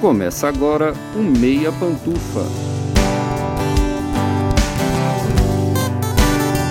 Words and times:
Começa 0.00 0.46
agora 0.46 0.94
o 1.16 1.18
Meia 1.18 1.72
Pantufa. 1.72 2.46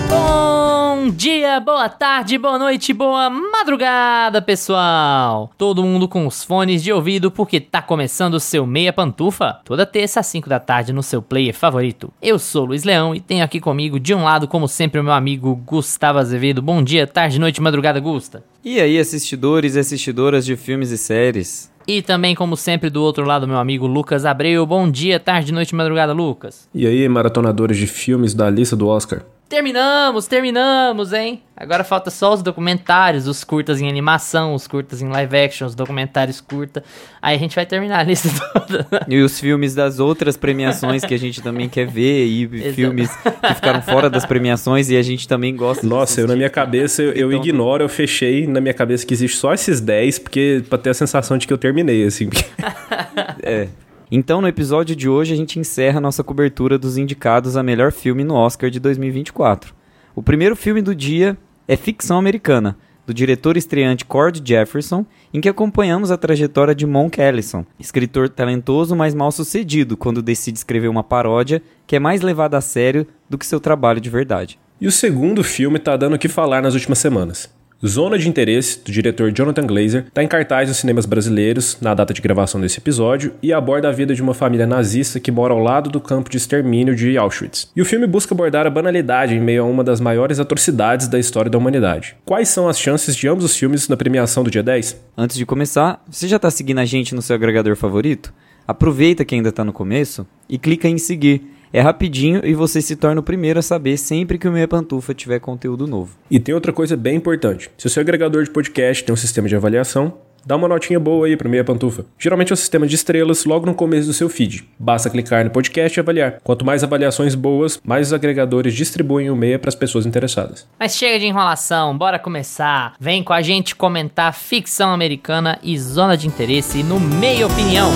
Bom 0.10 1.10
dia, 1.10 1.60
boa 1.60 1.90
tarde, 1.90 2.38
boa 2.38 2.58
noite, 2.58 2.94
boa 2.94 3.30
madrugada, 3.30 4.42
pessoal! 4.42 5.52
Todo 5.58 5.84
mundo 5.84 6.08
com 6.08 6.26
os 6.26 6.42
fones 6.42 6.82
de 6.82 6.94
ouvido 6.94 7.30
porque 7.30 7.60
tá 7.60 7.82
começando 7.82 8.36
o 8.36 8.40
seu 8.40 8.66
Meia 8.66 8.94
Pantufa, 8.94 9.60
toda 9.66 9.86
terça 9.86 10.22
às 10.22 10.28
5 10.28 10.48
da 10.48 10.62
tarde 10.62 10.94
no 10.94 11.04
seu 11.04 11.22
player 11.22 11.54
favorito. 11.54 12.14
Eu 12.22 12.40
sou 12.40 12.64
Luiz 12.64 12.86
Leão 12.86 13.14
e 13.14 13.20
tenho 13.20 13.44
aqui 13.44 13.60
comigo, 13.60 14.00
de 14.00 14.14
um 14.14 14.24
lado, 14.24 14.48
como 14.48 14.70
sempre, 14.70 15.02
o 15.02 15.04
meu 15.04 15.14
amigo 15.14 15.54
Gustavo 15.54 16.18
Azevedo. 16.18 16.62
Bom 16.62 16.82
dia, 16.82 17.06
tarde, 17.06 17.40
noite, 17.40 17.62
madrugada, 17.62 18.00
Gusta. 18.00 18.42
E 18.64 18.80
aí, 18.80 18.98
assistidores 18.98 19.76
e 19.76 19.80
assistidoras 19.80 20.46
de 20.46 20.56
filmes 20.56 20.92
e 20.92 20.98
séries? 20.98 21.76
E 21.88 22.02
também, 22.02 22.36
como 22.36 22.58
sempre, 22.58 22.90
do 22.90 23.02
outro 23.02 23.26
lado, 23.26 23.48
meu 23.48 23.58
amigo 23.58 23.88
Lucas 23.88 24.26
Abreu. 24.26 24.66
Bom 24.66 24.92
dia, 24.92 25.22
tarde, 25.22 25.54
noite, 25.54 25.74
madrugada, 25.74 26.12
Lucas. 26.12 26.68
E 26.74 26.86
aí, 26.86 27.08
maratonadores 27.08 27.78
de 27.78 27.88
filmes 27.88 28.34
da 28.34 28.50
lista 28.50 28.76
do 28.76 28.88
Oscar? 28.88 29.22
Terminamos, 29.50 30.28
terminamos, 30.28 31.14
hein? 31.14 31.42
Agora 31.56 31.84
falta 31.86 32.10
só 32.12 32.34
os 32.34 32.42
documentários, 32.44 33.28
os 33.28 33.46
curtas 33.46 33.80
em 33.80 33.88
animação, 33.88 34.54
os 34.54 34.68
curtas 34.68 35.02
em 35.02 35.08
live 35.08 35.38
action, 35.38 35.66
os 35.66 35.74
documentários 35.74 36.42
curta. 36.42 36.84
Aí 37.22 37.34
a 37.36 37.40
gente 37.40 37.56
vai 37.56 37.66
terminar 37.66 38.00
a 38.00 38.04
lista 38.04 38.28
toda. 38.54 38.86
E 39.08 39.22
os 39.22 39.40
filmes 39.40 39.74
das 39.74 40.00
outras 40.00 40.36
premiações 40.36 41.06
que 41.06 41.14
a 41.14 41.18
gente 41.18 41.42
também 41.42 41.70
quer 41.70 41.88
ver, 41.88 42.26
e 42.26 42.46
filmes 42.74 43.10
que 43.16 43.54
ficaram 43.56 43.82
fora 43.82 44.10
das 44.10 44.26
premiações 44.26 44.90
e 44.90 44.98
a 44.98 45.02
gente 45.02 45.26
também 45.30 45.56
gosta 45.56 45.88
Nossa, 45.88 46.20
eu 46.20 46.28
na 46.28 46.36
minha 46.36 46.50
cabeça, 46.50 47.02
eu, 47.02 47.14
eu 47.14 47.32
Então- 47.32 47.46
ignoro, 47.46 47.84
eu 47.86 47.90
fechei 47.90 48.46
na 48.46 48.60
minha 48.60 48.74
cabeça 48.74 49.06
que 49.06 49.14
existe 49.14 49.38
só 49.38 49.54
esses 49.54 49.80
10, 49.80 50.20
porque 50.20 50.62
pra 50.68 50.78
ter 50.78 50.90
a 50.90 50.94
sensação 50.94 51.38
de 51.38 51.48
que 51.48 51.54
eu 51.54 51.58
terminei, 51.58 52.06
assim. 52.06 52.30
É. 53.42 53.68
Então, 54.10 54.40
no 54.40 54.48
episódio 54.48 54.96
de 54.96 55.10
hoje, 55.10 55.34
a 55.34 55.36
gente 55.36 55.60
encerra 55.60 56.00
nossa 56.00 56.24
cobertura 56.24 56.78
dos 56.78 56.98
indicados 56.98 57.58
a 57.58 57.64
melhor 57.64 57.92
filme 57.92 58.24
no 58.24 58.36
Oscar 58.36 58.70
de 58.70 58.80
2024. 58.80 59.76
O 60.16 60.24
primeiro 60.24 60.56
filme 60.56 60.82
do 60.82 60.96
dia 60.96 61.38
é 61.68 61.76
Ficção 61.76 62.18
Americana, 62.18 62.78
do 63.06 63.14
diretor 63.14 63.58
estreante 63.58 64.06
Cord 64.06 64.42
Jefferson, 64.46 65.06
em 65.34 65.42
que 65.42 65.50
acompanhamos 65.50 66.10
a 66.10 66.18
trajetória 66.18 66.74
de 66.74 66.86
Monk 66.86 67.20
Ellison, 67.20 67.66
escritor 67.78 68.30
talentoso, 68.30 68.96
mas 68.96 69.14
mal 69.14 69.32
sucedido 69.32 69.98
quando 69.98 70.22
decide 70.22 70.58
escrever 70.58 70.88
uma 70.88 71.04
paródia 71.04 71.62
que 71.86 71.98
é 71.98 72.00
mais 72.00 72.22
levada 72.22 72.58
a 72.58 72.62
sério 72.62 73.06
do 73.30 73.38
que 73.38 73.46
seu 73.46 73.60
trabalho 73.60 74.00
de 74.00 74.10
verdade. 74.10 74.58
E 74.80 74.88
o 74.88 74.92
segundo 74.92 75.44
filme 75.44 75.80
tá 75.80 75.98
dando 75.98 76.16
o 76.16 76.20
que 76.20 76.30
falar 76.30 76.62
nas 76.62 76.74
últimas 76.74 77.00
semanas. 77.00 77.57
Zona 77.86 78.18
de 78.18 78.28
Interesse, 78.28 78.80
do 78.84 78.92
diretor 78.92 79.32
Jonathan 79.32 79.68
Glazer, 79.68 80.06
está 80.08 80.24
em 80.24 80.28
cartaz 80.28 80.68
nos 80.68 80.78
cinemas 80.78 81.06
brasileiros 81.06 81.78
na 81.80 81.94
data 81.94 82.12
de 82.12 82.22
gravação 82.22 82.60
desse 82.60 82.80
episódio 82.80 83.34
e 83.40 83.54
aborda 83.54 83.88
a 83.88 83.92
vida 83.92 84.16
de 84.16 84.22
uma 84.22 84.34
família 84.34 84.66
nazista 84.66 85.20
que 85.20 85.32
mora 85.32 85.54
ao 85.54 85.60
lado 85.60 85.88
do 85.88 86.02
campo 86.02 86.28
de 86.28 86.38
extermínio 86.38 86.96
de 86.96 87.16
Auschwitz. 87.20 87.70
E 87.76 87.82
o 87.82 87.86
filme 87.86 88.08
busca 88.08 88.34
abordar 88.34 88.66
a 88.66 88.72
banalidade 88.72 89.36
em 89.36 89.40
meio 89.40 89.62
a 89.62 89.68
uma 89.68 89.84
das 89.84 90.02
maiores 90.02 90.40
atrocidades 90.40 91.08
da 91.08 91.20
história 91.20 91.52
da 91.52 91.58
humanidade. 91.60 92.16
Quais 92.26 92.50
são 92.50 92.68
as 92.68 92.80
chances 92.80 93.16
de 93.16 93.28
ambos 93.28 93.46
os 93.46 93.56
filmes 93.56 93.88
na 93.88 93.96
premiação 93.96 94.44
do 94.44 94.50
dia 94.50 94.64
10? 94.64 95.00
Antes 95.16 95.38
de 95.38 95.46
começar, 95.46 96.04
você 96.10 96.28
já 96.28 96.38
está 96.38 96.50
seguindo 96.50 96.80
a 96.80 96.86
gente 96.86 97.14
no 97.14 97.22
seu 97.22 97.36
agregador 97.36 97.76
favorito? 97.76 98.34
Aproveita 98.68 99.24
que 99.24 99.36
ainda 99.36 99.50
está 99.50 99.64
no 99.64 99.72
começo 99.72 100.26
e 100.50 100.58
clica 100.58 100.88
em 100.88 100.98
seguir. 100.98 101.57
É 101.72 101.82
rapidinho 101.82 102.42
e 102.44 102.54
você 102.54 102.82
se 102.82 102.96
torna 102.96 103.20
o 103.20 103.24
primeiro 103.24 103.60
a 103.60 103.62
saber 103.62 103.98
sempre 103.98 104.38
que 104.38 104.48
o 104.48 104.52
Meia 104.52 104.68
Pantufa 104.68 105.14
tiver 105.14 105.40
conteúdo 105.40 105.86
novo. 105.86 106.16
E 106.32 106.40
tem 106.40 106.56
outra 106.56 106.72
coisa 106.72 106.96
bem 106.96 107.16
importante. 107.16 107.70
Se 107.78 107.88
o 107.88 107.90
seu 107.90 108.02
agregador 108.02 108.44
de 108.44 108.50
podcast 108.50 109.04
tem 109.04 109.14
um 109.14 109.18
sistema 109.18 109.48
de 109.48 109.56
avaliação, 109.56 110.14
dá 110.46 110.56
uma 110.56 110.68
notinha 110.68 110.98
boa 110.98 111.28
aí 111.28 111.36
pro 111.36 111.50
Meia 111.50 111.64
Pantufa. 111.64 112.06
Geralmente 112.18 112.52
é 112.52 112.54
um 112.54 112.58
sistema 112.58 112.88
de 112.88 112.96
estrelas 112.96 113.44
logo 113.44 113.66
no 113.66 113.76
começo 113.76 114.08
do 114.08 114.14
seu 114.14 114.30
feed. 114.30 114.66
Basta 114.80 115.10
clicar 115.10 115.44
no 115.44 115.52
podcast 115.52 116.00
e 116.00 116.02
avaliar. 116.02 116.40
Quanto 116.42 116.66
mais 116.66 116.86
avaliações 116.86 117.36
boas, 117.36 117.82
mais 117.84 118.08
os 118.08 118.14
agregadores 118.14 118.74
distribuem 118.74 119.30
o 119.30 119.36
Meia 119.36 119.60
para 119.60 119.70
as 119.70 119.76
pessoas 119.76 120.06
interessadas. 120.06 120.66
Mas 120.80 120.96
chega 120.96 121.20
de 121.20 121.26
enrolação, 121.26 121.98
bora 121.98 122.18
começar. 122.18 122.94
Vem 122.98 123.24
com 123.24 123.34
a 123.34 123.42
gente 123.42 123.76
comentar 123.76 124.34
ficção 124.34 124.92
americana 124.92 125.60
e 125.62 125.78
zona 125.78 126.16
de 126.16 126.28
interesse 126.28 126.82
no 126.82 126.98
Meia 126.98 127.46
Opinião. 127.46 127.92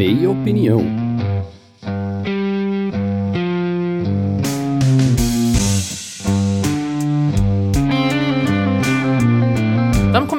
Meia 0.00 0.30
opinião. 0.30 0.99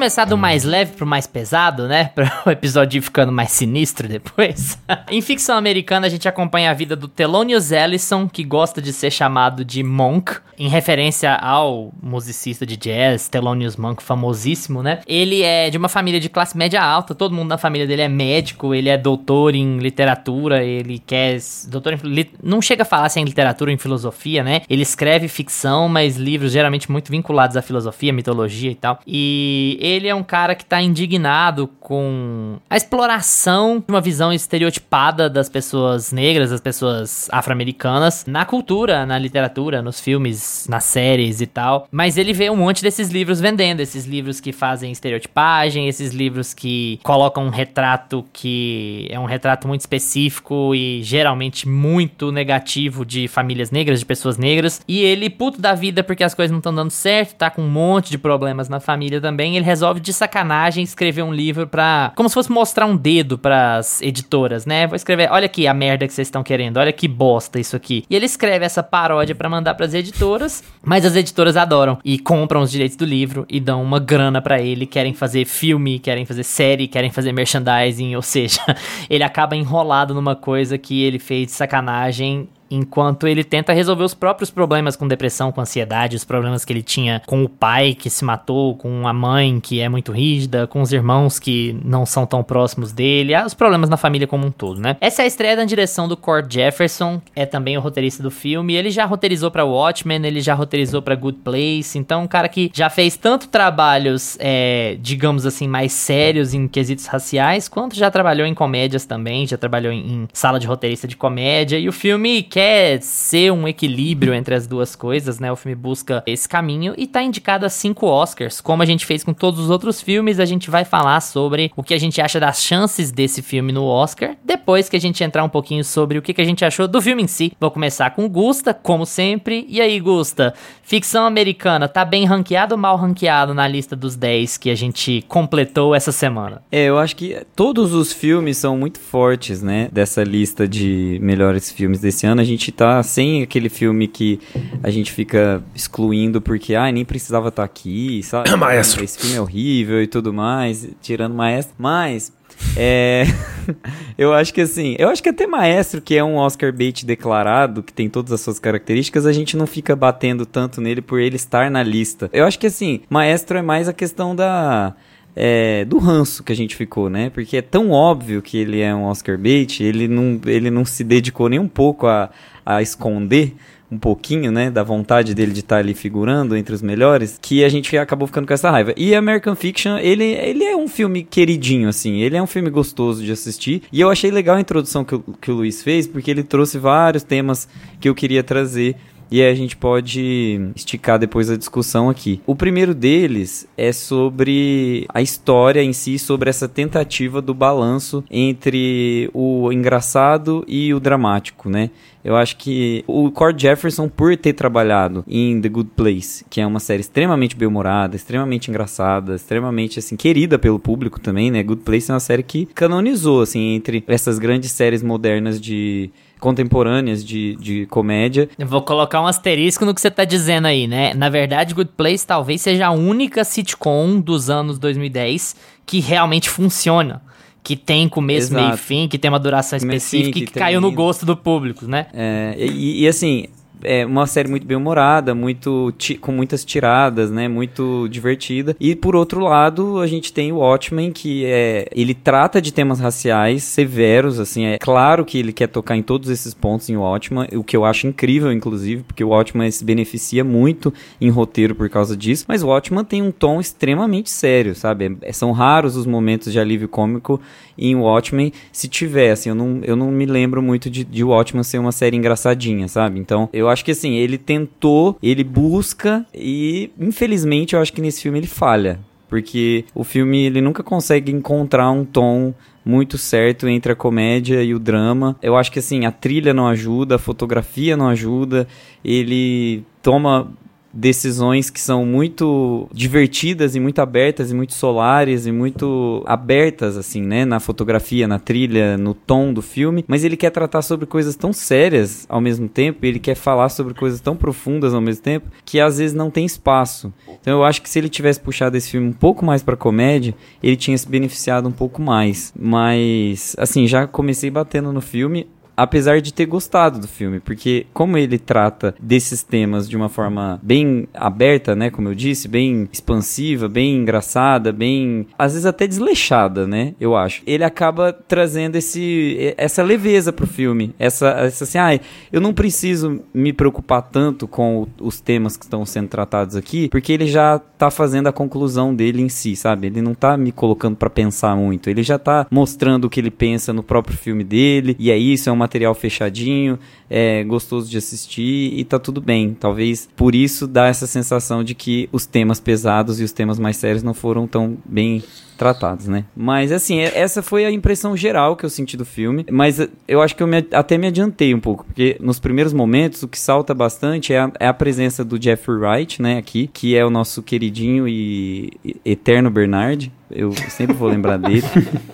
Começar 0.02 0.24
do 0.24 0.36
mais 0.36 0.64
leve 0.64 0.96
pro 0.96 1.06
mais 1.06 1.28
pesado, 1.28 1.86
né? 1.86 2.10
Para 2.12 2.42
o 2.44 2.50
episódio 2.50 2.98
ir 2.98 3.02
ficando 3.02 3.30
mais 3.30 3.52
sinistro 3.52 4.08
depois. 4.08 4.76
em 5.08 5.22
ficção 5.22 5.56
americana, 5.56 6.08
a 6.08 6.10
gente 6.10 6.26
acompanha 6.26 6.72
a 6.72 6.74
vida 6.74 6.96
do 6.96 7.06
Thelonious 7.06 7.70
Ellison, 7.70 8.28
que 8.28 8.42
gosta 8.42 8.82
de 8.82 8.92
ser 8.92 9.12
chamado 9.12 9.64
de 9.64 9.84
Monk, 9.84 10.40
em 10.58 10.68
referência 10.68 11.34
ao 11.36 11.92
musicista 12.02 12.66
de 12.66 12.76
jazz, 12.76 13.28
Thelonious 13.28 13.76
Monk, 13.76 14.02
famosíssimo, 14.02 14.82
né? 14.82 15.00
Ele 15.06 15.42
é 15.42 15.70
de 15.70 15.78
uma 15.78 15.88
família 15.88 16.18
de 16.18 16.28
classe 16.28 16.56
média 16.56 16.82
alta, 16.82 17.14
todo 17.14 17.32
mundo 17.32 17.48
na 17.48 17.58
família 17.58 17.86
dele 17.86 18.02
é 18.02 18.08
médico, 18.08 18.74
ele 18.74 18.88
é 18.88 18.98
doutor 18.98 19.54
em 19.54 19.78
literatura, 19.78 20.64
ele 20.64 20.98
quer... 20.98 21.38
Doutor 21.68 21.92
em, 21.92 22.26
não 22.42 22.60
chega 22.60 22.82
a 22.82 22.86
falar 22.86 23.08
se 23.08 23.20
é 23.20 23.22
em 23.22 23.24
literatura 23.24 23.70
ou 23.70 23.74
em 23.74 23.78
filosofia, 23.78 24.42
né? 24.42 24.62
Ele 24.68 24.82
escreve 24.82 25.28
ficção, 25.28 25.88
mas 25.88 26.16
livros 26.16 26.50
geralmente 26.50 26.90
muito 26.90 27.10
vinculados 27.10 27.56
à 27.56 27.62
filosofia, 27.62 28.12
mitologia 28.12 28.70
e 28.70 28.74
tal. 28.74 28.98
E 29.06 29.78
ele 29.92 30.08
é 30.08 30.14
um 30.14 30.22
cara 30.22 30.54
que 30.54 30.64
tá 30.64 30.80
indignado 30.80 31.68
com 31.80 32.58
a 32.68 32.76
exploração 32.76 33.78
de 33.78 33.92
uma 33.92 34.00
visão 34.00 34.32
estereotipada 34.32 35.28
das 35.28 35.48
pessoas 35.48 36.12
negras, 36.12 36.50
das 36.50 36.60
pessoas 36.60 37.28
afro-americanas, 37.30 38.24
na 38.26 38.44
cultura, 38.44 39.06
na 39.06 39.18
literatura, 39.18 39.82
nos 39.82 40.00
filmes, 40.00 40.66
nas 40.68 40.84
séries 40.84 41.40
e 41.40 41.46
tal. 41.46 41.86
Mas 41.90 42.16
ele 42.16 42.32
vê 42.32 42.50
um 42.50 42.56
monte 42.56 42.82
desses 42.82 43.10
livros 43.10 43.40
vendendo, 43.40 43.80
esses 43.80 44.06
livros 44.06 44.40
que 44.40 44.52
fazem 44.52 44.90
estereotipagem, 44.90 45.88
esses 45.88 46.12
livros 46.12 46.54
que 46.54 46.98
colocam 47.02 47.46
um 47.46 47.50
retrato 47.50 48.24
que 48.32 49.06
é 49.10 49.18
um 49.18 49.24
retrato 49.24 49.68
muito 49.68 49.80
específico 49.80 50.74
e 50.74 51.02
geralmente 51.02 51.68
muito 51.68 52.32
negativo 52.32 53.04
de 53.04 53.28
famílias 53.28 53.70
negras, 53.70 54.00
de 54.00 54.06
pessoas 54.06 54.38
negras. 54.38 54.80
E 54.88 55.00
ele, 55.00 55.28
puto 55.28 55.60
da 55.60 55.74
vida 55.74 56.02
porque 56.02 56.24
as 56.24 56.34
coisas 56.34 56.50
não 56.50 56.58
estão 56.58 56.74
dando 56.74 56.90
certo, 56.90 57.36
tá 57.36 57.50
com 57.50 57.62
um 57.62 57.70
monte 57.70 58.10
de 58.10 58.18
problemas 58.18 58.68
na 58.68 58.80
família 58.80 59.20
também, 59.20 59.56
ele 59.56 59.64
resolve 59.64 59.81
de 60.00 60.12
sacanagem 60.12 60.82
escrever 60.82 61.22
um 61.22 61.32
livro 61.32 61.66
pra. 61.66 62.12
como 62.16 62.28
se 62.28 62.34
fosse 62.34 62.50
mostrar 62.50 62.86
um 62.86 62.96
dedo 62.96 63.38
pras 63.38 64.00
editoras, 64.02 64.66
né? 64.66 64.86
Vou 64.86 64.96
escrever, 64.96 65.28
olha 65.30 65.46
aqui 65.46 65.66
a 65.66 65.74
merda 65.74 66.06
que 66.06 66.12
vocês 66.12 66.28
estão 66.28 66.42
querendo, 66.42 66.78
olha 66.78 66.92
que 66.92 67.08
bosta 67.08 67.58
isso 67.58 67.76
aqui. 67.76 68.04
E 68.08 68.16
ele 68.16 68.26
escreve 68.26 68.64
essa 68.64 68.82
paródia 68.82 69.34
pra 69.34 69.48
mandar 69.48 69.74
pras 69.74 69.94
editoras, 69.94 70.62
mas 70.82 71.04
as 71.04 71.16
editoras 71.16 71.56
adoram 71.56 71.98
e 72.04 72.18
compram 72.18 72.62
os 72.62 72.70
direitos 72.70 72.96
do 72.96 73.04
livro 73.04 73.46
e 73.48 73.60
dão 73.60 73.82
uma 73.82 73.98
grana 73.98 74.40
pra 74.40 74.60
ele, 74.60 74.86
querem 74.86 75.14
fazer 75.14 75.44
filme, 75.44 75.98
querem 75.98 76.24
fazer 76.24 76.44
série, 76.44 76.88
querem 76.88 77.10
fazer 77.10 77.32
merchandising, 77.32 78.14
ou 78.14 78.22
seja, 78.22 78.60
ele 79.08 79.24
acaba 79.24 79.56
enrolado 79.56 80.14
numa 80.14 80.36
coisa 80.36 80.78
que 80.78 81.02
ele 81.02 81.18
fez 81.18 81.46
de 81.46 81.52
sacanagem 81.52 82.48
enquanto 82.74 83.26
ele 83.26 83.44
tenta 83.44 83.72
resolver 83.72 84.04
os 84.04 84.14
próprios 84.14 84.50
problemas 84.50 84.96
com 84.96 85.06
depressão, 85.06 85.52
com 85.52 85.60
ansiedade, 85.60 86.16
os 86.16 86.24
problemas 86.24 86.64
que 86.64 86.72
ele 86.72 86.82
tinha 86.82 87.22
com 87.26 87.44
o 87.44 87.48
pai 87.48 87.94
que 87.94 88.08
se 88.08 88.24
matou, 88.24 88.74
com 88.76 89.06
a 89.06 89.12
mãe 89.12 89.60
que 89.60 89.80
é 89.80 89.88
muito 89.88 90.12
rígida, 90.12 90.66
com 90.66 90.80
os 90.80 90.92
irmãos 90.92 91.38
que 91.38 91.76
não 91.84 92.06
são 92.06 92.24
tão 92.24 92.42
próximos 92.42 92.92
dele, 92.92 93.34
ah, 93.34 93.44
os 93.44 93.54
problemas 93.54 93.90
na 93.90 93.96
família 93.96 94.26
como 94.26 94.46
um 94.46 94.50
todo, 94.50 94.80
né? 94.80 94.96
Essa 95.00 95.22
é 95.22 95.24
a 95.24 95.26
estreia 95.26 95.56
da 95.56 95.64
direção 95.64 96.08
do 96.08 96.16
Cord 96.16 96.52
Jefferson, 96.52 97.20
é 97.36 97.44
também 97.44 97.76
o 97.76 97.80
roteirista 97.80 98.22
do 98.22 98.30
filme, 98.30 98.74
ele 98.74 98.90
já 98.90 99.04
roteirizou 99.04 99.50
pra 99.50 99.64
Watchmen, 99.64 100.24
ele 100.24 100.40
já 100.40 100.54
roteirizou 100.54 101.02
pra 101.02 101.14
Good 101.14 101.38
Place, 101.44 101.98
então 101.98 102.22
um 102.22 102.28
cara 102.28 102.48
que 102.48 102.70
já 102.72 102.88
fez 102.88 103.16
tanto 103.16 103.48
trabalhos, 103.48 104.36
é, 104.40 104.96
digamos 105.00 105.44
assim, 105.44 105.68
mais 105.68 105.92
sérios 105.92 106.54
em 106.54 106.66
quesitos 106.66 107.06
raciais, 107.06 107.68
quanto 107.68 107.96
já 107.96 108.10
trabalhou 108.10 108.46
em 108.46 108.54
comédias 108.54 109.04
também, 109.04 109.46
já 109.46 109.58
trabalhou 109.58 109.92
em, 109.92 110.22
em 110.22 110.28
sala 110.32 110.58
de 110.58 110.66
roteirista 110.66 111.06
de 111.06 111.16
comédia, 111.16 111.78
e 111.78 111.88
o 111.88 111.92
filme 111.92 112.42
quer 112.42 112.61
ser 113.00 113.52
um 113.52 113.66
equilíbrio 113.66 114.34
entre 114.34 114.54
as 114.54 114.66
duas 114.66 114.94
coisas, 114.94 115.38
né? 115.38 115.50
O 115.50 115.56
filme 115.56 115.74
busca 115.74 116.22
esse 116.26 116.48
caminho 116.48 116.94
e 116.96 117.06
tá 117.06 117.22
indicado 117.22 117.66
a 117.66 117.68
cinco 117.68 118.06
Oscars. 118.06 118.60
Como 118.60 118.82
a 118.82 118.86
gente 118.86 119.06
fez 119.06 119.24
com 119.24 119.32
todos 119.32 119.60
os 119.60 119.70
outros 119.70 120.00
filmes, 120.00 120.38
a 120.38 120.44
gente 120.44 120.70
vai 120.70 120.84
falar 120.84 121.20
sobre 121.20 121.72
o 121.76 121.82
que 121.82 121.94
a 121.94 121.98
gente 121.98 122.20
acha 122.20 122.38
das 122.38 122.62
chances 122.62 123.10
desse 123.10 123.42
filme 123.42 123.72
no 123.72 123.84
Oscar, 123.84 124.36
depois 124.44 124.88
que 124.88 124.96
a 124.96 125.00
gente 125.00 125.22
entrar 125.24 125.44
um 125.44 125.48
pouquinho 125.48 125.84
sobre 125.84 126.18
o 126.18 126.22
que, 126.22 126.40
a 126.40 126.44
gente 126.44 126.64
achou 126.64 126.88
do 126.88 127.00
filme 127.00 127.22
em 127.22 127.26
si. 127.26 127.52
Vou 127.60 127.70
começar 127.70 128.10
com 128.10 128.28
Gusta, 128.28 128.74
como 128.74 129.06
sempre. 129.06 129.66
E 129.68 129.80
aí, 129.80 130.00
Gusta, 130.00 130.54
ficção 130.82 131.24
americana, 131.24 131.88
tá 131.88 132.04
bem 132.04 132.24
ranqueado 132.24 132.74
ou 132.74 132.80
mal 132.80 132.96
ranqueado 132.96 133.54
na 133.54 133.68
lista 133.68 133.94
dos 133.94 134.16
10 134.16 134.58
que 134.58 134.70
a 134.70 134.74
gente 134.74 135.24
completou 135.28 135.94
essa 135.94 136.12
semana? 136.12 136.62
É, 136.70 136.84
eu 136.84 136.98
acho 136.98 137.16
que 137.16 137.44
todos 137.54 137.92
os 137.92 138.12
filmes 138.12 138.56
são 138.56 138.76
muito 138.76 138.98
fortes, 138.98 139.62
né? 139.62 139.88
Dessa 139.92 140.22
lista 140.22 140.66
de 140.66 141.18
melhores 141.22 141.70
filmes 141.70 142.00
desse 142.00 142.26
ano. 142.26 142.40
A 142.40 142.44
gente 142.44 142.51
gente 142.52 142.70
tá 142.70 143.02
sem 143.02 143.42
aquele 143.42 143.68
filme 143.68 144.06
que 144.06 144.40
a 144.82 144.90
gente 144.90 145.12
fica 145.12 145.62
excluindo 145.74 146.40
porque, 146.40 146.74
ah, 146.74 146.90
nem 146.90 147.04
precisava 147.04 147.48
estar 147.48 147.62
tá 147.62 147.66
aqui, 147.66 148.22
sabe? 148.22 148.50
Maestro. 148.56 149.02
Esse 149.02 149.18
filme 149.18 149.36
é 149.36 149.40
horrível 149.40 150.02
e 150.02 150.06
tudo 150.06 150.32
mais, 150.32 150.88
tirando 151.00 151.34
Maestro. 151.34 151.74
Mas, 151.78 152.32
é. 152.76 153.24
eu 154.16 154.32
acho 154.32 154.52
que 154.52 154.60
assim, 154.60 154.94
eu 154.98 155.08
acho 155.08 155.22
que 155.22 155.28
até 155.28 155.46
Maestro, 155.46 156.00
que 156.00 156.16
é 156.16 156.24
um 156.24 156.36
Oscar 156.36 156.72
bait 156.72 157.04
declarado, 157.04 157.82
que 157.82 157.92
tem 157.92 158.08
todas 158.08 158.32
as 158.32 158.40
suas 158.40 158.58
características, 158.58 159.26
a 159.26 159.32
gente 159.32 159.56
não 159.56 159.66
fica 159.66 159.96
batendo 159.96 160.46
tanto 160.46 160.80
nele 160.80 161.02
por 161.02 161.20
ele 161.20 161.36
estar 161.36 161.70
na 161.70 161.82
lista. 161.82 162.30
Eu 162.32 162.44
acho 162.44 162.58
que 162.58 162.66
assim, 162.66 163.00
Maestro 163.08 163.58
é 163.58 163.62
mais 163.62 163.88
a 163.88 163.92
questão 163.92 164.34
da. 164.34 164.94
É, 165.34 165.84
do 165.86 165.98
ranço 165.98 166.42
que 166.42 166.52
a 166.52 166.56
gente 166.56 166.76
ficou, 166.76 167.08
né? 167.08 167.30
Porque 167.30 167.56
é 167.56 167.62
tão 167.62 167.90
óbvio 167.90 168.42
que 168.42 168.58
ele 168.58 168.80
é 168.80 168.94
um 168.94 169.04
Oscar 169.04 169.38
bait, 169.38 169.82
ele 169.82 170.06
não, 170.06 170.38
ele 170.44 170.70
não 170.70 170.84
se 170.84 171.02
dedicou 171.02 171.48
nem 171.48 171.58
um 171.58 171.68
pouco 171.68 172.06
a, 172.06 172.30
a 172.66 172.82
esconder 172.82 173.54
um 173.92 173.98
pouquinho, 173.98 174.50
né, 174.50 174.70
da 174.70 174.82
vontade 174.82 175.34
dele 175.34 175.52
de 175.52 175.60
estar 175.60 175.76
tá 175.76 175.80
ali 175.80 175.92
figurando 175.92 176.56
entre 176.56 176.74
os 176.74 176.80
melhores, 176.80 177.38
que 177.40 177.62
a 177.62 177.68
gente 177.68 177.94
acabou 177.98 178.26
ficando 178.26 178.46
com 178.46 178.54
essa 178.54 178.70
raiva. 178.70 178.94
E 178.96 179.14
American 179.14 179.54
Fiction, 179.54 179.98
ele, 179.98 180.24
ele 180.24 180.64
é 180.64 180.74
um 180.74 180.88
filme 180.88 181.22
queridinho, 181.22 181.90
assim, 181.90 182.22
ele 182.22 182.34
é 182.34 182.42
um 182.42 182.46
filme 182.46 182.70
gostoso 182.70 183.22
de 183.22 183.30
assistir, 183.30 183.82
e 183.92 184.00
eu 184.00 184.10
achei 184.10 184.30
legal 184.30 184.56
a 184.56 184.60
introdução 184.62 185.04
que 185.04 185.14
o, 185.14 185.20
que 185.38 185.50
o 185.50 185.54
Luiz 185.56 185.82
fez, 185.82 186.06
porque 186.06 186.30
ele 186.30 186.42
trouxe 186.42 186.78
vários 186.78 187.22
temas 187.22 187.68
que 188.00 188.08
eu 188.08 188.14
queria 188.14 188.42
trazer 188.42 188.96
e 189.32 189.42
a 189.42 189.54
gente 189.54 189.74
pode 189.78 190.60
esticar 190.76 191.18
depois 191.18 191.50
a 191.50 191.56
discussão 191.56 192.10
aqui. 192.10 192.42
O 192.46 192.54
primeiro 192.54 192.94
deles 192.94 193.66
é 193.78 193.90
sobre 193.90 195.06
a 195.08 195.22
história 195.22 195.82
em 195.82 195.94
si, 195.94 196.18
sobre 196.18 196.50
essa 196.50 196.68
tentativa 196.68 197.40
do 197.40 197.54
balanço 197.54 198.22
entre 198.30 199.30
o 199.32 199.72
engraçado 199.72 200.62
e 200.68 200.92
o 200.92 201.00
dramático, 201.00 201.70
né? 201.70 201.88
Eu 202.22 202.36
acho 202.36 202.56
que 202.56 203.02
o 203.06 203.30
Cord 203.32 203.60
Jefferson, 203.60 204.08
por 204.08 204.36
ter 204.36 204.52
trabalhado 204.52 205.24
em 205.26 205.60
The 205.60 205.68
Good 205.68 205.90
Place, 205.96 206.44
que 206.48 206.60
é 206.60 206.66
uma 206.66 206.78
série 206.78 207.00
extremamente 207.00 207.56
bem-humorada, 207.56 208.14
extremamente 208.14 208.70
engraçada, 208.70 209.34
extremamente, 209.34 209.98
assim, 209.98 210.14
querida 210.14 210.58
pelo 210.58 210.78
público 210.78 211.18
também, 211.18 211.50
né? 211.50 211.62
Good 211.62 211.82
Place 211.82 212.10
é 212.10 212.14
uma 212.14 212.20
série 212.20 212.44
que 212.44 212.66
canonizou, 212.66 213.40
assim, 213.40 213.74
entre 213.74 214.04
essas 214.06 214.38
grandes 214.38 214.70
séries 214.70 215.02
modernas 215.02 215.60
de 215.60 216.10
contemporâneas 216.42 217.24
de, 217.24 217.54
de 217.54 217.86
comédia. 217.86 218.50
Eu 218.58 218.66
vou 218.66 218.82
colocar 218.82 219.22
um 219.22 219.28
asterisco 219.28 219.84
no 219.84 219.94
que 219.94 220.00
você 220.00 220.10
tá 220.10 220.24
dizendo 220.24 220.66
aí, 220.66 220.88
né? 220.88 221.14
Na 221.14 221.28
verdade, 221.28 221.72
Good 221.72 221.92
Place 221.96 222.26
talvez 222.26 222.60
seja 222.60 222.88
a 222.88 222.90
única 222.90 223.44
sitcom 223.44 224.20
dos 224.20 224.50
anos 224.50 224.76
2010 224.76 225.54
que 225.86 226.00
realmente 226.00 226.50
funciona 226.50 227.22
que 227.62 227.76
tem 227.76 228.08
começo, 228.08 228.48
Exato. 228.48 228.60
meio 228.60 228.74
e 228.74 228.76
fim, 228.76 229.06
que 229.06 229.16
tem 229.16 229.28
uma 229.28 229.38
duração 229.38 229.76
específica 229.76 230.30
e 230.30 230.32
que, 230.42 230.46
que 230.52 230.58
caiu 230.58 230.80
no 230.80 230.90
gosto 230.90 231.24
do 231.24 231.36
público, 231.36 231.86
né? 231.86 232.08
É, 232.12 232.56
e, 232.58 233.04
e, 233.04 233.06
assim, 233.06 233.46
é 233.82 234.04
uma 234.04 234.26
série 234.26 234.48
muito 234.48 234.66
bem 234.66 234.76
humorada, 234.76 235.34
muito 235.34 235.92
com 236.20 236.32
muitas 236.32 236.64
tiradas, 236.64 237.30
né? 237.30 237.48
Muito 237.48 238.08
divertida. 238.08 238.76
E 238.80 238.94
por 238.94 239.14
outro 239.16 239.40
lado, 239.40 239.98
a 240.00 240.06
gente 240.06 240.32
tem 240.32 240.52
o 240.52 240.56
Watchmen, 240.56 241.12
que 241.12 241.44
é 241.44 241.86
ele 241.92 242.14
trata 242.14 242.60
de 242.60 242.72
temas 242.72 243.00
raciais 243.00 243.62
severos, 243.62 244.38
assim, 244.38 244.66
é 244.66 244.78
claro 244.78 245.24
que 245.24 245.38
ele 245.38 245.52
quer 245.52 245.68
tocar 245.68 245.96
em 245.96 246.02
todos 246.02 246.28
esses 246.28 246.54
pontos 246.54 246.88
em 246.88 246.96
Watchmen, 246.96 247.48
o 247.54 247.64
que 247.64 247.76
eu 247.76 247.84
acho 247.84 248.06
incrível, 248.06 248.52
inclusive, 248.52 249.02
porque 249.02 249.24
o 249.24 249.28
Watchmen 249.28 249.70
se 249.70 249.84
beneficia 249.84 250.44
muito 250.44 250.92
em 251.20 251.30
roteiro 251.30 251.74
por 251.74 251.88
causa 251.88 252.16
disso, 252.16 252.44
mas 252.48 252.62
o 252.62 252.68
Watchmen 252.68 253.04
tem 253.04 253.22
um 253.22 253.30
tom 253.30 253.60
extremamente 253.60 254.30
sério, 254.30 254.74
sabe? 254.74 255.16
É, 255.22 255.32
são 255.32 255.52
raros 255.52 255.96
os 255.96 256.06
momentos 256.06 256.52
de 256.52 256.58
alívio 256.58 256.88
cômico 256.88 257.40
em 257.76 257.96
Watchmen, 257.96 258.52
se 258.70 258.88
tiver, 258.88 259.32
assim, 259.32 259.48
eu 259.48 259.54
não, 259.54 259.80
eu 259.82 259.96
não 259.96 260.10
me 260.10 260.26
lembro 260.26 260.62
muito 260.62 260.90
de, 260.90 261.04
de 261.04 261.24
Watchmen 261.24 261.62
ser 261.62 261.78
uma 261.78 261.92
série 261.92 262.16
engraçadinha, 262.16 262.86
sabe? 262.88 263.18
Então, 263.18 263.48
eu 263.52 263.68
acho 263.72 263.84
que 263.84 263.90
assim, 263.90 264.14
ele 264.14 264.38
tentou, 264.38 265.18
ele 265.22 265.42
busca 265.42 266.24
e 266.34 266.90
infelizmente 266.98 267.74
eu 267.74 267.80
acho 267.80 267.92
que 267.92 268.00
nesse 268.00 268.22
filme 268.22 268.38
ele 268.38 268.46
falha, 268.46 269.00
porque 269.28 269.84
o 269.94 270.04
filme 270.04 270.44
ele 270.44 270.60
nunca 270.60 270.82
consegue 270.82 271.32
encontrar 271.32 271.90
um 271.90 272.04
tom 272.04 272.54
muito 272.84 273.16
certo 273.16 273.68
entre 273.68 273.92
a 273.92 273.96
comédia 273.96 274.62
e 274.62 274.74
o 274.74 274.78
drama. 274.78 275.36
Eu 275.40 275.56
acho 275.56 275.70
que 275.70 275.78
assim, 275.78 276.04
a 276.04 276.10
trilha 276.10 276.52
não 276.52 276.66
ajuda, 276.66 277.16
a 277.16 277.18
fotografia 277.18 277.96
não 277.96 278.08
ajuda, 278.08 278.66
ele 279.04 279.84
toma 280.02 280.52
decisões 280.92 281.70
que 281.70 281.80
são 281.80 282.04
muito 282.04 282.88
divertidas 282.92 283.74
e 283.74 283.80
muito 283.80 284.00
abertas 284.00 284.50
e 284.50 284.54
muito 284.54 284.74
solares 284.74 285.46
e 285.46 285.52
muito 285.52 286.22
abertas 286.26 286.96
assim, 286.96 287.22
né, 287.22 287.44
na 287.44 287.60
fotografia, 287.60 288.28
na 288.28 288.38
trilha, 288.38 288.98
no 288.98 289.14
tom 289.14 289.52
do 289.52 289.62
filme, 289.62 290.04
mas 290.06 290.24
ele 290.24 290.36
quer 290.36 290.50
tratar 290.50 290.82
sobre 290.82 291.06
coisas 291.06 291.34
tão 291.36 291.52
sérias 291.52 292.26
ao 292.28 292.40
mesmo 292.40 292.68
tempo, 292.68 293.04
ele 293.06 293.18
quer 293.18 293.34
falar 293.34 293.68
sobre 293.68 293.94
coisas 293.94 294.20
tão 294.20 294.36
profundas 294.36 294.92
ao 294.94 295.00
mesmo 295.00 295.22
tempo, 295.22 295.50
que 295.64 295.80
às 295.80 295.98
vezes 295.98 296.14
não 296.14 296.30
tem 296.30 296.44
espaço. 296.44 297.12
Então 297.40 297.54
eu 297.54 297.64
acho 297.64 297.80
que 297.80 297.88
se 297.88 297.98
ele 297.98 298.08
tivesse 298.08 298.40
puxado 298.40 298.76
esse 298.76 298.90
filme 298.90 299.08
um 299.08 299.12
pouco 299.12 299.44
mais 299.44 299.62
para 299.62 299.76
comédia, 299.76 300.34
ele 300.62 300.76
tinha 300.76 300.96
se 300.96 301.08
beneficiado 301.08 301.68
um 301.68 301.72
pouco 301.72 302.02
mais. 302.02 302.52
Mas 302.58 303.54
assim, 303.58 303.86
já 303.86 304.06
comecei 304.06 304.50
batendo 304.50 304.92
no 304.92 305.00
filme, 305.00 305.46
apesar 305.82 306.20
de 306.20 306.32
ter 306.32 306.46
gostado 306.46 307.00
do 307.00 307.08
filme, 307.08 307.40
porque 307.40 307.86
como 307.92 308.16
ele 308.16 308.38
trata 308.38 308.94
desses 309.00 309.42
temas 309.42 309.88
de 309.88 309.96
uma 309.96 310.08
forma 310.08 310.60
bem 310.62 311.08
aberta, 311.12 311.74
né, 311.74 311.90
como 311.90 312.08
eu 312.08 312.14
disse, 312.14 312.46
bem 312.46 312.88
expansiva, 312.92 313.68
bem 313.68 313.96
engraçada, 313.96 314.72
bem 314.72 315.26
às 315.36 315.52
vezes 315.52 315.66
até 315.66 315.86
desleixada, 315.86 316.66
né, 316.68 316.94
eu 317.00 317.16
acho. 317.16 317.42
Ele 317.46 317.64
acaba 317.64 318.12
trazendo 318.12 318.76
esse 318.76 319.54
essa 319.56 319.82
leveza 319.82 320.32
pro 320.32 320.46
filme, 320.46 320.94
essa, 320.98 321.30
essa 321.30 321.64
assim, 321.64 321.78
ah, 321.78 321.98
eu 322.32 322.40
não 322.40 322.54
preciso 322.54 323.20
me 323.34 323.52
preocupar 323.52 324.02
tanto 324.02 324.46
com 324.46 324.86
os 325.00 325.20
temas 325.20 325.56
que 325.56 325.64
estão 325.64 325.84
sendo 325.84 326.08
tratados 326.08 326.54
aqui, 326.54 326.88
porque 326.88 327.12
ele 327.12 327.26
já 327.26 327.58
tá 327.58 327.90
fazendo 327.90 328.28
a 328.28 328.32
conclusão 328.32 328.94
dele 328.94 329.20
em 329.20 329.28
si, 329.28 329.56
sabe? 329.56 329.88
Ele 329.88 330.00
não 330.00 330.14
tá 330.14 330.36
me 330.36 330.52
colocando 330.52 330.96
para 330.96 331.10
pensar 331.10 331.56
muito, 331.56 331.90
ele 331.90 332.04
já 332.04 332.18
tá 332.18 332.46
mostrando 332.50 333.06
o 333.06 333.10
que 333.10 333.18
ele 333.18 333.30
pensa 333.30 333.72
no 333.72 333.82
próprio 333.82 334.16
filme 334.16 334.44
dele, 334.44 334.94
e 334.98 335.10
é 335.10 335.16
isso, 335.16 335.48
é 335.48 335.52
uma 335.52 335.71
material 335.72 335.94
fechadinho, 335.94 336.78
é 337.08 337.42
gostoso 337.44 337.90
de 337.90 337.96
assistir 337.96 338.78
e 338.78 338.84
tá 338.84 338.98
tudo 338.98 339.22
bem. 339.22 339.54
Talvez 339.54 340.06
por 340.14 340.34
isso 340.34 340.66
dá 340.66 340.86
essa 340.86 341.06
sensação 341.06 341.64
de 341.64 341.74
que 341.74 342.10
os 342.12 342.26
temas 342.26 342.60
pesados 342.60 343.18
e 343.20 343.24
os 343.24 343.32
temas 343.32 343.58
mais 343.58 343.78
sérios 343.78 344.02
não 344.02 344.12
foram 344.12 344.46
tão 344.46 344.76
bem 344.84 345.22
tratados, 345.62 346.08
né? 346.08 346.24
Mas 346.36 346.72
assim, 346.72 346.98
é, 346.98 347.16
essa 347.16 347.40
foi 347.40 347.64
a 347.64 347.70
impressão 347.70 348.16
geral 348.16 348.56
que 348.56 348.64
eu 348.64 348.70
senti 348.70 348.96
do 348.96 349.04
filme. 349.04 349.46
Mas 349.48 349.86
eu 350.08 350.20
acho 350.20 350.34
que 350.34 350.42
eu 350.42 350.46
me, 350.46 350.66
até 350.72 350.98
me 350.98 351.06
adiantei 351.06 351.54
um 351.54 351.60
pouco, 351.60 351.84
porque 351.84 352.16
nos 352.20 352.40
primeiros 352.40 352.72
momentos 352.72 353.22
o 353.22 353.28
que 353.28 353.38
salta 353.38 353.72
bastante 353.72 354.32
é 354.32 354.40
a, 354.40 354.52
é 354.58 354.66
a 354.66 354.74
presença 354.74 355.24
do 355.24 355.40
Jeffrey 355.40 355.78
Wright, 355.78 356.20
né, 356.20 356.38
aqui, 356.38 356.68
que 356.72 356.96
é 356.96 357.04
o 357.04 357.10
nosso 357.10 357.42
queridinho 357.42 358.08
e, 358.08 358.72
e 358.84 358.96
eterno 359.04 359.50
Bernard. 359.50 360.10
Eu 360.34 360.52
sempre 360.70 360.96
vou 360.96 361.08
lembrar 361.08 361.36
dele 361.36 361.62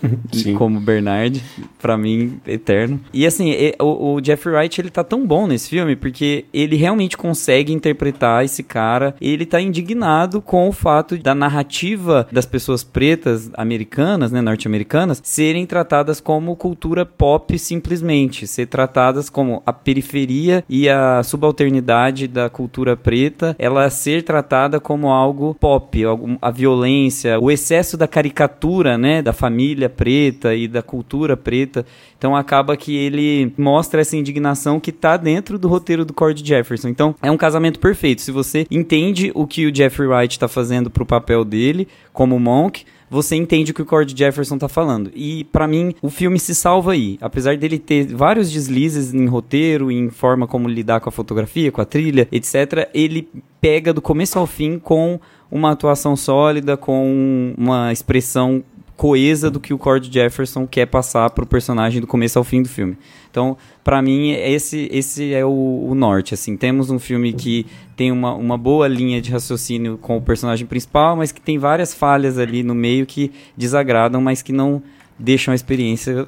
como 0.58 0.80
Bernard, 0.80 1.40
para 1.80 1.96
mim 1.96 2.40
eterno. 2.46 3.00
E 3.12 3.24
assim, 3.24 3.54
o, 3.80 4.14
o 4.14 4.24
Jeffrey 4.24 4.54
Wright 4.54 4.80
ele 4.80 4.90
tá 4.90 5.04
tão 5.04 5.24
bom 5.24 5.46
nesse 5.46 5.68
filme 5.68 5.94
porque 5.94 6.44
ele 6.52 6.76
realmente 6.76 7.16
consegue 7.16 7.72
interpretar 7.72 8.44
esse 8.44 8.62
cara. 8.64 9.14
Ele 9.20 9.46
tá 9.46 9.60
indignado 9.60 10.42
com 10.42 10.68
o 10.68 10.72
fato 10.72 11.16
da 11.16 11.34
narrativa 11.34 12.26
das 12.32 12.44
pessoas 12.44 12.82
pretas 12.82 13.37
americanas, 13.54 14.32
né, 14.32 14.40
norte-americanas, 14.40 15.20
serem 15.24 15.66
tratadas 15.66 16.20
como 16.20 16.56
cultura 16.56 17.04
pop 17.04 17.58
simplesmente, 17.58 18.46
ser 18.46 18.66
tratadas 18.66 19.30
como 19.30 19.62
a 19.64 19.72
periferia 19.72 20.64
e 20.68 20.88
a 20.88 21.22
subalternidade 21.22 22.26
da 22.26 22.48
cultura 22.48 22.96
preta, 22.96 23.54
ela 23.58 23.88
ser 23.90 24.22
tratada 24.22 24.80
como 24.80 25.08
algo 25.08 25.54
pop, 25.54 26.02
a 26.40 26.50
violência, 26.50 27.38
o 27.40 27.50
excesso 27.50 27.96
da 27.96 28.08
caricatura, 28.08 28.96
né, 28.96 29.22
da 29.22 29.32
família 29.32 29.88
preta 29.88 30.54
e 30.54 30.66
da 30.66 30.82
cultura 30.82 31.36
preta. 31.36 31.84
Então 32.16 32.34
acaba 32.34 32.76
que 32.76 32.96
ele 32.96 33.52
mostra 33.56 34.00
essa 34.00 34.16
indignação 34.16 34.80
que 34.80 34.90
tá 34.90 35.16
dentro 35.16 35.58
do 35.58 35.68
roteiro 35.68 36.04
do 36.04 36.12
Cord 36.12 36.44
Jefferson. 36.44 36.88
Então 36.88 37.14
é 37.22 37.30
um 37.30 37.36
casamento 37.36 37.78
perfeito. 37.78 38.22
Se 38.22 38.32
você 38.32 38.66
entende 38.70 39.30
o 39.34 39.46
que 39.46 39.66
o 39.66 39.74
Jeffrey 39.74 40.08
Wright 40.08 40.32
está 40.32 40.48
fazendo 40.48 40.90
pro 40.90 41.06
papel 41.06 41.44
dele 41.44 41.86
como 42.12 42.38
Monk, 42.40 42.84
você 43.10 43.36
entende 43.36 43.70
o 43.70 43.74
que 43.74 43.82
o 43.82 43.86
Cord 43.86 44.14
Jefferson 44.16 44.58
tá 44.58 44.68
falando. 44.68 45.10
E 45.14 45.44
para 45.44 45.66
mim, 45.66 45.94
o 46.02 46.10
filme 46.10 46.38
se 46.38 46.54
salva 46.54 46.92
aí. 46.92 47.18
Apesar 47.20 47.56
dele 47.56 47.78
ter 47.78 48.06
vários 48.14 48.50
deslizes 48.50 49.14
em 49.14 49.26
roteiro, 49.26 49.90
em 49.90 50.10
forma 50.10 50.46
como 50.46 50.68
lidar 50.68 51.00
com 51.00 51.08
a 51.08 51.12
fotografia, 51.12 51.72
com 51.72 51.80
a 51.80 51.84
trilha, 51.84 52.28
etc., 52.30 52.88
ele 52.92 53.28
pega 53.60 53.92
do 53.92 54.02
começo 54.02 54.38
ao 54.38 54.46
fim 54.46 54.78
com 54.78 55.20
uma 55.50 55.72
atuação 55.72 56.14
sólida, 56.16 56.76
com 56.76 57.54
uma 57.56 57.92
expressão 57.92 58.62
coesa 58.98 59.48
do 59.48 59.60
que 59.60 59.72
o 59.72 59.78
Cord 59.78 60.12
Jefferson 60.12 60.66
quer 60.66 60.84
passar 60.86 61.30
pro 61.30 61.46
personagem 61.46 62.00
do 62.00 62.06
começo 62.06 62.36
ao 62.36 62.44
fim 62.44 62.60
do 62.60 62.68
filme. 62.68 62.98
Então, 63.30 63.56
para 63.84 64.02
mim, 64.02 64.32
esse, 64.32 64.88
esse 64.90 65.32
é 65.32 65.44
o, 65.44 65.86
o, 65.88 65.94
norte. 65.94 66.34
Assim, 66.34 66.56
temos 66.56 66.90
um 66.90 66.98
filme 66.98 67.32
que 67.32 67.64
tem 67.96 68.10
uma, 68.10 68.34
uma 68.34 68.58
boa 68.58 68.88
linha 68.88 69.20
de 69.22 69.30
raciocínio 69.30 69.98
com 69.98 70.16
o 70.16 70.20
personagem 70.20 70.66
principal, 70.66 71.16
mas 71.16 71.30
que 71.30 71.40
tem 71.40 71.58
várias 71.58 71.94
falhas 71.94 72.38
ali 72.38 72.64
no 72.64 72.74
meio 72.74 73.06
que 73.06 73.30
desagradam, 73.56 74.20
mas 74.20 74.42
que 74.42 74.52
não 74.52 74.82
deixam 75.16 75.52
a 75.52 75.54
experiência 75.54 76.26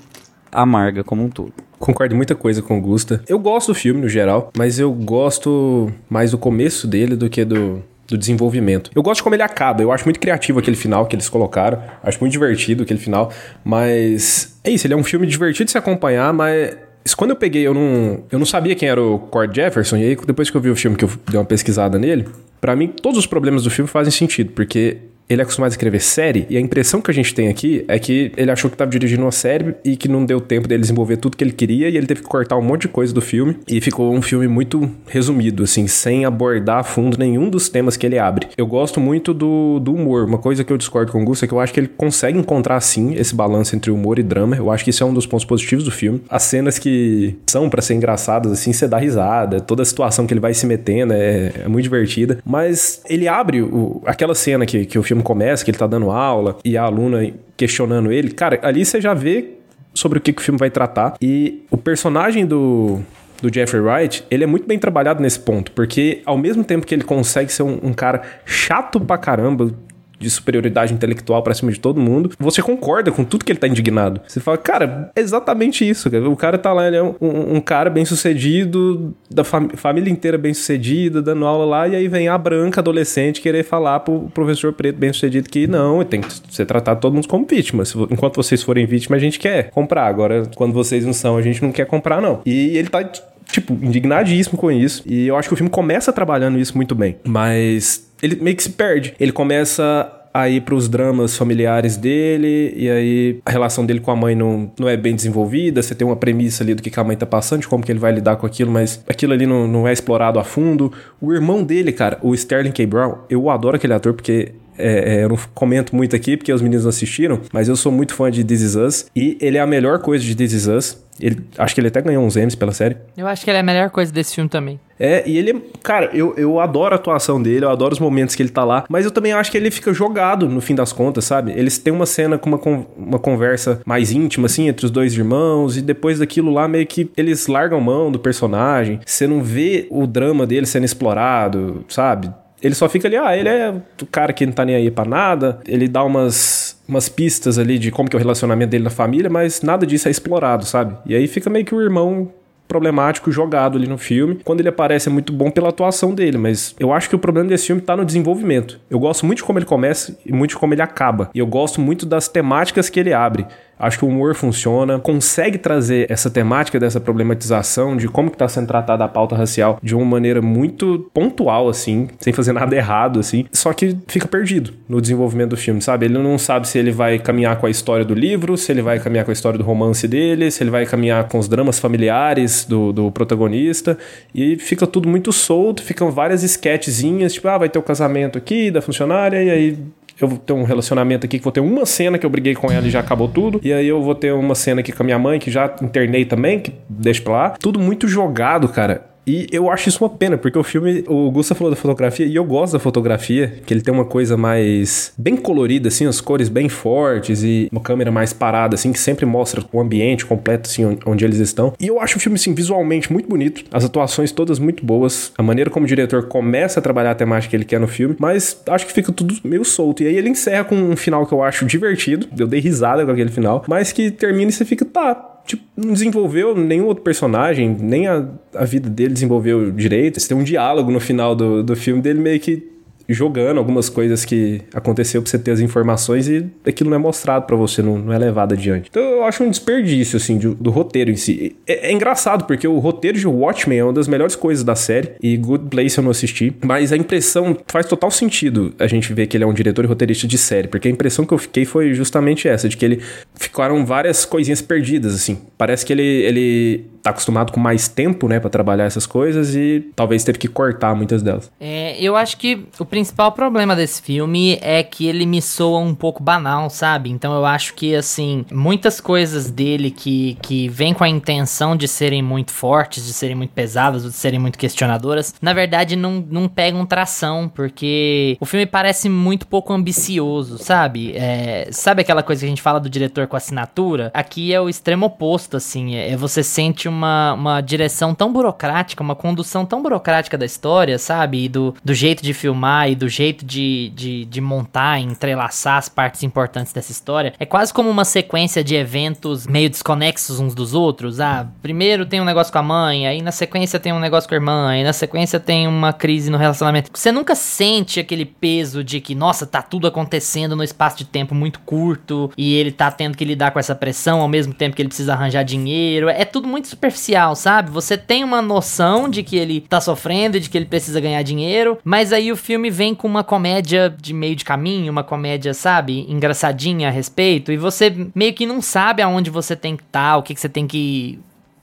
amarga 0.53 1.03
como 1.03 1.25
um 1.25 1.29
todo. 1.29 1.53
Concordo 1.77 2.15
muita 2.15 2.37
coisa 2.37 2.63
com 2.63 2.79
o 2.79 2.81
Gusta. 2.81 3.21
Eu 3.29 3.41
gosto 3.41 3.73
do 3.73 3.75
filme 3.75 4.01
no 4.01 4.09
geral, 4.09 4.53
mas 4.57 4.79
eu 4.79 4.93
gosto 4.93 5.93
mais 6.09 6.31
do 6.31 6.39
começo 6.39 6.87
dele 6.87 7.17
do 7.17 7.29
que 7.29 7.45
do, 7.45 7.83
do 8.11 8.19
desenvolvimento. 8.19 8.91
Eu 8.95 9.03
gosto 9.03 9.23
como 9.23 9.35
ele 9.35 9.43
acaba. 9.43 9.83
Eu 9.83 9.93
acho 9.93 10.05
muito 10.05 10.21
criativo 10.21 10.59
aquele 10.59 10.77
final 10.77 11.07
que 11.07 11.15
eles 11.15 11.29
colocaram. 11.29 11.83
Acho 12.03 12.19
muito 12.21 12.33
divertido 12.33 12.83
aquele 12.83 12.99
final. 12.99 13.33
Mas 13.65 14.59
é 14.65 14.71
isso, 14.71 14.87
ele 14.87 14.95
é 14.95 14.97
um 14.97 15.05
filme 15.05 15.27
divertido 15.27 15.67
de 15.67 15.71
se 15.71 15.79
acompanhar, 15.79 16.33
mas. 16.33 16.77
Quando 17.17 17.31
eu 17.31 17.37
peguei, 17.37 17.67
eu 17.67 17.73
não, 17.73 18.25
eu 18.31 18.39
não 18.39 18.45
sabia 18.45 18.75
quem 18.75 18.89
era 18.89 19.03
o 19.03 19.19
Cord 19.19 19.57
Jefferson, 19.57 19.97
e 19.97 20.05
aí 20.05 20.17
depois 20.17 20.51
que 20.51 20.57
eu 20.57 20.61
vi 20.61 20.71
o 20.71 20.77
filme, 20.77 20.97
que 20.97 21.05
eu 21.05 21.11
dei 21.29 21.39
uma 21.41 21.47
pesquisada 21.47 21.99
nele, 21.99 22.29
para 22.61 22.77
mim 22.77 22.89
todos 22.89 23.19
os 23.19 23.27
problemas 23.27 23.65
do 23.65 23.71
filme 23.71 23.89
fazem 23.89 24.13
sentido, 24.13 24.53
porque 24.53 24.99
ele 25.31 25.41
é 25.41 25.45
acostumado 25.45 25.71
a 25.71 25.75
escrever 25.75 26.01
série, 26.01 26.45
e 26.51 26.57
a 26.57 26.61
impressão 26.61 27.01
que 27.01 27.11
a 27.11 27.15
gente 27.15 27.33
tem 27.33 27.49
aqui 27.49 27.85
é 27.87 27.99
que 27.99 28.33
ele 28.37 28.51
achou 28.51 28.69
que 28.69 28.75
estava 28.75 28.91
dirigindo 28.91 29.23
uma 29.23 29.31
série 29.31 29.77
e 29.85 29.97
que 29.97 30.09
não 30.09 30.25
deu 30.25 30.41
tempo 30.41 30.67
dele 30.67 30.81
desenvolver 30.81 31.19
tudo 31.19 31.37
que 31.37 31.45
ele 31.45 31.53
queria, 31.53 31.89
e 31.89 31.97
ele 31.97 32.07
teve 32.07 32.21
que 32.21 32.27
cortar 32.27 32.57
um 32.57 32.63
monte 32.63 32.83
de 32.83 32.89
coisa 32.89 33.15
do 33.15 33.21
filme, 33.21 33.57
e 33.69 33.81
ficou 33.81 34.13
um 34.13 34.21
filme 34.21 34.49
muito 34.49 34.91
resumido, 35.07 35.63
assim, 35.63 35.87
sem 35.87 36.25
abordar 36.25 36.79
a 36.79 36.83
fundo 36.83 37.17
nenhum 37.17 37.49
dos 37.49 37.69
temas 37.69 37.97
que 37.97 38.05
ele 38.05 38.19
abre. 38.19 38.49
Eu 38.59 38.67
gosto 38.67 39.01
muito 39.01 39.33
do, 39.33 39.79
do 39.79 39.95
humor, 39.95 40.25
uma 40.25 40.39
coisa 40.39 40.65
que 40.65 40.73
eu 40.73 40.77
discordo 40.77 41.13
com 41.13 41.23
o 41.23 41.25
Gusto 41.25 41.45
é 41.45 41.49
que 41.49 41.55
eu 41.55 41.61
acho 41.61 41.73
que 41.73 41.79
ele 41.79 41.89
consegue 41.89 42.37
encontrar, 42.37 42.81
sim, 42.81 43.15
esse 43.15 43.35
balanço 43.35 43.77
entre 43.77 43.91
humor 43.93 44.19
e 44.19 44.23
drama, 44.25 44.57
eu 44.57 44.71
acho 44.71 44.83
que 44.83 44.91
isso 44.91 45.05
é 45.05 45.07
um 45.07 45.15
dos 45.15 45.27
pontos 45.27 45.45
positivos 45.45 45.85
do 45.85 45.93
filme. 45.93 46.21
As 46.29 46.43
cenas 46.43 46.79
que 46.79 47.37
são 47.47 47.71
para 47.71 47.81
ser 47.81 47.95
engraçadas, 47.95 48.51
assim, 48.51 48.73
você 48.73 48.89
dá 48.89 48.99
risada, 48.99 49.61
toda 49.61 49.83
a 49.83 49.85
situação 49.85 50.27
que 50.27 50.35
ele 50.35 50.41
vai 50.41 50.55
se 50.55 50.67
metendo 50.67 51.13
é, 51.13 51.53
é 51.65 51.69
muito 51.69 51.85
divertida, 51.85 52.39
mas 52.45 53.01
ele 53.09 53.29
abre 53.29 53.63
o, 53.63 54.03
aquela 54.05 54.35
cena 54.35 54.67
que, 54.67 54.87
que 54.87 54.99
o 54.99 55.03
filme 55.03 55.20
começa, 55.23 55.65
que 55.65 55.71
ele 55.71 55.79
tá 55.79 55.87
dando 55.87 56.11
aula 56.11 56.59
e 56.65 56.77
a 56.77 56.83
aluna 56.83 57.33
questionando 57.57 58.11
ele, 58.11 58.31
cara, 58.31 58.59
ali 58.63 58.85
você 58.85 59.01
já 59.01 59.15
vê 59.15 59.51
sobre 59.95 60.19
o 60.19 60.21
que, 60.21 60.33
que 60.33 60.41
o 60.41 60.45
filme 60.45 60.59
vai 60.59 60.71
tratar. 60.71 61.17
E 61.21 61.65
o 61.71 61.77
personagem 61.77 62.47
do, 62.47 63.01
do 63.43 63.53
Jeffrey 63.53 63.83
Wright, 63.83 64.25
ele 64.31 64.45
é 64.45 64.47
muito 64.47 64.67
bem 64.67 64.79
trabalhado 64.79 65.23
nesse 65.23 65.41
ponto, 65.41 65.73
porque 65.73 66.23
ao 66.25 66.39
mesmo 66.39 66.63
tempo 66.65 66.87
que 66.87 66.95
ele 66.95 67.05
consegue 67.05 67.53
ser 67.53 67.63
um, 67.63 67.79
um 67.83 67.93
cara 67.93 68.23
chato 68.45 69.01
pra 69.01 69.19
caramba, 69.19 69.73
de 70.21 70.31
superioridade 70.31 70.93
intelectual 70.93 71.43
pra 71.43 71.55
cima 71.55 71.73
de 71.73 71.81
todo 71.81 72.01
mundo, 72.01 72.31
você 72.39 72.63
concorda 72.63 73.11
com 73.11 73.25
tudo 73.25 73.45
que 73.45 73.51
ele 73.51 73.59
tá 73.59 73.67
indignado. 73.67 74.21
Você 74.29 74.39
fala, 74.39 74.59
cara, 74.59 75.11
é 75.17 75.21
exatamente 75.21 75.89
isso. 75.89 76.11
O 76.31 76.37
cara 76.37 76.59
tá 76.59 76.73
lá, 76.73 76.87
ele 76.87 76.97
é 76.97 77.03
um, 77.03 77.17
um 77.57 77.61
cara 77.61 77.89
bem 77.89 78.05
sucedido, 78.05 79.15
da 79.31 79.43
fam 79.43 79.71
família 79.71 80.11
inteira 80.11 80.37
bem 80.37 80.53
sucedida, 80.53 81.23
dando 81.23 81.47
aula 81.47 81.65
lá, 81.65 81.89
e 81.89 81.97
aí 81.97 82.07
vem 82.07 82.29
a 82.29 82.37
branca 82.37 82.81
adolescente 82.81 83.41
querer 83.41 83.65
falar 83.65 84.01
pro 84.01 84.31
professor 84.35 84.73
preto 84.73 84.99
bem 84.99 85.13
sucedido 85.13 85.49
que 85.49 85.67
não, 85.67 86.05
tem 86.05 86.21
que 86.21 86.29
ser 86.51 86.67
tratado 86.67 87.01
todo 87.01 87.15
mundo 87.15 87.27
como 87.27 87.47
vítima. 87.47 87.83
Enquanto 88.11 88.37
vocês 88.37 88.63
forem 88.63 88.85
vítima, 88.85 89.17
a 89.17 89.19
gente 89.19 89.39
quer 89.39 89.71
comprar. 89.71 90.07
Agora, 90.07 90.43
quando 90.55 90.73
vocês 90.73 91.07
não 91.07 91.13
são, 91.13 91.37
a 91.37 91.43
gente 91.43 91.63
não 91.63 91.73
quer 91.73 91.87
comprar, 91.87 92.21
não. 92.21 92.43
E 92.45 92.77
ele 92.77 92.89
tá 92.89 93.03
tipo, 93.51 93.73
indignadíssimo 93.73 94.59
com 94.59 94.71
isso. 94.71 95.03
E 95.07 95.27
eu 95.27 95.37
acho 95.37 95.49
que 95.49 95.55
o 95.55 95.57
filme 95.57 95.71
começa 95.71 96.13
trabalhando 96.13 96.59
isso 96.59 96.77
muito 96.77 96.95
bem. 96.95 97.17
Mas 97.25 98.10
ele 98.23 98.37
meio 98.37 98.57
que 98.57 98.63
se 98.63 98.71
perde. 98.71 99.15
Ele 99.19 99.33
começa 99.33 100.17
a 100.33 100.49
ir 100.49 100.61
para 100.61 100.75
os 100.75 100.89
dramas 100.89 101.37
familiares 101.37 101.97
dele, 101.97 102.73
e 102.77 102.89
aí 102.89 103.41
a 103.45 103.51
relação 103.51 103.85
dele 103.85 103.99
com 104.01 104.11
a 104.13 104.17
mãe 104.17 104.35
não, 104.35 104.71
não 104.79 104.89
é 104.89 104.97
bem 104.97 105.15
desenvolvida, 105.15 105.83
você 105.83 105.95
tem 105.95 106.07
uma 106.07 106.17
premissa 106.17 106.63
ali 106.63 106.73
do 106.75 106.83
que 106.83 107.01
a 107.01 107.05
mãe 107.05 107.17
tá 107.17 107.27
passando, 107.27 107.63
de 107.63 107.69
como 107.69 107.85
que 107.85 107.91
ele 107.91 107.99
vai 107.99 108.13
lidar 108.13 108.37
com 108.37 108.47
aquilo, 108.47 108.71
mas 108.71 109.03
aquilo 109.09 109.33
ali 109.33 109.45
não, 109.45 109.67
não 109.67 109.89
é 109.89 109.93
explorado 109.93 110.39
a 110.39 110.45
fundo. 110.45 110.93
O 111.21 111.33
irmão 111.33 111.65
dele, 111.65 111.93
cara, 111.93 112.19
o 112.23 112.33
Sterling 112.33 112.71
K. 112.71 112.87
Brown, 112.87 113.19
eu 113.29 113.51
adoro 113.51 113.77
aquele 113.77 113.93
ator 113.93 114.15
porque 114.15 114.53
é, 114.77 115.17
é, 115.17 115.25
eu 115.25 115.29
não 115.29 115.39
comento 115.55 115.95
muito 115.95 116.15
aqui 116.17 116.37
porque 116.37 116.53
os 116.53 116.63
meninos 116.63 116.87
assistiram, 116.87 117.41
mas 117.53 117.69
eu 117.69 117.77
sou 117.77 117.93
muito 117.93 118.15
fã 118.15 118.31
de 118.31 118.45
This 118.45 118.61
Is 118.61 118.77
Us 118.77 119.07
e 119.15 119.37
ele 119.41 119.59
é 119.59 119.61
a 119.61 119.67
melhor 119.67 119.99
coisa 120.01 120.25
de 120.25 120.35
This 120.35 120.53
Is 120.53 120.67
Us. 120.67 121.11
Ele, 121.21 121.39
acho 121.59 121.75
que 121.75 121.81
ele 121.81 121.89
até 121.89 122.01
ganhou 122.01 122.25
uns 122.25 122.35
Emmys 122.35 122.55
pela 122.55 122.73
série. 122.73 122.97
Eu 123.15 123.27
acho 123.27 123.45
que 123.45 123.51
ele 123.51 123.59
é 123.59 123.61
a 123.61 123.65
melhor 123.65 123.91
coisa 123.91 124.11
desse 124.11 124.35
filme 124.35 124.49
também. 124.49 124.81
É, 124.99 125.23
e 125.27 125.37
ele, 125.37 125.63
cara, 125.83 126.11
eu, 126.15 126.35
eu 126.37 126.59
adoro 126.61 126.95
a 126.95 126.97
atuação 126.97 127.43
dele, 127.43 127.65
eu 127.65 127.71
adoro 127.71 127.93
os 127.93 127.99
momentos 127.99 128.35
que 128.35 128.43
ele 128.43 128.51
tá 128.51 128.65
lá, 128.65 128.85
mas 128.89 129.05
eu 129.05 129.11
também 129.11 129.33
acho 129.33 129.51
que 129.51 129.57
ele 129.57 129.71
fica 129.71 129.93
jogado 129.93 130.49
no 130.49 130.61
fim 130.61 130.75
das 130.75 130.93
contas, 130.93 131.25
sabe? 131.25 131.53
Eles 131.53 131.79
têm 131.79 131.93
uma 131.93 132.07
cena 132.07 132.39
com 132.39 132.51
uma, 132.51 132.87
uma 132.97 133.19
conversa 133.19 133.81
mais 133.85 134.13
íntima, 134.13 134.47
assim, 134.47 134.69
entre 134.69 134.87
os 134.87 134.91
dois 134.91 135.15
irmãos, 135.15 135.77
e 135.77 135.83
depois 135.83 136.19
daquilo 136.19 136.51
lá, 136.51 136.67
meio 136.67 136.87
que 136.87 137.11
eles 137.17 137.47
largam 137.47 137.81
mão 137.81 138.11
do 138.11 138.19
personagem. 138.19 139.01
Você 139.05 139.27
não 139.27 139.43
vê 139.43 139.87
o 139.91 140.07
drama 140.07 140.47
dele 140.47 140.67
sendo 140.67 140.85
explorado, 140.85 141.85
sabe? 141.89 142.31
Ele 142.63 142.75
só 142.75 142.89
fica 142.89 143.09
ali, 143.09 143.17
ah, 143.17 143.37
ele 143.37 143.49
é 143.49 143.75
o 144.03 144.07
cara 144.07 144.33
que 144.33 144.45
não 144.45 144.53
tá 144.53 144.65
nem 144.65 144.75
aí 144.75 144.91
pra 144.91 145.05
nada. 145.05 145.61
Ele 145.67 145.89
dá 145.89 146.05
umas, 146.05 146.81
umas 146.89 147.09
pistas 147.09 147.59
ali 147.59 147.79
de 147.79 147.91
como 147.91 148.09
que 148.09 148.17
é 148.17 148.19
o 148.19 148.21
relacionamento 148.21 148.71
dele 148.71 148.85
na 148.85 148.91
família, 148.91 149.31
mas 149.31 149.63
nada 149.63 149.87
disso 149.87 150.09
é 150.09 150.11
explorado, 150.11 150.65
sabe? 150.65 150.97
E 151.07 151.15
aí 151.15 151.27
fica 151.27 151.49
meio 151.49 151.65
que 151.65 151.75
o 151.75 151.81
irmão 151.81 152.31
problemático 152.71 153.33
jogado 153.33 153.77
ali 153.77 153.89
no 153.89 153.99
filme. 153.99 154.39
Quando 154.45 154.61
ele 154.61 154.69
aparece 154.69 155.09
é 155.09 155.13
muito 155.13 155.33
bom 155.33 155.51
pela 155.51 155.71
atuação 155.71 156.15
dele, 156.15 156.39
mas 156.39 156.73
eu 156.79 156.93
acho 156.93 157.09
que 157.09 157.17
o 157.17 157.19
problema 157.19 157.49
desse 157.49 157.67
filme 157.67 157.83
tá 157.83 157.97
no 157.97 158.05
desenvolvimento. 158.05 158.79
Eu 158.89 159.01
gosto 159.01 159.27
muito 159.27 159.39
de 159.39 159.45
como 159.45 159.59
ele 159.59 159.67
começa 159.67 160.17
e 160.25 160.33
muito 160.33 160.51
de 160.51 160.57
como 160.57 160.73
ele 160.73 160.81
acaba. 160.81 161.31
E 161.35 161.41
eu 161.41 161.47
gosto 161.49 161.81
muito 161.81 162.07
das 162.07 162.29
temáticas 162.29 162.89
que 162.89 163.01
ele 163.01 163.13
abre. 163.13 163.45
Acho 163.81 163.99
que 163.99 164.05
o 164.05 164.09
humor 164.09 164.35
funciona, 164.35 164.99
consegue 164.99 165.57
trazer 165.57 166.11
essa 166.11 166.29
temática 166.31 166.79
dessa 166.79 167.01
problematização 167.01 167.97
de 167.97 168.09
como 168.09 168.31
que 168.31 168.37
tá 168.37 168.47
sendo 168.47 168.67
tratada 168.67 169.05
a 169.05 169.09
pauta 169.09 169.35
racial 169.35 169.79
de 169.83 169.95
uma 169.95 170.05
maneira 170.05 170.43
muito 170.43 171.11
pontual, 171.15 171.69
assim, 171.69 172.09
sem 172.19 172.33
fazer 172.33 172.53
nada 172.53 172.77
errado, 172.77 173.19
assim. 173.19 173.47
Só 173.53 173.73
que 173.73 173.97
fica 174.07 174.29
perdido 174.29 174.73
no 174.89 175.01
desenvolvimento 175.01 175.51
do 175.51 175.57
filme, 175.57 175.81
sabe? 175.81 176.07
Ele 176.07 176.19
não 176.19 176.37
sabe 176.37 176.69
se 176.69 176.79
ele 176.79 176.91
vai 176.91 177.19
caminhar 177.19 177.57
com 177.57 177.67
a 177.67 177.71
história 177.71 178.05
do 178.05 178.15
livro, 178.15 178.57
se 178.57 178.71
ele 178.71 178.83
vai 178.83 179.01
caminhar 179.01 179.25
com 179.25 179.31
a 179.31 179.33
história 179.33 179.59
do 179.59 179.65
romance 179.65 180.07
dele, 180.07 180.51
se 180.51 180.63
ele 180.63 180.71
vai 180.71 180.85
caminhar 180.85 181.27
com 181.29 181.39
os 181.39 181.49
dramas 181.49 181.79
familiares 181.79 182.65
do, 182.65 182.93
do 182.93 183.11
protagonista. 183.11 183.97
E 184.35 184.59
fica 184.59 184.87
tudo 184.87 185.09
muito 185.09 185.33
solto, 185.33 185.83
ficam 185.83 186.11
várias 186.11 186.43
sketchzinhas, 186.43 187.33
tipo, 187.33 187.49
ah, 187.49 187.57
vai 187.57 187.69
ter 187.69 187.79
o 187.79 187.83
casamento 187.83 188.37
aqui 188.37 188.71
da 188.71 188.83
funcionária, 188.83 189.43
e 189.43 189.51
aí 189.51 189.79
eu 190.25 190.29
vou 190.29 190.39
ter 190.39 190.53
um 190.53 190.63
relacionamento 190.63 191.27
aqui 191.27 191.39
que 191.39 191.45
vou 191.45 191.53
ter 191.53 191.61
uma 191.61 191.87
cena 191.87 192.19
que 192.19 192.27
eu 192.27 192.31
briguei 192.31 192.55
com 192.55 192.71
ela 192.71 192.87
e 192.87 192.91
já 192.91 193.01
acabou 193.01 193.29
tudo. 193.29 193.61
E 193.63 193.73
aí 193.73 193.87
eu 193.87 194.03
vou 194.03 194.15
ter 194.15 194.33
uma 194.33 194.55
cena 194.55 194.81
aqui 194.81 194.93
com 194.93 195.03
a 195.03 195.07
minha 195.07 195.19
mãe 195.19 195.39
que 195.39 195.51
já 195.51 195.75
internei 195.83 196.25
também, 196.25 196.61
que 196.61 196.73
deixa 196.89 197.23
pra 197.23 197.33
lá. 197.33 197.51
Tudo 197.51 197.79
muito 197.79 198.07
jogado, 198.07 198.69
cara. 198.69 199.10
E 199.31 199.47
eu 199.53 199.71
acho 199.71 199.89
isso 199.89 200.03
uma 200.03 200.11
pena, 200.11 200.37
porque 200.37 200.59
o 200.59 200.65
filme, 200.65 201.05
o 201.07 201.31
Gusta 201.31 201.55
falou 201.55 201.71
da 201.71 201.77
fotografia, 201.77 202.27
e 202.27 202.35
eu 202.35 202.45
gosto 202.45 202.73
da 202.73 202.81
fotografia, 202.81 203.61
que 203.65 203.73
ele 203.73 203.81
tem 203.81 203.95
uma 203.95 204.05
coisa 204.05 204.37
mais 204.37 205.13
bem 205.17 205.37
colorida, 205.37 205.87
assim, 205.87 206.05
as 206.05 206.21
cores 206.21 206.49
bem 206.49 206.69
fortes 206.69 207.45
e 207.45 207.69
uma 207.71 207.81
câmera 207.81 208.11
mais 208.11 208.33
parada, 208.33 208.75
assim, 208.75 208.93
que 208.93 208.99
sempre 208.99 209.25
mostra 209.25 209.63
o 209.73 209.81
ambiente 209.81 210.27
completo, 210.27 210.69
assim, 210.69 210.99
onde 211.07 211.25
eles 211.25 211.39
estão. 211.39 211.73
E 211.79 211.87
eu 211.87 212.01
acho 212.01 212.17
o 212.17 212.21
filme, 212.21 212.35
assim, 212.35 212.53
visualmente 212.53 213.13
muito 213.13 213.29
bonito, 213.29 213.63
as 213.71 213.85
atuações 213.85 214.33
todas 214.33 214.59
muito 214.59 214.85
boas, 214.85 215.33
a 215.39 215.45
maneira 215.45 215.71
como 215.71 215.85
o 215.85 215.89
diretor 215.89 216.27
começa 216.27 216.81
a 216.81 216.83
trabalhar 216.83 217.13
a 217.13 217.15
temática 217.15 217.51
que 217.51 217.57
ele 217.57 217.65
quer 217.65 217.79
no 217.79 217.87
filme, 217.87 218.17
mas 218.19 218.61
acho 218.67 218.85
que 218.85 218.93
fica 218.93 219.13
tudo 219.13 219.37
meio 219.45 219.65
solto. 219.65 220.03
E 220.03 220.09
aí 220.09 220.17
ele 220.17 220.29
encerra 220.29 220.65
com 220.65 220.75
um 220.75 220.97
final 220.97 221.25
que 221.25 221.33
eu 221.33 221.41
acho 221.41 221.65
divertido, 221.65 222.27
eu 222.37 222.49
dei 222.49 222.59
risada 222.59 223.05
com 223.05 223.13
aquele 223.13 223.31
final, 223.31 223.65
mas 223.69 223.93
que 223.93 224.11
termina 224.11 224.51
e 224.51 224.53
você 224.53 224.65
fica, 224.65 224.85
tá, 224.85 225.30
tipo, 225.51 225.65
não 225.77 225.93
desenvolveu 225.93 226.55
nenhum 226.55 226.87
outro 226.87 227.03
personagem, 227.03 227.77
nem 227.81 228.07
a, 228.07 228.27
a 228.55 228.65
vida 228.65 228.89
dele 228.89 229.15
desenvolveu 229.15 229.71
direito. 229.71 230.21
Você 230.21 230.29
tem 230.29 230.37
um 230.37 230.45
diálogo 230.45 230.91
no 230.91 231.01
final 231.01 231.35
do, 231.35 231.63
do 231.63 231.75
filme 231.75 232.01
dele 232.01 232.21
meio 232.21 232.39
que 232.39 232.69
jogando 233.09 233.59
algumas 233.59 233.89
coisas 233.89 234.25
que 234.25 234.61
aconteceu 234.75 235.21
pra 235.23 235.31
você 235.31 235.39
ter 235.39 235.51
as 235.51 235.61
informações 235.61 236.29
e 236.29 236.47
aquilo 236.67 236.91
não 236.91 236.97
é 236.97 237.01
mostrado 237.01 237.47
para 237.47 237.57
você, 237.57 237.83
não, 237.83 237.99
não, 237.99 238.13
é 238.13 238.19
levado 238.19 238.55
adiante. 238.55 238.89
Então 238.91 239.03
eu 239.03 239.25
acho 239.25 239.43
um 239.43 239.51
desperdício, 239.51 240.17
assim, 240.17 240.39
do, 240.39 240.55
do 240.55 240.71
roteiro 240.71 241.11
em 241.11 241.17
si. 241.17 241.57
É, 241.67 241.89
é, 241.89 241.93
engraçado, 241.93 242.45
porque 242.45 242.67
o 242.67 242.79
roteiro 242.79 243.19
de 243.19 243.27
Watchmen 243.27 243.79
é 243.79 243.85
uma 243.85 243.93
das 243.93 244.09
melhores 244.09 244.37
coisas 244.37 244.65
da 244.65 244.75
série 244.75 245.13
e 245.23 245.37
Good 245.37 245.69
Place 245.69 245.99
eu 245.99 246.05
não 246.05 246.11
assisti, 246.11 246.53
mas 246.65 246.93
a 246.93 246.97
impressão 246.97 247.57
faz 247.67 247.87
total 247.87 248.11
sentido 248.11 248.73
a 248.79 248.87
gente 248.87 249.13
ver 249.13 249.27
que 249.27 249.37
ele 249.37 249.45
é 249.45 249.47
um 249.47 249.53
diretor 249.53 249.85
e 249.85 249.89
roteirista 249.89 250.27
de 250.27 250.39
série, 250.39 250.69
porque 250.69 250.89
a 250.89 250.91
impressão 250.91 251.25
que 251.25 251.35
eu 251.35 251.39
fiquei 251.39 251.65
foi 251.65 251.95
justamente 251.95 252.49
essa, 252.49 252.69
de 252.69 252.77
que 252.77 252.85
ele 252.85 253.01
ficaram 253.35 253.85
várias 253.85 254.25
coisinhas 254.25 254.61
perdidas, 254.61 255.15
assim. 255.15 255.39
Parece 255.57 255.85
que 255.85 255.93
ele, 255.93 256.03
ele 256.03 256.85
tá 257.03 257.11
acostumado 257.11 257.53
com 257.53 257.61
mais 257.61 257.89
tempo, 257.89 258.29
né, 258.29 258.39
para 258.39 258.51
trabalhar 258.51 258.85
essas 258.85 259.07
coisas 259.07 259.55
e 259.55 259.91
talvez 259.97 260.25
teve 260.25 260.39
que 260.39 260.49
cortar 260.49 260.95
muitas 260.95 261.23
delas. 261.23 261.51
É, 261.61 262.01
eu 262.01 262.17
acho 262.17 262.37
que 262.37 262.65
o 262.79 262.85
principal 263.01 263.33
problema 263.33 263.75
desse 263.75 264.03
filme 264.03 264.59
é 264.61 264.83
que 264.83 265.07
ele 265.07 265.25
me 265.25 265.41
soa 265.41 265.79
um 265.79 265.95
pouco 265.95 266.23
banal, 266.23 266.69
sabe? 266.69 267.09
Então 267.09 267.35
eu 267.35 267.47
acho 267.47 267.73
que, 267.73 267.95
assim, 267.95 268.45
muitas 268.53 269.01
coisas 269.01 269.51
dele 269.51 269.91
que, 269.91 270.37
que 270.43 270.69
vêm 270.69 270.93
com 270.93 271.03
a 271.03 271.09
intenção 271.09 271.75
de 271.75 271.89
serem 271.89 272.23
muito 272.23 272.53
fortes, 272.53 273.07
de 273.07 273.15
serem 273.15 273.35
muito 273.35 273.53
pesadas, 273.53 274.05
ou 274.05 274.11
de 274.11 274.17
serem 274.17 274.39
muito 274.39 274.59
questionadoras, 274.59 275.35
na 275.41 275.55
verdade 275.55 275.97
não, 275.97 276.23
não 276.31 276.47
pegam 276.47 276.85
tração, 276.85 277.49
porque 277.49 278.37
o 278.39 278.45
filme 278.45 278.67
parece 278.67 279.09
muito 279.09 279.47
pouco 279.47 279.73
ambicioso, 279.73 280.59
sabe? 280.59 281.17
É, 281.17 281.71
sabe 281.73 282.03
aquela 282.03 282.23
coisa 282.23 282.41
que 282.41 282.47
a 282.47 282.51
gente 282.51 282.61
fala 282.61 282.79
do 282.79 282.91
diretor 282.91 283.27
com 283.27 283.37
assinatura, 283.37 284.11
aqui 284.13 284.53
é 284.53 284.61
o 284.61 284.69
extremo 284.69 285.07
oposto, 285.07 285.57
assim. 285.57 285.95
É, 285.95 286.11
é 286.11 286.17
você 286.19 286.43
sente 286.43 286.87
uma, 286.87 287.33
uma 287.33 287.61
direção 287.63 288.15
tão 288.15 288.31
burocrática, 288.31 289.03
uma 289.03 289.17
condução 289.17 289.65
tão 289.65 289.83
burocrática 289.83 290.37
da 290.37 290.45
história, 290.45 290.99
sabe? 290.99 291.45
E 291.45 291.49
do, 291.49 291.75
do 291.83 291.95
jeito 291.95 292.23
de 292.23 292.35
filmar 292.35 292.80
e 292.89 292.95
do 292.95 293.09
jeito 293.09 293.45
de, 293.45 293.93
de, 293.95 294.25
de 294.25 294.41
montar, 294.41 295.01
entrelaçar 295.01 295.79
as 295.79 295.89
partes 295.89 296.23
importantes 296.23 296.73
dessa 296.73 296.93
história. 296.93 297.33
É 297.39 297.47
quase 297.47 297.73
como 297.73 297.89
uma 297.89 298.05
sequência 298.05 298.63
de 298.63 298.75
eventos 298.75 299.47
meio 299.47 299.71
desconexos 299.71 300.41
uns 300.41 300.55
dos 300.55 300.75
outros. 300.75 301.21
Ah, 301.21 301.47
primeiro 301.63 302.07
tem 302.07 302.21
um 302.21 302.25
negócio 302.25 302.53
com 302.53 302.59
a 302.59 302.63
mãe, 302.63 303.07
aí 303.07 303.23
na 303.23 303.33
sequência 303.33 303.79
tem 303.79 303.93
um 303.93 303.99
negócio 303.99 304.29
com 304.29 304.35
a 304.35 304.39
irmã, 304.39 304.69
aí 304.69 304.85
na 304.85 304.93
sequência 304.93 305.41
tem 305.41 305.67
uma 305.67 305.93
crise 305.93 306.31
no 306.31 306.39
relacionamento. 306.39 306.91
Você 306.93 307.13
nunca 307.13 307.35
sente 307.35 308.01
aquele 308.01 308.25
peso 308.25 308.83
de 308.83 309.01
que, 309.01 309.15
nossa, 309.15 309.47
tá 309.47 309.63
tudo 309.63 309.87
acontecendo 309.87 310.57
no 310.57 310.65
espaço 310.65 310.99
de 310.99 311.05
tempo 311.05 311.35
muito 311.35 311.61
curto 311.61 312.31
e 312.37 312.55
ele 312.55 312.73
tá 312.73 312.91
tendo 312.91 313.17
que 313.17 313.25
lidar 313.25 313.51
com 313.51 313.59
essa 313.59 313.75
pressão 313.75 314.21
ao 314.21 314.29
mesmo 314.29 314.55
tempo 314.55 314.77
que 314.77 314.83
ele 314.83 314.89
precisa 314.89 315.13
arranjar 315.13 315.43
dinheiro. 315.43 316.09
É 316.09 316.25
tudo 316.25 316.49
muito 316.49 316.69
superficial, 316.69 317.35
sabe? 317.35 317.71
Você 317.71 317.97
tem 317.97 318.25
uma 318.25 318.43
noção 318.43 319.09
de 319.09 319.23
que 319.23 319.37
ele 319.37 319.61
tá 319.61 319.81
sofrendo 319.81 320.37
e 320.37 320.41
de 320.41 320.49
que 320.49 320.57
ele 320.57 320.67
precisa 320.67 321.01
ganhar 321.01 321.23
dinheiro, 321.23 321.79
mas 321.85 322.13
aí 322.13 322.33
o 322.33 322.37
filme 322.37 322.70
vem 322.71 322.95
com 322.95 323.07
uma 323.09 323.25
comédia 323.25 323.95
de 324.01 324.13
meio 324.15 324.37
de 324.37 324.45
caminho, 324.45 324.91
uma 324.91 325.05
comédia, 325.05 325.53
sabe, 325.53 326.07
engraçadinha 326.09 326.89
a 326.89 326.91
respeito, 326.91 327.53
e 327.53 327.57
você 327.57 327.95
meio 328.15 328.33
que 328.33 328.47
não 328.47 328.63
sabe 328.63 329.03
aonde 329.03 329.31
você 329.31 329.57
tem 329.57 329.77
que 329.77 329.83
estar, 329.83 330.13
tá, 330.13 330.17
o 330.17 330.23
que, 330.23 330.35
que 330.35 330.41
você 330.41 330.49
tem 330.49 330.67
que 330.67 331.19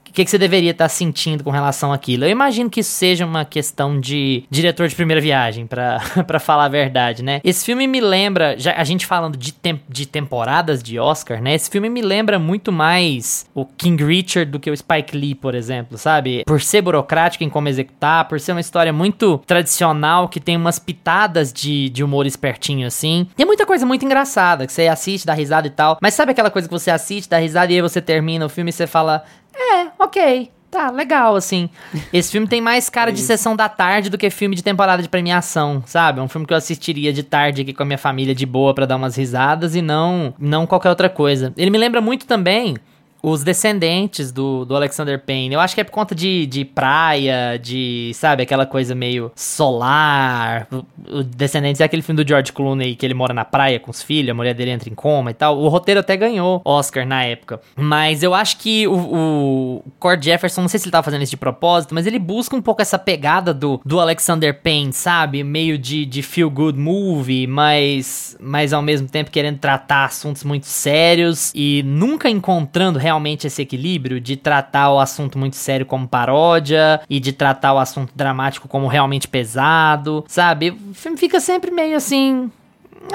o 0.08 0.12
que, 0.12 0.24
que 0.24 0.30
você 0.30 0.38
deveria 0.38 0.70
estar 0.70 0.84
tá 0.84 0.88
sentindo 0.88 1.44
com 1.44 1.50
relação 1.50 1.92
àquilo? 1.92 2.24
Eu 2.24 2.30
imagino 2.30 2.70
que 2.70 2.80
isso 2.80 2.90
seja 2.90 3.24
uma 3.24 3.44
questão 3.44 4.00
de 4.00 4.44
diretor 4.50 4.88
de 4.88 4.94
primeira 4.94 5.20
viagem, 5.20 5.66
para 5.66 6.38
falar 6.40 6.64
a 6.64 6.68
verdade, 6.68 7.22
né? 7.22 7.40
Esse 7.44 7.64
filme 7.64 7.86
me 7.86 8.00
lembra, 8.00 8.58
já 8.58 8.72
a 8.72 8.84
gente 8.84 9.06
falando 9.06 9.36
de, 9.36 9.52
tem, 9.52 9.80
de 9.88 10.06
temporadas 10.06 10.82
de 10.82 10.98
Oscar, 10.98 11.42
né? 11.42 11.54
Esse 11.54 11.70
filme 11.70 11.88
me 11.88 12.02
lembra 12.02 12.38
muito 12.38 12.72
mais 12.72 13.46
o 13.54 13.64
King 13.64 14.02
Richard 14.04 14.50
do 14.50 14.58
que 14.58 14.70
o 14.70 14.76
Spike 14.76 15.16
Lee, 15.16 15.34
por 15.34 15.54
exemplo, 15.54 15.98
sabe? 15.98 16.42
Por 16.46 16.60
ser 16.60 16.82
burocrático 16.82 17.44
em 17.44 17.50
como 17.50 17.68
executar, 17.68 18.26
por 18.26 18.40
ser 18.40 18.52
uma 18.52 18.60
história 18.60 18.92
muito 18.92 19.38
tradicional, 19.46 20.28
que 20.28 20.40
tem 20.40 20.56
umas 20.56 20.78
pitadas 20.78 21.52
de, 21.52 21.88
de 21.90 22.02
humor 22.02 22.26
espertinho 22.26 22.86
assim. 22.86 23.26
Tem 23.36 23.46
muita 23.46 23.66
coisa 23.66 23.84
muito 23.84 24.04
engraçada, 24.04 24.66
que 24.66 24.72
você 24.72 24.88
assiste, 24.88 25.26
dá 25.26 25.34
risada 25.34 25.66
e 25.66 25.70
tal. 25.70 25.98
Mas 26.00 26.14
sabe 26.14 26.32
aquela 26.32 26.50
coisa 26.50 26.68
que 26.68 26.74
você 26.74 26.90
assiste, 26.90 27.28
dá 27.28 27.38
risada 27.38 27.72
e 27.72 27.76
aí 27.76 27.82
você 27.82 28.00
termina 28.00 28.46
o 28.46 28.48
filme 28.48 28.70
e 28.70 28.72
você 28.72 28.86
fala, 28.86 29.24
é, 29.54 29.88
ok. 29.98 30.50
Tá, 30.70 30.90
legal, 30.90 31.34
assim. 31.34 31.70
Esse 32.12 32.30
filme 32.30 32.46
tem 32.46 32.60
mais 32.60 32.90
cara 32.90 33.10
de 33.10 33.20
sessão 33.20 33.56
da 33.56 33.70
tarde 33.70 34.10
do 34.10 34.18
que 34.18 34.28
filme 34.28 34.54
de 34.54 34.62
temporada 34.62 35.02
de 35.02 35.08
premiação, 35.08 35.82
sabe? 35.86 36.20
É 36.20 36.22
um 36.22 36.28
filme 36.28 36.46
que 36.46 36.52
eu 36.52 36.58
assistiria 36.58 37.10
de 37.10 37.22
tarde 37.22 37.62
aqui 37.62 37.72
com 37.72 37.82
a 37.82 37.86
minha 37.86 37.96
família 37.96 38.34
de 38.34 38.44
boa 38.44 38.74
para 38.74 38.84
dar 38.84 38.96
umas 38.96 39.16
risadas 39.16 39.74
e 39.74 39.80
não, 39.80 40.34
não 40.38 40.66
qualquer 40.66 40.90
outra 40.90 41.08
coisa. 41.08 41.54
Ele 41.56 41.70
me 41.70 41.78
lembra 41.78 42.02
muito 42.02 42.26
também 42.26 42.76
os 43.22 43.42
descendentes 43.42 44.30
do, 44.30 44.64
do 44.64 44.76
Alexander 44.76 45.18
Payne. 45.18 45.54
Eu 45.54 45.60
acho 45.60 45.74
que 45.74 45.80
é 45.80 45.84
por 45.84 45.90
conta 45.90 46.14
de, 46.14 46.46
de 46.46 46.64
praia, 46.64 47.58
de, 47.58 48.12
sabe, 48.14 48.42
aquela 48.42 48.66
coisa 48.66 48.94
meio 48.94 49.30
solar. 49.34 50.68
O, 50.70 51.18
o 51.18 51.22
Descendentes 51.22 51.80
é 51.80 51.84
aquele 51.84 52.02
filme 52.02 52.22
do 52.22 52.28
George 52.28 52.52
Clooney 52.52 52.94
que 52.94 53.04
ele 53.04 53.14
mora 53.14 53.34
na 53.34 53.44
praia 53.44 53.80
com 53.80 53.90
os 53.90 54.02
filhos, 54.02 54.30
a 54.30 54.34
mulher 54.34 54.54
dele 54.54 54.70
entra 54.70 54.88
em 54.88 54.94
coma 54.94 55.30
e 55.30 55.34
tal. 55.34 55.58
O 55.58 55.68
roteiro 55.68 56.00
até 56.00 56.16
ganhou 56.16 56.62
Oscar 56.64 57.06
na 57.06 57.24
época. 57.24 57.60
Mas 57.76 58.22
eu 58.22 58.34
acho 58.34 58.58
que 58.58 58.86
o, 58.86 58.94
o 58.94 59.84
Cord 59.98 60.24
Jefferson, 60.24 60.62
não 60.62 60.68
sei 60.68 60.78
se 60.78 60.86
ele 60.86 60.92
tava 60.92 61.04
fazendo 61.04 61.22
isso 61.22 61.30
de 61.30 61.36
propósito, 61.36 61.94
mas 61.94 62.06
ele 62.06 62.18
busca 62.18 62.54
um 62.54 62.62
pouco 62.62 62.82
essa 62.82 62.98
pegada 62.98 63.52
do, 63.52 63.80
do 63.84 64.00
Alexander 64.00 64.60
Payne, 64.62 64.92
sabe? 64.92 65.42
Meio 65.42 65.76
de, 65.78 66.04
de 66.06 66.22
feel 66.22 66.50
good 66.50 66.78
movie, 66.78 67.46
mas, 67.46 68.36
mas 68.40 68.72
ao 68.72 68.82
mesmo 68.82 69.08
tempo 69.08 69.30
querendo 69.30 69.58
tratar 69.58 70.04
assuntos 70.04 70.44
muito 70.44 70.66
sérios 70.66 71.52
e 71.54 71.82
nunca 71.84 72.28
encontrando 72.28 72.98
realmente 73.08 73.46
esse 73.46 73.62
equilíbrio 73.62 74.20
de 74.20 74.36
tratar 74.36 74.90
o 74.92 75.00
assunto 75.00 75.38
muito 75.38 75.56
sério 75.56 75.86
como 75.86 76.06
paródia 76.06 77.00
e 77.08 77.18
de 77.18 77.32
tratar 77.32 77.72
o 77.72 77.78
assunto 77.78 78.12
dramático 78.14 78.68
como 78.68 78.86
realmente 78.86 79.26
pesado, 79.26 80.24
sabe? 80.28 80.70
O 80.90 80.94
filme 80.94 81.16
fica 81.16 81.40
sempre 81.40 81.70
meio 81.70 81.96
assim, 81.96 82.50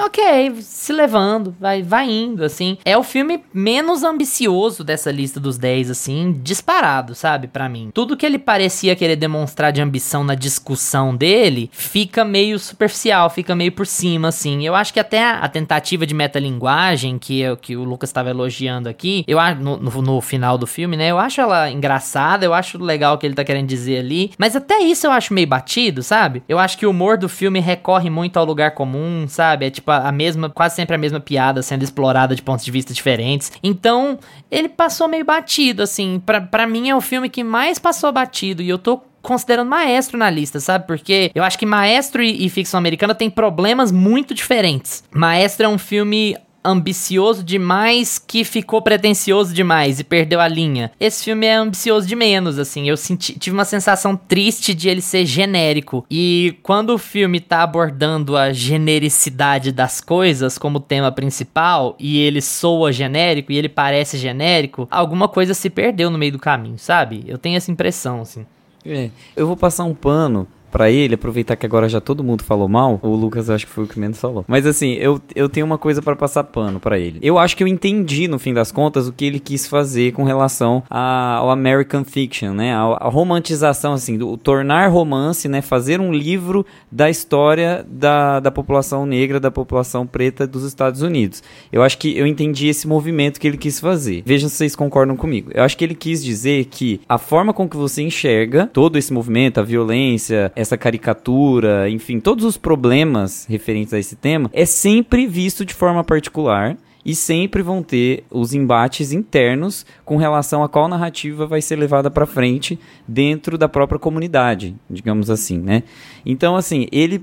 ok, 0.00 0.54
se 0.60 0.92
levando, 0.92 1.54
vai, 1.58 1.82
vai 1.82 2.10
indo, 2.10 2.44
assim. 2.44 2.78
É 2.84 2.96
o 2.96 3.02
filme 3.02 3.42
menos 3.52 4.02
ambicioso 4.02 4.82
dessa 4.82 5.10
lista 5.10 5.38
dos 5.38 5.58
10, 5.58 5.90
assim, 5.90 6.40
disparado, 6.42 7.14
sabe, 7.14 7.48
para 7.48 7.68
mim. 7.68 7.90
Tudo 7.92 8.16
que 8.16 8.26
ele 8.26 8.38
parecia 8.38 8.96
querer 8.96 9.16
demonstrar 9.16 9.72
de 9.72 9.80
ambição 9.80 10.24
na 10.24 10.34
discussão 10.34 11.14
dele 11.14 11.70
fica 11.72 12.24
meio 12.24 12.58
superficial, 12.58 13.30
fica 13.30 13.54
meio 13.54 13.72
por 13.72 13.86
cima, 13.86 14.28
assim. 14.28 14.66
Eu 14.66 14.74
acho 14.74 14.92
que 14.92 15.00
até 15.00 15.24
a, 15.24 15.48
tentativa 15.48 16.06
de 16.06 16.14
metalinguagem 16.14 17.18
que, 17.18 17.42
que 17.60 17.76
o 17.76 17.84
Lucas 17.84 18.10
estava 18.10 18.30
elogiando 18.30 18.88
aqui, 18.88 19.24
eu 19.26 19.38
no, 19.54 19.76
no, 19.76 20.02
no, 20.02 20.20
final 20.20 20.58
do 20.58 20.66
filme, 20.66 20.96
né, 20.96 21.10
eu 21.10 21.18
acho 21.18 21.40
ela 21.40 21.70
engraçada, 21.70 22.44
eu 22.44 22.54
acho 22.54 22.82
legal 22.82 23.14
o 23.14 23.18
que 23.18 23.26
ele 23.26 23.34
tá 23.34 23.44
querendo 23.44 23.68
dizer 23.68 23.98
ali, 23.98 24.32
mas 24.38 24.56
até 24.56 24.78
isso 24.78 25.06
eu 25.06 25.12
acho 25.12 25.34
meio 25.34 25.46
batido, 25.46 26.02
sabe? 26.02 26.42
Eu 26.48 26.58
acho 26.58 26.78
que 26.78 26.86
o 26.86 26.90
humor 26.90 27.16
do 27.18 27.28
filme 27.28 27.60
recorre 27.60 28.10
muito 28.10 28.38
ao 28.38 28.44
lugar 28.44 28.72
comum, 28.72 29.26
sabe? 29.28 29.66
É 29.66 29.70
tipo 29.70 29.83
a 29.86 30.12
mesma, 30.12 30.48
quase 30.48 30.74
sempre 30.76 30.94
a 30.94 30.98
mesma 30.98 31.20
piada 31.20 31.62
sendo 31.62 31.82
explorada 31.82 32.34
de 32.34 32.42
pontos 32.42 32.64
de 32.64 32.70
vista 32.70 32.92
diferentes. 32.92 33.52
Então, 33.62 34.18
ele 34.50 34.68
passou 34.68 35.08
meio 35.08 35.24
batido, 35.24 35.82
assim. 35.82 36.22
para 36.50 36.66
mim 36.66 36.88
é 36.88 36.96
o 36.96 37.00
filme 37.00 37.28
que 37.28 37.44
mais 37.44 37.78
passou 37.78 38.12
batido 38.12 38.62
e 38.62 38.68
eu 38.68 38.78
tô 38.78 39.00
considerando 39.22 39.68
Maestro 39.68 40.18
na 40.18 40.30
lista, 40.30 40.60
sabe? 40.60 40.86
Porque 40.86 41.30
eu 41.34 41.42
acho 41.42 41.58
que 41.58 41.66
Maestro 41.66 42.22
e, 42.22 42.44
e 42.44 42.48
ficção 42.50 42.78
americana 42.78 43.14
tem 43.14 43.30
problemas 43.30 43.90
muito 43.90 44.34
diferentes. 44.34 45.02
Maestro 45.10 45.66
é 45.66 45.68
um 45.68 45.78
filme 45.78 46.36
ambicioso 46.64 47.44
demais 47.44 48.18
que 48.18 48.44
ficou 48.44 48.80
pretencioso 48.80 49.52
demais 49.52 50.00
e 50.00 50.04
perdeu 50.04 50.40
a 50.40 50.48
linha. 50.48 50.90
Esse 50.98 51.24
filme 51.24 51.46
é 51.46 51.54
ambicioso 51.54 52.06
de 52.06 52.16
menos, 52.16 52.58
assim. 52.58 52.88
Eu 52.88 52.96
senti, 52.96 53.38
tive 53.38 53.54
uma 53.54 53.64
sensação 53.64 54.16
triste 54.16 54.74
de 54.74 54.88
ele 54.88 55.00
ser 55.00 55.26
genérico. 55.26 56.06
E 56.10 56.58
quando 56.62 56.90
o 56.90 56.98
filme 56.98 57.40
tá 57.40 57.62
abordando 57.62 58.36
a 58.36 58.52
genericidade 58.52 59.72
das 59.72 60.00
coisas 60.00 60.56
como 60.56 60.80
tema 60.80 61.12
principal 61.12 61.96
e 61.98 62.18
ele 62.18 62.40
soa 62.40 62.92
genérico 62.92 63.52
e 63.52 63.56
ele 63.56 63.68
parece 63.68 64.16
genérico, 64.16 64.88
alguma 64.90 65.28
coisa 65.28 65.54
se 65.54 65.68
perdeu 65.68 66.10
no 66.10 66.18
meio 66.18 66.32
do 66.32 66.38
caminho, 66.38 66.78
sabe? 66.78 67.24
Eu 67.26 67.38
tenho 67.38 67.56
essa 67.56 67.70
impressão, 67.70 68.22
assim. 68.22 68.46
É, 68.86 69.10
eu 69.34 69.46
vou 69.46 69.56
passar 69.56 69.84
um 69.84 69.94
pano 69.94 70.46
para 70.74 70.90
ele, 70.90 71.14
aproveitar 71.14 71.54
que 71.54 71.64
agora 71.64 71.88
já 71.88 72.00
todo 72.00 72.24
mundo 72.24 72.42
falou 72.42 72.68
mal, 72.68 72.98
o 73.00 73.14
Lucas 73.14 73.48
acho 73.48 73.64
que 73.64 73.70
foi 73.70 73.84
o 73.84 73.86
que 73.86 73.96
menos 73.96 74.18
falou. 74.18 74.44
Mas 74.48 74.66
assim, 74.66 74.94
eu, 74.94 75.20
eu 75.32 75.48
tenho 75.48 75.64
uma 75.64 75.78
coisa 75.78 76.02
para 76.02 76.16
passar 76.16 76.42
pano 76.42 76.80
para 76.80 76.98
ele. 76.98 77.20
Eu 77.22 77.38
acho 77.38 77.56
que 77.56 77.62
eu 77.62 77.68
entendi, 77.68 78.26
no 78.26 78.40
fim 78.40 78.52
das 78.52 78.72
contas, 78.72 79.06
o 79.06 79.12
que 79.12 79.24
ele 79.24 79.38
quis 79.38 79.68
fazer 79.68 80.10
com 80.10 80.24
relação 80.24 80.82
a, 80.90 81.36
ao 81.36 81.50
American 81.50 82.02
Fiction, 82.02 82.52
né? 82.54 82.74
A, 82.74 82.80
a, 82.80 83.08
romantização, 83.08 83.92
assim, 83.92 84.18
do 84.18 84.36
tornar 84.36 84.88
romance, 84.88 85.46
né? 85.46 85.62
Fazer 85.62 86.00
um 86.00 86.12
livro 86.12 86.66
da 86.90 87.08
história 87.08 87.86
da, 87.88 88.40
da 88.40 88.50
população 88.50 89.06
negra, 89.06 89.38
da 89.38 89.52
população 89.52 90.04
preta 90.04 90.44
dos 90.44 90.64
Estados 90.64 91.02
Unidos. 91.02 91.40
Eu 91.70 91.84
acho 91.84 91.98
que 91.98 92.18
eu 92.18 92.26
entendi 92.26 92.66
esse 92.66 92.88
movimento 92.88 93.38
que 93.38 93.46
ele 93.46 93.58
quis 93.58 93.78
fazer. 93.78 94.24
Vejam 94.26 94.48
se 94.48 94.56
vocês 94.56 94.74
concordam 94.74 95.16
comigo. 95.16 95.52
Eu 95.54 95.62
acho 95.62 95.76
que 95.76 95.84
ele 95.84 95.94
quis 95.94 96.24
dizer 96.24 96.64
que 96.64 97.00
a 97.08 97.16
forma 97.16 97.52
com 97.52 97.68
que 97.68 97.76
você 97.76 98.02
enxerga 98.02 98.68
todo 98.72 98.98
esse 98.98 99.12
movimento, 99.12 99.60
a 99.60 99.62
violência, 99.62 100.50
essa 100.64 100.76
caricatura, 100.76 101.88
enfim, 101.88 102.18
todos 102.18 102.44
os 102.44 102.56
problemas 102.56 103.46
referentes 103.48 103.94
a 103.94 103.98
esse 103.98 104.16
tema, 104.16 104.50
é 104.52 104.64
sempre 104.64 105.26
visto 105.26 105.64
de 105.64 105.72
forma 105.72 106.02
particular 106.02 106.76
e 107.04 107.14
sempre 107.14 107.62
vão 107.62 107.82
ter 107.82 108.24
os 108.30 108.54
embates 108.54 109.12
internos 109.12 109.84
com 110.04 110.16
relação 110.16 110.64
a 110.64 110.68
qual 110.68 110.88
narrativa 110.88 111.46
vai 111.46 111.60
ser 111.60 111.76
levada 111.76 112.10
para 112.10 112.26
frente 112.26 112.78
dentro 113.06 113.58
da 113.58 113.68
própria 113.68 113.98
comunidade, 113.98 114.74
digamos 114.88 115.28
assim, 115.28 115.58
né? 115.58 115.82
Então, 116.24 116.56
assim, 116.56 116.86
ele 116.90 117.22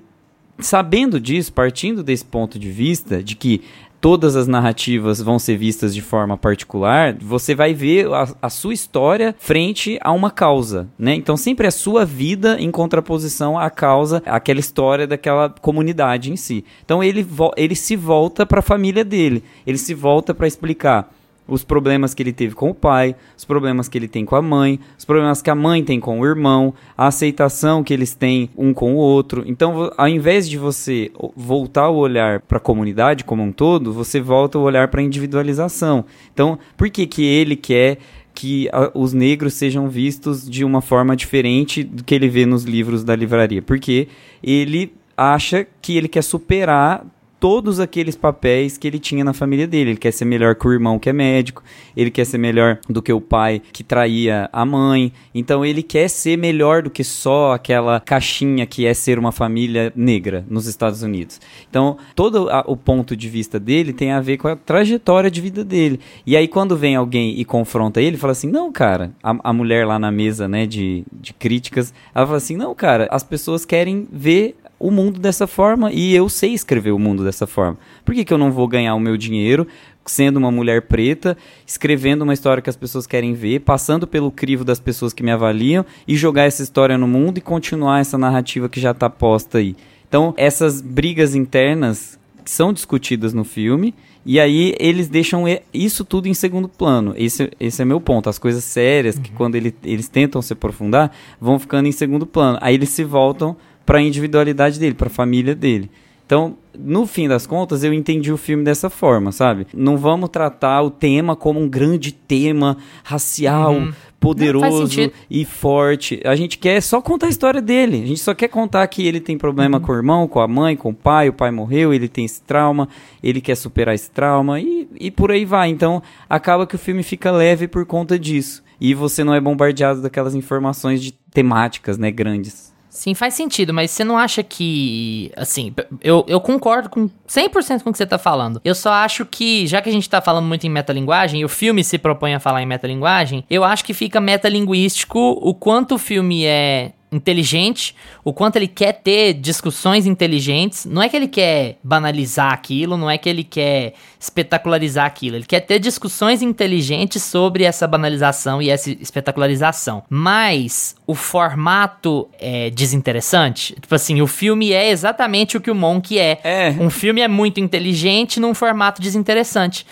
sabendo 0.59 1.19
disso, 1.19 1.51
partindo 1.51 2.03
desse 2.03 2.23
ponto 2.23 2.59
de 2.59 2.69
vista 2.69 3.23
de 3.23 3.35
que 3.35 3.61
todas 4.01 4.35
as 4.35 4.47
narrativas 4.47 5.21
vão 5.21 5.37
ser 5.37 5.55
vistas 5.55 5.93
de 5.93 6.01
forma 6.01 6.35
particular, 6.35 7.15
você 7.21 7.53
vai 7.53 7.71
ver 7.71 8.11
a, 8.11 8.27
a, 8.41 8.49
sua 8.49 8.73
história 8.73 9.35
frente 9.37 9.99
a 10.01 10.11
uma 10.11 10.31
causa, 10.31 10.89
né? 10.97 11.13
Então 11.13 11.37
sempre 11.37 11.67
a 11.67 11.71
sua 11.71 12.03
vida 12.03 12.59
em 12.59 12.71
contraposição 12.71 13.57
à 13.57 13.69
causa, 13.69 14.23
aquela 14.25 14.59
história 14.59 15.05
daquela 15.05 15.49
comunidade 15.49 16.31
em 16.31 16.35
si. 16.35 16.65
Então 16.83 17.03
ele, 17.03 17.25
ele 17.55 17.75
se 17.75 17.95
volta 17.95 18.43
para 18.43 18.59
a 18.59 18.63
família 18.63 19.05
dele, 19.05 19.43
ele 19.65 19.77
se 19.77 19.93
volta 19.93 20.33
para 20.33 20.47
explicar 20.47 21.13
os 21.51 21.65
problemas 21.65 22.13
que 22.13 22.23
ele 22.23 22.31
teve 22.31 22.55
com 22.55 22.69
o 22.69 22.73
pai, 22.73 23.13
os 23.37 23.43
problemas 23.43 23.89
que 23.89 23.97
ele 23.97 24.07
tem 24.07 24.23
com 24.23 24.37
a 24.37 24.41
mãe, 24.41 24.79
os 24.97 25.03
problemas 25.03 25.41
que 25.41 25.49
a 25.49 25.55
mãe 25.55 25.83
tem 25.83 25.99
com 25.99 26.21
o 26.21 26.25
irmão, 26.25 26.73
a 26.97 27.07
aceitação 27.07 27.83
que 27.83 27.93
eles 27.93 28.13
têm 28.13 28.49
um 28.57 28.73
com 28.73 28.95
o 28.95 28.97
outro. 28.97 29.43
Então, 29.45 29.91
ao 29.97 30.07
invés 30.07 30.49
de 30.49 30.57
você 30.57 31.11
voltar 31.35 31.89
o 31.89 31.97
olhar 31.97 32.39
para 32.39 32.57
a 32.57 32.61
comunidade 32.61 33.25
como 33.25 33.43
um 33.43 33.51
todo, 33.51 33.91
você 33.91 34.21
volta 34.21 34.57
o 34.57 34.61
olhar 34.61 34.87
para 34.87 35.01
a 35.01 35.03
individualização. 35.03 36.05
Então, 36.33 36.57
por 36.77 36.89
que 36.89 37.05
que 37.05 37.25
ele 37.25 37.57
quer 37.57 37.97
que 38.33 38.69
a, 38.71 38.89
os 38.93 39.11
negros 39.11 39.53
sejam 39.53 39.89
vistos 39.89 40.49
de 40.49 40.63
uma 40.63 40.79
forma 40.79 41.17
diferente 41.17 41.83
do 41.83 42.01
que 42.01 42.15
ele 42.15 42.29
vê 42.29 42.45
nos 42.45 42.63
livros 42.63 43.03
da 43.03 43.13
livraria? 43.13 43.61
Porque 43.61 44.07
ele 44.41 44.93
acha 45.17 45.67
que 45.81 45.97
ele 45.97 46.07
quer 46.07 46.23
superar 46.23 47.05
todos 47.41 47.79
aqueles 47.79 48.15
papéis 48.15 48.77
que 48.77 48.87
ele 48.87 48.99
tinha 48.99 49.23
na 49.23 49.33
família 49.33 49.65
dele. 49.65 49.89
Ele 49.89 49.97
quer 49.97 50.11
ser 50.11 50.25
melhor 50.25 50.53
que 50.53 50.67
o 50.67 50.71
irmão 50.71 50.99
que 50.99 51.09
é 51.09 51.13
médico, 51.13 51.63
ele 51.97 52.11
quer 52.11 52.23
ser 52.23 52.37
melhor 52.37 52.77
do 52.87 53.01
que 53.01 53.11
o 53.11 53.19
pai 53.19 53.59
que 53.73 53.83
traía 53.83 54.47
a 54.53 54.63
mãe. 54.63 55.11
Então 55.33 55.65
ele 55.65 55.81
quer 55.81 56.07
ser 56.07 56.37
melhor 56.37 56.83
do 56.83 56.91
que 56.91 57.03
só 57.03 57.53
aquela 57.53 57.99
caixinha 57.99 58.67
que 58.67 58.85
é 58.85 58.93
ser 58.93 59.17
uma 59.17 59.31
família 59.31 59.91
negra 59.95 60.45
nos 60.47 60.67
Estados 60.67 61.01
Unidos. 61.01 61.41
Então, 61.67 61.97
todo 62.15 62.47
a, 62.47 62.63
o 62.67 62.77
ponto 62.77 63.15
de 63.15 63.27
vista 63.27 63.59
dele 63.59 63.91
tem 63.91 64.11
a 64.11 64.21
ver 64.21 64.37
com 64.37 64.47
a 64.47 64.55
trajetória 64.55 65.31
de 65.31 65.41
vida 65.41 65.63
dele. 65.63 65.99
E 66.27 66.37
aí 66.37 66.47
quando 66.47 66.77
vem 66.77 66.95
alguém 66.95 67.39
e 67.39 67.43
confronta 67.43 67.99
ele, 67.99 68.17
fala 68.17 68.33
assim: 68.33 68.51
"Não, 68.51 68.71
cara, 68.71 69.13
a, 69.23 69.49
a 69.49 69.51
mulher 69.51 69.87
lá 69.87 69.97
na 69.97 70.11
mesa, 70.11 70.47
né, 70.47 70.67
de, 70.67 71.03
de 71.11 71.33
críticas, 71.33 71.91
ela 72.13 72.27
fala 72.27 72.37
assim: 72.37 72.55
"Não, 72.55 72.75
cara, 72.75 73.07
as 73.09 73.23
pessoas 73.23 73.65
querem 73.65 74.07
ver 74.11 74.57
o 74.81 74.89
mundo 74.89 75.19
dessa 75.19 75.45
forma 75.45 75.91
e 75.91 76.15
eu 76.15 76.27
sei 76.27 76.53
escrever 76.53 76.91
o 76.91 76.99
mundo 76.99 77.23
dessa 77.23 77.45
forma. 77.45 77.77
Por 78.03 78.15
que, 78.15 78.25
que 78.25 78.33
eu 78.33 78.37
não 78.37 78.51
vou 78.51 78.67
ganhar 78.67 78.95
o 78.95 78.99
meu 78.99 79.15
dinheiro 79.15 79.67
sendo 80.05 80.37
uma 80.37 80.51
mulher 80.51 80.81
preta, 80.83 81.37
escrevendo 81.65 82.23
uma 82.23 82.33
história 82.33 82.61
que 82.61 82.69
as 82.69 82.75
pessoas 82.75 83.05
querem 83.05 83.33
ver, 83.33 83.59
passando 83.59 84.07
pelo 84.07 84.31
crivo 84.31 84.65
das 84.65 84.79
pessoas 84.79 85.13
que 85.13 85.21
me 85.21 85.31
avaliam 85.31 85.85
e 86.07 86.15
jogar 86.17 86.45
essa 86.45 86.63
história 86.63 86.97
no 86.97 87.07
mundo 87.07 87.37
e 87.37 87.41
continuar 87.41 87.99
essa 87.99 88.17
narrativa 88.17 88.67
que 88.67 88.79
já 88.79 88.91
está 88.91 89.09
posta 89.09 89.59
aí? 89.59 89.75
Então, 90.07 90.33
essas 90.35 90.81
brigas 90.81 91.35
internas 91.35 92.19
são 92.43 92.73
discutidas 92.73 93.33
no 93.33 93.43
filme 93.43 93.93
e 94.25 94.39
aí 94.39 94.75
eles 94.79 95.07
deixam 95.07 95.45
isso 95.73 96.05
tudo 96.05 96.27
em 96.27 96.33
segundo 96.33 96.67
plano. 96.67 97.13
Esse, 97.17 97.51
esse 97.59 97.81
é 97.81 97.85
meu 97.85 97.99
ponto. 97.99 98.29
As 98.29 98.37
coisas 98.37 98.63
sérias, 98.63 99.15
uhum. 99.15 99.21
que 99.21 99.31
quando 99.31 99.55
ele, 99.55 99.73
eles 99.83 100.07
tentam 100.07 100.41
se 100.41 100.53
aprofundar, 100.53 101.11
vão 101.39 101.57
ficando 101.57 101.87
em 101.87 101.91
segundo 101.91 102.25
plano. 102.25 102.57
Aí 102.61 102.75
eles 102.75 102.89
se 102.89 103.03
voltam 103.03 103.55
para 103.85 103.99
a 103.99 104.01
individualidade 104.01 104.79
dele, 104.79 104.95
para 104.95 105.07
a 105.07 105.11
família 105.11 105.55
dele. 105.55 105.89
Então, 106.31 106.55
no 106.79 107.05
fim 107.05 107.27
das 107.27 107.45
contas, 107.45 107.83
eu 107.83 107.93
entendi 107.93 108.31
o 108.31 108.37
filme 108.37 108.63
dessa 108.63 108.89
forma, 108.89 109.33
sabe? 109.33 109.67
Não 109.73 109.97
vamos 109.97 110.29
tratar 110.29 110.81
o 110.81 110.89
tema 110.89 111.35
como 111.35 111.59
um 111.59 111.67
grande 111.67 112.13
tema 112.13 112.77
racial, 113.03 113.73
uhum. 113.73 113.91
poderoso 114.17 115.11
e 115.29 115.43
forte. 115.43 116.21
A 116.23 116.33
gente 116.33 116.57
quer 116.57 116.81
só 116.81 117.01
contar 117.01 117.25
a 117.25 117.29
história 117.29 117.61
dele. 117.61 118.01
A 118.01 118.07
gente 118.07 118.21
só 118.21 118.33
quer 118.33 118.47
contar 118.47 118.87
que 118.87 119.05
ele 119.05 119.19
tem 119.19 119.37
problema 119.37 119.77
uhum. 119.77 119.83
com 119.83 119.91
o 119.91 119.95
irmão, 119.95 120.25
com 120.25 120.39
a 120.39 120.47
mãe, 120.47 120.77
com 120.77 120.91
o 120.91 120.95
pai, 120.95 121.27
o 121.27 121.33
pai 121.33 121.51
morreu, 121.51 121.93
ele 121.93 122.07
tem 122.07 122.23
esse 122.23 122.41
trauma, 122.41 122.87
ele 123.21 123.41
quer 123.41 123.55
superar 123.55 123.93
esse 123.93 124.09
trauma 124.09 124.57
e, 124.57 124.87
e 125.01 125.11
por 125.11 125.31
aí 125.31 125.43
vai. 125.43 125.67
Então, 125.67 126.01
acaba 126.29 126.65
que 126.65 126.75
o 126.75 126.79
filme 126.79 127.03
fica 127.03 127.29
leve 127.29 127.67
por 127.67 127.85
conta 127.85 128.17
disso. 128.17 128.63
E 128.79 128.93
você 128.93 129.21
não 129.21 129.33
é 129.33 129.41
bombardeado 129.41 130.01
daquelas 130.01 130.33
informações 130.33 131.03
de 131.03 131.11
temáticas, 131.11 131.97
né, 131.97 132.09
grandes. 132.09 132.70
Sim, 132.91 133.13
faz 133.13 133.33
sentido, 133.35 133.73
mas 133.73 133.89
você 133.89 134.03
não 134.03 134.17
acha 134.17 134.43
que. 134.43 135.31
Assim, 135.37 135.73
eu, 136.01 136.25
eu 136.27 136.41
concordo 136.41 136.89
com 136.89 137.09
100% 137.25 137.83
com 137.83 137.89
o 137.89 137.93
que 137.93 137.97
você 137.97 138.05
tá 138.05 138.17
falando. 138.17 138.59
Eu 138.65 138.75
só 138.75 138.91
acho 138.91 139.25
que, 139.25 139.65
já 139.65 139.81
que 139.81 139.87
a 139.87 139.91
gente 139.93 140.09
tá 140.09 140.19
falando 140.19 140.45
muito 140.45 140.67
em 140.67 140.69
metalinguagem, 140.69 141.39
e 141.39 141.45
o 141.45 141.49
filme 141.49 141.85
se 141.85 141.97
propõe 141.97 142.33
a 142.33 142.39
falar 142.39 142.61
em 142.61 142.65
metalinguagem, 142.65 143.45
eu 143.49 143.63
acho 143.63 143.85
que 143.85 143.93
fica 143.93 144.19
metalinguístico 144.19 145.17
o 145.17 145.55
quanto 145.55 145.95
o 145.95 145.97
filme 145.97 146.43
é 146.43 146.91
inteligente, 147.11 147.93
o 148.23 148.31
quanto 148.31 148.55
ele 148.55 148.67
quer 148.67 148.93
ter 148.93 149.33
discussões 149.33 150.07
inteligentes. 150.07 150.85
Não 150.85 151.01
é 151.01 151.09
que 151.09 151.17
ele 151.17 151.27
quer 151.27 151.77
banalizar 151.83 152.53
aquilo, 152.53 152.95
não 152.95 153.09
é 153.09 153.17
que 153.17 153.27
ele 153.27 153.43
quer 153.43 153.93
espetacularizar 154.19 155.05
aquilo. 155.05 155.35
Ele 155.35 155.45
quer 155.45 155.59
ter 155.59 155.77
discussões 155.79 156.41
inteligentes 156.41 157.21
sobre 157.23 157.65
essa 157.65 157.85
banalização 157.85 158.61
e 158.61 158.69
essa 158.69 158.89
espetacularização. 158.91 160.03
Mas 160.09 160.95
o 161.05 161.13
formato 161.13 162.29
é 162.39 162.69
desinteressante. 162.69 163.75
Tipo 163.81 163.95
assim, 163.95 164.21
o 164.21 164.27
filme 164.27 164.71
é 164.71 164.89
exatamente 164.89 165.57
o 165.57 165.61
que 165.61 165.69
o 165.69 165.75
Monk 165.75 166.17
é. 166.17 166.39
é. 166.43 166.75
Um 166.79 166.89
filme 166.89 167.19
é 167.19 167.27
muito 167.27 167.59
inteligente 167.59 168.39
num 168.39 168.53
formato 168.53 169.01
desinteressante. 169.01 169.85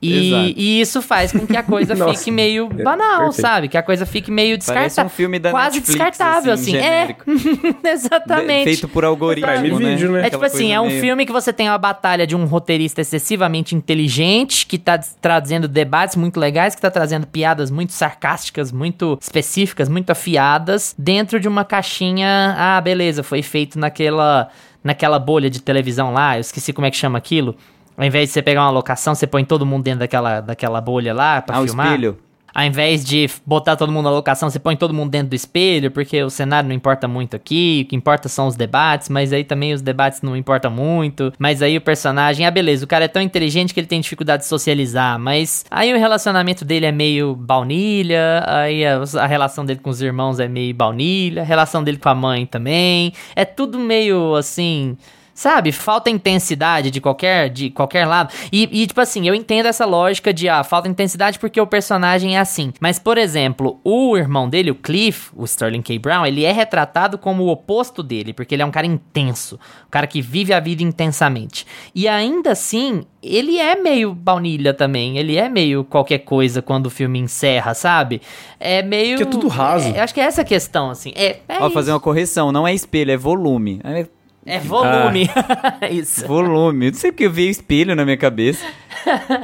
E, 0.00 0.54
e, 0.56 0.80
isso 0.80 1.00
faz 1.00 1.32
com 1.32 1.46
que 1.46 1.56
a 1.56 1.62
coisa 1.62 1.94
Nossa, 1.96 2.18
fique 2.18 2.30
meio 2.30 2.68
é 2.78 2.82
banal, 2.82 3.32
sabe? 3.32 3.66
Que 3.66 3.78
a 3.78 3.82
coisa 3.82 4.04
fique 4.04 4.30
meio 4.30 4.58
descartável. 4.58 5.06
um 5.06 5.08
filme 5.08 5.38
da 5.38 5.50
Quase 5.50 5.76
Netflix, 5.76 5.88
descartável, 5.88 6.52
assim. 6.52 6.76
assim. 6.76 6.86
É, 6.86 7.16
exatamente. 7.92 8.64
Feito 8.64 8.88
por 8.88 9.04
algoritmo, 9.04 9.50
né? 9.50 9.94
Vídeo, 9.94 10.12
né? 10.12 10.26
É 10.26 10.30
tipo 10.30 10.44
assim, 10.44 10.72
é 10.72 10.80
um 10.80 10.88
meio... 10.88 11.00
filme 11.00 11.24
que 11.24 11.32
você 11.32 11.50
tem 11.50 11.68
a 11.68 11.78
batalha 11.78 12.26
de 12.26 12.36
um 12.36 12.44
roteirista 12.44 13.00
excessivamente 13.00 13.74
inteligente, 13.74 14.66
que 14.66 14.76
tá 14.76 14.98
trazendo 14.98 15.66
debates 15.66 16.14
muito 16.14 16.38
legais, 16.38 16.74
que 16.74 16.80
tá 16.80 16.90
trazendo 16.90 17.26
piadas 17.26 17.70
muito 17.70 17.94
sarcásticas, 17.94 18.70
muito 18.70 19.18
específicas, 19.20 19.88
muito 19.88 20.10
afiadas, 20.10 20.94
dentro 20.98 21.40
de 21.40 21.48
uma 21.48 21.64
caixinha, 21.64 22.54
ah, 22.58 22.80
beleza, 22.80 23.22
foi 23.22 23.42
feito 23.42 23.78
naquela 23.78 24.48
naquela 24.84 25.18
bolha 25.18 25.50
de 25.50 25.60
televisão 25.60 26.12
lá, 26.12 26.36
eu 26.36 26.40
esqueci 26.40 26.72
como 26.72 26.86
é 26.86 26.90
que 26.92 26.96
chama 26.96 27.18
aquilo 27.18 27.56
ao 27.96 28.04
invés 28.04 28.28
de 28.28 28.34
você 28.34 28.42
pegar 28.42 28.62
uma 28.62 28.70
locação, 28.70 29.14
você 29.14 29.26
põe 29.26 29.44
todo 29.44 29.64
mundo 29.64 29.84
dentro 29.84 30.00
daquela, 30.00 30.40
daquela 30.40 30.80
bolha 30.80 31.14
lá 31.14 31.40
pra 31.40 31.58
ah, 31.58 31.62
filmar. 31.64 31.86
O 31.86 31.90
espelho. 31.90 32.18
Ao 32.56 32.64
invés 32.64 33.04
de 33.04 33.28
botar 33.44 33.76
todo 33.76 33.92
mundo 33.92 34.06
na 34.06 34.10
locação, 34.12 34.48
você 34.48 34.58
põe 34.58 34.74
todo 34.76 34.94
mundo 34.94 35.10
dentro 35.10 35.28
do 35.28 35.34
espelho, 35.34 35.90
porque 35.90 36.22
o 36.22 36.30
cenário 36.30 36.66
não 36.66 36.74
importa 36.74 37.06
muito 37.06 37.36
aqui, 37.36 37.82
o 37.84 37.90
que 37.90 37.94
importa 37.94 38.30
são 38.30 38.46
os 38.46 38.56
debates, 38.56 39.10
mas 39.10 39.30
aí 39.30 39.44
também 39.44 39.74
os 39.74 39.82
debates 39.82 40.22
não 40.22 40.34
importam 40.34 40.70
muito. 40.70 41.34
Mas 41.38 41.60
aí 41.60 41.76
o 41.76 41.82
personagem, 41.82 42.46
ah, 42.46 42.50
beleza, 42.50 42.82
o 42.82 42.88
cara 42.88 43.04
é 43.04 43.08
tão 43.08 43.20
inteligente 43.20 43.74
que 43.74 43.80
ele 43.80 43.86
tem 43.86 44.00
dificuldade 44.00 44.44
de 44.44 44.48
socializar, 44.48 45.18
mas 45.18 45.66
aí 45.70 45.92
o 45.92 45.98
relacionamento 45.98 46.64
dele 46.64 46.86
é 46.86 46.92
meio 46.92 47.34
baunilha, 47.34 48.42
aí 48.46 48.86
a, 48.86 49.02
a 49.20 49.26
relação 49.26 49.62
dele 49.62 49.80
com 49.80 49.90
os 49.90 50.00
irmãos 50.00 50.40
é 50.40 50.48
meio 50.48 50.74
baunilha, 50.74 51.42
a 51.42 51.44
relação 51.44 51.84
dele 51.84 51.98
com 51.98 52.08
a 52.08 52.14
mãe 52.14 52.46
também. 52.46 53.12
É 53.34 53.44
tudo 53.44 53.78
meio 53.78 54.34
assim 54.34 54.96
Sabe? 55.36 55.70
Falta 55.70 56.08
intensidade 56.08 56.90
de 56.90 56.98
qualquer, 56.98 57.50
de 57.50 57.68
qualquer 57.68 58.06
lado. 58.06 58.32
E, 58.50 58.82
e, 58.82 58.86
tipo 58.86 59.02
assim, 59.02 59.28
eu 59.28 59.34
entendo 59.34 59.66
essa 59.66 59.84
lógica 59.84 60.32
de, 60.32 60.48
ah, 60.48 60.64
falta 60.64 60.88
intensidade 60.88 61.38
porque 61.38 61.60
o 61.60 61.66
personagem 61.66 62.38
é 62.38 62.40
assim. 62.40 62.72
Mas, 62.80 62.98
por 62.98 63.18
exemplo, 63.18 63.78
o 63.84 64.16
irmão 64.16 64.48
dele, 64.48 64.70
o 64.70 64.74
Cliff, 64.74 65.30
o 65.36 65.44
Sterling 65.44 65.82
K. 65.82 65.98
Brown, 65.98 66.24
ele 66.24 66.42
é 66.42 66.52
retratado 66.52 67.18
como 67.18 67.42
o 67.44 67.48
oposto 67.48 68.02
dele, 68.02 68.32
porque 68.32 68.54
ele 68.54 68.62
é 68.62 68.64
um 68.64 68.70
cara 68.70 68.86
intenso. 68.86 69.56
Um 69.86 69.90
cara 69.90 70.06
que 70.06 70.22
vive 70.22 70.54
a 70.54 70.58
vida 70.58 70.82
intensamente. 70.82 71.66
E 71.94 72.08
ainda 72.08 72.52
assim, 72.52 73.04
ele 73.22 73.58
é 73.58 73.76
meio 73.76 74.14
baunilha 74.14 74.72
também. 74.72 75.18
Ele 75.18 75.36
é 75.36 75.50
meio 75.50 75.84
qualquer 75.84 76.20
coisa 76.20 76.62
quando 76.62 76.86
o 76.86 76.90
filme 76.90 77.18
encerra, 77.18 77.74
sabe? 77.74 78.22
É 78.58 78.82
meio. 78.82 79.18
Que 79.18 79.24
é 79.24 79.26
tudo 79.26 79.48
raso. 79.48 79.88
É, 79.88 80.00
acho 80.00 80.14
que 80.14 80.20
é 80.20 80.24
essa 80.24 80.40
a 80.40 80.44
questão, 80.46 80.88
assim. 80.88 81.12
É, 81.14 81.40
é 81.46 81.58
Ó, 81.60 81.68
fazer 81.68 81.90
uma 81.92 82.00
correção, 82.00 82.50
não 82.50 82.66
é 82.66 82.72
espelho, 82.72 83.10
é 83.10 83.18
volume. 83.18 83.80
É 83.84 84.06
é 84.46 84.60
volume. 84.60 85.28
Ah, 85.34 85.88
Isso. 85.90 86.26
Volume. 86.26 86.90
Não 86.90 86.98
sei 86.98 87.10
porque 87.10 87.26
eu 87.26 87.32
vi 87.32 87.50
espelho 87.50 87.96
na 87.96 88.04
minha 88.04 88.16
cabeça. 88.16 88.64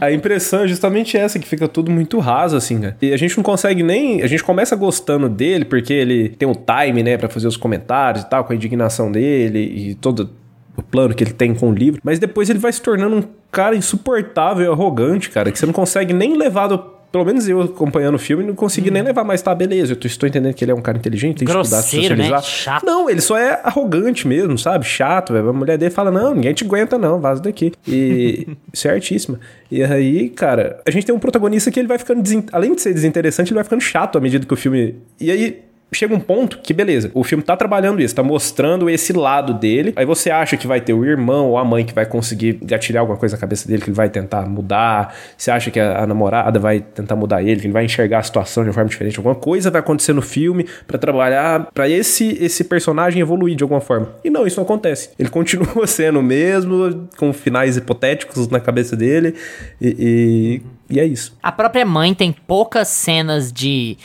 A 0.01 0.12
impressão 0.12 0.62
é 0.62 0.69
justamente 0.69 1.17
essa, 1.17 1.38
que 1.38 1.47
fica 1.47 1.67
tudo 1.67 1.91
muito 1.91 2.19
raso, 2.21 2.57
assim, 2.57 2.81
cara. 2.81 2.97
E 3.03 3.12
a 3.12 3.17
gente 3.17 3.37
não 3.37 3.43
consegue 3.43 3.83
nem. 3.83 4.23
A 4.23 4.27
gente 4.27 4.45
começa 4.45 4.77
gostando 4.77 5.29
dele, 5.29 5.65
porque 5.65 5.93
ele 5.93 6.29
tem 6.29 6.49
o 6.49 6.55
time, 6.55 7.03
né, 7.03 7.17
para 7.17 7.29
fazer 7.29 7.49
os 7.49 7.57
comentários 7.57 8.25
e 8.25 8.31
tal, 8.31 8.45
com 8.45 8.53
a 8.53 8.57
indignação 8.57 9.11
dele 9.11 9.59
e 9.59 9.95
todo 9.97 10.31
o 10.77 10.83
plano 10.83 11.15
que 11.15 11.25
ele 11.25 11.33
tem 11.33 11.55
com 11.55 11.71
o 11.71 11.75
livro. 11.75 12.01
Mas 12.03 12.19
depois 12.19 12.49
ele 12.49 12.59
vai 12.59 12.73
se 12.73 12.81
tornando 12.81 13.17
um 13.17 13.25
cara 13.51 13.77
insuportável 13.77 14.65
e 14.65 14.69
arrogante, 14.69 15.31
cara, 15.31 15.51
que 15.51 15.59
você 15.59 15.67
não 15.67 15.73
consegue 15.73 16.12
nem 16.12 16.37
levar 16.37 16.69
do 16.69 16.79
pelo 17.12 17.27
menos 17.27 17.46
eu 17.46 17.61
acompanhando 17.61 18.14
o 18.14 18.18
filme, 18.18 18.42
não 18.42 18.55
consegui 18.55 18.88
hum. 18.88 18.94
nem 18.94 19.03
levar 19.03 19.22
mais, 19.22 19.42
tá, 19.42 19.55
beleza, 19.55 19.92
eu 19.92 19.96
tô, 19.96 20.07
estou 20.07 20.27
entendendo 20.27 20.55
que 20.55 20.64
ele 20.64 20.72
é 20.72 20.75
um 20.75 20.81
cara 20.81 20.96
inteligente, 20.96 21.38
tem 21.38 21.46
Grosseiro, 21.46 21.83
dificuldade 21.83 21.90
de 21.90 22.09
socializar. 22.09 22.40
Né? 22.40 22.46
Chato. 22.46 22.87
Não, 22.87 23.11
ele 23.11 23.20
só 23.20 23.37
é 23.37 23.61
arrogante 23.62 24.27
mesmo, 24.27 24.59
sabe? 24.59 24.87
Chato, 24.87 25.35
velho. 25.35 25.51
A 25.51 25.53
mulher 25.53 25.77
dele 25.77 25.90
fala, 25.90 26.11
não, 26.11 26.35
ninguém 26.35 26.55
te 26.55 26.64
aguenta 26.64 26.96
não, 26.96 27.20
vaza 27.20 27.42
daqui. 27.42 27.72
E 27.87 28.48
certíssima. 28.72 29.38
E 29.70 29.85
aí, 29.85 30.31
cara, 30.31 30.81
a 30.87 30.90
gente 30.90 31.05
tem 31.05 31.14
um 31.14 31.18
protagonista 31.18 31.70
que 31.70 31.79
ele 31.79 31.88
vai 31.88 31.98
ficando, 31.98 32.22
além 32.51 32.75
de 32.75 32.81
ser 32.81 32.94
desinteressante, 32.94 33.51
ele 33.51 33.57
vai 33.57 33.64
ficando 33.64 33.83
chato 33.83 34.16
à 34.16 34.20
medida 34.20 34.46
que 34.46 34.55
o 34.55 34.57
filme... 34.57 34.96
E 35.20 35.31
aí, 35.31 35.62
chega 35.93 36.15
um 36.15 36.21
ponto 36.21 36.59
que, 36.59 36.73
beleza, 36.73 37.11
o 37.15 37.23
filme 37.23 37.43
tá 37.43 37.57
trabalhando 37.57 38.01
isso, 38.01 38.15
tá 38.15 38.23
mostrando 38.23 38.89
esse 38.89 39.13
lado 39.13 39.55
dele. 39.55 39.93
Aí 39.97 40.05
você 40.05 40.31
acha 40.31 40.57
que 40.57 40.67
vai 40.67 40.81
ter 40.81 40.93
o 40.93 41.05
irmão 41.05 41.51
ou 41.51 41.59
a 41.59 41.65
mãe 41.65 41.85
que 41.85 41.93
vai 41.93 42.07
conseguir 42.07 42.59
gatilhar 42.63 43.01
alguma 43.01 43.19
coisa 43.19 43.37
na 43.37 43.41
cabeça 43.41 43.69
dele, 43.69 43.83
que 43.83 43.91
ele 43.91 43.97
vai 43.97 44.09
tentar 44.09 44.47
mudar. 44.47 45.15
Você 45.37 45.51
acha 45.51 45.71
que 45.71 45.79
a, 45.79 46.03
a 46.03 46.07
namorada 46.07 46.59
vai 46.59 46.81
tentar 46.81 47.17
mudar 47.17 47.43
ele, 47.43 47.61
que 47.61 47.67
ele 47.67 47.73
vai 47.73 47.85
enxergar 47.85 48.21
a 48.21 48.23
situação 48.23 48.63
de 48.63 48.71
uma 48.71 48.75
forma 48.75 48.89
diferente. 48.89 49.19
Alguma 49.19 49.35
coisa 49.35 49.71
vai 49.71 49.81
acontecer 49.81 50.13
no 50.13 50.23
filme 50.23 50.67
para 50.87 50.99
trabalhar, 50.99 51.71
para 51.73 51.89
esse, 51.89 52.37
esse 52.43 52.65
personagem 52.65 53.21
evoluir 53.21 53.57
de 53.57 53.63
alguma 53.63 53.81
forma. 53.81 54.09
E 54.25 54.31
não, 54.31 54.47
isso 54.47 54.57
não 54.57 54.65
acontece. 54.65 55.11
Ele 55.19 55.29
continua 55.31 55.87
sendo 55.87 56.21
o 56.21 56.23
mesmo, 56.23 57.09
com 57.17 57.33
finais 57.33 57.77
hipotéticos 57.77 58.49
na 58.49 58.61
cabeça 58.61 58.97
dele. 58.97 59.35
e, 59.81 60.61
e, 60.61 60.63
e 60.93 61.01
é 61.01 61.07
isso. 61.07 61.35
A 61.43 61.51
própria 61.51 61.87
mãe 61.87 62.15
tem 62.15 62.35
poucas 62.47 62.89
cenas 62.89 63.51
de 63.51 63.97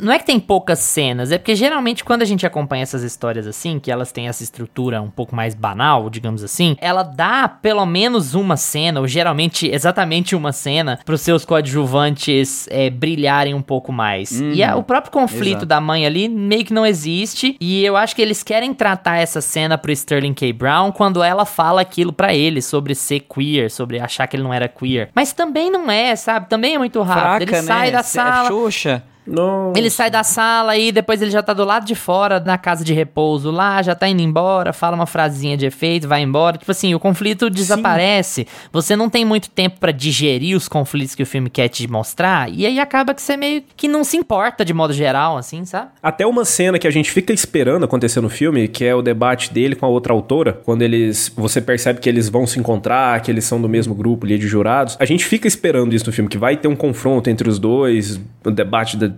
Não 0.00 0.12
é 0.12 0.18
que 0.18 0.26
tem 0.26 0.38
poucas 0.40 0.78
cenas, 0.80 1.30
é 1.32 1.38
porque 1.38 1.54
geralmente 1.54 2.04
quando 2.04 2.22
a 2.22 2.24
gente 2.24 2.46
acompanha 2.46 2.82
essas 2.82 3.02
histórias 3.02 3.46
assim, 3.46 3.78
que 3.78 3.90
elas 3.90 4.12
têm 4.12 4.28
essa 4.28 4.42
estrutura 4.42 5.00
um 5.02 5.10
pouco 5.10 5.34
mais 5.34 5.54
banal, 5.54 6.08
digamos 6.10 6.42
assim, 6.44 6.76
ela 6.80 7.02
dá 7.02 7.48
pelo 7.48 7.84
menos 7.86 8.34
uma 8.34 8.56
cena, 8.56 9.00
ou 9.00 9.06
geralmente 9.08 9.66
exatamente 9.68 10.34
uma 10.36 10.52
cena, 10.52 10.98
pros 11.04 11.20
seus 11.20 11.44
coadjuvantes 11.44 12.66
é, 12.70 12.90
brilharem 12.90 13.54
um 13.54 13.62
pouco 13.62 13.92
mais. 13.92 14.40
Uhum. 14.40 14.52
E 14.52 14.62
a- 14.62 14.76
o 14.76 14.82
próprio 14.82 15.12
conflito 15.12 15.48
Exato. 15.58 15.66
da 15.66 15.80
mãe 15.80 16.06
ali 16.06 16.28
meio 16.28 16.64
que 16.64 16.72
não 16.72 16.84
existe, 16.86 17.56
e 17.60 17.84
eu 17.84 17.96
acho 17.96 18.14
que 18.16 18.22
eles 18.22 18.42
querem 18.42 18.72
tratar 18.74 19.18
essa 19.18 19.40
cena 19.40 19.76
pro 19.78 19.92
Sterling 19.92 20.34
K. 20.34 20.52
Brown 20.52 20.90
quando 20.92 21.22
ela 21.22 21.44
fala 21.44 21.80
aquilo 21.80 22.12
pra 22.12 22.34
ele 22.34 22.60
sobre 22.62 22.94
ser 22.94 23.20
queer, 23.20 23.70
sobre 23.70 24.00
achar 24.00 24.26
que 24.26 24.36
ele 24.36 24.42
não 24.42 24.52
era 24.52 24.68
queer. 24.68 25.10
Mas 25.14 25.32
também 25.32 25.70
não 25.70 25.90
é, 25.90 26.14
sabe? 26.16 26.48
Também 26.48 26.74
é 26.74 26.78
muito 26.78 27.00
rápido. 27.02 27.48
Fraca, 27.48 27.56
ele 27.58 27.66
sai 27.66 27.86
né? 27.86 27.92
da 27.92 28.02
Cê 28.02 28.18
é 28.18 28.22
sala, 28.22 28.48
Xoxa. 28.48 29.02
Nossa. 29.26 29.78
ele 29.78 29.90
sai 29.90 30.10
da 30.10 30.22
sala 30.22 30.76
e 30.76 30.92
depois 30.92 31.22
ele 31.22 31.30
já 31.30 31.42
tá 31.42 31.52
do 31.52 31.64
lado 31.64 31.86
de 31.86 31.94
fora, 31.94 32.40
na 32.40 32.58
casa 32.58 32.84
de 32.84 32.92
repouso 32.92 33.50
lá, 33.50 33.82
já 33.82 33.94
tá 33.94 34.08
indo 34.08 34.22
embora, 34.22 34.72
fala 34.72 34.94
uma 34.94 35.06
frasezinha 35.06 35.56
de 35.56 35.66
efeito, 35.66 36.06
vai 36.06 36.22
embora. 36.22 36.58
Tipo 36.58 36.70
assim, 36.70 36.94
o 36.94 37.00
conflito 37.00 37.48
desaparece. 37.48 38.46
Você 38.72 38.96
não 38.96 39.08
tem 39.08 39.24
muito 39.24 39.48
tempo 39.50 39.78
pra 39.78 39.92
digerir 39.92 40.56
os 40.56 40.68
conflitos 40.68 41.14
que 41.14 41.22
o 41.22 41.26
filme 41.26 41.48
quer 41.48 41.68
te 41.68 41.86
mostrar. 41.88 42.50
E 42.50 42.66
aí 42.66 42.78
acaba 42.78 43.14
que 43.14 43.22
você 43.22 43.36
meio 43.36 43.62
que 43.76 43.88
não 43.88 44.04
se 44.04 44.16
importa 44.16 44.64
de 44.64 44.74
modo 44.74 44.92
geral, 44.92 45.36
assim, 45.36 45.64
sabe? 45.64 45.88
Até 46.02 46.26
uma 46.26 46.44
cena 46.44 46.78
que 46.78 46.86
a 46.86 46.90
gente 46.90 47.10
fica 47.10 47.32
esperando 47.32 47.84
acontecer 47.84 48.20
no 48.20 48.28
filme, 48.28 48.68
que 48.68 48.84
é 48.84 48.94
o 48.94 49.02
debate 49.02 49.52
dele 49.52 49.74
com 49.74 49.86
a 49.86 49.88
outra 49.88 50.12
autora, 50.12 50.60
quando 50.64 50.82
eles. 50.82 51.32
Você 51.36 51.60
percebe 51.60 52.00
que 52.00 52.08
eles 52.08 52.28
vão 52.28 52.46
se 52.46 52.58
encontrar, 52.58 53.20
que 53.20 53.30
eles 53.30 53.44
são 53.44 53.60
do 53.60 53.68
mesmo 53.68 53.94
grupo 53.94 54.26
ali 54.26 54.38
de 54.38 54.46
jurados. 54.46 54.96
A 55.00 55.04
gente 55.04 55.24
fica 55.24 55.46
esperando 55.46 55.94
isso 55.94 56.06
no 56.06 56.12
filme, 56.12 56.28
que 56.28 56.38
vai 56.38 56.56
ter 56.56 56.68
um 56.68 56.76
confronto 56.76 57.30
entre 57.30 57.48
os 57.48 57.58
dois, 57.58 58.20
o 58.44 58.50
debate 58.50 58.96
da. 58.96 59.13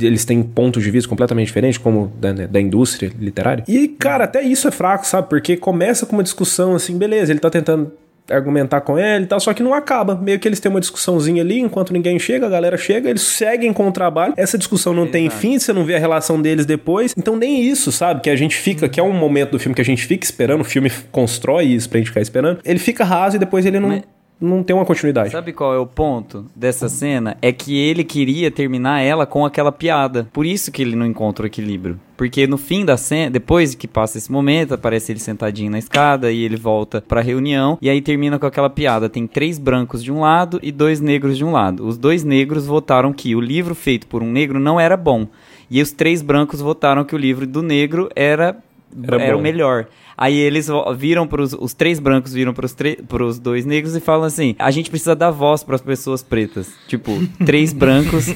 Eles 0.00 0.24
têm 0.24 0.42
pontos 0.42 0.82
de 0.82 0.90
vista 0.90 1.08
completamente 1.08 1.46
diferentes, 1.48 1.78
como 1.78 2.12
da, 2.20 2.32
né, 2.32 2.46
da 2.46 2.60
indústria 2.60 3.12
literária. 3.18 3.62
E, 3.68 3.88
cara, 3.88 4.24
até 4.24 4.42
isso 4.42 4.66
é 4.66 4.70
fraco, 4.70 5.06
sabe? 5.06 5.28
Porque 5.28 5.56
começa 5.56 6.06
com 6.06 6.16
uma 6.16 6.22
discussão 6.22 6.74
assim, 6.74 6.96
beleza, 6.96 7.32
ele 7.32 7.40
tá 7.40 7.50
tentando 7.50 7.92
argumentar 8.30 8.80
com 8.80 8.98
ele 8.98 9.24
e 9.24 9.26
tal, 9.26 9.40
só 9.40 9.52
que 9.52 9.62
não 9.62 9.74
acaba. 9.74 10.14
Meio 10.14 10.38
que 10.38 10.48
eles 10.48 10.60
têm 10.60 10.70
uma 10.70 10.80
discussãozinha 10.80 11.42
ali, 11.42 11.58
enquanto 11.58 11.92
ninguém 11.92 12.18
chega, 12.18 12.46
a 12.46 12.48
galera 12.48 12.76
chega, 12.78 13.10
eles 13.10 13.22
seguem 13.22 13.72
com 13.72 13.86
o 13.88 13.92
trabalho. 13.92 14.32
Essa 14.36 14.56
discussão 14.56 14.94
não 14.94 15.06
tem 15.06 15.28
fim, 15.28 15.58
você 15.58 15.72
não 15.72 15.84
vê 15.84 15.96
a 15.96 15.98
relação 15.98 16.40
deles 16.40 16.64
depois. 16.64 17.12
Então 17.16 17.36
nem 17.36 17.62
isso, 17.62 17.92
sabe? 17.92 18.20
Que 18.22 18.30
a 18.30 18.36
gente 18.36 18.56
fica, 18.56 18.88
que 18.88 18.98
é 19.00 19.02
um 19.02 19.12
momento 19.12 19.50
do 19.50 19.58
filme 19.58 19.74
que 19.74 19.80
a 19.82 19.84
gente 19.84 20.06
fica 20.06 20.24
esperando, 20.24 20.60
o 20.60 20.64
filme 20.64 20.90
constrói 21.10 21.64
isso 21.66 21.88
pra 21.88 21.98
gente 21.98 22.08
ficar 22.08 22.20
esperando. 22.20 22.60
Ele 22.64 22.78
fica 22.78 23.04
raso 23.04 23.36
e 23.36 23.38
depois 23.38 23.66
ele 23.66 23.80
não, 23.80 23.88
Mas- 23.88 24.02
não 24.42 24.62
tem 24.62 24.74
uma 24.74 24.84
continuidade. 24.84 25.30
Sabe 25.30 25.52
qual 25.52 25.72
é 25.72 25.78
o 25.78 25.86
ponto 25.86 26.46
dessa 26.54 26.88
cena? 26.88 27.36
É 27.40 27.52
que 27.52 27.78
ele 27.78 28.02
queria 28.02 28.50
terminar 28.50 29.00
ela 29.00 29.24
com 29.24 29.46
aquela 29.46 29.70
piada. 29.70 30.28
Por 30.32 30.44
isso 30.44 30.72
que 30.72 30.82
ele 30.82 30.96
não 30.96 31.06
encontra 31.06 31.44
o 31.44 31.46
equilíbrio. 31.46 31.98
Porque 32.16 32.46
no 32.46 32.58
fim 32.58 32.84
da 32.84 32.96
cena, 32.96 33.30
depois 33.30 33.74
que 33.74 33.88
passa 33.88 34.18
esse 34.18 34.30
momento, 34.30 34.74
aparece 34.74 35.12
ele 35.12 35.20
sentadinho 35.20 35.70
na 35.70 35.78
escada 35.78 36.30
e 36.30 36.42
ele 36.44 36.56
volta 36.56 37.00
pra 37.00 37.20
reunião. 37.20 37.78
E 37.80 37.88
aí 37.88 38.00
termina 38.00 38.38
com 38.38 38.46
aquela 38.46 38.68
piada. 38.68 39.08
Tem 39.08 39.26
três 39.26 39.58
brancos 39.58 40.02
de 40.02 40.12
um 40.12 40.20
lado 40.20 40.58
e 40.62 40.72
dois 40.72 41.00
negros 41.00 41.38
de 41.38 41.44
um 41.44 41.52
lado. 41.52 41.86
Os 41.86 41.96
dois 41.96 42.24
negros 42.24 42.66
votaram 42.66 43.12
que 43.12 43.34
o 43.34 43.40
livro 43.40 43.74
feito 43.74 44.06
por 44.06 44.22
um 44.22 44.30
negro 44.30 44.58
não 44.58 44.78
era 44.78 44.96
bom. 44.96 45.26
E 45.70 45.80
os 45.80 45.90
três 45.90 46.20
brancos 46.20 46.60
votaram 46.60 47.04
que 47.04 47.14
o 47.14 47.18
livro 47.18 47.46
do 47.46 47.62
negro 47.62 48.10
era, 48.14 48.56
Era 49.02 49.22
era, 49.22 49.36
o 49.36 49.40
melhor. 49.40 49.86
Aí 50.16 50.36
eles 50.36 50.68
viram 50.96 51.26
pros 51.26 51.52
os 51.52 51.72
três 51.74 51.98
brancos 51.98 52.32
viram 52.32 52.52
pros, 52.52 52.72
tre- 52.74 52.98
pros 53.08 53.38
dois 53.38 53.64
negros 53.64 53.94
e 53.96 54.00
falam 54.00 54.24
assim: 54.24 54.54
a 54.58 54.70
gente 54.70 54.90
precisa 54.90 55.14
dar 55.14 55.30
voz 55.30 55.62
pras 55.64 55.80
pessoas 55.80 56.22
pretas. 56.22 56.68
Tipo, 56.88 57.12
três 57.44 57.72
brancos 57.72 58.26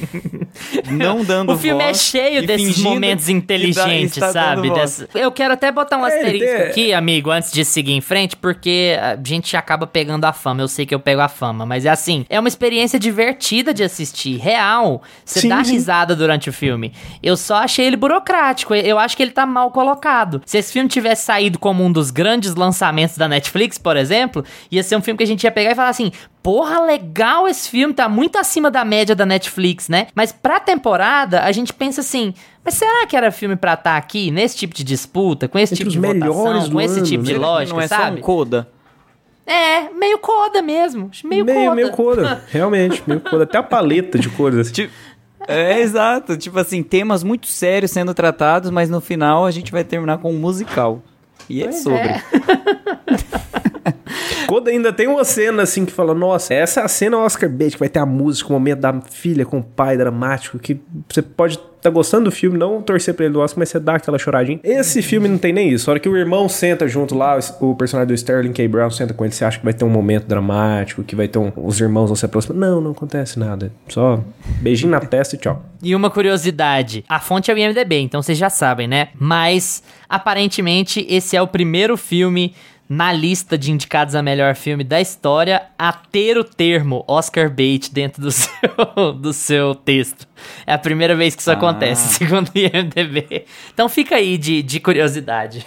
não 0.91 1.23
dando 1.23 1.53
O 1.53 1.57
filme 1.57 1.81
é 1.83 1.87
voz 1.87 2.01
cheio 2.01 2.43
e 2.43 2.47
desses 2.47 2.77
momentos 2.79 3.25
dá- 3.25 3.31
inteligentes, 3.31 4.17
dando 4.17 4.33
sabe? 4.33 4.67
voz. 4.69 4.79
Dessa- 4.81 5.09
Eu 5.15 5.31
quero 5.31 5.53
até 5.53 5.71
botar 5.71 5.97
um 5.97 6.05
É, 6.05 6.13
asterisco 6.13 6.45
tem- 6.57 6.67
aqui, 6.67 6.93
amigo, 6.93 7.29
antes 7.31 7.51
de 7.51 7.63
seguir 7.65 7.93
em 7.93 8.01
frente, 8.01 8.35
porque 8.35 8.97
a 9.01 9.17
gente 9.23 9.55
acaba 9.55 9.85
pegando 9.87 10.25
a 10.25 10.33
fama. 10.33 10.61
Eu 10.61 10.67
sei 10.67 10.85
que 10.85 10.93
eu 10.95 10.99
pego 10.99 11.21
a 11.21 11.27
fama, 11.27 11.65
mas 11.65 11.85
é 11.85 11.89
assim, 11.89 12.25
é 12.29 12.39
uma 12.39 12.47
experiência 12.49 12.99
divertida 12.99 13.73
de 13.73 13.83
assistir, 13.83 14.37
real. 14.37 15.01
Você 15.23 15.41
Sim, 15.41 15.49
dá 15.49 15.61
risada 15.61 16.15
durante 16.15 16.49
o 16.49 16.53
filme. 16.53 16.93
Eu 17.21 17.37
só 17.37 17.55
achei 17.57 17.85
ele 17.85 17.95
burocrático. 17.97 18.73
Eu 18.73 18.97
acho 18.99 19.15
que 19.15 19.23
ele 19.23 19.31
tá 19.31 19.45
mal 19.45 19.71
colocado. 19.71 20.41
Se 20.45 20.57
esse 20.57 20.71
filme 20.73 20.89
tivesse 20.89 21.25
saído 21.25 21.59
como 21.67 21.83
um 21.83 21.91
dos 21.91 22.11
grandes 22.11 22.55
lançamentos 22.55 23.17
da 23.17 23.27
Netflix, 23.27 23.77
por 23.77 23.97
exemplo, 23.97 24.41
ia 24.71 24.81
ser 24.81 24.95
um 24.95 25.01
filme 25.01 25.17
que 25.17 25.23
a 25.25 25.27
gente 25.27 25.43
ia 25.43 25.51
pegar 25.51 25.71
e 25.71 25.75
falar 25.75 25.89
assim: 25.89 26.13
porra, 26.41 26.79
legal 26.79 27.45
esse 27.45 27.69
filme, 27.69 27.93
tá 27.93 28.07
muito 28.07 28.37
acima 28.37 28.71
da 28.71 28.85
média 28.85 29.13
da 29.13 29.25
Netflix, 29.25 29.89
né? 29.89 30.07
Mas 30.15 30.31
pra 30.31 30.61
temporada, 30.61 31.41
a 31.41 31.51
gente 31.51 31.73
pensa 31.73 31.99
assim. 31.99 32.33
Mas 32.63 32.75
será 32.75 33.05
que 33.05 33.17
era 33.17 33.31
filme 33.31 33.57
pra 33.57 33.73
estar 33.73 33.97
aqui, 33.97 34.31
nesse 34.31 34.55
tipo 34.55 34.73
de 34.73 34.81
disputa, 34.81 35.49
com 35.49 35.59
esse 35.59 35.73
Entre 35.73 35.89
tipo 35.89 35.91
de 35.91 35.99
votação, 35.99 36.71
com 36.71 36.79
esse 36.79 36.99
ano, 36.99 37.05
tipo 37.05 37.23
de 37.25 37.33
né? 37.33 37.39
lógica, 37.39 37.75
não 37.75 37.81
é 37.81 37.87
sabe? 37.89 38.05
só 38.05 38.13
um 38.13 38.21
coda. 38.21 38.69
É, 39.45 39.89
meio 39.89 40.19
coda 40.19 40.61
mesmo. 40.61 41.11
Meio, 41.25 41.43
meio, 41.43 41.57
coda. 41.57 41.75
meio 41.75 41.91
coda, 41.91 42.43
realmente, 42.47 43.03
meio 43.05 43.19
coda. 43.19 43.43
Até 43.43 43.57
a 43.57 43.63
paleta 43.63 44.17
de 44.17 44.29
cores. 44.29 44.59
Assim. 44.59 44.71
Tipo, 44.71 44.93
é 45.45 45.79
exato, 45.83 46.37
tipo 46.37 46.57
assim, 46.57 46.81
temas 46.81 47.23
muito 47.25 47.47
sérios 47.47 47.91
sendo 47.91 48.13
tratados, 48.13 48.69
mas 48.69 48.89
no 48.89 49.01
final 49.01 49.45
a 49.45 49.51
gente 49.51 49.69
vai 49.69 49.83
terminar 49.83 50.19
com 50.19 50.31
um 50.31 50.39
musical. 50.39 51.03
E 51.49 51.61
é 51.61 51.65
Pois 51.65 51.83
sobre. 51.83 51.99
é. 51.99 52.21
Coda 54.47 54.71
ainda 54.71 54.93
tem 54.93 55.07
uma 55.07 55.23
cena 55.23 55.63
assim 55.63 55.85
que 55.85 55.91
fala: 55.91 56.13
Nossa, 56.13 56.53
essa 56.53 56.81
é 56.81 56.83
a 56.83 56.87
cena 56.87 57.17
Oscar 57.17 57.49
Bait, 57.49 57.73
que 57.73 57.79
vai 57.79 57.89
ter 57.89 57.99
a 57.99 58.05
música, 58.05 58.49
o 58.49 58.53
momento 58.53 58.79
da 58.79 59.01
filha 59.01 59.45
com 59.45 59.59
o 59.59 59.63
pai 59.63 59.97
dramático, 59.97 60.57
que 60.57 60.79
você 61.09 61.21
pode 61.21 61.59
estar 61.87 61.89
gostando 61.89 62.25
do 62.25 62.31
filme, 62.31 62.57
não 62.57 62.81
torcer 62.81 63.13
pra 63.13 63.25
ele 63.25 63.33
do 63.33 63.39
Oscar, 63.39 63.59
mas 63.59 63.69
você 63.69 63.79
dá 63.79 63.95
aquela 63.95 64.17
choradinha. 64.17 64.59
Esse 64.63 65.01
filme 65.01 65.27
não 65.27 65.37
tem 65.37 65.53
nem 65.53 65.69
isso. 65.69 65.89
A 65.89 65.93
hora 65.93 65.99
que 65.99 66.09
o 66.09 66.15
irmão 66.15 66.47
senta 66.47 66.87
junto 66.87 67.15
lá, 67.15 67.39
o 67.59 67.75
personagem 67.75 68.07
do 68.07 68.13
Sterling 68.13 68.53
K. 68.53 68.67
Brown 68.67 68.89
senta 68.89 69.13
com 69.13 69.23
ele, 69.23 69.33
você 69.33 69.45
acha 69.45 69.57
que 69.57 69.65
vai 69.65 69.73
ter 69.73 69.85
um 69.85 69.89
momento 69.89 70.25
dramático, 70.27 71.03
que 71.03 71.15
vai 71.15 71.27
ter 71.27 71.39
um. 71.39 71.51
Os 71.55 71.79
irmãos 71.79 72.07
vão 72.07 72.15
se 72.15 72.25
aproximar. 72.25 72.57
Não, 72.57 72.81
não 72.81 72.91
acontece 72.91 73.39
nada. 73.39 73.71
Só 73.87 74.23
beijinho 74.61 74.91
na 74.91 74.99
testa 74.99 75.35
e 75.35 75.39
tchau. 75.39 75.63
E 75.81 75.95
uma 75.95 76.09
curiosidade, 76.09 77.03
a 77.07 77.19
fonte 77.19 77.51
é 77.51 77.53
o 77.53 77.57
IMDB, 77.57 77.99
então 77.99 78.21
vocês 78.21 78.37
já 78.37 78.49
sabem, 78.49 78.87
né? 78.87 79.09
Mas 79.19 79.83
aparentemente 80.09 81.05
esse 81.09 81.35
é 81.35 81.41
o 81.41 81.47
primeiro 81.47 81.95
filme 81.95 82.53
na 82.89 83.11
lista 83.11 83.57
de 83.57 83.71
indicados 83.71 84.15
a 84.15 84.21
melhor 84.23 84.55
filme 84.55 84.83
da 84.83 85.01
história 85.01 85.63
a 85.77 85.91
ter 85.91 86.37
o 86.37 86.43
termo 86.43 87.03
Oscar 87.07 87.49
bait 87.49 87.89
dentro 87.91 88.21
do 88.21 88.31
seu, 88.31 89.13
do 89.19 89.33
seu 89.33 89.75
texto. 89.75 90.27
É 90.65 90.73
a 90.73 90.77
primeira 90.77 91.15
vez 91.15 91.35
que 91.35 91.41
isso 91.41 91.51
Ah. 91.51 91.53
acontece, 91.55 92.15
segundo 92.15 92.49
o 92.49 92.57
IMDB. 92.57 93.45
Então 93.73 93.89
fica 93.89 94.15
aí 94.15 94.37
de, 94.37 94.61
de 94.63 94.79
curiosidade. 94.79 95.65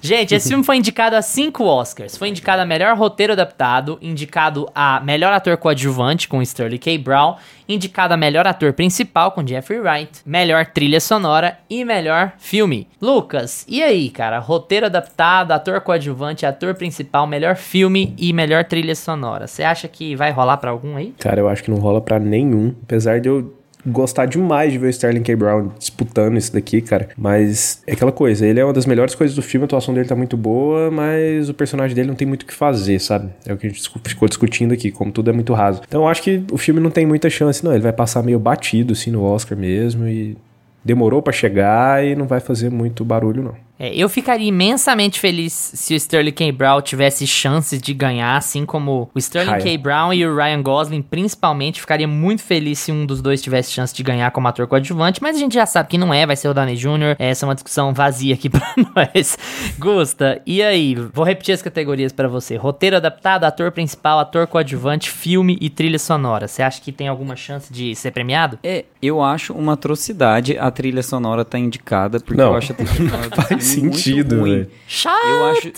Gente, 0.00 0.34
esse 0.34 0.48
filme 0.48 0.64
foi 0.64 0.76
indicado 0.76 1.16
a 1.16 1.22
cinco 1.22 1.64
Oscars. 1.64 2.16
Foi 2.16 2.28
indicado 2.28 2.62
a 2.62 2.66
melhor 2.66 2.96
roteiro 2.96 3.32
adaptado, 3.32 3.98
indicado 4.00 4.68
a 4.74 5.00
melhor 5.00 5.32
ator 5.32 5.56
coadjuvante 5.56 6.28
com 6.28 6.42
Sterling 6.42 6.78
K. 6.78 6.98
Brown, 6.98 7.36
indicado 7.68 8.14
a 8.14 8.16
melhor 8.16 8.46
ator 8.46 8.72
principal 8.72 9.32
com 9.32 9.46
Jeffrey 9.46 9.80
Wright, 9.80 10.20
melhor 10.24 10.66
trilha 10.66 11.00
sonora 11.00 11.58
e 11.68 11.84
melhor 11.84 12.32
filme. 12.38 12.88
Lucas, 13.00 13.64
e 13.68 13.82
aí, 13.82 14.10
cara? 14.10 14.38
Roteiro 14.38 14.86
adaptado, 14.86 15.52
ator 15.52 15.80
coadjuvante, 15.80 16.46
ator 16.46 16.74
principal, 16.74 17.26
melhor 17.26 17.56
filme 17.56 18.14
e 18.18 18.32
melhor 18.32 18.64
trilha 18.64 18.94
sonora. 18.94 19.46
Você 19.46 19.62
acha 19.62 19.88
que 19.88 20.14
vai 20.14 20.30
rolar 20.30 20.58
pra 20.58 20.70
algum 20.70 20.96
aí? 20.96 21.14
Cara, 21.18 21.40
eu 21.40 21.48
acho 21.48 21.62
que 21.62 21.70
não 21.70 21.78
rola 21.78 22.00
pra 22.00 22.18
nenhum. 22.18 22.74
Apesar 22.82 23.20
de 23.20 23.28
eu 23.28 23.54
gostar 23.86 24.26
demais 24.26 24.72
de 24.72 24.78
ver 24.78 24.86
o 24.86 24.90
Sterling 24.90 25.22
K. 25.22 25.36
Brown 25.36 25.70
disputando 25.78 26.36
isso 26.36 26.52
daqui, 26.52 26.80
cara. 26.80 27.08
Mas 27.16 27.82
é 27.86 27.92
aquela 27.92 28.12
coisa, 28.12 28.46
ele 28.46 28.60
é 28.60 28.64
uma 28.64 28.72
das 28.72 28.86
melhores 28.86 29.14
coisas 29.14 29.34
do 29.36 29.42
filme, 29.42 29.64
a 29.64 29.66
atuação 29.66 29.94
dele 29.94 30.08
tá 30.08 30.16
muito 30.16 30.36
boa, 30.36 30.90
mas 30.90 31.48
o 31.48 31.54
personagem 31.54 31.94
dele 31.94 32.08
não 32.08 32.14
tem 32.14 32.26
muito 32.26 32.42
o 32.42 32.46
que 32.46 32.54
fazer, 32.54 32.98
sabe? 32.98 33.30
É 33.44 33.52
o 33.52 33.56
que 33.56 33.66
a 33.66 33.70
gente 33.70 33.90
ficou 34.04 34.28
discutindo 34.28 34.72
aqui, 34.72 34.90
como 34.90 35.12
tudo 35.12 35.30
é 35.30 35.32
muito 35.32 35.52
raso. 35.52 35.82
Então 35.86 36.02
eu 36.02 36.08
acho 36.08 36.22
que 36.22 36.42
o 36.50 36.58
filme 36.58 36.80
não 36.80 36.90
tem 36.90 37.06
muita 37.06 37.30
chance, 37.30 37.64
não. 37.64 37.72
Ele 37.72 37.82
vai 37.82 37.92
passar 37.92 38.22
meio 38.22 38.38
batido, 38.38 38.92
assim, 38.92 39.10
no 39.10 39.22
Oscar 39.22 39.56
mesmo 39.56 40.06
e 40.06 40.36
demorou 40.84 41.20
pra 41.20 41.32
chegar 41.32 42.04
e 42.04 42.14
não 42.14 42.26
vai 42.26 42.40
fazer 42.40 42.70
muito 42.70 43.04
barulho, 43.04 43.42
não. 43.42 43.65
É, 43.78 43.94
eu 43.94 44.08
ficaria 44.08 44.48
imensamente 44.48 45.20
feliz 45.20 45.52
se 45.52 45.92
o 45.92 45.96
Sterling 45.96 46.32
K. 46.32 46.50
Brown 46.50 46.80
tivesse 46.80 47.26
chances 47.26 47.80
de 47.80 47.92
ganhar, 47.92 48.36
assim 48.36 48.64
como 48.64 49.10
o 49.14 49.18
Sterling 49.18 49.52
Ryan. 49.52 49.62
K. 49.62 49.78
Brown 49.78 50.12
e 50.14 50.26
o 50.26 50.34
Ryan 50.34 50.62
Gosling, 50.62 51.02
principalmente. 51.02 51.80
Ficaria 51.80 52.08
muito 52.08 52.42
feliz 52.42 52.78
se 52.78 52.90
um 52.90 53.04
dos 53.04 53.20
dois 53.20 53.42
tivesse 53.42 53.70
chance 53.72 53.94
de 53.94 54.02
ganhar 54.02 54.30
como 54.30 54.48
ator 54.48 54.66
coadjuvante, 54.66 55.22
mas 55.22 55.36
a 55.36 55.38
gente 55.38 55.54
já 55.54 55.66
sabe 55.66 55.90
que 55.90 55.98
não 55.98 56.12
é, 56.12 56.24
vai 56.26 56.36
ser 56.36 56.48
o 56.48 56.54
Downey 56.54 56.76
Jr. 56.76 57.16
Essa 57.18 57.44
é 57.44 57.48
uma 57.48 57.54
discussão 57.54 57.92
vazia 57.92 58.34
aqui 58.34 58.48
pra 58.50 58.74
nós. 58.94 59.36
Gusta, 59.78 60.40
e 60.46 60.62
aí? 60.62 60.94
Vou 60.94 61.24
repetir 61.24 61.54
as 61.54 61.60
categorias 61.62 62.12
pra 62.12 62.28
você: 62.28 62.56
roteiro 62.56 62.96
adaptado, 62.96 63.44
ator 63.44 63.70
principal, 63.72 64.18
ator 64.18 64.46
coadjuvante, 64.46 65.10
filme 65.10 65.58
e 65.60 65.68
trilha 65.68 65.98
sonora. 65.98 66.48
Você 66.48 66.62
acha 66.62 66.80
que 66.80 66.92
tem 66.92 67.08
alguma 67.08 67.36
chance 67.36 67.72
de 67.72 67.94
ser 67.94 68.10
premiado? 68.10 68.58
É, 68.62 68.84
eu 69.02 69.22
acho 69.22 69.52
uma 69.52 69.74
atrocidade 69.74 70.56
a 70.58 70.70
trilha 70.70 71.02
sonora 71.02 71.44
tá 71.44 71.58
indicada, 71.58 72.20
porque 72.20 72.40
Não. 72.40 72.52
eu 72.52 72.56
acho 72.56 72.72
a 72.72 72.74
trilha 72.74 72.94
sonora 72.94 73.28
do 73.66 73.74
Faz 73.74 73.74
filme 73.74 73.88
muito 73.88 73.98
sentido, 74.02 74.40
ruim. 74.40 74.66
Chato! 74.86 75.26
Eu 75.26 75.44
acho. 75.46 75.72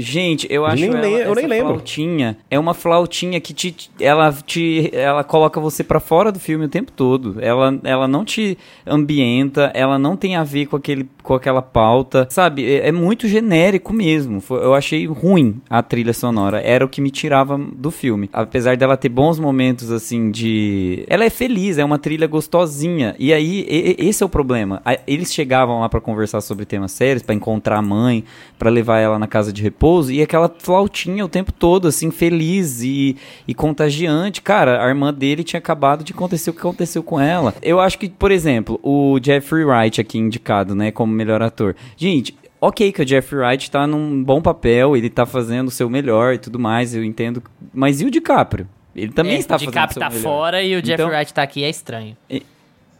Gente, 0.00 0.46
eu 0.48 0.64
acho 0.64 0.76
Nem 0.80 0.90
ela, 0.90 1.06
eu 1.08 1.34
nem 1.34 1.46
lembro. 1.48 1.74
flautinha 1.74 2.38
é 2.48 2.56
uma 2.56 2.72
flautinha 2.72 3.40
que 3.40 3.52
te, 3.52 3.74
ela 3.98 4.32
te 4.32 4.90
ela 4.94 5.24
coloca 5.24 5.58
você 5.60 5.82
pra 5.82 5.98
fora 5.98 6.30
do 6.30 6.38
filme 6.38 6.66
o 6.66 6.68
tempo 6.68 6.92
todo. 6.92 7.36
Ela, 7.40 7.76
ela 7.82 8.06
não 8.06 8.24
te 8.24 8.56
ambienta, 8.86 9.72
ela 9.74 9.98
não 9.98 10.16
tem 10.16 10.36
a 10.36 10.44
ver 10.44 10.66
com 10.66 10.76
aquele 10.76 11.08
com 11.22 11.34
aquela 11.34 11.60
pauta, 11.60 12.26
sabe? 12.30 12.64
É, 12.64 12.88
é 12.88 12.92
muito 12.92 13.26
genérico 13.26 13.92
mesmo. 13.92 14.40
Eu 14.50 14.72
achei 14.72 15.04
ruim 15.06 15.60
a 15.68 15.82
trilha 15.82 16.12
sonora. 16.12 16.60
Era 16.60 16.84
o 16.84 16.88
que 16.88 17.00
me 17.00 17.10
tirava 17.10 17.58
do 17.58 17.90
filme. 17.90 18.30
Apesar 18.32 18.76
dela 18.76 18.96
ter 18.96 19.08
bons 19.10 19.38
momentos 19.38 19.90
assim 19.90 20.30
de, 20.30 21.04
ela 21.08 21.24
é 21.24 21.30
feliz, 21.30 21.76
é 21.76 21.84
uma 21.84 21.98
trilha 21.98 22.26
gostosinha. 22.28 23.16
E 23.18 23.32
aí 23.32 23.66
e- 23.68 23.96
esse 24.08 24.22
é 24.22 24.26
o 24.26 24.28
problema. 24.28 24.80
Eles 25.08 25.34
chegavam 25.34 25.80
lá 25.80 25.88
pra 25.88 26.00
conversar 26.00 26.40
sobre 26.40 26.64
temas 26.64 26.92
sérios, 26.92 27.22
pra 27.22 27.34
encontrar 27.34 27.78
a 27.78 27.82
mãe, 27.82 28.22
pra 28.56 28.70
levar 28.70 28.98
ela 29.00 29.18
na 29.18 29.26
casa 29.26 29.52
de 29.52 29.60
repouso 29.60 29.87
e 30.10 30.22
aquela 30.22 30.48
flautinha 30.58 31.24
o 31.24 31.28
tempo 31.28 31.52
todo 31.52 31.88
assim 31.88 32.10
feliz 32.10 32.82
e, 32.82 33.16
e 33.46 33.54
contagiante. 33.54 34.42
Cara, 34.42 34.84
a 34.84 34.88
irmã 34.88 35.12
dele 35.12 35.42
tinha 35.44 35.58
acabado 35.58 36.02
de 36.04 36.12
acontecer 36.12 36.50
o 36.50 36.52
que 36.52 36.60
aconteceu 36.60 37.02
com 37.02 37.18
ela. 37.20 37.54
Eu 37.62 37.80
acho 37.80 37.98
que, 37.98 38.08
por 38.08 38.30
exemplo, 38.30 38.78
o 38.82 39.18
Jeffrey 39.22 39.64
Wright 39.64 40.00
aqui 40.00 40.18
indicado, 40.18 40.74
né, 40.74 40.90
como 40.90 41.12
melhor 41.12 41.42
ator. 41.42 41.74
Gente, 41.96 42.36
Ok, 42.60 42.90
que 42.90 43.00
o 43.00 43.06
Jeffrey 43.06 43.40
Wright 43.40 43.70
tá 43.70 43.86
num 43.86 44.20
bom 44.24 44.42
papel, 44.42 44.96
ele 44.96 45.08
tá 45.08 45.24
fazendo 45.24 45.68
o 45.68 45.70
seu 45.70 45.88
melhor 45.88 46.34
e 46.34 46.38
tudo 46.38 46.58
mais, 46.58 46.92
eu 46.92 47.04
entendo. 47.04 47.40
Mas 47.72 48.00
e 48.00 48.04
o 48.04 48.10
DiCaprio? 48.10 48.66
Ele 48.96 49.12
também 49.12 49.34
É, 49.36 49.38
está 49.38 49.54
o 49.54 49.58
fazendo 49.60 49.68
o 49.68 49.70
DiCaprio 49.70 49.94
seu 49.94 50.02
tá 50.02 50.08
melhor. 50.10 50.22
fora 50.22 50.60
e 50.60 50.74
o 50.74 50.78
Jeffrey 50.84 50.94
Então- 50.94 51.08
Wright 51.08 51.32
tá 51.32 51.40
aqui, 51.44 51.62
é 51.62 51.70
estranho. 51.70 52.16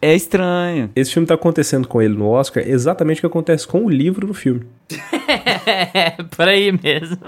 É 0.00 0.14
estranho. 0.14 0.90
Esse 0.94 1.12
filme 1.12 1.26
tá 1.26 1.34
acontecendo 1.34 1.88
com 1.88 2.00
ele 2.00 2.14
no 2.16 2.28
Oscar 2.28 2.62
exatamente 2.64 3.18
o 3.18 3.20
que 3.22 3.26
acontece 3.26 3.66
com 3.66 3.84
o 3.84 3.90
livro 3.90 4.28
no 4.28 4.32
filme. 4.32 4.62
É, 4.90 6.10
por 6.34 6.48
aí 6.48 6.72
mesmo. 6.72 7.18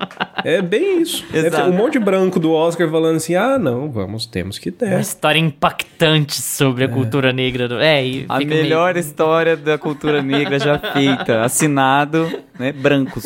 É 0.44 0.62
bem 0.62 1.02
isso. 1.02 1.24
Deve 1.30 1.48
Exato. 1.48 1.68
um 1.70 1.72
monte 1.74 1.92
de 1.94 1.98
branco 1.98 2.40
do 2.40 2.52
Oscar 2.52 2.88
falando 2.90 3.16
assim: 3.16 3.34
ah, 3.34 3.58
não, 3.58 3.90
vamos, 3.90 4.24
temos 4.26 4.58
que 4.58 4.70
Uma 4.70 4.78
ter. 4.78 5.00
história 5.00 5.38
impactante 5.38 6.40
sobre 6.40 6.84
a 6.84 6.88
cultura 6.88 7.32
negra. 7.32 7.68
Do... 7.68 7.78
É, 7.78 8.04
e 8.04 8.24
A 8.28 8.38
melhor 8.38 8.94
meio- 8.94 9.00
história 9.04 9.56
da 9.56 9.76
cultura 9.76 10.22
negra 10.22 10.58
já 10.58 10.78
feita. 10.78 11.42
Assinado, 11.42 12.40
né? 12.58 12.72
Brancos. 12.72 13.24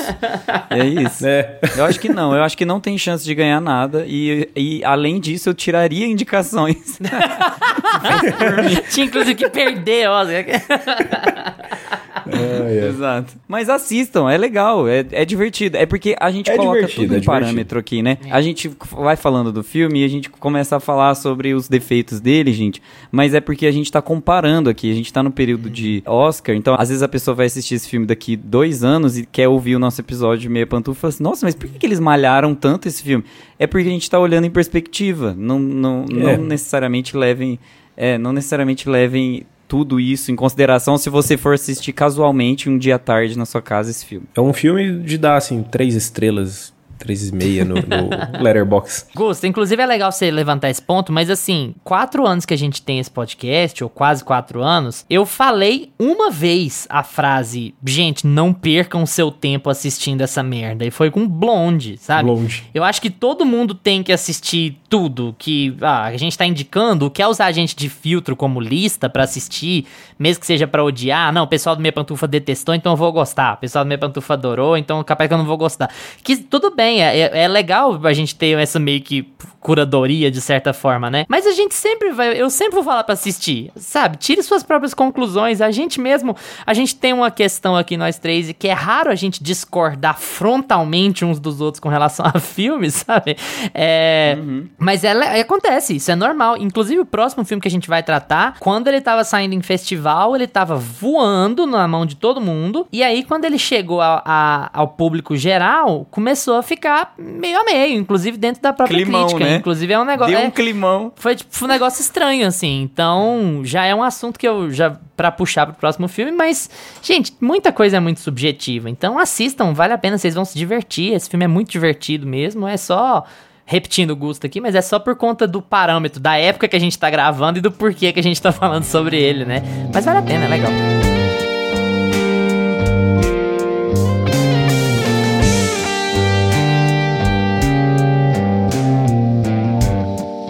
É 0.71 0.85
isso. 0.85 1.25
É. 1.27 1.59
Eu 1.77 1.85
acho 1.85 2.01
que 2.01 2.09
não, 2.09 2.35
eu 2.35 2.43
acho 2.43 2.57
que 2.57 2.65
não 2.65 2.81
tem 2.81 2.99
chance 2.99 3.25
de 3.25 3.35
ganhar 3.35 3.61
nada. 3.61 4.05
E, 4.07 4.49
e 4.57 4.85
além 4.85 5.21
disso, 5.21 5.49
eu 5.51 5.55
tiraria 5.55 6.07
indicações. 6.07 6.99
Tinha 8.91 9.07
inclusive 9.07 9.35
que 9.35 9.49
perder, 9.49 10.09
ó. 12.27 12.89
Exato. 12.89 13.35
Mas 13.49 13.69
assistam, 13.69 14.29
é 14.31 14.37
legal, 14.37 14.89
é, 14.89 15.05
é 15.13 15.25
divertido. 15.25 15.77
É 15.77 15.87
porque 15.87 16.17
a 16.19 16.31
gente 16.31 16.51
É 16.51 16.57
coloca 16.57 16.81
tudo 16.81 16.85
é 16.85 16.87
em 16.87 17.07
divertido. 17.07 17.27
parâmetro 17.27 17.79
aqui, 17.79 18.03
né? 18.03 18.19
A 18.31 18.41
gente 18.41 18.71
vai 18.93 19.17
falando 19.17 19.53
do 19.53 19.63
filme 19.63 20.01
e 20.01 20.05
a 20.05 20.09
gente 20.09 20.31
começa 20.31 20.77
a 20.77 20.81
falar 20.81 21.15
sobre 21.15 21.55
os 21.55 21.69
defeitos 21.69 22.21
dele, 22.21 22.53
gente. 22.53 22.83
Mas 23.11 23.35
é 23.35 23.41
porque 23.41 23.67
a 23.67 23.73
gente 23.73 23.91
tá 23.91 24.01
comparando 24.03 24.71
aqui. 24.71 24.91
A 24.91 24.95
gente 24.95 25.13
tá 25.13 25.23
no 25.23 25.31
período 25.31 25.69
de 25.71 26.03
Oscar, 26.07 26.55
então 26.55 26.75
às 26.79 26.89
vezes 26.89 27.03
a 27.03 27.09
pessoa 27.09 27.35
vai 27.35 27.47
assistir 27.47 27.75
esse 27.75 27.89
filme 27.89 28.07
daqui 28.07 28.37
dois 28.37 28.83
anos 28.85 29.19
e 29.19 29.27
quer 29.27 29.49
ouvir 29.49 29.77
o 29.77 29.79
nosso 29.79 30.01
episódio 30.01 30.41
de 30.43 30.49
Meia 30.49 30.67
Pantufa 30.67 30.99
e 30.99 31.01
fala 31.01 31.09
assim: 31.11 31.23
Nossa, 31.23 31.47
mas 31.47 31.55
por 31.55 31.69
que, 31.69 31.79
que 31.79 31.87
eles 31.87 32.01
malharam 32.01 32.55
tanto 32.55 32.89
esse 32.89 33.03
filme? 33.03 33.25
É 33.59 33.67
porque 33.67 33.89
a 33.89 33.91
gente 33.91 34.09
tá 34.11 34.19
olhando 34.19 34.45
em 34.47 34.51
perspectiva. 34.51 35.35
Não, 35.37 35.59
não, 35.59 36.05
É. 36.29 36.37
não 36.37 36.45
necessariamente 36.45 37.17
levem. 37.17 37.59
É, 37.97 38.19
não 38.19 38.33
necessariamente 38.33 38.89
levem 38.89 39.45
tudo 39.67 39.99
isso 39.99 40.31
em 40.31 40.37
consideração 40.37 40.99
se 40.99 41.09
você 41.09 41.37
for 41.37 41.55
assistir 41.55 41.93
casualmente 41.93 42.69
um 42.69 42.77
dia 42.77 42.99
tarde 42.99 43.39
na 43.39 43.47
sua 43.47 43.63
casa 43.63 43.91
esse 43.91 44.05
filme. 44.05 44.27
É 44.35 44.41
um 44.41 44.53
filme 44.53 44.99
de 45.01 45.17
dar, 45.17 45.37
assim, 45.37 45.63
três 45.63 45.95
estrelas, 45.95 46.74
três 47.05 47.29
e 47.29 47.35
meia 47.35 47.65
no, 47.65 47.75
no 47.75 47.83
Letterboxd. 48.43 49.09
Gusto, 49.15 49.47
inclusive 49.47 49.81
é 49.81 49.87
legal 49.87 50.11
você 50.11 50.31
levantar 50.31 50.71
esse 50.71 50.81
ponto, 50.81 51.13
mas 51.13 51.29
assim, 51.29 51.75
quatro 51.85 52.27
anos 52.27 52.47
que 52.47 52.55
a 52.55 52.59
gente 52.59 52.81
tem 52.81 52.99
esse 52.99 53.11
podcast, 53.11 53.85
ou 53.85 53.91
quase 53.91 54.25
quatro 54.25 54.63
anos, 54.63 55.05
eu 55.09 55.27
falei 55.27 55.93
uma 55.99 56.31
vez 56.31 56.87
a 56.89 57.03
frase, 57.03 57.75
gente, 57.85 58.27
não 58.27 58.53
percam 58.53 59.05
seu 59.05 59.31
tempo 59.31 59.69
assistindo 59.69 60.23
essa 60.23 60.43
merda. 60.43 60.87
E 60.87 60.91
foi 60.91 61.11
com 61.11 61.29
Blonde, 61.29 61.99
sabe? 61.99 62.25
Blonde. 62.25 62.65
Eu 62.73 62.83
acho 62.83 63.03
que 63.03 63.11
todo 63.11 63.45
mundo 63.45 63.75
tem 63.75 64.03
que 64.03 64.13
assistir 64.13 64.79
tudo 64.89 65.35
que 65.39 65.77
ah, 65.83 66.05
a 66.05 66.17
gente 66.17 66.39
tá 66.39 66.47
indicando, 66.47 67.11
quer 67.11 67.27
usar 67.27 67.47
a 67.47 67.53
gente 67.53 67.77
de 67.77 67.89
filtro 67.89 68.35
como 68.35 68.61
lista 68.61 69.11
pra 69.11 69.25
assistir, 69.25 69.87
mesmo 70.19 70.41
que 70.41 70.47
seja 70.47 70.67
pra 70.67 70.83
odiar. 70.83 71.33
Não, 71.33 71.43
o 71.43 71.49
pessoal 71.49 71.77
do 71.77 71.83
Minha 71.83 71.93
Pantufa 71.93 72.27
detestou, 72.27 72.75
então 72.75 72.93
eu 72.93 72.97
vou 72.97 73.13
gostar. 73.13 73.55
O 73.55 73.57
pessoal 73.59 73.85
do 73.85 73.89
Minha 73.89 73.99
Pantufa 73.99 74.35
adorou, 74.35 74.77
então 74.77 75.03
capaz 75.05 75.29
que 75.29 75.35
eu 75.35 75.39
não 75.39 75.45
vou 75.45 75.59
gostar. 75.59 75.91
Que 76.23 76.37
tudo 76.37 76.75
bem, 76.75 76.94
é, 77.01 77.19
é- 77.21 77.43
é 77.45 77.49
legal 77.49 77.99
a 78.05 78.13
gente 78.13 78.35
ter 78.35 78.59
essa 78.59 78.79
meio 78.79 79.01
que 79.03 79.27
curadoria 79.61 80.31
de 80.31 80.43
certa 80.43 80.75
forma, 80.75 81.11
né? 81.11 81.25
Mas 81.27 81.47
a 81.47 81.53
gente 81.53 81.75
sempre 81.75 82.11
vai, 82.13 82.39
eu 82.39 82.51
sempre 82.51 82.75
vou 82.75 82.85
falar 82.85 83.03
pra 83.03 83.15
assistir, 83.15 83.73
sabe? 83.77 84.19
Tire 84.19 84.43
suas 84.43 84.63
próprias 84.63 84.93
conclusões. 84.93 85.63
A 85.63 85.71
gente 85.71 85.99
mesmo, 85.99 86.37
a 86.67 86.75
gente 86.75 86.95
tem 86.95 87.15
uma 87.15 87.31
questão 87.31 87.75
aqui 87.75 87.97
nós 87.97 88.19
três 88.19 88.51
e 88.51 88.53
que 88.53 88.69
é 88.69 88.75
raro 88.75 89.11
a 89.11 89.15
gente 89.15 89.43
discordar 89.43 90.19
frontalmente 90.19 91.25
uns 91.25 91.41
dos 91.41 91.63
outros 91.63 91.81
com 91.81 91.89
relação 91.89 92.27
a 92.33 92.39
filmes, 92.39 92.93
sabe? 93.07 93.39
É, 93.73 94.37
mas 94.79 95.03
é, 95.03 95.15
le- 95.15 95.41
acontece, 95.41 95.97
isso 95.97 96.11
é 96.11 96.15
normal. 96.15 96.59
Inclusive 96.59 97.01
o 97.01 97.07
próximo 97.07 97.43
filme 97.43 97.63
que 97.63 97.69
a 97.69 97.71
gente 97.71 97.89
vai 97.89 98.03
tratar, 98.03 98.59
quando 98.61 98.89
ele 98.89 99.01
tava 99.01 99.25
saindo 99.25 99.55
em 99.55 99.63
festival, 99.63 100.37
ele 100.37 100.47
tava 100.47 100.77
voando 100.77 101.67
na 101.67 101.89
mão 101.89 102.05
de 102.05 102.17
todo 102.17 102.39
mundo. 102.39 102.87
E 102.93 103.03
aí 103.03 103.25
quando 103.25 103.47
ele 103.47 103.59
chegou 103.59 104.03
a- 104.03 104.23
a- 104.27 104.71
ao 104.75 104.89
público 104.89 105.35
geral, 105.39 106.07
começou 106.11 106.57
a 106.57 106.63
ficar 106.63 106.84
meio 107.19 107.59
a 107.61 107.65
meio, 107.65 107.99
inclusive 107.99 108.37
dentro 108.37 108.63
da 108.63 108.73
própria 108.73 108.97
Climão, 109.03 109.27
crítica. 109.27 109.45
né? 109.45 109.57
Inclusive 109.57 109.93
é 109.93 109.99
um 109.99 110.05
negócio. 110.05 110.35
Deu 110.35 110.45
é- 110.45 110.47
um 110.47 110.51
climão. 110.51 111.13
foi 111.17 111.37
tipo 111.37 111.65
um 111.65 111.69
negócio 111.69 112.01
estranho, 112.01 112.47
assim. 112.47 112.83
Então, 112.83 113.61
já 113.65 113.85
é 113.85 113.95
um 113.95 114.03
assunto 114.03 114.39
que 114.39 114.47
eu 114.47 114.71
já. 114.71 114.97
pra 115.17 115.31
puxar 115.31 115.67
pro 115.67 115.75
próximo 115.77 116.09
filme, 116.09 116.33
mas, 116.33 116.69
gente, 117.01 117.33
muita 117.41 117.71
coisa 117.73 117.99
é 117.99 118.01
muito 118.01 118.19
subjetiva. 118.21 118.91
Então, 118.91 119.17
assistam, 119.19 119.73
vale 119.73 119.93
a 119.93 119.99
pena, 119.99 120.19
vocês 120.19 120.35
vão 120.35 120.45
se 120.45 120.59
divertir. 120.59 121.13
Esse 121.13 121.31
filme 121.31 121.45
é 121.45 121.49
muito 121.49 121.71
divertido 121.71 122.27
mesmo. 122.27 122.67
É 122.67 122.77
só. 122.77 123.25
Repetindo 123.67 124.11
o 124.11 124.17
gosto 124.17 124.45
aqui, 124.47 124.61
mas 124.61 124.75
é 124.75 124.83
só 124.83 124.99
por 124.99 125.17
conta 125.17 125.47
do 125.47 125.63
parâmetro, 125.63 126.21
da 126.21 126.37
época 126.37 126.69
que 126.69 126.77
a 126.77 126.79
gente 126.79 126.99
tá 126.99 127.09
gravando 127.09 127.59
e 127.59 127.63
do 127.63 127.73
porquê 127.73 128.13
que 128.13 128.21
a 128.21 128.23
gente 128.23 128.43
tá 128.43 128.53
falando 128.53 128.85
sobre 128.85 129.17
ele, 129.19 129.47
né? 129.47 129.63
Mas 129.91 130.05
vale 130.05 130.19
a 130.19 130.23
pena, 130.23 130.45
é 130.45 130.49
legal. 130.49 130.71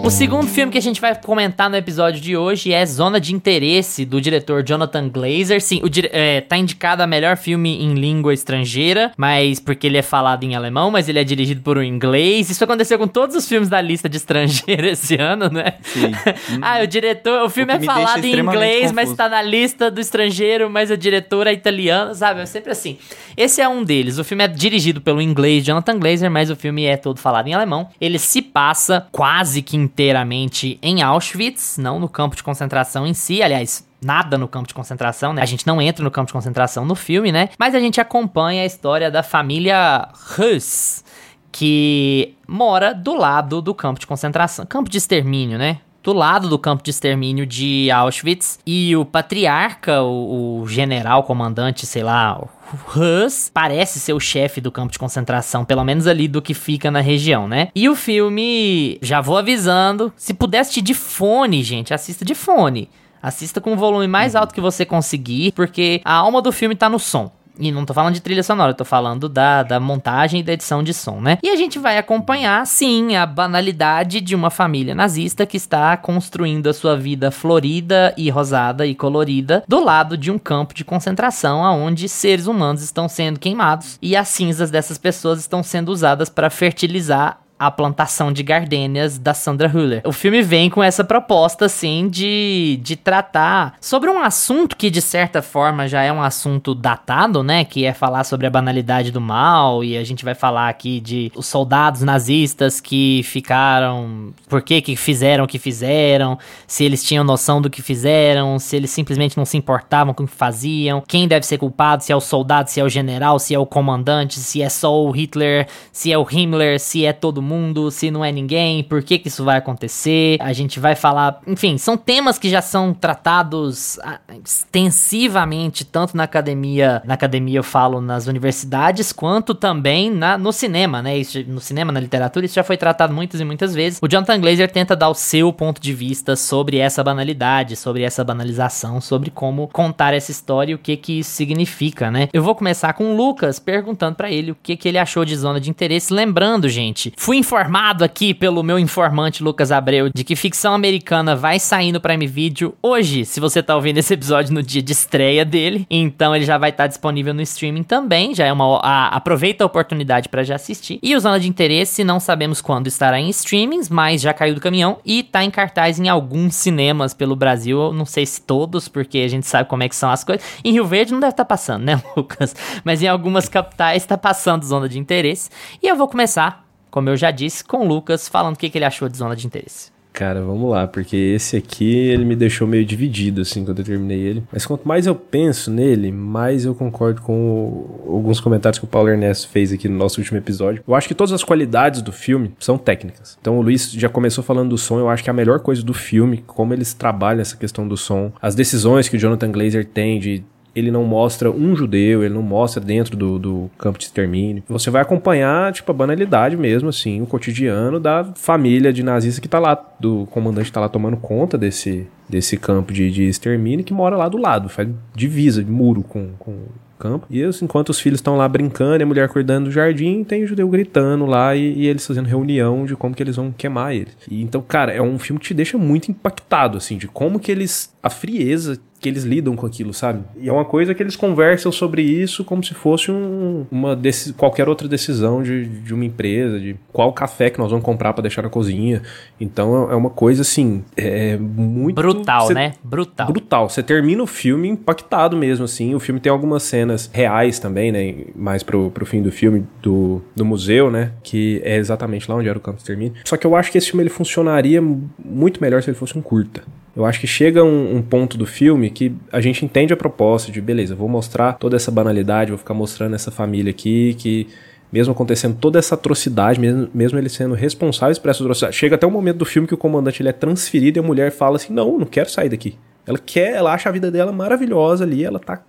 O 0.05 0.11
segundo 0.11 0.45
filme 0.45 0.71
que 0.71 0.77
a 0.77 0.81
gente 0.81 1.01
vai 1.01 1.15
comentar 1.15 1.67
no 1.67 1.75
episódio 1.75 2.21
de 2.21 2.37
hoje 2.37 2.71
é 2.71 2.85
Zona 2.85 3.19
de 3.19 3.33
Interesse, 3.33 4.05
do 4.05 4.21
diretor 4.21 4.61
Jonathan 4.63 5.09
Glazer. 5.09 5.59
Sim, 5.59 5.81
o 5.83 5.89
é, 6.11 6.41
tá 6.41 6.55
indicado 6.55 7.01
a 7.01 7.07
melhor 7.07 7.35
filme 7.37 7.83
em 7.83 7.95
língua 7.95 8.31
estrangeira, 8.31 9.11
mas 9.17 9.59
porque 9.59 9.87
ele 9.87 9.97
é 9.97 10.03
falado 10.03 10.43
em 10.43 10.53
alemão, 10.53 10.91
mas 10.91 11.09
ele 11.09 11.17
é 11.17 11.23
dirigido 11.23 11.61
por 11.61 11.79
um 11.79 11.81
inglês. 11.81 12.51
Isso 12.51 12.63
aconteceu 12.63 12.99
com 12.99 13.07
todos 13.07 13.35
os 13.35 13.47
filmes 13.47 13.67
da 13.67 13.81
lista 13.81 14.07
de 14.07 14.17
estrangeiro 14.17 14.85
esse 14.85 15.15
ano, 15.15 15.49
né? 15.49 15.73
Sim. 15.81 16.11
ah, 16.61 16.83
o 16.83 16.85
diretor, 16.87 17.43
o 17.43 17.49
filme 17.49 17.73
O 17.73 17.77
é 17.77 17.79
falado 17.79 18.23
em 18.23 18.37
inglês, 18.37 18.91
mas 18.91 19.05
confuso. 19.05 19.17
tá 19.17 19.27
na 19.27 19.41
lista 19.41 19.89
do 19.89 19.99
estrangeiro, 19.99 20.69
mas 20.69 20.91
a 20.91 20.95
diretora 20.95 21.49
é 21.49 21.53
italiana, 21.53 22.13
sabe? 22.13 22.41
É 22.41 22.45
sempre 22.45 22.71
assim. 22.71 22.99
Esse 23.35 23.59
é 23.59 23.67
um 23.67 23.83
deles. 23.83 24.19
O 24.19 24.23
filme 24.23 24.43
é 24.43 24.47
dirigido 24.47 25.01
pelo 25.01 25.19
inglês 25.19 25.65
Jonathan 25.65 25.97
Glazer, 25.97 26.29
mas 26.29 26.51
o 26.51 26.55
filme 26.55 26.85
é 26.85 26.95
todo 26.95 27.19
falado 27.19 27.47
em 27.47 27.55
alemão. 27.55 27.89
Ele 27.99 28.19
se 28.19 28.39
passa 28.39 29.07
quase 29.11 29.63
que 29.63 29.75
inteiramente 29.95 30.77
em 30.81 31.01
Auschwitz, 31.01 31.77
não 31.77 31.99
no 31.99 32.09
campo 32.09 32.35
de 32.35 32.43
concentração 32.43 33.07
em 33.07 33.13
si, 33.13 33.41
aliás. 33.41 33.87
Nada 34.03 34.37
no 34.37 34.47
campo 34.47 34.67
de 34.67 34.73
concentração, 34.73 35.33
né? 35.33 35.41
A 35.41 35.45
gente 35.45 35.65
não 35.65 35.81
entra 35.81 36.03
no 36.03 36.11
campo 36.11 36.27
de 36.27 36.33
concentração 36.33 36.85
no 36.85 36.93
filme, 36.93 37.31
né? 37.31 37.49
Mas 37.57 37.73
a 37.73 37.79
gente 37.79 37.99
acompanha 37.99 38.61
a 38.61 38.65
história 38.65 39.09
da 39.09 39.23
família 39.23 40.09
Huss, 40.37 41.03
que 41.51 42.35
mora 42.47 42.93
do 42.93 43.15
lado 43.15 43.61
do 43.61 43.73
campo 43.73 43.99
de 43.99 44.05
concentração, 44.05 44.65
campo 44.65 44.89
de 44.89 44.97
extermínio, 44.97 45.57
né? 45.57 45.79
Do 46.05 46.13
lado 46.13 46.47
do 46.47 46.59
campo 46.59 46.83
de 46.83 46.91
extermínio 46.91 47.47
de 47.47 47.89
Auschwitz. 47.89 48.59
E 48.63 48.95
o 48.95 49.03
patriarca, 49.03 50.03
o, 50.03 50.61
o 50.61 50.67
general, 50.67 51.23
comandante, 51.23 51.87
sei 51.87 52.03
lá, 52.03 52.39
o 52.39 52.47
Huss, 52.95 53.49
parece 53.51 53.99
ser 53.99 54.13
o 54.13 54.19
chefe 54.19 54.61
do 54.61 54.71
campo 54.71 54.91
de 54.91 54.99
concentração, 54.99 55.65
pelo 55.65 55.83
menos 55.83 56.05
ali 56.05 56.27
do 56.27 56.43
que 56.43 56.53
fica 56.53 56.91
na 56.91 57.01
região, 57.01 57.47
né? 57.47 57.69
E 57.73 57.89
o 57.89 57.95
filme, 57.95 58.99
já 59.01 59.19
vou 59.19 59.35
avisando, 59.35 60.13
se 60.15 60.35
puder 60.35 60.59
assistir 60.59 60.83
de 60.83 60.93
fone, 60.93 61.63
gente, 61.63 61.91
assista 61.91 62.23
de 62.23 62.35
fone. 62.35 62.87
Assista 63.19 63.59
com 63.59 63.73
o 63.73 63.75
volume 63.75 64.07
mais 64.07 64.35
alto 64.35 64.53
que 64.53 64.61
você 64.61 64.85
conseguir, 64.85 65.53
porque 65.53 66.01
a 66.05 66.13
alma 66.13 66.39
do 66.39 66.51
filme 66.51 66.75
tá 66.75 66.87
no 66.87 66.99
som. 66.99 67.31
E 67.59 67.71
não 67.71 67.85
tô 67.85 67.93
falando 67.93 68.13
de 68.13 68.21
trilha 68.21 68.43
sonora, 68.43 68.73
tô 68.73 68.85
falando 68.85 69.29
da, 69.29 69.63
da 69.63 69.79
montagem 69.79 70.39
e 70.39 70.43
da 70.43 70.53
edição 70.53 70.83
de 70.83 70.93
som, 70.93 71.21
né? 71.21 71.37
E 71.41 71.49
a 71.49 71.55
gente 71.55 71.79
vai 71.79 71.97
acompanhar, 71.97 72.65
sim, 72.65 73.15
a 73.15 73.25
banalidade 73.25 74.21
de 74.21 74.35
uma 74.35 74.49
família 74.49 74.95
nazista 74.95 75.45
que 75.45 75.57
está 75.57 75.95
construindo 75.97 76.67
a 76.67 76.73
sua 76.73 76.97
vida 76.97 77.31
florida 77.31 78.13
e 78.17 78.29
rosada 78.29 78.85
e 78.85 78.95
colorida 78.95 79.63
do 79.67 79.83
lado 79.83 80.17
de 80.17 80.31
um 80.31 80.37
campo 80.37 80.73
de 80.73 80.83
concentração 80.83 81.61
onde 81.61 82.07
seres 82.09 82.47
humanos 82.47 82.81
estão 82.81 83.07
sendo 83.07 83.39
queimados 83.39 83.97
e 84.01 84.15
as 84.15 84.27
cinzas 84.27 84.69
dessas 84.71 84.97
pessoas 84.97 85.39
estão 85.39 85.63
sendo 85.63 85.89
usadas 85.89 86.29
para 86.29 86.49
fertilizar 86.49 87.44
a 87.57 87.71
plantação 87.71 88.31
de 88.31 88.43
gardênias 88.43 89.17
da 89.17 89.33
Sandra 89.33 89.71
Hüller. 89.73 90.01
O 90.05 90.11
filme 90.11 90.41
vem 90.41 90.69
com 90.69 90.83
essa 90.83 91.03
proposta, 91.03 91.65
assim, 91.65 92.09
de, 92.09 92.79
de 92.81 92.95
tratar 92.95 93.75
sobre 93.79 94.09
um 94.09 94.19
assunto 94.19 94.75
que, 94.75 94.89
de 94.89 95.01
certa 95.01 95.41
forma, 95.41 95.87
já 95.87 96.03
é 96.03 96.11
um 96.11 96.21
assunto 96.21 96.75
datado, 96.75 97.41
né? 97.41 97.63
Que 97.63 97.85
é 97.85 97.93
falar 97.93 98.23
sobre 98.25 98.45
a 98.45 98.49
banalidade 98.49 99.11
do 99.11 99.21
mal, 99.21 99.83
e 99.83 99.97
a 99.97 100.03
gente 100.03 100.25
vai 100.25 100.35
falar 100.35 100.67
aqui 100.67 100.99
de 100.99 101.31
os 101.35 101.45
soldados 101.45 102.01
nazistas 102.01 102.81
que 102.81 103.21
ficaram... 103.23 104.33
Por 104.49 104.61
que 104.61 104.81
que 104.81 104.95
fizeram 104.95 105.45
o 105.45 105.47
que 105.47 105.59
fizeram, 105.59 106.37
se 106.67 106.83
eles 106.83 107.03
tinham 107.03 107.23
noção 107.23 107.61
do 107.61 107.69
que 107.69 107.81
fizeram, 107.81 108.59
se 108.59 108.75
eles 108.75 108.91
simplesmente 108.91 109.37
não 109.37 109.45
se 109.45 109.57
importavam 109.57 110.13
com 110.13 110.23
o 110.23 110.27
que 110.27 110.33
faziam, 110.33 111.03
quem 111.07 111.27
deve 111.27 111.45
ser 111.45 111.57
culpado, 111.57 112.03
se 112.03 112.11
é 112.11 112.15
o 112.15 112.21
soldado, 112.21 112.69
se 112.69 112.79
é 112.79 112.83
o 112.83 112.89
general, 112.89 113.39
se 113.39 113.55
é 113.55 113.59
o 113.59 113.65
comandante, 113.65 114.39
se 114.39 114.61
é 114.61 114.69
só 114.69 114.93
o 114.93 115.11
Hitler, 115.11 115.67
se 115.91 116.11
é 116.11 116.17
o 116.17 116.25
Himmler, 116.29 116.79
se 116.79 117.05
é 117.05 117.13
todo 117.13 117.41
mundo, 117.45 117.91
se 117.91 118.11
não 118.11 118.25
é 118.25 118.31
ninguém, 118.31 118.83
por 118.83 119.03
que 119.03 119.19
que 119.19 119.27
isso 119.27 119.43
vai 119.43 119.57
acontecer. 119.57 120.37
A 120.41 120.51
gente 120.51 120.79
vai 120.79 120.95
falar, 120.95 121.39
enfim, 121.47 121.77
são 121.77 121.95
temas 121.95 122.37
que 122.37 122.49
já 122.49 122.61
são 122.61 122.93
tratados 122.93 123.99
ah, 123.99 124.19
extensivamente 124.43 125.85
tanto 125.85 126.17
na 126.17 126.23
academia, 126.23 127.01
na 127.05 127.13
academia 127.13 127.59
eu 127.59 127.63
falo 127.63 128.01
nas 128.01 128.27
universidades, 128.27 129.11
quanto 129.11 129.53
também 129.53 130.09
na, 130.11 130.37
no 130.37 130.51
cinema, 130.51 131.01
né? 131.01 131.17
Isso, 131.17 131.43
no 131.47 131.61
cinema, 131.61 131.91
na 131.91 131.99
literatura, 131.99 132.45
isso 132.45 132.55
já 132.55 132.63
foi 132.63 132.77
tratado 132.77 133.13
muitas 133.13 133.39
e 133.39 133.45
muitas 133.45 133.73
vezes. 133.73 133.99
O 134.01 134.07
Jonathan 134.07 134.39
Glazer 134.39 134.71
tenta 134.71 134.95
dar 134.95 135.09
o 135.09 135.13
seu 135.13 135.53
ponto 135.53 135.79
de 135.79 135.93
vista 135.93 136.35
sobre 136.35 136.77
essa 136.77 137.03
banalidade, 137.03 137.75
sobre 137.75 138.03
essa 138.03 138.23
banalização, 138.23 138.99
sobre 138.99 139.29
como 139.29 139.67
contar 139.67 140.13
essa 140.13 140.31
história 140.31 140.71
e 140.71 140.75
o 140.75 140.79
que 140.79 140.97
que 140.97 141.19
isso 141.19 141.31
significa, 141.31 142.09
né? 142.09 142.29
Eu 142.33 142.43
vou 142.43 142.55
começar 142.55 142.93
com 142.93 143.13
o 143.13 143.15
Lucas 143.15 143.59
perguntando 143.59 144.15
para 144.15 144.31
ele 144.31 144.51
o 144.51 144.57
que 144.61 144.75
que 144.75 144.87
ele 144.87 144.97
achou 144.97 145.23
de 145.25 145.35
zona 145.35 145.59
de 145.59 145.69
interesse, 145.69 146.13
lembrando, 146.13 146.67
gente, 146.67 147.13
fui 147.17 147.34
Fui 147.35 147.39
informado 147.39 148.05
aqui 148.05 148.33
pelo 148.33 148.63
meu 148.63 148.79
informante 148.79 149.43
Lucas 149.43 149.69
Abreu 149.69 150.09
de 150.09 150.23
que 150.23 150.37
ficção 150.37 150.73
americana 150.73 151.35
vai 151.35 151.59
sair 151.59 151.91
no 151.91 151.99
Prime 151.99 152.25
Video 152.25 152.73
hoje, 152.81 153.25
se 153.25 153.41
você 153.41 153.61
tá 153.61 153.75
ouvindo 153.75 153.97
esse 153.97 154.13
episódio 154.13 154.53
no 154.53 154.63
dia 154.63 154.81
de 154.81 154.93
estreia 154.93 155.43
dele. 155.43 155.85
Então 155.89 156.33
ele 156.33 156.45
já 156.45 156.57
vai 156.57 156.69
estar 156.69 156.85
tá 156.85 156.87
disponível 156.87 157.33
no 157.33 157.41
streaming 157.41 157.83
também, 157.83 158.33
já 158.33 158.45
é 158.45 158.53
uma 158.53 158.79
a, 158.81 159.09
aproveita 159.09 159.65
a 159.65 159.67
oportunidade 159.67 160.29
para 160.29 160.43
já 160.43 160.55
assistir. 160.55 160.97
E 161.03 161.13
o 161.13 161.19
Zona 161.19 161.37
de 161.37 161.49
Interesse, 161.49 162.05
não 162.05 162.21
sabemos 162.21 162.61
quando 162.61 162.87
estará 162.87 163.19
em 163.19 163.27
streamings, 163.27 163.89
mas 163.89 164.21
já 164.21 164.33
caiu 164.33 164.55
do 164.55 164.61
caminhão 164.61 164.99
e 165.03 165.21
tá 165.21 165.43
em 165.43 165.51
cartaz 165.51 165.99
em 165.99 166.07
alguns 166.07 166.55
cinemas 166.55 167.13
pelo 167.13 167.35
Brasil, 167.35 167.91
não 167.91 168.05
sei 168.05 168.25
se 168.25 168.41
todos, 168.41 168.87
porque 168.87 169.17
a 169.17 169.27
gente 169.27 169.45
sabe 169.45 169.67
como 169.67 169.83
é 169.83 169.89
que 169.89 169.95
são 169.97 170.09
as 170.09 170.23
coisas. 170.23 170.45
Em 170.63 170.71
Rio 170.71 170.85
Verde 170.85 171.11
não 171.11 171.19
deve 171.19 171.33
estar 171.33 171.43
tá 171.43 171.49
passando, 171.49 171.83
né, 171.83 172.01
Lucas? 172.15 172.55
Mas 172.85 173.03
em 173.03 173.09
algumas 173.09 173.49
capitais 173.49 174.05
tá 174.05 174.17
passando 174.17 174.63
Zona 174.63 174.87
de 174.87 174.97
Interesse. 174.97 175.49
E 175.83 175.87
eu 175.89 175.97
vou 175.97 176.07
começar 176.07 176.64
como 176.95 177.09
eu 177.09 177.17
já 177.17 177.29
disse, 177.29 177.61
com 177.61 177.79
o 177.79 177.85
Lucas, 177.85 178.29
falando 178.29 178.55
o 178.55 178.57
que, 178.57 178.69
que 178.69 178.77
ele 178.77 178.85
achou 178.85 179.09
de 179.09 179.17
zona 179.17 179.35
de 179.35 179.45
interesse. 179.45 179.91
Cara, 180.13 180.41
vamos 180.41 180.71
lá, 180.71 180.87
porque 180.87 181.17
esse 181.17 181.57
aqui 181.57 181.93
ele 181.93 182.23
me 182.23 182.37
deixou 182.37 182.65
meio 182.65 182.85
dividido 182.85 183.41
assim 183.41 183.65
quando 183.65 183.79
eu 183.79 183.83
terminei 183.83 184.17
ele. 184.17 184.41
Mas 184.49 184.65
quanto 184.65 184.87
mais 184.87 185.05
eu 185.05 185.13
penso 185.13 185.69
nele, 185.69 186.09
mais 186.09 186.63
eu 186.63 186.73
concordo 186.73 187.21
com 187.21 187.33
o, 187.33 188.13
alguns 188.13 188.39
comentários 188.39 188.79
que 188.79 188.85
o 188.85 188.87
Paulo 188.87 189.09
Ernesto 189.09 189.49
fez 189.49 189.73
aqui 189.73 189.89
no 189.89 189.97
nosso 189.97 190.21
último 190.21 190.37
episódio. 190.37 190.81
Eu 190.87 190.95
acho 190.95 191.09
que 191.09 191.13
todas 191.13 191.33
as 191.33 191.43
qualidades 191.43 192.01
do 192.01 192.13
filme 192.13 192.53
são 192.59 192.77
técnicas. 192.77 193.37
Então 193.41 193.57
o 193.59 193.61
Luiz 193.61 193.91
já 193.91 194.07
começou 194.07 194.41
falando 194.41 194.69
do 194.69 194.77
som, 194.77 194.97
eu 194.97 195.09
acho 195.09 195.21
que 195.21 195.29
a 195.29 195.33
melhor 195.33 195.59
coisa 195.59 195.83
do 195.83 195.93
filme, 195.93 196.45
como 196.47 196.73
eles 196.73 196.93
trabalham 196.93 197.41
essa 197.41 197.57
questão 197.57 197.85
do 197.85 197.97
som, 197.97 198.31
as 198.41 198.55
decisões 198.55 199.09
que 199.09 199.17
o 199.17 199.19
Jonathan 199.19 199.51
Glazer 199.51 199.83
tem 199.83 200.17
de 200.17 200.45
ele 200.75 200.91
não 200.91 201.03
mostra 201.03 201.49
um 201.49 201.75
judeu, 201.75 202.23
ele 202.23 202.33
não 202.33 202.41
mostra 202.41 202.83
dentro 202.83 203.15
do, 203.15 203.39
do 203.39 203.71
campo 203.77 203.97
de 203.97 204.05
extermínio. 204.05 204.63
Você 204.67 204.89
vai 204.89 205.01
acompanhar, 205.01 205.71
tipo, 205.71 205.89
a 205.89 205.95
banalidade 205.95 206.57
mesmo, 206.57 206.89
assim, 206.89 207.21
o 207.21 207.25
cotidiano 207.25 207.99
da 207.99 208.25
família 208.35 208.91
de 208.91 209.01
nazista 209.01 209.39
que 209.39 209.47
tá 209.47 209.57
lá, 209.57 209.81
do 209.99 210.27
comandante 210.27 210.65
que 210.65 210.73
tá 210.73 210.81
lá 210.81 210.89
tomando 210.89 211.17
conta 211.17 211.57
desse, 211.57 212.07
desse 212.27 212.57
campo 212.57 212.91
de, 212.91 213.09
de 213.09 213.23
extermínio 213.23 213.85
que 213.85 213.93
mora 213.93 214.17
lá 214.17 214.27
do 214.27 214.37
lado, 214.37 214.67
faz 214.67 214.89
divisa, 215.15 215.63
de 215.63 215.71
muro 215.71 216.03
com, 216.03 216.31
com 216.37 216.65
campo. 216.97 217.25
E 217.29 217.41
enquanto 217.61 217.89
os 217.89 217.99
filhos 217.99 218.19
estão 218.19 218.35
lá 218.35 218.47
brincando, 218.47 219.03
a 219.03 219.07
mulher 219.07 219.29
cuidando 219.29 219.65
do 219.65 219.71
jardim, 219.71 220.23
tem 220.23 220.43
o 220.43 220.47
judeu 220.47 220.67
gritando 220.67 221.25
lá 221.25 221.55
e, 221.55 221.73
e, 221.73 221.87
eles 221.87 222.05
fazendo 222.05 222.25
reunião 222.25 222.85
de 222.85 222.95
como 222.95 223.15
que 223.15 223.21
eles 223.21 223.35
vão 223.35 223.51
queimar 223.51 223.93
eles. 223.93 224.15
E, 224.29 224.41
então, 224.41 224.61
cara, 224.61 224.91
é 224.91 225.01
um 225.01 225.19
filme 225.19 225.39
que 225.39 225.47
te 225.47 225.53
deixa 225.53 225.77
muito 225.77 226.09
impactado, 226.09 226.77
assim, 226.77 226.97
de 226.97 227.07
como 227.07 227.39
que 227.39 227.51
eles. 227.51 227.93
a 228.01 228.09
frieza 228.09 228.79
que 229.05 229.09
eles 229.09 229.23
lidam 229.23 229.55
com 229.55 229.67
aquilo, 229.67 229.93
sabe? 229.93 230.23
E 230.35 230.49
é 230.49 230.51
uma 230.51 230.65
coisa 230.65 230.95
que 230.95 231.03
eles 231.03 231.15
conversam 231.15 231.71
sobre 231.71 232.01
isso 232.01 232.43
como 232.43 232.63
se 232.63 232.73
fosse 232.73 233.11
um, 233.11 233.63
uma 233.69 233.95
qualquer 234.35 234.67
outra 234.67 234.87
decisão 234.87 235.43
de, 235.43 235.67
de 235.67 235.93
uma 235.93 236.03
empresa, 236.03 236.59
de 236.59 236.75
qual 236.91 237.13
café 237.13 237.51
que 237.51 237.59
nós 237.59 237.69
vamos 237.69 237.85
comprar 237.85 238.13
para 238.13 238.23
deixar 238.23 238.41
na 238.41 238.49
cozinha. 238.49 239.03
Então 239.39 239.91
é 239.91 239.95
uma 239.95 240.09
coisa 240.09 240.41
assim, 240.41 240.83
é 240.97 241.37
muito 241.37 241.95
brutal, 241.95 242.47
cê, 242.47 242.55
né? 242.55 242.73
Brutal. 242.83 243.27
Brutal. 243.27 243.69
Você 243.69 243.83
termina 243.83 244.23
o 244.23 244.27
filme 244.27 244.69
impactado 244.69 245.37
mesmo 245.37 245.65
assim. 245.65 245.93
O 245.93 245.99
filme 245.99 246.19
tem 246.19 246.31
algumas 246.31 246.63
cenas 246.63 247.07
reais 247.13 247.59
também, 247.59 247.91
né? 247.91 248.25
Mais 248.35 248.63
pro, 248.63 248.89
pro 248.89 249.05
fim 249.05 249.21
do 249.21 249.31
filme 249.31 249.67
do, 249.83 250.19
do 250.35 250.43
museu, 250.43 250.89
né? 250.89 251.11
Que 251.21 251.61
é 251.63 251.77
exatamente 251.77 252.27
lá 252.27 252.37
onde 252.37 252.49
era 252.49 252.57
o 252.57 252.61
campo 252.61 252.79
de 252.79 252.85
termina. 252.85 253.13
Só 253.23 253.37
que 253.37 253.45
eu 253.45 253.55
acho 253.55 253.71
que 253.71 253.77
esse 253.77 253.91
filme 253.91 254.01
ele 254.01 254.09
funcionaria 254.09 254.81
muito 255.23 255.61
melhor 255.61 255.83
se 255.83 255.91
ele 255.91 255.97
fosse 255.97 256.17
um 256.17 256.23
curta. 256.23 256.63
Eu 256.95 257.05
acho 257.05 257.19
que 257.19 257.27
chega 257.27 257.63
um, 257.63 257.97
um, 257.97 258.01
ponto 258.01 258.37
do 258.37 258.45
filme 258.45 258.89
que 258.89 259.13
a 259.31 259.41
gente 259.41 259.65
entende 259.65 259.93
a 259.93 259.97
proposta 259.97 260.51
de, 260.51 260.61
beleza, 260.61 260.95
vou 260.95 261.09
mostrar 261.09 261.53
toda 261.53 261.75
essa 261.75 261.91
banalidade, 261.91 262.51
vou 262.51 262.57
ficar 262.57 262.73
mostrando 262.73 263.15
essa 263.15 263.31
família 263.31 263.69
aqui 263.69 264.13
que 264.13 264.47
mesmo 264.91 265.11
acontecendo 265.11 265.57
toda 265.59 265.77
essa 265.77 265.95
atrocidade, 265.95 266.57
mesmo, 266.57 266.87
mesmo 266.93 267.19
eles 267.19 267.33
sendo 267.33 267.53
responsáveis 267.53 268.17
por 268.17 268.29
essa 268.29 268.41
atrocidade, 268.41 268.77
chega 268.77 268.95
até 268.95 269.05
o 269.05 269.09
um 269.09 269.11
momento 269.11 269.37
do 269.37 269.45
filme 269.45 269.67
que 269.67 269.73
o 269.73 269.77
comandante 269.77 270.21
ele 270.21 270.29
é 270.29 270.31
transferido 270.31 270.97
e 270.97 271.01
a 271.01 271.03
mulher 271.03 271.31
fala 271.31 271.57
assim: 271.57 271.73
"Não, 271.73 271.97
não 271.97 272.05
quero 272.05 272.29
sair 272.29 272.47
daqui". 272.47 272.77
Ela 273.05 273.17
quer, 273.17 273.55
ela 273.55 273.73
acha 273.73 273.89
a 273.89 273.91
vida 273.91 274.09
dela 274.09 274.31
maravilhosa 274.31 275.03
ali, 275.03 275.25
ela 275.25 275.37
tá 275.37 275.61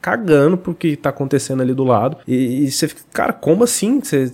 cagando 0.00 0.58
pro 0.58 0.74
que 0.74 0.96
tá 0.96 1.10
acontecendo 1.10 1.62
ali 1.62 1.72
do 1.72 1.84
lado. 1.84 2.18
E, 2.26 2.64
e 2.64 2.70
você 2.70 2.88
fica, 2.88 3.02
cara, 3.12 3.32
como 3.32 3.64
assim? 3.64 4.00
Você 4.00 4.30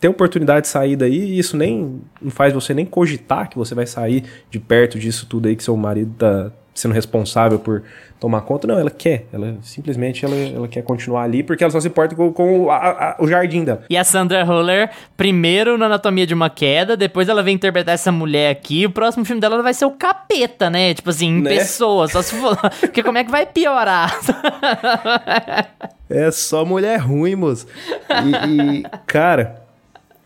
ter 0.00 0.08
oportunidade 0.08 0.62
de 0.62 0.68
sair 0.68 0.96
daí, 0.96 1.18
e 1.18 1.38
isso 1.38 1.56
nem 1.56 2.00
não 2.20 2.30
faz 2.30 2.52
você 2.52 2.74
nem 2.74 2.84
cogitar 2.84 3.48
que 3.48 3.56
você 3.56 3.74
vai 3.74 3.86
sair 3.86 4.24
de 4.50 4.58
perto 4.58 4.98
disso 4.98 5.26
tudo 5.26 5.48
aí 5.48 5.56
que 5.56 5.64
seu 5.64 5.76
marido 5.76 6.12
tá 6.18 6.50
sendo 6.76 6.92
responsável 6.92 7.58
por 7.58 7.82
tomar 8.20 8.42
conta. 8.42 8.66
Não, 8.66 8.78
ela 8.78 8.90
quer. 8.90 9.26
Ela 9.32 9.56
simplesmente 9.62 10.24
ela, 10.24 10.34
ela 10.34 10.68
quer 10.68 10.82
continuar 10.82 11.22
ali 11.22 11.42
porque 11.42 11.64
ela 11.64 11.70
só 11.70 11.80
se 11.80 11.88
importa 11.88 12.14
com, 12.14 12.32
com 12.32 12.70
a, 12.70 12.76
a, 12.76 13.16
o 13.18 13.26
jardim 13.26 13.64
dela. 13.64 13.84
E 13.88 13.96
a 13.96 14.04
Sandra 14.04 14.44
Huller, 14.44 14.90
primeiro 15.16 15.78
na 15.78 15.86
Anatomia 15.86 16.26
de 16.26 16.34
uma 16.34 16.50
Queda, 16.50 16.96
depois 16.96 17.28
ela 17.28 17.42
vem 17.42 17.54
interpretar 17.54 17.94
essa 17.94 18.12
mulher 18.12 18.50
aqui. 18.50 18.86
O 18.86 18.90
próximo 18.90 19.24
filme 19.24 19.40
dela 19.40 19.62
vai 19.62 19.74
ser 19.74 19.86
o 19.86 19.90
Capeta, 19.90 20.68
né? 20.70 20.94
Tipo 20.94 21.10
assim, 21.10 21.28
em 21.28 21.42
né? 21.42 21.50
pessoa. 21.50 22.08
Só 22.08 22.22
se 22.22 22.34
for. 22.34 22.56
porque 22.80 23.02
como 23.02 23.18
é 23.18 23.24
que 23.24 23.30
vai 23.30 23.46
piorar? 23.46 24.18
é 26.08 26.30
só 26.30 26.64
mulher 26.64 26.98
ruim, 26.98 27.34
moço. 27.34 27.66
E, 28.10 28.80
e 28.80 28.82
cara. 29.06 29.65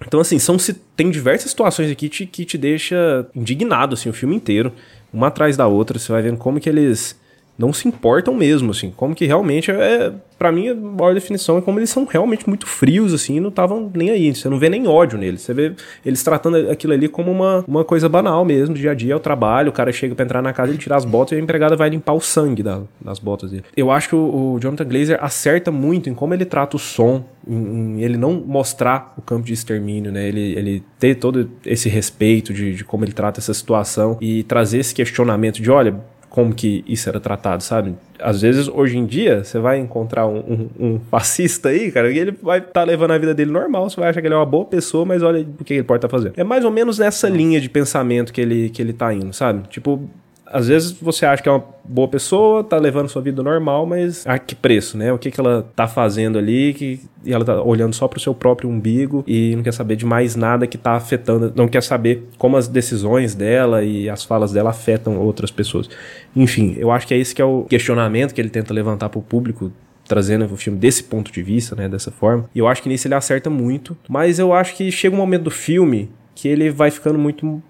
Então, 0.07 0.20
assim, 0.20 0.38
são, 0.38 0.57
tem 0.96 1.11
diversas 1.11 1.51
situações 1.51 1.90
aqui 1.90 2.09
que 2.09 2.24
te, 2.24 2.26
que 2.26 2.44
te 2.44 2.57
deixa 2.59 3.26
indignado, 3.34 3.94
assim, 3.94 4.09
o 4.09 4.12
filme 4.12 4.34
inteiro. 4.34 4.72
Uma 5.12 5.28
atrás 5.28 5.57
da 5.57 5.66
outra, 5.66 5.98
você 5.98 6.11
vai 6.11 6.22
vendo 6.22 6.38
como 6.38 6.61
que 6.61 6.68
eles 6.68 7.18
não 7.61 7.72
se 7.74 7.86
importam 7.86 8.34
mesmo, 8.34 8.70
assim. 8.70 8.90
Como 8.96 9.14
que 9.14 9.26
realmente 9.26 9.70
é. 9.70 10.11
para 10.38 10.51
mim, 10.51 10.70
a 10.70 10.74
maior 10.74 11.12
definição 11.12 11.59
é 11.59 11.61
como 11.61 11.78
eles 11.78 11.90
são 11.90 12.07
realmente 12.07 12.48
muito 12.48 12.66
frios, 12.66 13.12
assim, 13.12 13.36
e 13.36 13.40
não 13.40 13.51
estavam 13.51 13.90
nem 13.94 14.11
aí. 14.11 14.34
Você 14.34 14.48
não 14.48 14.59
vê 14.59 14.70
nem 14.70 14.88
ódio 14.88 15.18
neles. 15.18 15.42
Você 15.42 15.53
vê 15.53 15.72
eles 16.05 16.22
tratando 16.22 16.70
aquilo 16.70 16.94
ali 16.94 17.07
como 17.07 17.30
uma, 17.30 17.62
uma 17.68 17.84
coisa 17.84 18.09
banal 18.09 18.44
mesmo, 18.46 18.74
dia 18.74 18.92
a 18.92 18.94
dia, 18.94 19.12
é 19.12 19.16
o 19.16 19.20
trabalho. 19.20 19.68
O 19.68 19.72
cara 19.72 19.92
chega 19.92 20.14
para 20.14 20.24
entrar 20.24 20.40
na 20.40 20.55
casa, 20.55 20.70
ele 20.70 20.78
tira 20.78 20.96
as 20.96 21.05
botas 21.05 21.36
e 21.36 21.40
a 21.40 21.42
empregada 21.42 21.76
vai 21.76 21.90
limpar 21.90 22.14
o 22.14 22.20
sangue 22.20 22.62
da, 22.62 22.80
das 22.98 23.18
botas 23.18 23.51
dele. 23.51 23.64
Eu 23.76 23.90
acho 23.90 24.09
que 24.09 24.14
o, 24.14 24.55
o 24.55 24.59
Jonathan 24.59 24.86
Glazer 24.86 25.18
acerta 25.22 25.70
muito 25.70 26.09
em 26.09 26.14
como 26.14 26.32
ele 26.32 26.46
trata 26.46 26.76
o 26.76 26.78
som, 26.78 27.24
em, 27.46 27.55
em, 27.55 28.03
ele 28.03 28.16
não 28.16 28.32
mostrar 28.32 29.12
o 29.18 29.22
campo 29.22 29.44
de 29.44 29.53
extermínio, 29.53 30.11
né? 30.11 30.26
Ele, 30.26 30.55
ele 30.57 30.82
ter 30.98 31.16
todo 31.16 31.51
esse 31.66 31.90
respeito 31.90 32.55
de, 32.55 32.74
de 32.74 32.84
como 32.84 33.05
ele 33.05 33.12
trata 33.12 33.38
essa 33.38 33.53
situação 33.53 34.16
e 34.18 34.42
trazer 34.44 34.78
esse 34.78 34.94
questionamento 34.94 35.61
de, 35.61 35.70
olha 35.70 36.01
como 36.30 36.54
que 36.54 36.84
isso 36.86 37.08
era 37.08 37.18
tratado, 37.18 37.60
sabe? 37.60 37.96
Às 38.20 38.40
vezes, 38.40 38.68
hoje 38.68 38.96
em 38.96 39.04
dia, 39.04 39.42
você 39.42 39.58
vai 39.58 39.78
encontrar 39.78 40.28
um, 40.28 40.38
um, 40.38 40.70
um 40.78 41.00
fascista 41.10 41.70
aí, 41.70 41.90
cara, 41.90 42.10
e 42.10 42.18
ele 42.18 42.38
vai 42.40 42.60
estar 42.60 42.72
tá 42.72 42.84
levando 42.84 43.10
a 43.10 43.18
vida 43.18 43.34
dele 43.34 43.50
normal, 43.50 43.90
você 43.90 44.00
vai 44.00 44.10
achar 44.10 44.20
que 44.20 44.28
ele 44.28 44.34
é 44.34 44.36
uma 44.36 44.46
boa 44.46 44.64
pessoa, 44.64 45.04
mas 45.04 45.24
olha 45.24 45.44
o 45.58 45.64
que 45.64 45.74
ele 45.74 45.82
pode 45.82 45.98
estar 45.98 46.08
tá 46.08 46.16
fazendo. 46.16 46.34
É 46.36 46.44
mais 46.44 46.64
ou 46.64 46.70
menos 46.70 46.98
nessa 47.00 47.28
linha 47.28 47.60
de 47.60 47.68
pensamento 47.68 48.32
que 48.32 48.40
ele, 48.40 48.70
que 48.70 48.80
ele 48.80 48.92
tá 48.92 49.12
indo, 49.12 49.32
sabe? 49.32 49.68
Tipo, 49.68 50.08
Às 50.51 50.66
vezes 50.66 50.90
você 50.90 51.24
acha 51.24 51.42
que 51.42 51.48
é 51.48 51.53
uma 51.53 51.64
boa 51.84 52.09
pessoa, 52.09 52.64
tá 52.64 52.76
levando 52.76 53.09
sua 53.09 53.22
vida 53.22 53.40
normal, 53.42 53.86
mas 53.86 54.26
a 54.26 54.38
que 54.38 54.55
preço, 54.55 54.98
né? 54.98 55.12
O 55.12 55.18
que, 55.18 55.30
que 55.30 55.40
ela 55.40 55.66
tá 55.76 55.86
fazendo 55.86 56.38
ali, 56.38 56.74
que, 56.74 57.01
e 57.24 57.32
ela 57.32 57.44
tá 57.44 57.62
olhando 57.62 57.94
só 57.94 58.09
pro 58.09 58.18
seu 58.18 58.34
próprio 58.34 58.68
umbigo 58.68 59.22
e 59.26 59.55
não 59.55 59.62
quer 59.62 59.72
saber 59.72 59.94
de 59.94 60.05
mais 60.05 60.34
nada 60.34 60.66
que 60.66 60.76
tá 60.76 60.92
afetando, 60.92 61.53
não 61.55 61.68
quer 61.68 61.82
saber 61.82 62.28
como 62.36 62.57
as 62.57 62.66
decisões 62.66 63.34
dela 63.34 63.84
e 63.84 64.11
as 64.11 64.24
falas 64.24 64.53
dela 64.53 64.70
afetam 64.70 65.18
outras 65.18 65.53
pessoas. 65.53 65.88
Enfim, 66.34 66.74
eu 66.78 66.90
acho 66.90 67.07
que 67.07 67.14
é 67.14 67.18
esse 67.18 67.34
que 67.34 67.40
é 67.40 67.44
o 67.44 67.64
questionamento 67.64 68.34
que 68.34 68.40
ele 68.40 68.51
tenta 68.51 68.74
levantar 68.74 69.09
pro 69.09 69.22
público 69.22 69.72
trazendo 70.11 70.44
o 70.53 70.57
filme 70.57 70.76
desse 70.76 71.05
ponto 71.05 71.30
de 71.30 71.40
vista, 71.40 71.76
né, 71.76 71.88
dessa 71.88 72.11
forma. 72.11 72.51
E 72.53 72.59
eu 72.59 72.66
acho 72.66 72.82
que 72.82 72.88
nisso 72.88 73.07
ele 73.07 73.14
acerta 73.14 73.48
muito, 73.48 73.96
mas 74.09 74.40
eu 74.40 74.53
acho 74.53 74.74
que 74.74 74.90
chega 74.90 75.14
um 75.14 75.18
momento 75.18 75.44
do 75.44 75.53
filme 75.53 76.11
que 76.34 76.48
ele 76.48 76.68
vai 76.68 76.90
ficando 76.90 77.18
muito 77.18 77.62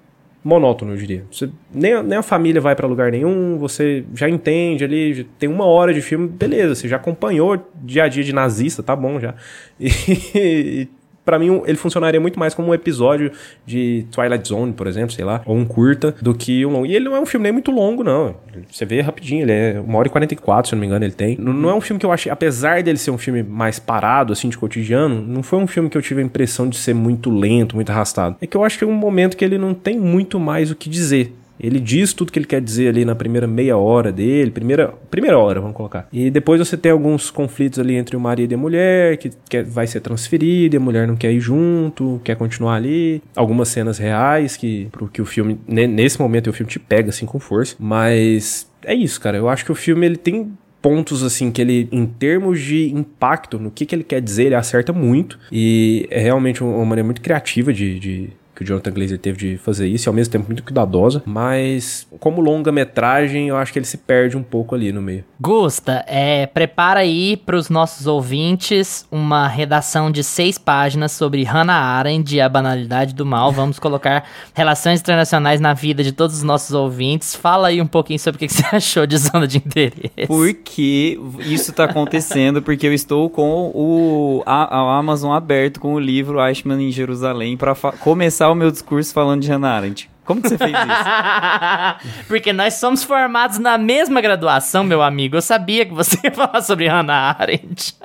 monótono, 0.42 0.92
eu 0.92 0.96
diria. 0.96 1.24
Você, 1.30 1.50
nem, 1.72 1.92
a, 1.92 2.02
nem 2.02 2.18
a 2.18 2.22
família 2.22 2.60
vai 2.60 2.74
para 2.74 2.86
lugar 2.86 3.12
nenhum, 3.12 3.58
você 3.58 4.04
já 4.14 4.28
entende 4.28 4.84
ali, 4.84 5.24
tem 5.38 5.48
uma 5.48 5.64
hora 5.64 5.92
de 5.92 6.00
filme, 6.00 6.28
beleza, 6.28 6.74
você 6.74 6.88
já 6.88 6.96
acompanhou 6.96 7.58
dia 7.74 8.04
a 8.04 8.08
dia 8.08 8.24
de 8.24 8.32
nazista, 8.32 8.82
tá 8.82 8.96
bom 8.96 9.20
já. 9.20 9.34
E, 9.80 10.88
para 11.30 11.38
mim 11.38 11.62
ele 11.64 11.76
funcionaria 11.76 12.20
muito 12.20 12.40
mais 12.40 12.54
como 12.54 12.70
um 12.70 12.74
episódio 12.74 13.30
de 13.64 14.04
Twilight 14.10 14.48
Zone, 14.48 14.72
por 14.72 14.88
exemplo, 14.88 15.12
sei 15.12 15.24
lá, 15.24 15.42
ou 15.46 15.56
um 15.56 15.64
curta, 15.64 16.12
do 16.20 16.34
que 16.34 16.66
um 16.66 16.70
longo. 16.70 16.86
E 16.86 16.96
ele 16.96 17.04
não 17.04 17.14
é 17.14 17.20
um 17.20 17.26
filme 17.26 17.44
nem 17.44 17.52
muito 17.52 17.70
longo, 17.70 18.02
não. 18.02 18.34
Você 18.68 18.84
vê 18.84 19.00
rapidinho, 19.00 19.42
ele 19.42 19.52
é 19.52 19.80
uma 19.80 19.96
hora 19.96 20.08
e 20.08 20.10
44, 20.10 20.68
se 20.68 20.74
eu 20.74 20.76
não 20.76 20.80
me 20.80 20.88
engano, 20.88 21.04
ele 21.04 21.12
tem. 21.12 21.36
Não, 21.38 21.52
não 21.52 21.70
é 21.70 21.74
um 21.74 21.80
filme 21.80 22.00
que 22.00 22.06
eu 22.06 22.10
achei, 22.10 22.32
apesar 22.32 22.82
dele 22.82 22.98
ser 22.98 23.12
um 23.12 23.18
filme 23.18 23.44
mais 23.44 23.78
parado, 23.78 24.32
assim, 24.32 24.48
de 24.48 24.58
cotidiano, 24.58 25.22
não 25.24 25.40
foi 25.40 25.60
um 25.60 25.68
filme 25.68 25.88
que 25.88 25.96
eu 25.96 26.02
tive 26.02 26.20
a 26.20 26.24
impressão 26.24 26.68
de 26.68 26.76
ser 26.76 26.94
muito 26.94 27.30
lento, 27.30 27.76
muito 27.76 27.90
arrastado. 27.90 28.34
É 28.40 28.46
que 28.46 28.56
eu 28.56 28.64
acho 28.64 28.76
que 28.76 28.82
é 28.82 28.86
um 28.86 28.92
momento 28.92 29.36
que 29.36 29.44
ele 29.44 29.56
não 29.56 29.72
tem 29.72 30.00
muito 30.00 30.40
mais 30.40 30.72
o 30.72 30.74
que 30.74 30.90
dizer. 30.90 31.32
Ele 31.60 31.78
diz 31.78 32.12
tudo 32.12 32.32
que 32.32 32.38
ele 32.38 32.46
quer 32.46 32.60
dizer 32.60 32.88
ali 32.88 33.04
na 33.04 33.14
primeira 33.14 33.46
meia 33.46 33.76
hora 33.76 34.10
dele, 34.10 34.50
primeira, 34.50 34.94
primeira 35.10 35.38
hora, 35.38 35.60
vamos 35.60 35.76
colocar. 35.76 36.08
E 36.12 36.30
depois 36.30 36.58
você 36.58 36.76
tem 36.76 36.90
alguns 36.90 37.30
conflitos 37.30 37.78
ali 37.78 37.94
entre 37.94 38.16
o 38.16 38.20
marido 38.20 38.52
e 38.52 38.54
a 38.54 38.58
mulher, 38.58 39.16
que 39.18 39.30
quer, 39.48 39.64
vai 39.64 39.86
ser 39.86 40.00
transferido, 40.00 40.74
e 40.74 40.78
a 40.78 40.80
mulher 40.80 41.06
não 41.06 41.16
quer 41.16 41.32
ir 41.32 41.40
junto, 41.40 42.20
quer 42.24 42.36
continuar 42.36 42.76
ali. 42.76 43.22
Algumas 43.36 43.68
cenas 43.68 43.98
reais 43.98 44.56
que, 44.56 44.88
pro 44.90 45.08
que 45.08 45.20
o 45.20 45.26
filme, 45.26 45.60
nesse 45.66 46.18
momento, 46.18 46.48
o 46.48 46.52
filme 46.52 46.70
te 46.70 46.78
pega 46.78 47.10
assim 47.10 47.26
com 47.26 47.38
força. 47.38 47.76
Mas 47.78 48.70
é 48.84 48.94
isso, 48.94 49.20
cara. 49.20 49.36
Eu 49.36 49.48
acho 49.48 49.64
que 49.64 49.72
o 49.72 49.74
filme 49.74 50.06
ele 50.06 50.16
tem 50.16 50.52
pontos 50.80 51.22
assim 51.22 51.50
que 51.50 51.60
ele, 51.60 51.88
em 51.92 52.06
termos 52.06 52.60
de 52.60 52.90
impacto, 52.90 53.58
no 53.58 53.70
que, 53.70 53.84
que 53.84 53.94
ele 53.94 54.04
quer 54.04 54.20
dizer, 54.20 54.46
ele 54.46 54.54
acerta 54.54 54.92
muito. 54.92 55.38
E 55.52 56.06
é 56.10 56.20
realmente 56.20 56.62
uma 56.62 56.84
maneira 56.84 57.04
muito 57.04 57.20
criativa 57.20 57.72
de, 57.72 57.98
de 57.98 58.30
que 58.60 58.64
o 58.64 58.66
Jonathan 58.66 58.92
Glazer 58.92 59.18
teve 59.18 59.38
de 59.38 59.56
fazer 59.56 59.88
isso, 59.88 60.06
e 60.06 60.10
ao 60.10 60.14
mesmo 60.14 60.32
tempo 60.32 60.46
muito 60.46 60.62
cuidadosa, 60.62 61.22
mas 61.24 62.06
como 62.20 62.42
longa-metragem, 62.42 63.48
eu 63.48 63.56
acho 63.56 63.72
que 63.72 63.78
ele 63.78 63.86
se 63.86 63.96
perde 63.96 64.36
um 64.36 64.42
pouco 64.42 64.74
ali 64.74 64.92
no 64.92 65.00
meio. 65.00 65.24
Gusta, 65.40 66.04
é, 66.06 66.46
prepara 66.46 67.00
aí 67.00 67.38
para 67.38 67.56
os 67.56 67.70
nossos 67.70 68.06
ouvintes 68.06 69.06
uma 69.10 69.48
redação 69.48 70.10
de 70.10 70.22
seis 70.22 70.58
páginas 70.58 71.12
sobre 71.12 71.42
Hannah 71.42 71.72
Arendt 71.72 72.36
e 72.36 72.40
a 72.40 72.48
banalidade 72.48 73.14
do 73.14 73.24
mal. 73.24 73.50
Vamos 73.50 73.78
colocar 73.80 74.24
relações 74.52 75.00
internacionais 75.00 75.60
na 75.60 75.72
vida 75.72 76.04
de 76.04 76.12
todos 76.12 76.36
os 76.36 76.42
nossos 76.42 76.72
ouvintes. 76.72 77.34
Fala 77.34 77.68
aí 77.68 77.80
um 77.80 77.86
pouquinho 77.86 78.18
sobre 78.18 78.36
o 78.36 78.40
que 78.40 78.52
você 78.52 78.64
achou 78.76 79.06
de 79.06 79.16
zona 79.16 79.46
de 79.46 79.56
interesse. 79.56 80.26
Porque 80.26 81.18
isso 81.46 81.70
está 81.70 81.84
acontecendo, 81.84 82.60
porque 82.60 82.86
eu 82.86 82.92
estou 82.92 83.30
com 83.30 83.70
o 83.74 84.42
a, 84.44 84.78
a 84.78 84.98
Amazon 84.98 85.32
aberto 85.32 85.80
com 85.80 85.94
o 85.94 85.98
livro 85.98 86.44
Eichmann 86.44 86.88
em 86.88 86.90
Jerusalém 86.90 87.56
para 87.56 87.74
começar 87.74 88.49
o 88.50 88.54
meu 88.54 88.70
discurso 88.70 89.12
falando 89.12 89.42
de 89.42 89.48
Hannah 89.48 89.76
Arendt. 89.76 90.10
Como 90.24 90.40
que 90.40 90.48
você 90.48 90.58
fez 90.58 90.70
isso? 90.70 92.24
Porque 92.28 92.52
nós 92.52 92.74
somos 92.74 93.02
formados 93.02 93.58
na 93.58 93.76
mesma 93.76 94.20
graduação, 94.20 94.84
meu 94.84 95.02
amigo. 95.02 95.36
Eu 95.36 95.42
sabia 95.42 95.84
que 95.84 95.92
você 95.92 96.18
ia 96.24 96.30
falar 96.30 96.62
sobre 96.62 96.86
Hannah 96.86 97.36
Arendt. 97.38 97.96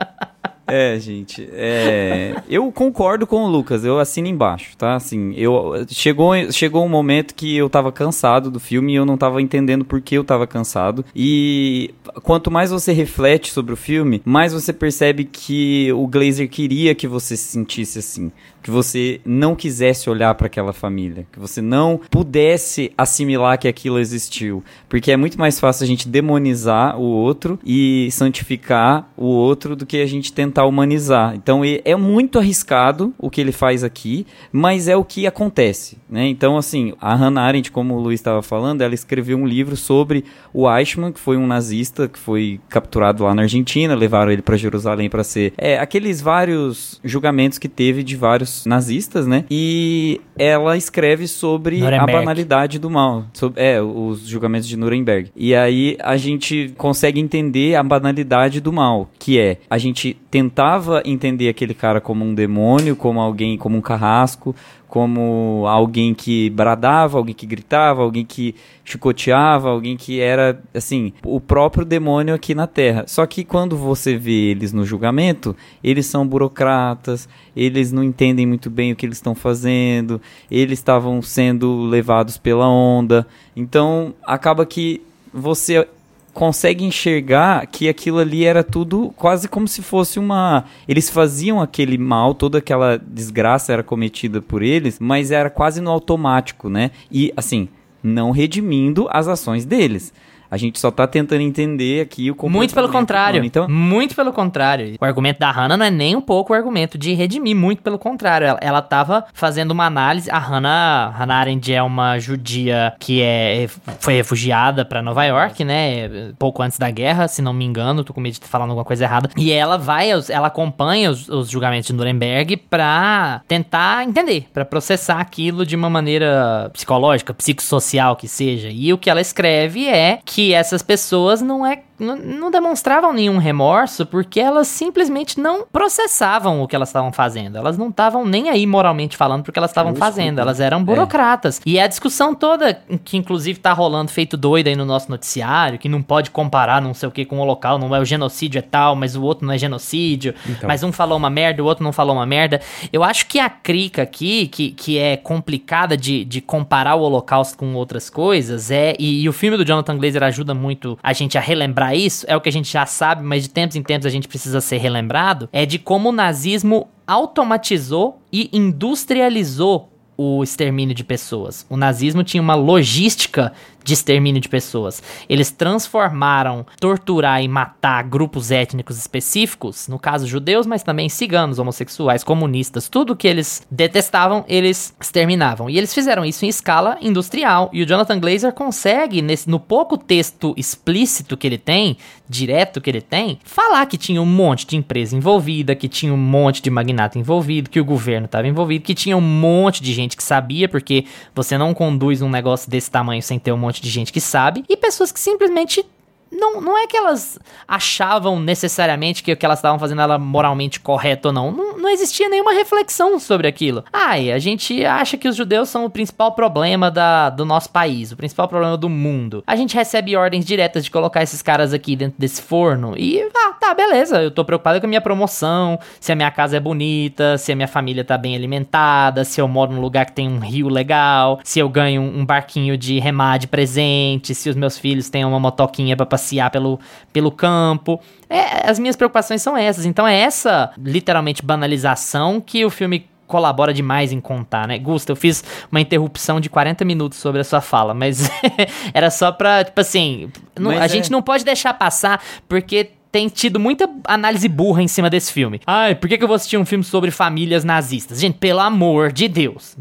É, 0.67 0.97
gente, 0.99 1.47
é, 1.53 2.41
eu 2.49 2.71
concordo 2.71 3.27
com 3.27 3.43
o 3.43 3.47
Lucas, 3.47 3.85
eu 3.85 3.99
assino 3.99 4.27
embaixo, 4.27 4.75
tá? 4.75 4.95
Assim, 4.95 5.31
eu 5.35 5.85
chegou, 5.89 6.33
chegou 6.51 6.83
um 6.83 6.89
momento 6.89 7.35
que 7.35 7.55
eu 7.55 7.69
tava 7.69 7.91
cansado 7.91 8.49
do 8.49 8.59
filme 8.59 8.93
e 8.93 8.95
eu 8.95 9.05
não 9.05 9.15
tava 9.15 9.39
entendendo 9.41 9.85
por 9.85 10.01
que 10.01 10.15
eu 10.15 10.23
tava 10.23 10.47
cansado. 10.47 11.05
E 11.15 11.93
quanto 12.23 12.49
mais 12.49 12.71
você 12.71 12.93
reflete 12.93 13.51
sobre 13.51 13.73
o 13.73 13.77
filme, 13.77 14.23
mais 14.25 14.53
você 14.53 14.73
percebe 14.73 15.25
que 15.25 15.91
o 15.93 16.07
Glazer 16.07 16.49
queria 16.49 16.95
que 16.95 17.07
você 17.07 17.37
se 17.37 17.51
sentisse 17.51 17.99
assim 17.99 18.31
que 18.65 18.71
você 18.71 19.21
não 19.23 19.55
quisesse 19.55 20.09
olhar 20.09 20.33
para 20.33 20.47
aquela 20.47 20.73
família, 20.73 21.27
que 21.31 21.37
você 21.39 21.61
não 21.61 22.01
pudesse 22.09 22.91
assimilar 22.97 23.59
que 23.59 23.67
aquilo 23.67 23.99
existiu, 23.99 24.63
porque 24.89 25.11
é 25.11 25.17
muito 25.17 25.37
mais 25.37 25.59
fácil 25.59 25.83
a 25.83 25.87
gente 25.87 26.09
demonizar 26.09 26.99
o 26.99 27.03
outro 27.03 27.59
e 27.63 28.09
santificar 28.11 29.07
o 29.15 29.27
outro 29.27 29.75
do 29.75 29.85
que 29.85 29.97
a 29.97 30.05
gente 30.07 30.33
tentar 30.33 30.65
humanizar. 30.65 31.35
Então 31.35 31.61
é 31.63 31.95
muito 31.95 32.39
arriscado 32.39 33.13
o 33.19 33.29
que 33.29 33.39
ele 33.39 33.51
faz 33.51 33.83
aqui, 33.83 34.25
mas 34.51 34.87
é 34.87 34.97
o 34.97 35.05
que 35.05 35.27
acontece, 35.27 35.99
né? 36.09 36.25
Então 36.27 36.57
assim, 36.57 36.91
a 36.99 37.13
Hannah 37.13 37.43
Arendt, 37.43 37.71
como 37.71 37.93
o 37.93 37.99
Luiz 37.99 38.19
estava 38.19 38.41
falando, 38.41 38.81
ela 38.81 38.95
escreveu 38.95 39.37
um 39.37 39.45
livro 39.45 39.77
sobre 39.77 40.25
o 40.51 40.67
Eichmann, 40.67 41.11
que 41.11 41.19
foi 41.19 41.37
um 41.37 41.45
nazista 41.45 42.07
que 42.07 42.17
foi 42.17 42.59
capturado 42.67 43.25
lá 43.25 43.35
na 43.35 43.43
Argentina, 43.43 43.93
levaram 43.93 44.31
ele 44.31 44.41
para 44.41 44.57
Jerusalém 44.57 45.07
para 45.07 45.23
ser 45.23 45.53
é, 45.55 45.77
aqueles 45.77 46.19
vários 46.19 46.99
julgamentos 47.03 47.59
que 47.59 47.69
teve 47.69 48.01
de 48.01 48.15
vários 48.15 48.54
nazistas, 48.65 49.25
né? 49.25 49.45
E 49.49 50.21
ela 50.37 50.77
escreve 50.77 51.27
sobre 51.27 51.79
Nuremberg. 51.79 52.11
a 52.11 52.19
banalidade 52.19 52.77
do 52.77 52.89
mal. 52.89 53.25
Sobre, 53.33 53.61
é, 53.61 53.81
os 53.81 54.27
julgamentos 54.27 54.67
de 54.67 54.77
Nuremberg. 54.77 55.31
E 55.35 55.55
aí 55.55 55.97
a 55.99 56.17
gente 56.17 56.73
consegue 56.77 57.19
entender 57.19 57.75
a 57.75 57.83
banalidade 57.83 58.61
do 58.61 58.71
mal, 58.71 59.09
que 59.17 59.39
é 59.39 59.57
a 59.69 59.77
gente 59.77 60.15
tentava 60.29 61.01
entender 61.05 61.49
aquele 61.49 61.73
cara 61.73 61.99
como 61.99 62.23
um 62.23 62.33
demônio, 62.33 62.95
como 62.95 63.19
alguém, 63.19 63.57
como 63.57 63.77
um 63.77 63.81
carrasco, 63.81 64.55
como 64.87 65.65
alguém 65.67 66.13
que 66.13 66.49
bradava, 66.51 67.17
alguém 67.17 67.33
que 67.33 67.45
gritava, 67.45 68.01
alguém 68.01 68.25
que 68.25 68.55
chicoteava, 68.83 69.69
alguém 69.69 69.97
que 69.97 70.19
era, 70.19 70.61
assim, 70.73 71.11
o 71.23 71.39
próprio 71.39 71.83
demônio 71.83 72.33
aqui 72.33 72.53
na 72.53 72.67
Terra. 72.67 73.05
Só 73.07 73.25
que 73.25 73.43
quando 73.43 73.75
você 73.75 74.15
vê 74.15 74.51
eles 74.51 74.71
no 74.71 74.85
julgamento, 74.85 75.55
eles 75.83 76.05
são 76.05 76.27
burocratas, 76.27 77.27
eles 77.55 77.91
não 77.91 78.03
entendem 78.03 78.45
muito 78.45 78.69
bem 78.69 78.91
o 78.91 78.95
que 78.95 79.05
eles 79.05 79.17
estão 79.17 79.33
fazendo, 79.33 80.21
eles 80.49 80.79
estavam 80.79 81.21
sendo 81.21 81.81
levados 81.83 82.37
pela 82.37 82.67
onda. 82.67 83.27
Então, 83.55 84.13
acaba 84.23 84.65
que 84.65 85.01
você 85.33 85.87
consegue 86.35 86.83
enxergar 86.83 87.65
que 87.65 87.87
aquilo 87.87 88.19
ali 88.19 88.43
era 88.43 88.61
tudo 88.61 89.13
quase 89.15 89.47
como 89.47 89.69
se 89.69 89.81
fosse 89.81 90.19
uma. 90.19 90.65
Eles 90.85 91.09
faziam 91.09 91.61
aquele 91.61 91.97
mal, 91.97 92.35
toda 92.35 92.57
aquela 92.57 92.97
desgraça 92.97 93.71
era 93.71 93.81
cometida 93.81 94.41
por 94.41 94.61
eles, 94.61 94.99
mas 94.99 95.31
era 95.31 95.49
quase 95.49 95.79
no 95.79 95.89
automático, 95.89 96.69
né? 96.69 96.91
E 97.09 97.31
assim, 97.37 97.69
não 98.03 98.31
redimindo 98.31 99.07
as 99.09 99.29
ações 99.29 99.65
deles. 99.65 100.13
A 100.55 100.57
gente 100.57 100.79
só 100.79 100.89
tá 100.89 101.05
tentando 101.05 101.41
entender 101.41 101.99
aqui 101.99 102.31
o 102.31 102.49
Muito 102.49 102.73
pelo 102.73 102.87
contrário. 102.87 103.43
Então... 103.43 103.67
Muito 103.67 104.15
pelo 104.15 104.31
contrário. 104.31 104.95
O 105.01 105.03
argumento 105.03 105.37
da 105.37 105.51
Hannah 105.51 105.75
não 105.75 105.85
é 105.85 105.91
nem 105.91 106.15
um 106.15 106.21
pouco 106.21 106.53
o 106.53 106.55
argumento 106.55 106.97
de 106.97 107.13
redimir, 107.13 107.53
muito 107.53 107.81
pelo 107.81 107.99
contrário. 107.99 108.47
Ela, 108.47 108.59
ela 108.61 108.81
tava 108.81 109.25
fazendo 109.33 109.71
uma 109.71 109.85
análise. 109.85 110.31
A 110.31 110.39
Hannah, 110.39 111.09
Hannah 111.09 111.35
Arendt 111.35 111.73
é 111.73 111.83
uma 111.83 112.17
judia 112.19 112.93
que 112.99 113.21
é, 113.21 113.67
foi 113.99 114.13
refugiada 114.13 114.85
para 114.85 115.01
Nova 115.01 115.25
York, 115.25 115.65
né? 115.65 116.31
Pouco 116.39 116.63
antes 116.63 116.77
da 116.77 116.89
guerra, 116.89 117.27
se 117.27 117.41
não 117.41 117.51
me 117.51 117.65
engano. 117.65 118.05
Tô 118.05 118.13
com 118.13 118.21
medo 118.21 118.31
de 118.31 118.37
estar 118.37 118.47
falando 118.47 118.69
alguma 118.69 118.85
coisa 118.85 119.03
errada. 119.03 119.29
E 119.35 119.51
ela 119.51 119.77
vai, 119.77 120.09
ela 120.29 120.47
acompanha 120.47 121.11
os, 121.11 121.27
os 121.27 121.49
julgamentos 121.49 121.87
de 121.87 121.93
Nuremberg 121.93 122.55
pra 122.55 123.41
tentar 123.45 124.07
entender, 124.07 124.47
para 124.53 124.63
processar 124.63 125.19
aquilo 125.19 125.65
de 125.65 125.75
uma 125.75 125.89
maneira 125.89 126.69
psicológica, 126.71 127.33
psicossocial 127.33 128.15
que 128.15 128.29
seja. 128.29 128.69
E 128.71 128.93
o 128.93 128.97
que 128.97 129.09
ela 129.09 129.19
escreve 129.19 129.85
é 129.85 130.19
que 130.23 130.44
essas 130.53 130.81
pessoas 130.81 131.41
não 131.41 131.65
é 131.65 131.81
não, 131.99 132.15
não 132.15 132.51
demonstravam 132.51 133.13
nenhum 133.13 133.37
remorso 133.37 134.05
porque 134.05 134.39
elas 134.39 134.67
simplesmente 134.67 135.39
não 135.39 135.65
processavam 135.65 136.61
o 136.61 136.67
que 136.67 136.75
elas 136.75 136.89
estavam 136.89 137.11
fazendo. 137.11 137.57
Elas 137.57 137.77
não 137.77 137.89
estavam 137.89 138.25
nem 138.25 138.49
aí 138.49 138.67
moralmente 138.67 139.15
falando 139.15 139.43
porque 139.43 139.57
elas 139.57 139.71
estavam 139.71 139.95
fazendo. 139.95 140.39
Elas 140.39 140.59
eram 140.59 140.83
burocratas. 140.83 141.59
É. 141.59 141.61
E 141.65 141.79
a 141.79 141.87
discussão 141.87 142.35
toda, 142.35 142.73
que 143.03 143.17
inclusive 143.17 143.59
tá 143.59 143.71
rolando 143.71 144.11
feito 144.11 144.35
doido 144.35 144.67
aí 144.67 144.75
no 144.75 144.85
nosso 144.85 145.09
noticiário, 145.09 145.79
que 145.79 145.87
não 145.87 146.01
pode 146.01 146.31
comparar 146.31 146.81
não 146.81 146.93
sei 146.93 147.07
o 147.07 147.11
que 147.11 147.25
com 147.25 147.39
o 147.39 147.45
local, 147.45 147.77
não 147.77 147.95
é 147.95 147.99
o 147.99 148.05
genocídio 148.05 148.59
é 148.59 148.61
tal, 148.61 148.95
mas 148.95 149.15
o 149.15 149.23
outro 149.23 149.45
não 149.45 149.53
é 149.53 149.57
genocídio, 149.57 150.35
então. 150.47 150.67
mas 150.67 150.83
um 150.83 150.91
falou 150.91 151.17
uma 151.17 151.29
merda, 151.29 151.63
o 151.63 151.65
outro 151.65 151.83
não 151.83 151.93
falou 151.93 152.15
uma 152.15 152.25
merda. 152.25 152.59
Eu 152.91 153.03
acho 153.03 153.25
que 153.27 153.39
a 153.39 153.49
crica 153.49 154.01
aqui, 154.01 154.47
que, 154.47 154.71
que 154.71 154.97
é 154.97 155.15
complicada 155.15 155.95
de, 155.95 156.25
de 156.25 156.41
comparar 156.41 156.95
o 156.95 157.01
holocausto 157.01 157.57
com 157.57 157.73
outras 157.75 158.09
coisas, 158.09 158.69
é. 158.69 158.95
E, 158.99 159.23
e 159.23 159.29
o 159.29 159.33
filme 159.33 159.57
do 159.57 159.65
Jonathan 159.65 159.97
Glazer 159.97 160.23
ajuda 160.27 160.53
muito 160.53 160.97
a 161.01 161.13
gente 161.13 161.37
a 161.37 161.41
relembrar 161.41 161.95
isso, 161.95 162.25
é 162.27 162.35
o 162.35 162.41
que 162.41 162.49
a 162.49 162.51
gente 162.51 162.71
já 162.71 162.85
sabe, 162.85 163.23
mas 163.23 163.43
de 163.43 163.49
tempos 163.49 163.75
em 163.75 163.83
tempos 163.83 164.05
a 164.05 164.09
gente 164.09 164.27
precisa 164.27 164.61
ser 164.61 164.77
relembrado, 164.77 165.49
é 165.51 165.65
de 165.65 165.79
como 165.79 166.09
o 166.09 166.11
nazismo 166.11 166.87
automatizou 167.07 168.19
e 168.31 168.49
industrializou 168.51 169.89
o 170.17 170.43
extermínio 170.43 170.95
de 170.95 171.03
pessoas. 171.03 171.65
O 171.69 171.75
nazismo 171.75 172.23
tinha 172.23 172.41
uma 172.41 172.55
logística 172.55 173.51
de 173.85 173.93
extermínio 173.93 174.41
de 174.41 174.49
pessoas. 174.49 175.01
Eles 175.29 175.51
transformaram 175.51 176.65
torturar 176.79 177.43
e 177.43 177.47
matar 177.47 178.03
grupos 178.03 178.49
étnicos 178.49 178.97
específicos, 178.97 179.87
no 179.87 179.99
caso 179.99 180.25
judeus, 180.25 180.65
mas 180.65 180.81
também 180.81 181.07
ciganos, 181.07 181.59
homossexuais, 181.59 182.23
comunistas, 182.23 182.89
tudo 182.89 183.15
que 183.15 183.27
eles 183.27 183.65
detestavam, 183.69 184.43
eles 184.47 184.95
exterminavam. 184.99 185.69
E 185.69 185.77
eles 185.77 185.93
fizeram 185.93 186.25
isso 186.25 186.45
em 186.45 186.49
escala 186.49 186.97
industrial. 186.99 187.69
E 187.71 187.83
o 187.83 187.85
Jonathan 187.85 188.19
Glazer 188.19 188.53
consegue, 188.53 189.21
nesse, 189.21 189.47
no 189.47 189.59
pouco 189.59 189.99
texto 189.99 190.55
explícito 190.57 191.37
que 191.37 191.45
ele 191.45 191.59
tem, 191.59 191.95
direto 192.27 192.81
que 192.81 192.89
ele 192.89 193.01
tem, 193.01 193.39
falar 193.43 193.85
que 193.85 193.99
tinha 193.99 194.19
um 194.19 194.25
monte 194.25 194.65
de 194.65 194.75
empresa 194.75 195.15
envolvida, 195.15 195.75
que 195.75 195.87
tinha 195.87 196.11
um 196.11 196.17
monte 196.17 196.59
de 196.59 196.71
magnata 196.71 197.19
envolvido, 197.19 197.69
que 197.69 197.79
o 197.79 197.85
governo 197.85 198.25
estava 198.25 198.47
envolvido, 198.47 198.83
que 198.83 198.95
tinha 198.95 199.15
um 199.15 199.21
monte 199.21 199.83
de 199.83 199.93
gente 199.93 200.17
que 200.17 200.23
sabia, 200.23 200.67
porque 200.67 201.05
você 201.35 201.55
não 201.55 201.71
conduz 201.71 202.23
um 202.23 202.29
negócio 202.29 202.67
desse 202.67 202.89
tamanho 202.89 203.21
sem 203.21 203.37
ter 203.37 203.51
um 203.51 203.57
monte 203.57 203.74
de 203.81 203.89
gente 203.89 204.11
que 204.11 204.21
sabe, 204.21 204.63
e 204.69 204.77
pessoas 204.77 205.11
que 205.11 205.19
simplesmente 205.19 205.85
não, 206.31 206.59
não 206.61 206.77
é 206.77 206.87
que 206.87 206.97
elas 206.97 207.39
achavam 207.67 208.39
necessariamente 208.39 209.23
que 209.23 209.31
o 209.31 209.37
que 209.37 209.45
elas 209.45 209.59
estavam 209.59 209.79
fazendo 209.79 210.01
era 210.01 210.17
moralmente 210.17 210.79
correto 210.79 211.29
ou 211.29 211.33
não. 211.33 211.51
não. 211.51 211.75
Não 211.77 211.89
existia 211.89 212.27
nenhuma 212.27 212.53
reflexão 212.53 213.19
sobre 213.19 213.47
aquilo. 213.47 213.83
Ai, 213.93 214.31
a 214.31 214.39
gente 214.39 214.83
acha 214.83 215.17
que 215.17 215.27
os 215.27 215.35
judeus 215.35 215.69
são 215.69 215.85
o 215.85 215.89
principal 215.89 216.31
problema 216.31 216.89
da, 216.89 217.29
do 217.29 217.45
nosso 217.45 217.69
país, 217.69 218.11
o 218.11 218.17
principal 218.17 218.47
problema 218.47 218.75
do 218.75 218.89
mundo. 218.89 219.43
A 219.45 219.55
gente 219.55 219.75
recebe 219.75 220.15
ordens 220.15 220.45
diretas 220.45 220.83
de 220.83 220.91
colocar 220.91 221.21
esses 221.21 221.41
caras 221.41 221.73
aqui 221.73 221.95
dentro 221.95 222.15
desse 222.17 222.41
forno 222.41 222.95
e, 222.97 223.21
ah, 223.35 223.53
tá, 223.59 223.73
beleza, 223.73 224.21
eu 224.21 224.31
tô 224.31 224.43
preocupado 224.43 224.79
com 224.79 224.85
a 224.85 224.89
minha 224.89 225.01
promoção, 225.01 225.79
se 225.99 226.11
a 226.11 226.15
minha 226.15 226.31
casa 226.31 226.57
é 226.57 226.59
bonita, 226.59 227.37
se 227.37 227.51
a 227.51 227.55
minha 227.55 227.67
família 227.67 228.03
tá 228.03 228.17
bem 228.17 228.35
alimentada, 228.35 229.23
se 229.23 229.39
eu 229.39 229.47
moro 229.47 229.73
num 229.73 229.81
lugar 229.81 230.05
que 230.05 230.13
tem 230.13 230.27
um 230.27 230.39
rio 230.39 230.69
legal, 230.69 231.39
se 231.43 231.59
eu 231.59 231.69
ganho 231.69 232.01
um 232.01 232.25
barquinho 232.25 232.77
de 232.77 232.99
remar 232.99 233.37
de 233.37 233.47
presente, 233.47 234.33
se 234.33 234.49
os 234.49 234.55
meus 234.55 234.77
filhos 234.77 235.09
têm 235.09 235.23
uma 235.23 235.39
motoquinha 235.39 235.95
pra 235.95 236.05
passear 236.15 236.49
pelo, 236.49 236.79
pelo 237.11 237.31
campo. 237.31 237.99
É, 238.29 238.69
as 238.69 238.79
minhas 238.79 238.95
preocupações 238.95 239.41
são 239.41 239.57
essas. 239.57 239.85
Então 239.85 240.07
é 240.07 240.17
essa, 240.17 240.71
literalmente, 240.77 241.43
banalização 241.43 242.39
que 242.39 242.63
o 242.65 242.69
filme 242.69 243.07
colabora 243.27 243.73
demais 243.73 244.11
em 244.11 244.21
contar, 244.21 244.67
né? 244.67 244.77
Gusta, 244.77 245.11
eu 245.11 245.15
fiz 245.15 245.43
uma 245.71 245.81
interrupção 245.81 246.39
de 246.39 246.49
40 246.49 246.85
minutos 246.85 247.17
sobre 247.17 247.41
a 247.41 247.43
sua 247.43 247.59
fala, 247.59 247.93
mas 247.93 248.29
era 248.93 249.09
só 249.09 249.31
pra, 249.31 249.63
tipo 249.63 249.81
assim, 249.81 250.31
não, 250.57 250.71
a 250.71 250.85
é... 250.85 250.87
gente 250.87 251.11
não 251.11 251.21
pode 251.21 251.43
deixar 251.43 251.73
passar, 251.73 252.21
porque 252.47 252.91
tem 253.15 253.29
tido 253.29 253.61
muita 253.61 253.89
análise 254.03 254.45
burra 254.49 254.83
em 254.83 254.89
cima 254.89 255.09
desse 255.09 255.31
filme. 255.31 255.61
Ai, 255.65 255.95
por 255.95 256.09
que, 256.09 256.17
que 256.17 256.23
eu 256.25 256.27
vou 256.27 256.35
assistir 256.35 256.57
um 256.57 256.65
filme 256.65 256.83
sobre 256.83 257.11
famílias 257.11 257.63
nazistas? 257.63 258.19
Gente, 258.19 258.37
pelo 258.39 258.59
amor 258.59 259.13
de 259.13 259.29
Deus. 259.29 259.77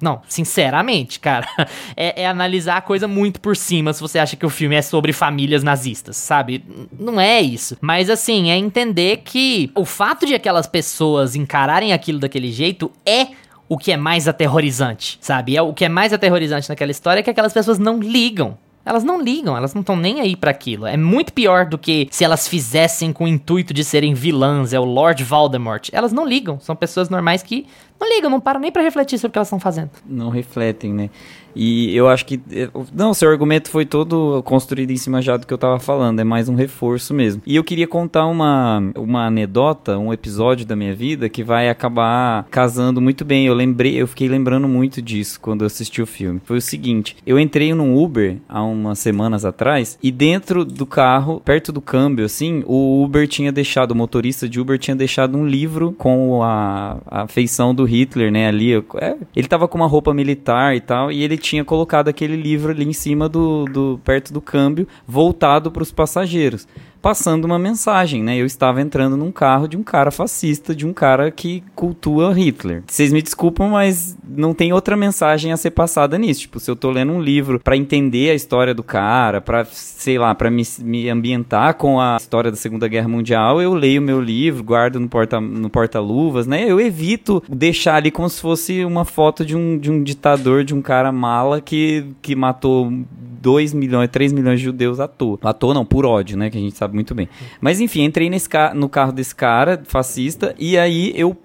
Não, 0.00 0.22
sinceramente, 0.26 1.20
cara. 1.20 1.46
É, 1.96 2.22
é, 2.22 2.26
analisar 2.26 2.76
a 2.76 2.80
coisa 2.80 3.08
muito 3.08 3.40
por 3.40 3.56
cima 3.56 3.92
se 3.92 4.00
você 4.00 4.18
acha 4.18 4.36
que 4.36 4.46
o 4.46 4.50
filme 4.50 4.76
é 4.76 4.82
sobre 4.82 5.12
famílias 5.12 5.64
nazistas, 5.64 6.16
sabe? 6.16 6.64
Não 6.96 7.20
é 7.20 7.40
isso. 7.40 7.76
Mas 7.80 8.08
assim, 8.08 8.50
é 8.50 8.56
entender 8.56 9.22
que 9.24 9.70
o 9.74 9.84
fato 9.84 10.24
de 10.24 10.34
aquelas 10.34 10.66
pessoas 10.66 11.34
encararem 11.34 11.92
aquilo 11.92 12.20
daquele 12.20 12.52
jeito 12.52 12.90
é 13.04 13.28
o 13.68 13.76
que 13.76 13.90
é 13.90 13.96
mais 13.96 14.28
aterrorizante, 14.28 15.18
sabe? 15.20 15.56
É 15.56 15.62
o 15.62 15.74
que 15.74 15.84
é 15.84 15.88
mais 15.88 16.12
aterrorizante 16.12 16.68
naquela 16.68 16.90
história 16.90 17.20
é 17.20 17.22
que 17.22 17.30
aquelas 17.30 17.52
pessoas 17.52 17.78
não 17.78 17.98
ligam 17.98 18.56
elas 18.88 19.04
não 19.04 19.20
ligam, 19.20 19.54
elas 19.54 19.74
não 19.74 19.82
estão 19.82 19.94
nem 19.94 20.20
aí 20.20 20.34
para 20.34 20.50
aquilo. 20.50 20.86
É 20.86 20.96
muito 20.96 21.32
pior 21.32 21.66
do 21.66 21.76
que 21.76 22.08
se 22.10 22.24
elas 22.24 22.48
fizessem 22.48 23.12
com 23.12 23.24
o 23.24 23.28
intuito 23.28 23.74
de 23.74 23.84
serem 23.84 24.14
vilãs, 24.14 24.72
é 24.72 24.80
o 24.80 24.84
Lord 24.84 25.22
Voldemort. 25.22 25.90
Elas 25.92 26.12
não 26.12 26.26
ligam, 26.26 26.58
são 26.58 26.74
pessoas 26.74 27.10
normais 27.10 27.42
que 27.42 27.66
não 28.00 28.08
ligam, 28.08 28.30
não 28.30 28.40
param 28.40 28.60
nem 28.60 28.70
para 28.70 28.82
refletir 28.82 29.18
sobre 29.18 29.30
o 29.30 29.32
que 29.32 29.38
elas 29.38 29.48
estão 29.48 29.60
fazendo. 29.60 29.90
Não 30.06 30.30
refletem, 30.30 30.92
né? 30.92 31.10
E 31.54 31.96
eu 31.96 32.08
acho 32.08 32.24
que. 32.24 32.40
Eh, 32.52 32.70
não, 32.94 33.12
seu 33.12 33.28
argumento 33.28 33.68
foi 33.68 33.84
todo 33.84 34.40
construído 34.44 34.92
em 34.92 34.96
cima 34.96 35.20
já 35.20 35.36
do 35.36 35.44
que 35.44 35.52
eu 35.52 35.58
tava 35.58 35.80
falando, 35.80 36.20
é 36.20 36.24
mais 36.24 36.48
um 36.48 36.54
reforço 36.54 37.12
mesmo. 37.12 37.42
E 37.44 37.56
eu 37.56 37.64
queria 37.64 37.86
contar 37.86 38.26
uma, 38.26 38.80
uma 38.94 39.26
anedota, 39.26 39.98
um 39.98 40.12
episódio 40.12 40.64
da 40.64 40.76
minha 40.76 40.94
vida 40.94 41.28
que 41.28 41.42
vai 41.42 41.68
acabar 41.68 42.46
casando 42.50 43.00
muito 43.00 43.24
bem. 43.24 43.46
Eu 43.46 43.54
lembrei, 43.54 44.00
eu 44.00 44.06
fiquei 44.06 44.28
lembrando 44.28 44.68
muito 44.68 45.02
disso 45.02 45.40
quando 45.40 45.62
eu 45.62 45.66
assisti 45.66 46.00
o 46.00 46.06
filme. 46.06 46.40
Foi 46.44 46.58
o 46.58 46.62
seguinte: 46.62 47.16
eu 47.26 47.40
entrei 47.40 47.74
num 47.74 48.00
Uber 48.00 48.36
há 48.48 48.62
umas 48.62 49.00
semanas 49.00 49.44
atrás 49.44 49.98
e 50.00 50.12
dentro 50.12 50.64
do 50.64 50.86
carro, 50.86 51.40
perto 51.44 51.72
do 51.72 51.80
câmbio, 51.80 52.24
assim, 52.24 52.62
o 52.66 53.02
Uber 53.02 53.26
tinha 53.26 53.50
deixado, 53.50 53.92
o 53.92 53.96
motorista 53.96 54.48
de 54.48 54.60
Uber 54.60 54.78
tinha 54.78 54.94
deixado 54.94 55.36
um 55.36 55.44
livro 55.44 55.92
com 55.98 56.40
a, 56.42 56.98
a 57.06 57.26
feição 57.26 57.74
do 57.74 57.87
Hitler, 57.88 58.30
né? 58.30 58.46
Ali. 58.46 58.74
É, 58.74 59.16
ele 59.34 59.48
tava 59.48 59.66
com 59.66 59.78
uma 59.78 59.86
roupa 59.86 60.14
militar 60.14 60.76
e 60.76 60.80
tal, 60.80 61.10
e 61.10 61.22
ele 61.22 61.36
tinha 61.36 61.64
colocado 61.64 62.08
aquele 62.08 62.36
livro 62.36 62.70
ali 62.70 62.84
em 62.84 62.92
cima 62.92 63.28
do, 63.28 63.64
do 63.64 64.00
perto 64.04 64.32
do 64.32 64.40
câmbio, 64.40 64.86
voltado 65.06 65.70
para 65.70 65.82
os 65.82 65.90
passageiros 65.90 66.66
passando 67.00 67.44
uma 67.44 67.58
mensagem, 67.58 68.22
né? 68.22 68.36
Eu 68.36 68.46
estava 68.46 68.80
entrando 68.80 69.16
num 69.16 69.32
carro 69.32 69.68
de 69.68 69.76
um 69.76 69.82
cara 69.82 70.10
fascista, 70.10 70.74
de 70.74 70.86
um 70.86 70.92
cara 70.92 71.30
que 71.30 71.62
cultua 71.74 72.32
Hitler. 72.32 72.82
Vocês 72.86 73.12
me 73.12 73.22
desculpam, 73.22 73.70
mas 73.70 74.16
não 74.28 74.52
tem 74.52 74.72
outra 74.72 74.96
mensagem 74.96 75.52
a 75.52 75.56
ser 75.56 75.70
passada 75.70 76.18
nisso. 76.18 76.42
Tipo, 76.42 76.60
se 76.60 76.70
eu 76.70 76.76
tô 76.76 76.90
lendo 76.90 77.12
um 77.12 77.20
livro 77.20 77.60
para 77.60 77.76
entender 77.76 78.30
a 78.30 78.34
história 78.34 78.74
do 78.74 78.82
cara, 78.82 79.40
para 79.40 79.64
sei 79.64 80.18
lá, 80.18 80.34
para 80.34 80.50
me, 80.50 80.62
me 80.80 81.08
ambientar 81.08 81.74
com 81.74 82.00
a 82.00 82.16
história 82.16 82.50
da 82.50 82.56
Segunda 82.56 82.88
Guerra 82.88 83.08
Mundial, 83.08 83.60
eu 83.60 83.74
leio 83.74 84.02
meu 84.02 84.20
livro, 84.20 84.62
guardo 84.62 85.00
no 85.00 85.08
porta 85.08 85.40
no 85.40 85.70
porta-luvas, 85.70 86.46
né? 86.46 86.64
Eu 86.64 86.80
evito 86.80 87.42
deixar 87.48 87.96
ali 87.96 88.10
como 88.10 88.28
se 88.28 88.40
fosse 88.40 88.84
uma 88.84 89.04
foto 89.04 89.44
de 89.44 89.56
um, 89.56 89.78
de 89.78 89.90
um 89.90 90.02
ditador, 90.02 90.64
de 90.64 90.74
um 90.74 90.82
cara 90.82 91.12
mala 91.12 91.60
que, 91.60 92.04
que 92.20 92.34
matou 92.34 92.92
2 93.40 93.72
milhões, 93.74 94.08
3 94.10 94.32
milhões 94.32 94.58
de 94.58 94.64
judeus 94.64 95.00
à 95.00 95.08
toa. 95.08 95.38
À 95.42 95.52
toa 95.52 95.74
não, 95.74 95.84
por 95.84 96.04
ódio, 96.04 96.36
né? 96.36 96.50
Que 96.50 96.58
a 96.58 96.60
gente 96.60 96.76
sabe 96.76 96.94
muito 96.94 97.14
bem. 97.14 97.28
Mas 97.60 97.80
enfim, 97.80 98.04
entrei 98.04 98.28
nesse 98.28 98.48
ca 98.48 98.72
no 98.74 98.88
carro 98.88 99.12
desse 99.12 99.34
cara, 99.34 99.82
fascista, 99.84 100.54
e 100.58 100.76
aí 100.76 101.12
eu 101.14 101.36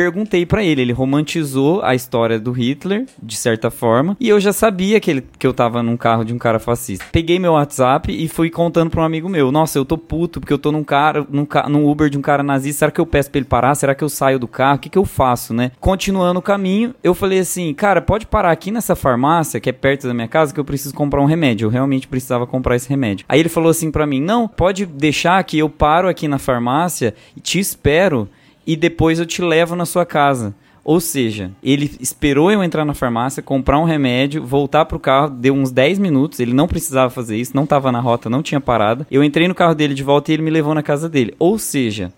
perguntei 0.00 0.46
para 0.46 0.64
ele. 0.64 0.80
Ele 0.80 0.92
romantizou 0.94 1.82
a 1.82 1.94
história 1.94 2.40
do 2.40 2.52
Hitler, 2.52 3.04
de 3.22 3.36
certa 3.36 3.70
forma, 3.70 4.16
e 4.18 4.30
eu 4.30 4.40
já 4.40 4.50
sabia 4.50 4.98
que, 4.98 5.10
ele, 5.10 5.24
que 5.38 5.46
eu 5.46 5.52
tava 5.52 5.82
num 5.82 5.96
carro 5.96 6.24
de 6.24 6.32
um 6.32 6.38
cara 6.38 6.58
fascista. 6.58 7.04
Peguei 7.12 7.38
meu 7.38 7.52
WhatsApp 7.52 8.10
e 8.10 8.26
fui 8.26 8.48
contando 8.48 8.90
pra 8.90 9.02
um 9.02 9.04
amigo 9.04 9.28
meu: 9.28 9.52
Nossa, 9.52 9.78
eu 9.78 9.84
tô 9.84 9.98
puto 9.98 10.40
porque 10.40 10.52
eu 10.52 10.58
tô 10.58 10.72
num 10.72 10.82
cara, 10.82 11.26
num, 11.28 11.46
num 11.68 11.86
Uber 11.86 12.08
de 12.08 12.16
um 12.16 12.22
cara 12.22 12.42
nazista. 12.42 12.78
Será 12.80 12.90
que 12.90 13.00
eu 13.00 13.04
peço 13.04 13.30
pra 13.30 13.38
ele 13.38 13.46
parar? 13.46 13.74
Será 13.74 13.94
que 13.94 14.02
eu 14.02 14.08
saio 14.08 14.38
do 14.38 14.48
carro? 14.48 14.76
O 14.76 14.78
que, 14.78 14.88
que 14.88 14.96
eu 14.96 15.04
faço, 15.04 15.52
né? 15.52 15.72
Continuando 15.78 16.38
o 16.38 16.42
caminho, 16.42 16.94
eu 17.04 17.14
falei 17.14 17.40
assim: 17.40 17.74
Cara, 17.74 18.00
pode 18.00 18.26
parar 18.26 18.52
aqui 18.52 18.70
nessa 18.70 18.96
farmácia 18.96 19.60
que 19.60 19.68
é 19.68 19.72
perto 19.72 20.08
da 20.08 20.14
minha 20.14 20.28
casa 20.28 20.54
que 20.54 20.60
eu 20.60 20.64
preciso 20.64 20.94
comprar 20.94 21.20
um 21.20 21.26
remédio. 21.26 21.66
Eu 21.66 21.70
realmente 21.70 22.08
precisava 22.08 22.46
comprar 22.46 22.74
esse 22.74 22.88
remédio. 22.88 23.26
Aí 23.28 23.38
ele 23.38 23.50
falou 23.50 23.68
assim 23.68 23.90
para 23.90 24.06
mim: 24.06 24.22
Não, 24.22 24.48
pode 24.48 24.86
deixar 24.86 25.44
que 25.44 25.58
eu 25.58 25.68
paro 25.68 26.08
aqui 26.08 26.26
na 26.26 26.38
farmácia 26.38 27.14
e 27.36 27.40
te 27.40 27.58
espero 27.58 28.30
e 28.70 28.76
depois 28.76 29.18
eu 29.18 29.26
te 29.26 29.42
levo 29.42 29.74
na 29.74 29.84
sua 29.84 30.06
casa. 30.06 30.54
Ou 30.84 31.00
seja, 31.00 31.50
ele 31.60 31.90
esperou 31.98 32.52
eu 32.52 32.62
entrar 32.62 32.84
na 32.84 32.94
farmácia, 32.94 33.42
comprar 33.42 33.80
um 33.80 33.84
remédio, 33.84 34.46
voltar 34.46 34.84
pro 34.84 35.00
carro, 35.00 35.28
deu 35.28 35.54
uns 35.54 35.72
10 35.72 35.98
minutos, 35.98 36.38
ele 36.38 36.54
não 36.54 36.68
precisava 36.68 37.10
fazer 37.10 37.36
isso, 37.36 37.50
não 37.52 37.64
estava 37.64 37.90
na 37.90 37.98
rota, 37.98 38.30
não 38.30 38.44
tinha 38.44 38.60
parada. 38.60 39.04
Eu 39.10 39.24
entrei 39.24 39.48
no 39.48 39.56
carro 39.56 39.74
dele 39.74 39.92
de 39.92 40.04
volta 40.04 40.30
e 40.30 40.34
ele 40.34 40.42
me 40.42 40.50
levou 40.50 40.72
na 40.72 40.84
casa 40.84 41.08
dele. 41.08 41.34
Ou 41.36 41.58
seja, 41.58 42.12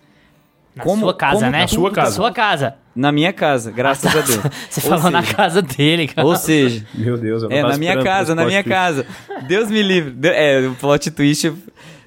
na 0.75 0.83
como, 0.83 1.01
sua 1.01 1.13
casa, 1.15 1.39
como, 1.39 1.51
né? 1.51 1.59
Na 1.61 1.67
sua 1.67 1.91
casa. 1.91 2.09
Na 2.09 2.15
sua 2.15 2.31
casa. 2.31 2.75
Na 2.95 3.11
minha 3.11 3.33
casa, 3.33 3.71
graças 3.71 4.05
ah, 4.05 4.13
tá. 4.13 4.19
a 4.19 4.21
Deus. 4.21 4.53
Você 4.69 4.79
ou 4.79 4.83
falou 4.83 4.97
seja, 4.97 5.11
na 5.11 5.23
casa 5.23 5.61
dele, 5.63 6.07
cara. 6.07 6.27
Ou 6.27 6.35
seja, 6.35 6.85
meu 6.93 7.17
Deus, 7.17 7.41
eu 7.41 7.49
não 7.49 7.57
É, 7.57 7.63
na 7.63 7.77
minha 7.77 8.03
casa, 8.03 8.35
na 8.35 8.45
minha 8.45 8.63
twist. 8.63 8.77
casa. 8.77 9.05
Deus 9.47 9.71
me 9.71 9.81
livre. 9.81 10.15
É, 10.29 10.67
o 10.67 10.75
plot 10.75 11.09
twist 11.09 11.51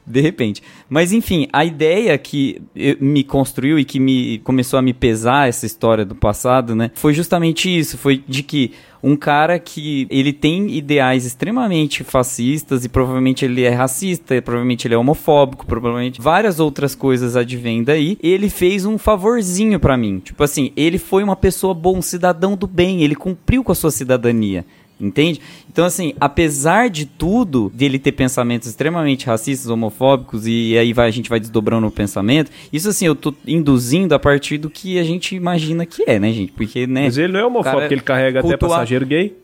de 0.06 0.20
repente. 0.20 0.62
Mas 0.88 1.12
enfim, 1.12 1.48
a 1.52 1.64
ideia 1.64 2.16
que 2.16 2.62
me 3.00 3.24
construiu 3.24 3.78
e 3.78 3.84
que 3.84 3.98
me 3.98 4.38
começou 4.38 4.78
a 4.78 4.82
me 4.82 4.92
pesar 4.92 5.48
essa 5.48 5.66
história 5.66 6.04
do 6.04 6.14
passado, 6.14 6.74
né, 6.74 6.90
foi 6.94 7.12
justamente 7.12 7.68
isso, 7.68 7.98
foi 7.98 8.22
de 8.26 8.42
que 8.42 8.72
um 9.02 9.14
cara 9.14 9.58
que 9.58 10.06
ele 10.10 10.32
tem 10.32 10.74
ideais 10.76 11.24
extremamente 11.24 12.02
fascistas 12.02 12.84
e 12.84 12.88
provavelmente 12.88 13.44
ele 13.44 13.62
é 13.62 13.70
racista, 13.70 14.40
provavelmente 14.42 14.86
ele 14.86 14.94
é 14.94 14.98
homofóbico, 14.98 15.66
provavelmente 15.66 16.20
várias 16.20 16.58
outras 16.58 16.94
coisas 16.94 17.36
advêm 17.36 17.84
daí. 17.84 18.18
Ele 18.20 18.48
fez 18.48 18.84
um 18.84 18.98
favorzinho 18.98 19.78
para 19.78 19.96
mim. 19.96 20.18
Tipo 20.18 20.42
assim, 20.42 20.72
ele 20.76 20.98
foi 20.98 21.22
uma 21.22 21.36
pessoa 21.36 21.72
bom, 21.72 22.02
cidadão 22.02 22.56
do 22.56 22.66
bem, 22.66 23.02
ele 23.02 23.14
cumpriu 23.14 23.62
com 23.62 23.70
a 23.70 23.76
sua 23.76 23.90
cidadania. 23.90 24.64
Entende? 24.98 25.42
Então, 25.70 25.84
assim, 25.84 26.14
apesar 26.18 26.88
de 26.88 27.04
tudo, 27.04 27.70
de 27.74 27.84
ele 27.84 27.98
ter 27.98 28.12
pensamentos 28.12 28.66
extremamente 28.66 29.26
racistas, 29.26 29.68
homofóbicos, 29.68 30.46
e 30.46 30.76
aí 30.78 30.94
vai, 30.94 31.06
a 31.06 31.10
gente 31.10 31.28
vai 31.28 31.38
desdobrando 31.38 31.86
o 31.86 31.90
pensamento, 31.90 32.50
isso, 32.72 32.88
assim, 32.88 33.06
eu 33.06 33.14
tô 33.14 33.34
induzindo 33.46 34.14
a 34.14 34.18
partir 34.18 34.56
do 34.56 34.70
que 34.70 34.98
a 34.98 35.04
gente 35.04 35.36
imagina 35.36 35.84
que 35.84 36.02
é, 36.08 36.18
né, 36.18 36.32
gente? 36.32 36.52
Porque, 36.52 36.86
né. 36.86 37.04
Mas 37.04 37.18
ele 37.18 37.32
não 37.32 37.40
é 37.40 37.44
homofóbico, 37.44 37.80
cara, 37.82 37.92
ele 37.92 38.00
carrega 38.00 38.40
cultuar... 38.40 38.56
até 38.56 38.66
passageiro 38.66 39.04
gay. 39.04 39.36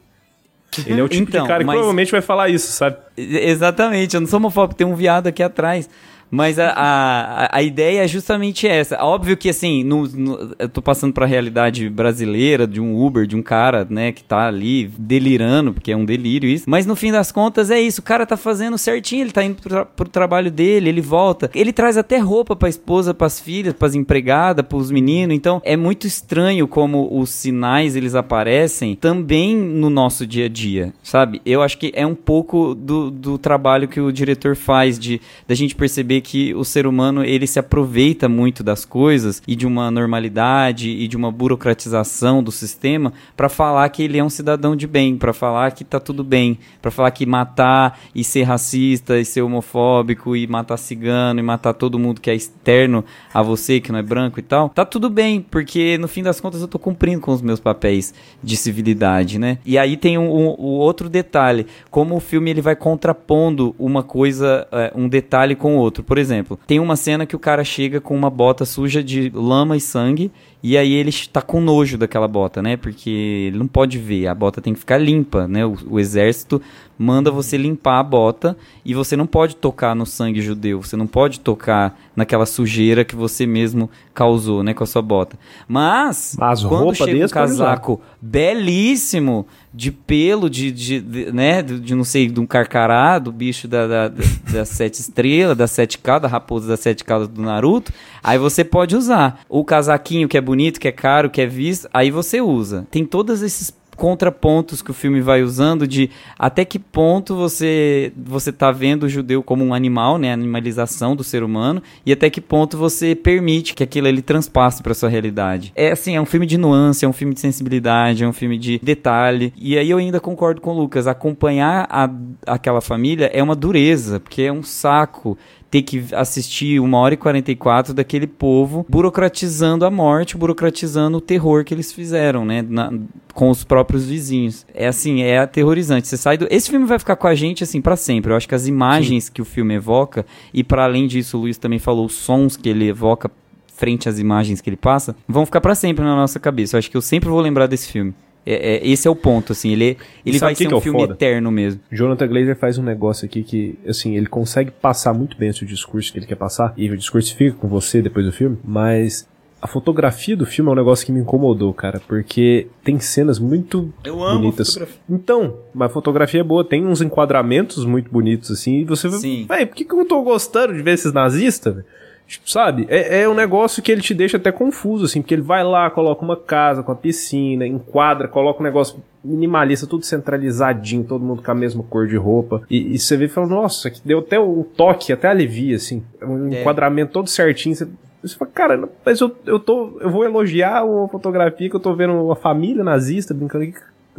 Ele 0.87 1.01
é 1.01 1.05
o 1.05 1.09
tipo 1.09 1.29
então, 1.29 1.43
de 1.43 1.49
cara 1.49 1.61
que 1.61 1.67
mas... 1.67 1.75
provavelmente 1.75 2.11
vai 2.11 2.23
falar 2.23 2.49
isso, 2.49 2.73
sabe? 2.73 2.97
Exatamente, 3.15 4.15
eu 4.15 4.23
não 4.23 4.29
sou 4.29 4.39
homofóbico, 4.39 4.75
tem 4.75 4.87
um 4.87 4.95
viado 4.95 5.27
aqui 5.27 5.43
atrás. 5.43 5.89
Mas 6.33 6.59
a, 6.59 6.71
a, 6.75 7.59
a 7.59 7.63
ideia 7.63 8.05
é 8.05 8.09
justamente 8.09 8.67
essa. 8.67 8.97
Óbvio 9.05 9.37
que, 9.37 9.51
assim, 9.51 9.85
no, 9.85 10.09
no, 10.09 10.55
eu 10.59 10.67
tô 10.67 10.81
passando 10.81 11.13
pra 11.13 11.27
realidade 11.27 11.91
brasileira 11.91 12.67
de 12.67 12.81
um 12.81 12.99
Uber, 12.99 13.27
de 13.27 13.37
um 13.37 13.43
cara, 13.43 13.87
né, 13.91 14.13
que 14.13 14.25
tá 14.25 14.49
ali 14.49 14.87
delirando, 14.97 15.75
porque 15.75 15.93
é 15.93 15.97
um 15.97 16.07
delírio 16.07 16.49
isso. 16.49 16.65
Mas 16.67 16.87
no 16.87 16.97
fim 16.97 17.13
das 17.13 17.31
contas 17.31 17.71
é 17.71 17.79
isso. 17.79 18.01
O 18.01 18.05
cara 18.05 18.25
tá 18.25 18.39
fazendo 18.39 18.79
certinho, 18.79 19.25
ele 19.25 19.31
tá 19.31 19.45
indo 19.45 19.61
pro, 19.61 19.85
pro 19.85 20.09
trabalho 20.09 20.51
dele, 20.51 20.89
ele 20.89 21.03
volta. 21.03 21.51
Ele 21.55 21.71
traz 21.71 21.99
até 21.99 22.17
roupa 22.17 22.57
pra 22.57 22.67
esposa, 22.67 23.13
pras 23.13 23.39
filhas, 23.39 23.75
pras 23.75 23.95
empregadas, 23.95 24.65
pros 24.65 24.91
meninos. 24.91 25.37
Então 25.37 25.61
é 25.63 25.77
muito 25.77 26.07
estranho 26.07 26.67
como 26.67 27.15
os 27.15 27.29
sinais 27.29 27.95
eles 27.95 28.15
aparecem 28.15 28.97
também 28.97 29.55
no 29.55 29.91
nosso 29.91 30.27
dia 30.27 30.47
a 30.47 30.49
dia, 30.49 30.95
sabe? 31.03 31.43
Eu 31.45 31.61
acho 31.61 31.77
que 31.77 31.93
é 31.95 32.07
um 32.07 32.15
pouco 32.15 32.75
do, 32.75 33.11
do 33.11 33.37
trabalho 33.37 33.87
que 33.87 34.01
o 34.01 34.11
diretor 34.11 34.57
faz 34.57 34.99
de 34.99 35.21
da 35.47 35.55
gente 35.55 35.75
perceber 35.75 36.22
que 36.23 36.55
o 36.55 36.65
ser 36.65 36.87
humano 36.87 37.23
ele 37.23 37.47
se 37.47 37.59
aproveita 37.59 38.29
muito 38.29 38.63
das 38.63 38.85
coisas 38.85 39.43
e 39.47 39.55
de 39.55 39.67
uma 39.67 39.91
normalidade 39.91 40.89
e 40.89 41.07
de 41.07 41.17
uma 41.17 41.31
burocratização 41.31 42.43
do 42.43 42.51
sistema 42.51 43.13
para 43.37 43.49
falar 43.49 43.89
que 43.91 44.03
ele 44.03 44.17
é 44.17 44.25
um 44.25 44.31
cidadão 44.31 44.75
de 44.75 44.87
bem, 44.87 45.17
para 45.17 45.33
falar 45.33 45.73
que 45.73 45.85
tá 45.85 46.01
tudo 46.01 46.25
bem, 46.25 46.59
para 46.81 46.91
falar 46.91 47.11
que 47.11 47.27
matar 47.27 47.99
e 48.15 48.25
ser 48.25 48.45
racista 48.45 49.19
e 49.19 49.25
ser 49.25 49.43
homofóbico 49.43 50.35
e 50.35 50.47
matar 50.47 50.77
cigano 50.77 51.41
e 51.41 51.43
matar 51.43 51.75
todo 51.75 51.99
mundo 51.99 52.21
que 52.21 52.31
é 52.31 52.35
externo 52.35 53.05
a 53.35 53.43
você, 53.43 53.81
que 53.81 53.93
não 53.93 53.99
é 53.99 54.03
branco 54.03 54.39
e 54.39 54.43
tal, 54.43 54.69
tá 54.69 54.85
tudo 54.85 55.11
bem, 55.11 55.41
porque 55.41 55.99
no 55.99 56.09
fim 56.09 56.23
das 56.23 56.41
contas 56.41 56.61
eu 56.61 56.69
tô 56.69 56.79
cumprindo 56.79 57.21
com 57.21 57.33
os 57.33 57.43
meus 57.43 57.61
papéis 57.61 58.15
de 58.43 58.57
civilidade, 58.57 59.39
né? 59.39 59.59
E 59.65 59.77
aí 59.77 59.97
tem 59.97 60.17
o 60.17 60.23
um, 60.23 60.49
um, 60.49 60.57
um 60.59 60.79
outro 60.79 61.09
detalhe, 61.09 61.67
como 61.91 62.17
o 62.17 62.21
filme 62.21 62.51
ele 62.51 62.61
vai 62.61 62.77
contrapondo 62.77 63.75
uma 63.79 64.03
coisa, 64.03 64.67
é, 64.71 64.93
um 64.95 65.09
detalhe 65.09 65.55
com 65.55 65.77
o 65.77 65.79
outro. 65.79 66.03
Por 66.13 66.19
exemplo, 66.19 66.59
tem 66.67 66.79
uma 66.79 66.95
cena 66.95 67.25
que 67.25 67.35
o 67.35 67.39
cara 67.39 67.65
chega 67.65 67.99
com 67.99 68.15
uma 68.15 68.29
bota 68.29 68.67
suja 68.67 69.03
de 69.03 69.33
lama 69.35 69.79
e 69.79 69.81
sangue 69.81 70.31
e 70.63 70.77
aí 70.77 70.93
ele 70.93 71.09
está 71.09 71.41
com 71.41 71.59
nojo 71.59 71.97
daquela 71.97 72.29
bota, 72.29 72.61
né? 72.61 72.77
Porque 72.77 73.09
ele 73.49 73.59
não 73.59 73.67
pode 73.67 73.97
ver, 73.97 74.27
a 74.27 74.35
bota 74.35 74.61
tem 74.61 74.75
que 74.75 74.79
ficar 74.79 74.99
limpa, 74.99 75.49
né? 75.49 75.65
O, 75.65 75.75
o, 75.93 75.99
exército 75.99 76.61
manda 76.99 77.31
você 77.31 77.57
limpar 77.57 77.99
a 77.99 78.03
bota 78.03 78.55
e 78.85 78.93
você 78.93 79.17
não 79.17 79.27
pode 79.27 79.57
tocar 79.57 79.97
no 79.97 80.05
sangue 80.05 80.43
judeu, 80.43 80.83
você 80.83 80.97
não 80.97 81.07
pode 81.07 81.41
tocar 81.41 81.99
naquela 82.15 82.45
sujeira 82.45 83.07
que 83.07 83.17
você 83.17 83.47
mesmo 83.47 83.89
causou, 84.13 84.63
né, 84.63 84.75
com 84.75 84.85
a 84.85 84.87
sua 84.87 85.01
bota. 85.01 85.39
Mas, 85.67 86.37
Mas 86.39 86.63
quando 86.63 86.95
chega 86.95 87.25
um 87.25 87.29
casaco 87.29 88.03
belíssimo 88.21 89.47
de 89.75 89.91
pelo, 89.91 90.51
de, 90.51 90.71
de, 90.71 91.01
de 91.01 91.33
né, 91.33 91.63
de, 91.63 91.81
de, 91.81 91.95
não 91.95 92.05
sei, 92.05 92.29
de 92.29 92.39
um 92.39 92.47
carcará, 92.47 93.19
do 93.19 93.33
bicho 93.33 93.67
da, 93.67 93.87
da, 93.87 94.09
da, 94.09 94.65
sete 94.67 95.01
estrelas, 95.01 95.57
das 95.57 95.71
sete 95.71 95.99
caudas, 95.99 96.23
da 96.23 96.29
raposa 96.29 96.69
das 96.69 96.81
sete 96.81 97.05
caudas 97.05 97.29
do 97.29 97.41
Naruto, 97.41 97.93
aí 98.23 98.39
você 98.39 98.65
pode 98.65 98.95
usar. 98.95 99.41
O 99.49 99.65
casaquinho 99.65 100.29
que 100.29 100.37
é 100.37 100.41
bonito, 100.41 100.79
que 100.79 100.89
é 100.89 100.93
caro, 100.93 101.31
que 101.31 101.41
é 101.41 101.47
visto, 101.47 101.89
aí 101.93 102.11
você 102.11 102.41
usa. 102.41 102.87
Tem 102.91 103.05
todos 103.05 103.43
esses 103.43 103.73
contrapontos 103.97 104.83
que 104.83 104.91
o 104.91 104.95
filme 104.95 105.21
vai 105.21 105.43
usando 105.43 105.87
de 105.87 106.11
até 106.39 106.65
que 106.65 106.79
ponto 106.79 107.35
você 107.37 108.13
você 108.17 108.53
tá 108.53 108.71
vendo 108.71 109.05
o 109.05 109.09
judeu 109.09 109.43
como 109.43 109.65
um 109.65 109.75
animal, 109.75 110.19
né, 110.19 110.31
a 110.31 110.35
animalização 110.35 111.15
do 111.15 111.23
ser 111.23 111.43
humano, 111.43 111.83
e 112.05 112.13
até 112.13 112.31
que 112.31 112.41
ponto 112.41 112.77
você 112.77 113.15
permite 113.15 113.75
que 113.75 113.83
aquilo 113.83 114.09
ele 114.09 114.23
transpasse 114.23 114.83
para 114.83 114.95
sua 114.95 115.09
realidade. 115.09 115.73
É 115.75 115.93
assim, 115.93 116.17
é 116.17 116.21
um 116.21 116.27
filme 116.27 116.47
de 116.47 116.59
nuance, 116.59 117.05
é 117.05 117.09
um 117.09 117.13
filme 117.13 117.35
de 117.35 117.41
sensibilidade, 117.41 118.25
é 118.25 118.29
um 118.29 118.33
filme 118.33 118.59
de 118.59 118.81
detalhe. 118.83 119.53
E 119.57 119.77
aí 119.77 119.91
eu 119.91 119.99
ainda 119.99 120.21
concordo 120.21 120.61
com 120.61 120.71
o 120.71 120.79
Lucas, 120.79 121.07
acompanhar 121.07 121.87
a, 121.91 122.11
aquela 122.47 122.81
família 122.81 123.31
é 123.33 123.43
uma 123.43 123.55
dureza, 123.55 124.21
porque 124.21 124.43
é 124.43 124.53
um 124.53 124.63
saco 124.63 125.37
ter 125.73 125.81
que 125.81 126.05
assistir 126.13 126.79
uma 126.79 126.99
hora 126.99 127.15
e 127.15 127.17
44 127.17 127.95
daquele 127.95 128.27
povo 128.27 128.85
burocratizando 128.87 129.87
a 129.87 129.91
morte, 129.91 130.37
burocratizando 130.37 131.17
o 131.17 131.21
terror 131.21 131.65
que 131.65 131.73
eles 131.73 131.91
fizeram, 131.91 132.45
né? 132.45 132.61
Na, 132.61 132.93
com 133.33 133.49
os 133.49 133.65
próprios 133.65 134.05
vizinhos. 134.05 134.67
É 134.75 134.87
assim, 134.87 135.23
é 135.23 135.39
aterrorizante. 135.39 136.07
Você 136.07 136.19
sai 136.19 136.37
do. 136.37 136.47
Esse 136.51 136.69
filme 136.69 136.85
vai 136.85 136.99
ficar 136.99 137.17
com 137.17 137.27
a 137.27 137.35
gente, 137.35 137.65
assim, 137.65 137.81
para 137.81 137.97
sempre. 137.97 138.31
Eu 138.31 138.37
acho 138.37 138.47
que 138.47 138.55
as 138.55 138.67
imagens 138.67 139.25
Sim. 139.25 139.33
que 139.33 139.41
o 139.41 139.47
filme 139.47 139.73
evoca, 139.73 140.27
e 140.53 140.63
para 140.63 140.85
além 140.85 141.07
disso, 141.07 141.39
o 141.39 141.41
Luiz 141.41 141.57
também 141.57 141.79
falou 141.79 142.05
os 142.05 142.17
sons 142.17 142.55
que 142.55 142.69
ele 142.69 142.87
evoca 142.87 143.31
frente 143.75 144.11
às 144.11 144.19
imagens 144.19 144.61
que 144.61 144.69
ele 144.69 144.77
passa, 144.77 145.17
vão 145.27 145.47
ficar 145.47 145.63
para 145.63 145.75
sempre 145.75 146.05
na 146.05 146.15
nossa 146.15 146.39
cabeça. 146.39 146.77
Eu 146.77 146.81
acho 146.81 146.91
que 146.91 146.97
eu 146.99 147.03
sempre 147.03 147.31
vou 147.31 147.41
lembrar 147.41 147.67
desse 147.67 147.89
filme. 147.89 148.13
É, 148.45 148.75
é, 148.75 148.89
esse 148.89 149.07
é 149.07 149.11
o 149.11 149.15
ponto, 149.15 149.53
assim, 149.53 149.71
ele, 149.71 149.97
ele 150.27 150.39
vai 150.39 150.55
ser 150.55 150.73
um 150.73 150.79
é 150.79 150.81
filme 150.81 151.01
foda? 151.01 151.15
eterno 151.15 151.51
mesmo. 151.51 151.81
Jonathan 151.91 152.27
Glazer 152.27 152.57
faz 152.57 152.77
um 152.77 152.83
negócio 152.83 153.25
aqui 153.25 153.43
que, 153.43 153.79
assim, 153.87 154.17
ele 154.17 154.27
consegue 154.27 154.71
passar 154.71 155.15
muito 155.15 155.37
bem 155.37 155.51
o 155.51 155.55
seu 155.55 155.67
discurso 155.67 156.13
que 156.13 156.19
ele 156.19 156.27
quer 156.27 156.37
passar, 156.37 156.75
e 156.77 156.91
o 156.91 156.97
discurso 156.97 157.35
fica 157.37 157.57
com 157.57 157.69
você 157.69 158.03
depois 158.03 158.27
do 158.27 158.33
filme, 158.33 158.59
mas 158.65 159.29
a 159.61 159.69
fotografia 159.69 160.37
do 160.37 160.45
filme 160.45 160.69
é 160.69 160.73
um 160.73 160.77
negócio 160.77 161.07
que 161.07 161.13
me 161.13 161.21
incomodou, 161.21 161.73
cara, 161.73 162.01
porque 162.09 162.67
tem 162.83 162.99
cenas 162.99 163.39
muito 163.39 163.95
Eu 164.03 164.21
amo 164.25 164.41
bonitas. 164.41 164.77
Então, 165.09 165.59
mas 165.73 165.89
a 165.89 165.95
fotografia 165.95 166.41
é 166.41 166.45
boa, 166.45 166.65
tem 166.65 166.85
uns 166.85 167.01
enquadramentos 167.01 167.85
muito 167.85 168.11
bonitos, 168.11 168.51
assim, 168.51 168.81
e 168.81 168.85
você 168.85 169.09
Sim. 169.13 169.47
vai, 169.47 169.65
por 169.65 169.77
que, 169.77 169.85
que 169.85 169.93
eu 169.93 169.99
não 169.99 170.07
tô 170.07 170.21
gostando 170.23 170.75
de 170.75 170.83
ver 170.83 170.95
esses 170.95 171.13
nazistas, 171.13 171.77
velho? 171.77 171.87
Tipo, 172.27 172.51
sabe? 172.51 172.87
É, 172.89 173.23
é 173.23 173.29
um 173.29 173.35
negócio 173.35 173.83
que 173.83 173.93
ele 173.93 174.01
te 174.01 174.15
deixa 174.15 174.37
até 174.37 174.51
confuso, 174.51 175.05
assim, 175.05 175.21
porque 175.21 175.35
ele 175.35 175.43
vai 175.43 175.63
lá, 175.63 175.91
coloca 175.91 176.25
uma 176.25 176.37
casa 176.37 176.83
com 176.83 176.91
a 176.91 176.95
piscina, 176.95 177.67
enquadra, 177.67 178.27
coloca 178.27 178.61
um 178.61 178.63
negócio 178.63 179.03
minimalista, 179.25 179.87
tudo 179.87 180.05
centralizadinho, 180.05 181.05
todo 181.05 181.25
mundo 181.25 181.43
com 181.43 181.51
a 181.51 181.55
mesma 181.55 181.83
cor 181.83 182.07
de 182.07 182.17
roupa. 182.17 182.63
E, 182.71 182.95
e 182.95 182.99
você 182.99 183.17
vê 183.17 183.27
e 183.27 183.29
fala, 183.29 183.47
nossa, 183.47 183.89
aqui 183.89 184.01
deu 184.05 184.21
até 184.21 184.41
um 184.41 184.63
toque, 184.63 185.13
até 185.13 185.29
alivia, 185.29 185.77
assim. 185.77 186.03
Um 186.23 186.53
é. 186.53 186.61
enquadramento 186.61 187.13
todo 187.13 187.29
certinho. 187.29 187.75
Você, 187.75 187.87
você 188.23 188.37
fala, 188.37 188.51
cara, 188.53 188.89
mas 189.05 189.21
eu, 189.21 189.37
eu 189.47 189.61
tô. 189.61 189.99
Eu 190.01 190.11
vou 190.11 190.25
elogiar 190.25 190.85
uma 190.85 191.09
fotografia 191.09 191.69
que 191.69 191.77
eu 191.77 191.81
tô 191.81 191.95
vendo 191.95 192.15
uma 192.15 192.37
família 192.37 192.83
nazista 192.83 193.35
brincando 193.35 193.65
aqui 193.65 193.75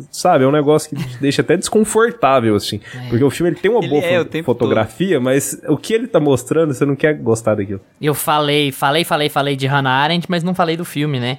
sabe, 0.09 0.43
é 0.43 0.47
um 0.47 0.51
negócio 0.51 0.89
que 0.89 0.95
te 0.95 1.17
deixa 1.17 1.41
até 1.41 1.55
desconfortável, 1.55 2.55
assim. 2.55 2.79
É. 2.95 3.09
Porque 3.09 3.23
o 3.23 3.29
filme 3.29 3.51
ele 3.51 3.59
tem 3.59 3.69
uma 3.69 3.79
ele 3.79 3.89
boa 3.89 4.03
é, 4.03 4.43
fotografia, 4.43 5.15
todo. 5.15 5.23
mas 5.23 5.59
o 5.67 5.77
que 5.77 5.93
ele 5.93 6.07
tá 6.07 6.19
mostrando, 6.19 6.73
você 6.73 6.85
não 6.85 6.95
quer 6.95 7.13
gostar 7.15 7.55
daquilo. 7.55 7.81
Eu 8.01 8.13
falei, 8.13 8.71
falei, 8.71 9.03
falei, 9.03 9.29
falei 9.29 9.55
de 9.55 9.67
Hannah 9.67 9.91
Arendt, 9.91 10.27
mas 10.29 10.43
não 10.43 10.55
falei 10.55 10.75
do 10.75 10.85
filme, 10.85 11.19
né? 11.19 11.37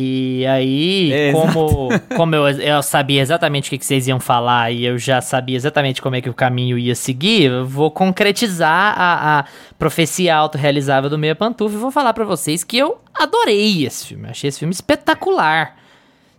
E 0.00 0.46
aí, 0.46 1.12
é, 1.12 1.32
como, 1.32 1.88
como 2.16 2.32
eu, 2.32 2.48
eu 2.48 2.80
sabia 2.84 3.20
exatamente 3.20 3.66
o 3.66 3.70
que, 3.70 3.78
que 3.78 3.84
vocês 3.84 4.06
iam 4.06 4.20
falar 4.20 4.70
e 4.70 4.84
eu 4.84 4.96
já 4.96 5.20
sabia 5.20 5.56
exatamente 5.56 6.00
como 6.00 6.14
é 6.14 6.20
que 6.20 6.30
o 6.30 6.34
caminho 6.34 6.78
ia 6.78 6.94
seguir, 6.94 7.50
eu 7.50 7.66
vou 7.66 7.90
concretizar 7.90 8.94
a, 8.96 9.40
a 9.40 9.44
profecia 9.76 10.36
autorrealizável 10.36 11.10
do 11.10 11.18
Meia 11.18 11.34
Pantufa 11.34 11.74
e 11.74 11.78
vou 11.78 11.90
falar 11.90 12.14
para 12.14 12.24
vocês 12.24 12.62
que 12.62 12.78
eu 12.78 12.98
adorei 13.12 13.84
esse 13.84 14.06
filme. 14.06 14.26
Eu 14.26 14.30
achei 14.30 14.46
esse 14.46 14.60
filme 14.60 14.72
espetacular 14.72 15.74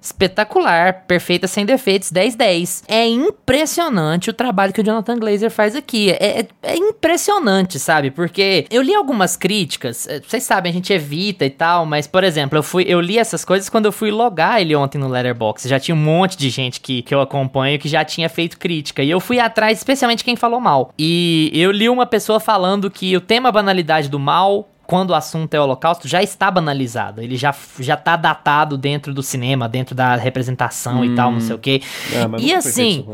espetacular, 0.01 1.05
perfeita 1.05 1.47
sem 1.47 1.65
defeitos, 1.65 2.11
10-10. 2.11 2.83
É 2.87 3.05
impressionante 3.07 4.29
o 4.29 4.33
trabalho 4.33 4.71
que 4.71 4.81
o 4.81 4.83
Jonathan 4.83 5.17
Glazer 5.17 5.51
faz 5.51 5.75
aqui. 5.75 6.11
É, 6.11 6.39
é, 6.39 6.47
é, 6.63 6.77
impressionante, 6.77 7.79
sabe? 7.79 8.09
Porque 8.11 8.65
eu 8.71 8.81
li 8.81 8.95
algumas 8.95 9.35
críticas, 9.35 10.07
é, 10.07 10.21
vocês 10.21 10.43
sabem, 10.43 10.69
a 10.69 10.73
gente 10.73 10.93
evita 10.93 11.45
e 11.45 11.49
tal, 11.49 11.85
mas, 11.85 12.07
por 12.07 12.23
exemplo, 12.23 12.57
eu, 12.57 12.63
fui, 12.63 12.85
eu 12.87 13.01
li 13.01 13.17
essas 13.17 13.43
coisas 13.43 13.69
quando 13.69 13.85
eu 13.85 13.91
fui 13.91 14.11
logar 14.11 14.61
ele 14.61 14.75
ontem 14.75 14.97
no 14.97 15.07
Letterboxd. 15.07 15.69
Já 15.69 15.79
tinha 15.79 15.95
um 15.95 15.99
monte 15.99 16.37
de 16.37 16.49
gente 16.49 16.79
que, 16.79 17.01
que 17.01 17.13
eu 17.13 17.21
acompanho 17.21 17.79
que 17.79 17.89
já 17.89 18.05
tinha 18.05 18.29
feito 18.29 18.57
crítica. 18.57 19.03
E 19.03 19.09
eu 19.09 19.19
fui 19.19 19.39
atrás, 19.39 19.77
especialmente 19.77 20.23
quem 20.23 20.35
falou 20.35 20.59
mal. 20.59 20.93
E 20.97 21.51
eu 21.53 21.71
li 21.71 21.89
uma 21.89 22.05
pessoa 22.05 22.39
falando 22.39 22.89
que 22.89 23.15
o 23.15 23.21
tema 23.21 23.51
banalidade 23.51 24.09
do 24.09 24.19
mal 24.19 24.67
quando 24.89 25.11
o 25.11 25.13
assunto 25.13 25.53
é 25.53 25.59
o 25.59 25.63
holocausto, 25.63 26.07
já 26.07 26.23
está 26.23 26.49
banalizado. 26.49 27.21
Ele 27.21 27.37
já, 27.37 27.53
já 27.79 27.95
tá 27.95 28.15
datado 28.15 28.75
dentro 28.75 29.13
do 29.13 29.21
cinema, 29.21 29.69
dentro 29.69 29.93
da 29.93 30.15
representação 30.15 31.01
hum. 31.01 31.05
e 31.05 31.15
tal, 31.15 31.31
não 31.31 31.39
sei 31.39 31.55
o 31.55 31.59
quê. 31.59 31.79
É, 32.11 32.41
e 32.41 32.51
assim. 32.51 33.05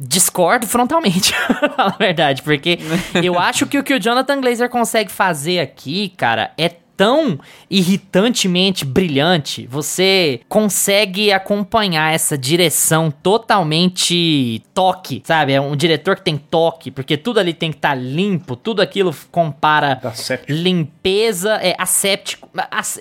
Discordo 0.00 0.66
frontalmente, 0.66 1.32
a 1.78 1.90
verdade, 1.90 2.42
porque 2.42 2.80
eu 3.22 3.38
acho 3.38 3.64
que 3.64 3.78
o 3.78 3.84
que 3.84 3.94
o 3.94 4.00
Jonathan 4.00 4.40
Glazer 4.40 4.68
consegue 4.68 5.10
fazer 5.10 5.60
aqui, 5.60 6.08
cara, 6.16 6.50
é 6.58 6.68
tão 6.96 7.38
irritantemente 7.70 8.84
brilhante, 8.84 9.66
você 9.66 10.40
consegue 10.48 11.32
acompanhar 11.32 12.12
essa 12.12 12.36
direção 12.36 13.10
totalmente 13.10 14.62
toque, 14.72 15.22
sabe? 15.24 15.52
É 15.52 15.60
um 15.60 15.76
diretor 15.76 16.16
que 16.16 16.22
tem 16.22 16.36
toque, 16.36 16.90
porque 16.90 17.16
tudo 17.16 17.40
ali 17.40 17.52
tem 17.52 17.70
que 17.70 17.78
estar 17.78 17.90
tá 17.90 17.94
limpo, 17.94 18.56
tudo 18.56 18.80
aquilo 18.82 19.14
compara 19.30 20.00
limpeza, 20.48 21.54
é 21.54 21.74
asséptico. 21.78 22.48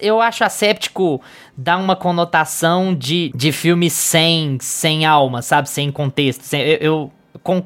Eu 0.02 0.22
acho 0.22 0.44
asséptico 0.44 1.22
dá 1.56 1.78
uma 1.78 1.96
conotação 1.96 2.94
de, 2.94 3.32
de 3.36 3.52
filme 3.52 3.90
sem, 3.90 4.58
sem 4.60 5.06
alma, 5.06 5.42
sabe? 5.42 5.70
Sem 5.70 5.92
contexto. 5.92 6.44
Sem, 6.44 6.62
eu, 6.62 6.78
eu 6.78 7.12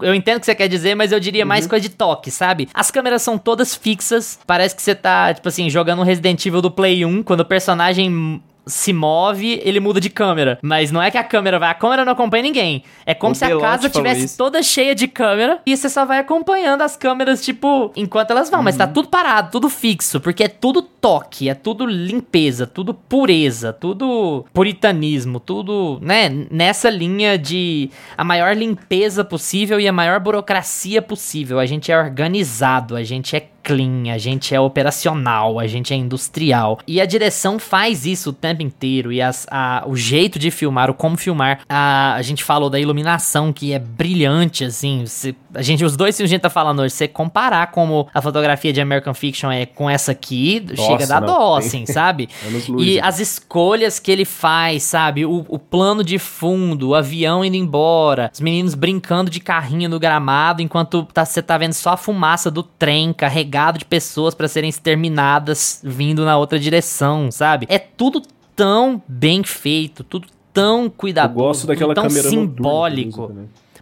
eu 0.01 0.15
entendo 0.15 0.37
o 0.37 0.39
que 0.39 0.45
você 0.45 0.55
quer 0.55 0.67
dizer, 0.67 0.95
mas 0.95 1.11
eu 1.11 1.19
diria 1.19 1.45
mais 1.45 1.65
uhum. 1.65 1.69
coisa 1.69 1.87
de 1.87 1.95
toque, 1.95 2.31
sabe? 2.31 2.69
As 2.73 2.89
câmeras 2.89 3.21
são 3.21 3.37
todas 3.37 3.75
fixas, 3.75 4.39
parece 4.47 4.75
que 4.75 4.81
você 4.81 4.95
tá, 4.95 5.33
tipo 5.33 5.47
assim, 5.47 5.69
jogando 5.69 5.99
um 5.99 6.05
Resident 6.05 6.45
Evil 6.45 6.61
do 6.61 6.71
Play 6.71 7.05
1, 7.05 7.23
quando 7.23 7.41
o 7.41 7.45
personagem 7.45 8.41
se 8.67 8.93
move, 8.93 9.61
ele 9.63 9.79
muda 9.79 9.99
de 9.99 10.09
câmera. 10.09 10.59
Mas 10.61 10.91
não 10.91 11.01
é 11.01 11.09
que 11.09 11.17
a 11.17 11.23
câmera 11.23 11.57
vai, 11.59 11.69
a 11.69 11.73
câmera 11.73 12.05
não 12.05 12.13
acompanha 12.13 12.43
ninguém. 12.43 12.83
É 13.05 13.13
como 13.13 13.31
O 13.31 13.35
se 13.35 13.45
a 13.45 13.57
casa 13.59 13.89
tivesse 13.89 14.37
toda 14.37 14.61
cheia 14.61 14.93
de 14.93 15.07
câmera 15.07 15.59
e 15.65 15.75
você 15.75 15.89
só 15.89 16.05
vai 16.05 16.19
acompanhando 16.19 16.81
as 16.81 16.95
câmeras, 16.95 17.43
tipo, 17.43 17.91
enquanto 17.95 18.31
elas 18.31 18.49
vão. 18.49 18.61
Mas 18.61 18.75
Uhum. 18.75 18.79
tá 18.79 18.87
tudo 18.87 19.07
parado, 19.09 19.51
tudo 19.51 19.69
fixo, 19.69 20.19
porque 20.19 20.43
é 20.43 20.47
tudo 20.47 20.81
toque, 20.81 21.49
é 21.49 21.53
tudo 21.53 21.85
limpeza, 21.85 22.67
tudo 22.67 22.93
pureza, 22.93 23.71
tudo 23.73 24.45
puritanismo, 24.53 25.39
tudo, 25.39 25.99
né, 26.01 26.29
nessa 26.51 26.89
linha 26.89 27.37
de 27.37 27.89
a 28.17 28.23
maior 28.23 28.55
limpeza 28.55 29.23
possível 29.23 29.79
e 29.79 29.87
a 29.87 29.93
maior 29.93 30.19
burocracia 30.19 31.01
possível. 31.01 31.59
A 31.59 31.65
gente 31.65 31.91
é 31.91 31.97
organizado, 31.97 32.95
a 32.95 33.03
gente 33.03 33.35
é 33.35 33.47
clean, 33.67 34.13
a 34.13 34.17
gente 34.17 34.55
é 34.55 34.59
operacional, 34.61 35.59
a 35.59 35.67
gente 35.67 35.93
é 35.93 35.97
industrial. 35.97 36.79
E 36.87 37.01
a 37.01 37.05
direção 37.05 37.59
faz 37.59 38.05
isso 38.05 38.29
o 38.29 38.33
tempo 38.33 38.63
inteiro. 38.63 39.11
E 39.11 39.21
as- 39.21 39.45
a- 39.51 39.83
o 39.85 39.93
jeito 39.95 40.39
de 40.39 40.49
filmar, 40.49 40.89
o 40.89 40.93
como 40.93 41.17
filmar. 41.17 41.59
A, 41.67 42.13
a 42.13 42.21
gente 42.21 42.45
falou 42.45 42.69
da 42.69 42.79
iluminação, 42.79 43.51
que 43.51 43.73
é 43.73 43.79
brilhante, 43.79 44.63
assim. 44.63 45.05
se- 45.05 45.35
a 45.53 45.61
gente, 45.61 45.83
os 45.83 45.97
dois 45.97 46.15
filmes 46.15 46.31
a 46.31 46.33
gente 46.35 46.41
tá 46.41 46.49
falando 46.49 46.79
hoje, 46.81 46.93
você 46.93 47.07
comparar 47.07 47.67
como 47.71 48.07
a 48.13 48.21
fotografia 48.21 48.71
de 48.71 48.79
American 48.79 49.13
Fiction 49.13 49.51
é 49.51 49.65
com 49.65 49.89
essa 49.89 50.11
aqui, 50.13 50.63
chega 50.75 51.03
a 51.03 51.07
dar 51.07 51.21
não, 51.21 51.27
dó, 51.27 51.55
assim, 51.57 51.85
sabe? 51.85 52.29
E 52.87 52.99
as 53.01 53.19
escolhas 53.19 53.99
que 53.99 54.11
ele 54.11 54.23
faz, 54.25 54.83
sabe? 54.83 55.25
O, 55.25 55.45
o 55.49 55.59
plano 55.59 56.03
de 56.03 56.17
fundo, 56.19 56.89
o 56.89 56.95
avião 56.95 57.43
indo 57.43 57.55
embora, 57.57 58.29
os 58.33 58.39
meninos 58.39 58.75
brincando 58.75 59.29
de 59.29 59.39
carrinho 59.39 59.89
no 59.89 59.99
gramado, 59.99 60.61
enquanto 60.61 61.03
tá- 61.13 61.25
você 61.25 61.41
tá 61.41 61.57
vendo 61.57 61.73
só 61.73 61.91
a 61.91 61.97
fumaça 61.97 62.49
do 62.49 62.63
trem 62.63 63.11
carregado 63.11 63.56
de 63.79 63.85
pessoas 63.85 64.33
pra 64.35 64.47
serem 64.47 64.69
exterminadas 64.69 65.81
vindo 65.83 66.23
na 66.23 66.37
outra 66.37 66.59
direção, 66.59 67.31
sabe? 67.31 67.65
É 67.69 67.79
tudo 67.79 68.21
tão 68.55 69.01
bem 69.07 69.43
feito, 69.43 70.03
tudo 70.03 70.27
tão 70.53 70.85
Eu 70.85 70.91
cuidadoso, 70.91 71.35
gosto 71.37 71.67
daquela 71.67 71.93
tão 71.93 72.07
câmera 72.07 72.29
simbólico. 72.29 73.31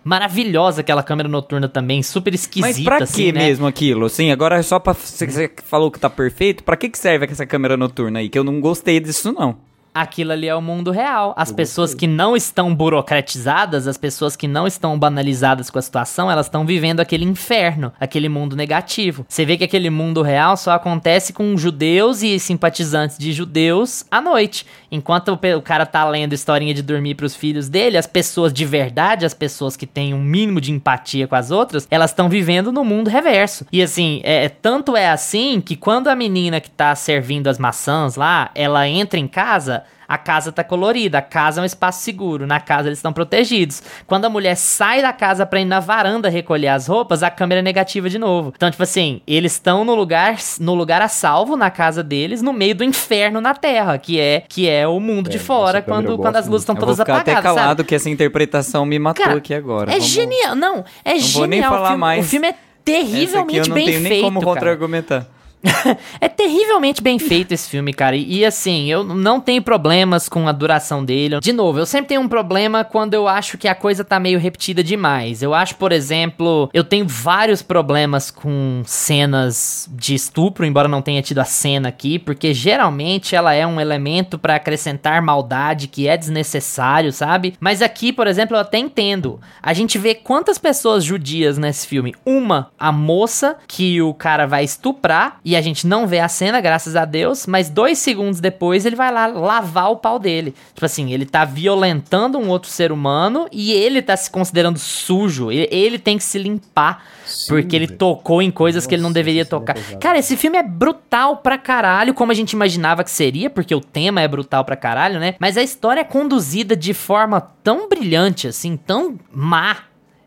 Maravilhosa 0.03 0.81
aquela 0.81 1.01
câmera 1.01 1.27
noturna 1.27 1.67
também, 1.67 2.03
super 2.03 2.33
esquisita, 2.33 2.67
Mas 2.67 2.83
pra 2.83 3.03
assim, 3.03 3.23
que 3.23 3.31
né? 3.31 3.39
mesmo 3.39 3.65
aquilo? 3.65 4.05
Assim, 4.05 4.29
agora 4.29 4.57
é 4.57 4.61
só 4.61 4.77
pra. 4.77 4.93
Você 4.93 5.25
você 5.25 5.51
falou 5.63 5.89
que 5.89 5.99
tá 5.99 6.09
perfeito. 6.09 6.63
Pra 6.63 6.77
que, 6.77 6.89
que 6.89 6.97
serve 6.97 7.25
essa 7.25 7.45
câmera 7.45 7.75
noturna 7.75 8.19
aí? 8.19 8.29
Que 8.29 8.37
eu 8.37 8.43
não 8.43 8.61
gostei 8.61 8.99
disso, 8.99 9.33
não. 9.33 9.57
Aquilo 9.95 10.33
ali 10.33 10.49
é 10.49 10.53
o 10.53 10.61
mundo 10.61 10.91
real. 10.91 11.33
As 11.37 11.53
pessoas 11.53 11.93
que 11.93 12.05
não 12.05 12.35
estão 12.35 12.75
burocratizadas, 12.75 13.87
as 13.87 13.97
pessoas 13.97 14.35
que 14.35 14.45
não 14.45 14.67
estão 14.67 14.99
banalizadas 14.99 15.69
com 15.69 15.79
a 15.79 15.81
situação, 15.81 16.29
elas 16.29 16.47
estão 16.47 16.65
vivendo 16.65 16.99
aquele 16.99 17.23
inferno, 17.23 17.93
aquele 17.97 18.27
mundo 18.27 18.57
negativo. 18.57 19.25
Você 19.29 19.45
vê 19.45 19.55
que 19.55 19.63
aquele 19.63 19.89
mundo 19.89 20.21
real 20.21 20.57
só 20.57 20.71
acontece 20.71 21.31
com 21.31 21.55
judeus 21.55 22.23
e 22.23 22.37
simpatizantes 22.41 23.17
de 23.17 23.31
judeus 23.31 24.03
à 24.11 24.19
noite. 24.19 24.65
Enquanto 24.91 25.29
o 25.29 25.61
cara 25.61 25.85
tá 25.85 26.03
lendo 26.03 26.33
historinha 26.33 26.73
de 26.73 26.81
dormir 26.81 27.15
pros 27.15 27.33
filhos 27.33 27.69
dele, 27.69 27.97
as 27.97 28.05
pessoas 28.05 28.51
de 28.51 28.65
verdade, 28.65 29.25
as 29.25 29.33
pessoas 29.33 29.77
que 29.77 29.87
têm 29.87 30.13
um 30.13 30.21
mínimo 30.21 30.59
de 30.59 30.73
empatia 30.73 31.25
com 31.25 31.35
as 31.35 31.51
outras, 31.51 31.87
elas 31.89 32.11
estão 32.11 32.27
vivendo 32.27 32.69
no 32.69 32.83
mundo 32.83 33.09
reverso. 33.09 33.65
E 33.71 33.81
assim, 33.81 34.19
é, 34.25 34.49
tanto 34.49 34.97
é 34.97 35.09
assim 35.09 35.61
que 35.61 35.77
quando 35.77 36.09
a 36.09 36.15
menina 36.15 36.59
que 36.59 36.69
tá 36.69 36.93
servindo 36.95 37.47
as 37.47 37.57
maçãs 37.57 38.17
lá, 38.17 38.51
ela 38.53 38.85
entra 38.89 39.17
em 39.17 39.27
casa, 39.27 39.84
a 40.07 40.17
casa 40.17 40.51
tá 40.51 40.63
colorida, 40.63 41.17
a 41.17 41.21
casa 41.21 41.59
é 41.59 41.63
um 41.63 41.65
espaço 41.65 42.01
seguro, 42.03 42.45
na 42.47 42.59
casa 42.59 42.87
eles 42.89 42.99
estão 42.99 43.13
protegidos. 43.13 43.81
Quando 44.05 44.25
a 44.25 44.29
mulher 44.29 44.55
sai 44.55 45.01
da 45.01 45.11
casa 45.13 45.45
pra 45.45 45.59
ir 45.61 45.65
na 45.65 45.79
varanda 45.79 46.29
recolher 46.29 46.69
as 46.69 46.87
roupas, 46.87 47.23
a 47.23 47.29
câmera 47.29 47.59
é 47.59 47.63
negativa 47.63 48.09
de 48.09 48.17
novo. 48.19 48.53
Então, 48.55 48.69
tipo 48.69 48.83
assim, 48.83 49.21
eles 49.27 49.53
estão 49.53 49.83
no 49.85 49.95
lugar, 49.95 50.37
no 50.59 50.73
lugar 50.75 51.01
a 51.01 51.07
salvo 51.07 51.55
na 51.55 51.69
casa 51.69 52.03
deles, 52.03 52.41
no 52.41 52.53
meio 52.53 52.75
do 52.75 52.83
inferno 52.83 53.39
na 53.41 53.53
terra, 53.53 53.97
que 53.97 54.19
é 54.19 54.43
que 54.47 54.69
é 54.69 54.87
o 54.87 54.99
mundo 54.99 55.29
de 55.29 55.37
essa 55.37 55.45
fora 55.45 55.81
quando, 55.81 56.17
quando 56.17 56.35
as 56.35 56.47
luzes 56.47 56.61
estão 56.63 56.75
Eu 56.75 56.79
vou 56.79 56.87
todas 56.87 56.99
ficar 56.99 57.13
apagadas, 57.17 57.39
até 57.39 57.41
calado 57.59 57.77
sabe? 57.79 57.83
que 57.89 57.95
essa 57.95 58.09
interpretação 58.09 58.85
me 58.85 58.97
matou 58.99 59.23
Cara, 59.25 59.37
aqui 59.37 59.53
agora. 59.53 59.89
É 59.91 59.95
Vamos- 59.95 60.07
genial, 60.07 60.55
não, 60.55 60.83
é 61.03 61.13
Não 61.13 61.19
genial. 61.19 61.33
vou 61.39 61.47
nem 61.47 61.59
o 61.59 61.63
falar 61.63 61.87
filme, 61.89 61.99
mais. 62.01 62.25
O 62.25 62.29
filme 62.29 62.47
é 62.47 62.49
Essa 62.49 62.59
aqui 62.59 62.83
terrivelmente 62.85 63.57
eu 63.59 63.67
não 63.67 63.75
bem 63.75 63.85
tenho 63.85 63.99
nem 64.01 64.11
feito, 64.11 64.23
como 64.23 64.39
cara. 64.39 64.53
contra-argumentar. 64.53 65.27
É 66.19 66.27
terrivelmente 66.27 67.01
bem 67.01 67.19
feito 67.19 67.51
esse 67.51 67.69
filme, 67.69 67.93
cara. 67.93 68.15
E, 68.15 68.37
e, 68.39 68.45
assim, 68.45 68.89
eu 68.89 69.03
não 69.03 69.39
tenho 69.39 69.61
problemas 69.61 70.29
com 70.29 70.47
a 70.47 70.51
duração 70.51 71.03
dele. 71.03 71.39
De 71.39 71.51
novo, 71.51 71.79
eu 71.79 71.85
sempre 71.85 72.09
tenho 72.09 72.21
um 72.21 72.27
problema 72.27 72.83
quando 72.83 73.13
eu 73.13 73.27
acho 73.27 73.57
que 73.57 73.67
a 73.67 73.75
coisa 73.75 74.03
tá 74.03 74.19
meio 74.19 74.39
repetida 74.39 74.83
demais. 74.83 75.41
Eu 75.41 75.53
acho, 75.53 75.75
por 75.75 75.91
exemplo, 75.91 76.69
eu 76.73 76.83
tenho 76.83 77.07
vários 77.07 77.61
problemas 77.61 78.31
com 78.31 78.81
cenas 78.85 79.89
de 79.91 80.15
estupro, 80.15 80.65
embora 80.65 80.87
não 80.87 81.01
tenha 81.01 81.21
tido 81.21 81.39
a 81.39 81.45
cena 81.45 81.89
aqui, 81.89 82.17
porque 82.17 82.53
geralmente 82.53 83.35
ela 83.35 83.53
é 83.53 83.65
um 83.65 83.79
elemento 83.79 84.37
pra 84.37 84.55
acrescentar 84.55 85.21
maldade 85.21 85.87
que 85.87 86.07
é 86.07 86.17
desnecessário, 86.17 87.11
sabe? 87.11 87.55
Mas 87.59 87.81
aqui, 87.81 88.11
por 88.11 88.27
exemplo, 88.27 88.55
eu 88.55 88.61
até 88.61 88.77
entendo. 88.77 89.39
A 89.61 89.73
gente 89.73 89.97
vê 89.97 90.15
quantas 90.15 90.57
pessoas 90.57 91.03
judias 91.03 91.57
nesse 91.57 91.87
filme. 91.87 92.15
Uma, 92.25 92.71
a 92.79 92.91
moça 92.91 93.57
que 93.67 94.01
o 94.01 94.13
cara 94.13 94.45
vai 94.45 94.63
estuprar 94.63 95.39
e 95.43 95.54
a 95.55 95.61
gente 95.61 95.87
não 95.87 96.07
vê 96.07 96.19
a 96.19 96.27
cena, 96.27 96.61
graças 96.61 96.95
a 96.95 97.05
Deus, 97.05 97.45
mas 97.45 97.69
dois 97.69 97.97
segundos 97.97 98.39
depois 98.39 98.85
ele 98.85 98.95
vai 98.95 99.11
lá 99.11 99.27
lavar 99.27 99.91
o 99.91 99.97
pau 99.97 100.19
dele. 100.19 100.53
Tipo 100.73 100.85
assim, 100.85 101.11
ele 101.13 101.25
tá 101.25 101.45
violentando 101.45 102.37
um 102.37 102.49
outro 102.49 102.69
ser 102.69 102.91
humano 102.91 103.47
e 103.51 103.71
ele 103.71 104.01
tá 104.01 104.15
se 104.15 104.29
considerando 104.29 104.77
sujo. 104.79 105.51
Ele, 105.51 105.67
ele 105.71 105.99
tem 105.99 106.17
que 106.17 106.23
se 106.23 106.37
limpar 106.37 107.03
porque 107.47 107.75
ele 107.75 107.87
tocou 107.87 108.41
em 108.41 108.51
coisas 108.51 108.85
que 108.85 108.93
ele 108.95 109.01
não 109.01 109.09
Nossa, 109.09 109.15
deveria 109.15 109.41
é 109.41 109.45
tocar. 109.45 109.73
pesada. 109.73 109.97
Cara, 109.97 110.19
esse 110.19 110.37
filme 110.37 110.57
é 110.57 110.63
brutal 110.63 111.37
pra 111.37 111.57
caralho, 111.57 112.13
como 112.13 112.31
a 112.31 112.35
gente 112.35 112.51
imaginava 112.51 113.03
que 113.03 113.11
seria, 113.11 113.49
porque 113.49 113.73
o 113.73 113.81
tema 113.81 114.21
é 114.21 114.27
brutal 114.27 114.63
pra 114.63 114.75
caralho, 114.75 115.19
né? 115.19 115.35
Mas 115.39 115.57
a 115.57 115.63
história 115.63 116.01
é 116.01 116.03
conduzida 116.03 116.75
de 116.75 116.93
forma 116.93 117.41
tão 117.63 117.89
brilhante, 117.89 118.47
assim, 118.47 118.77
tão 118.77 119.17
má. 119.31 119.77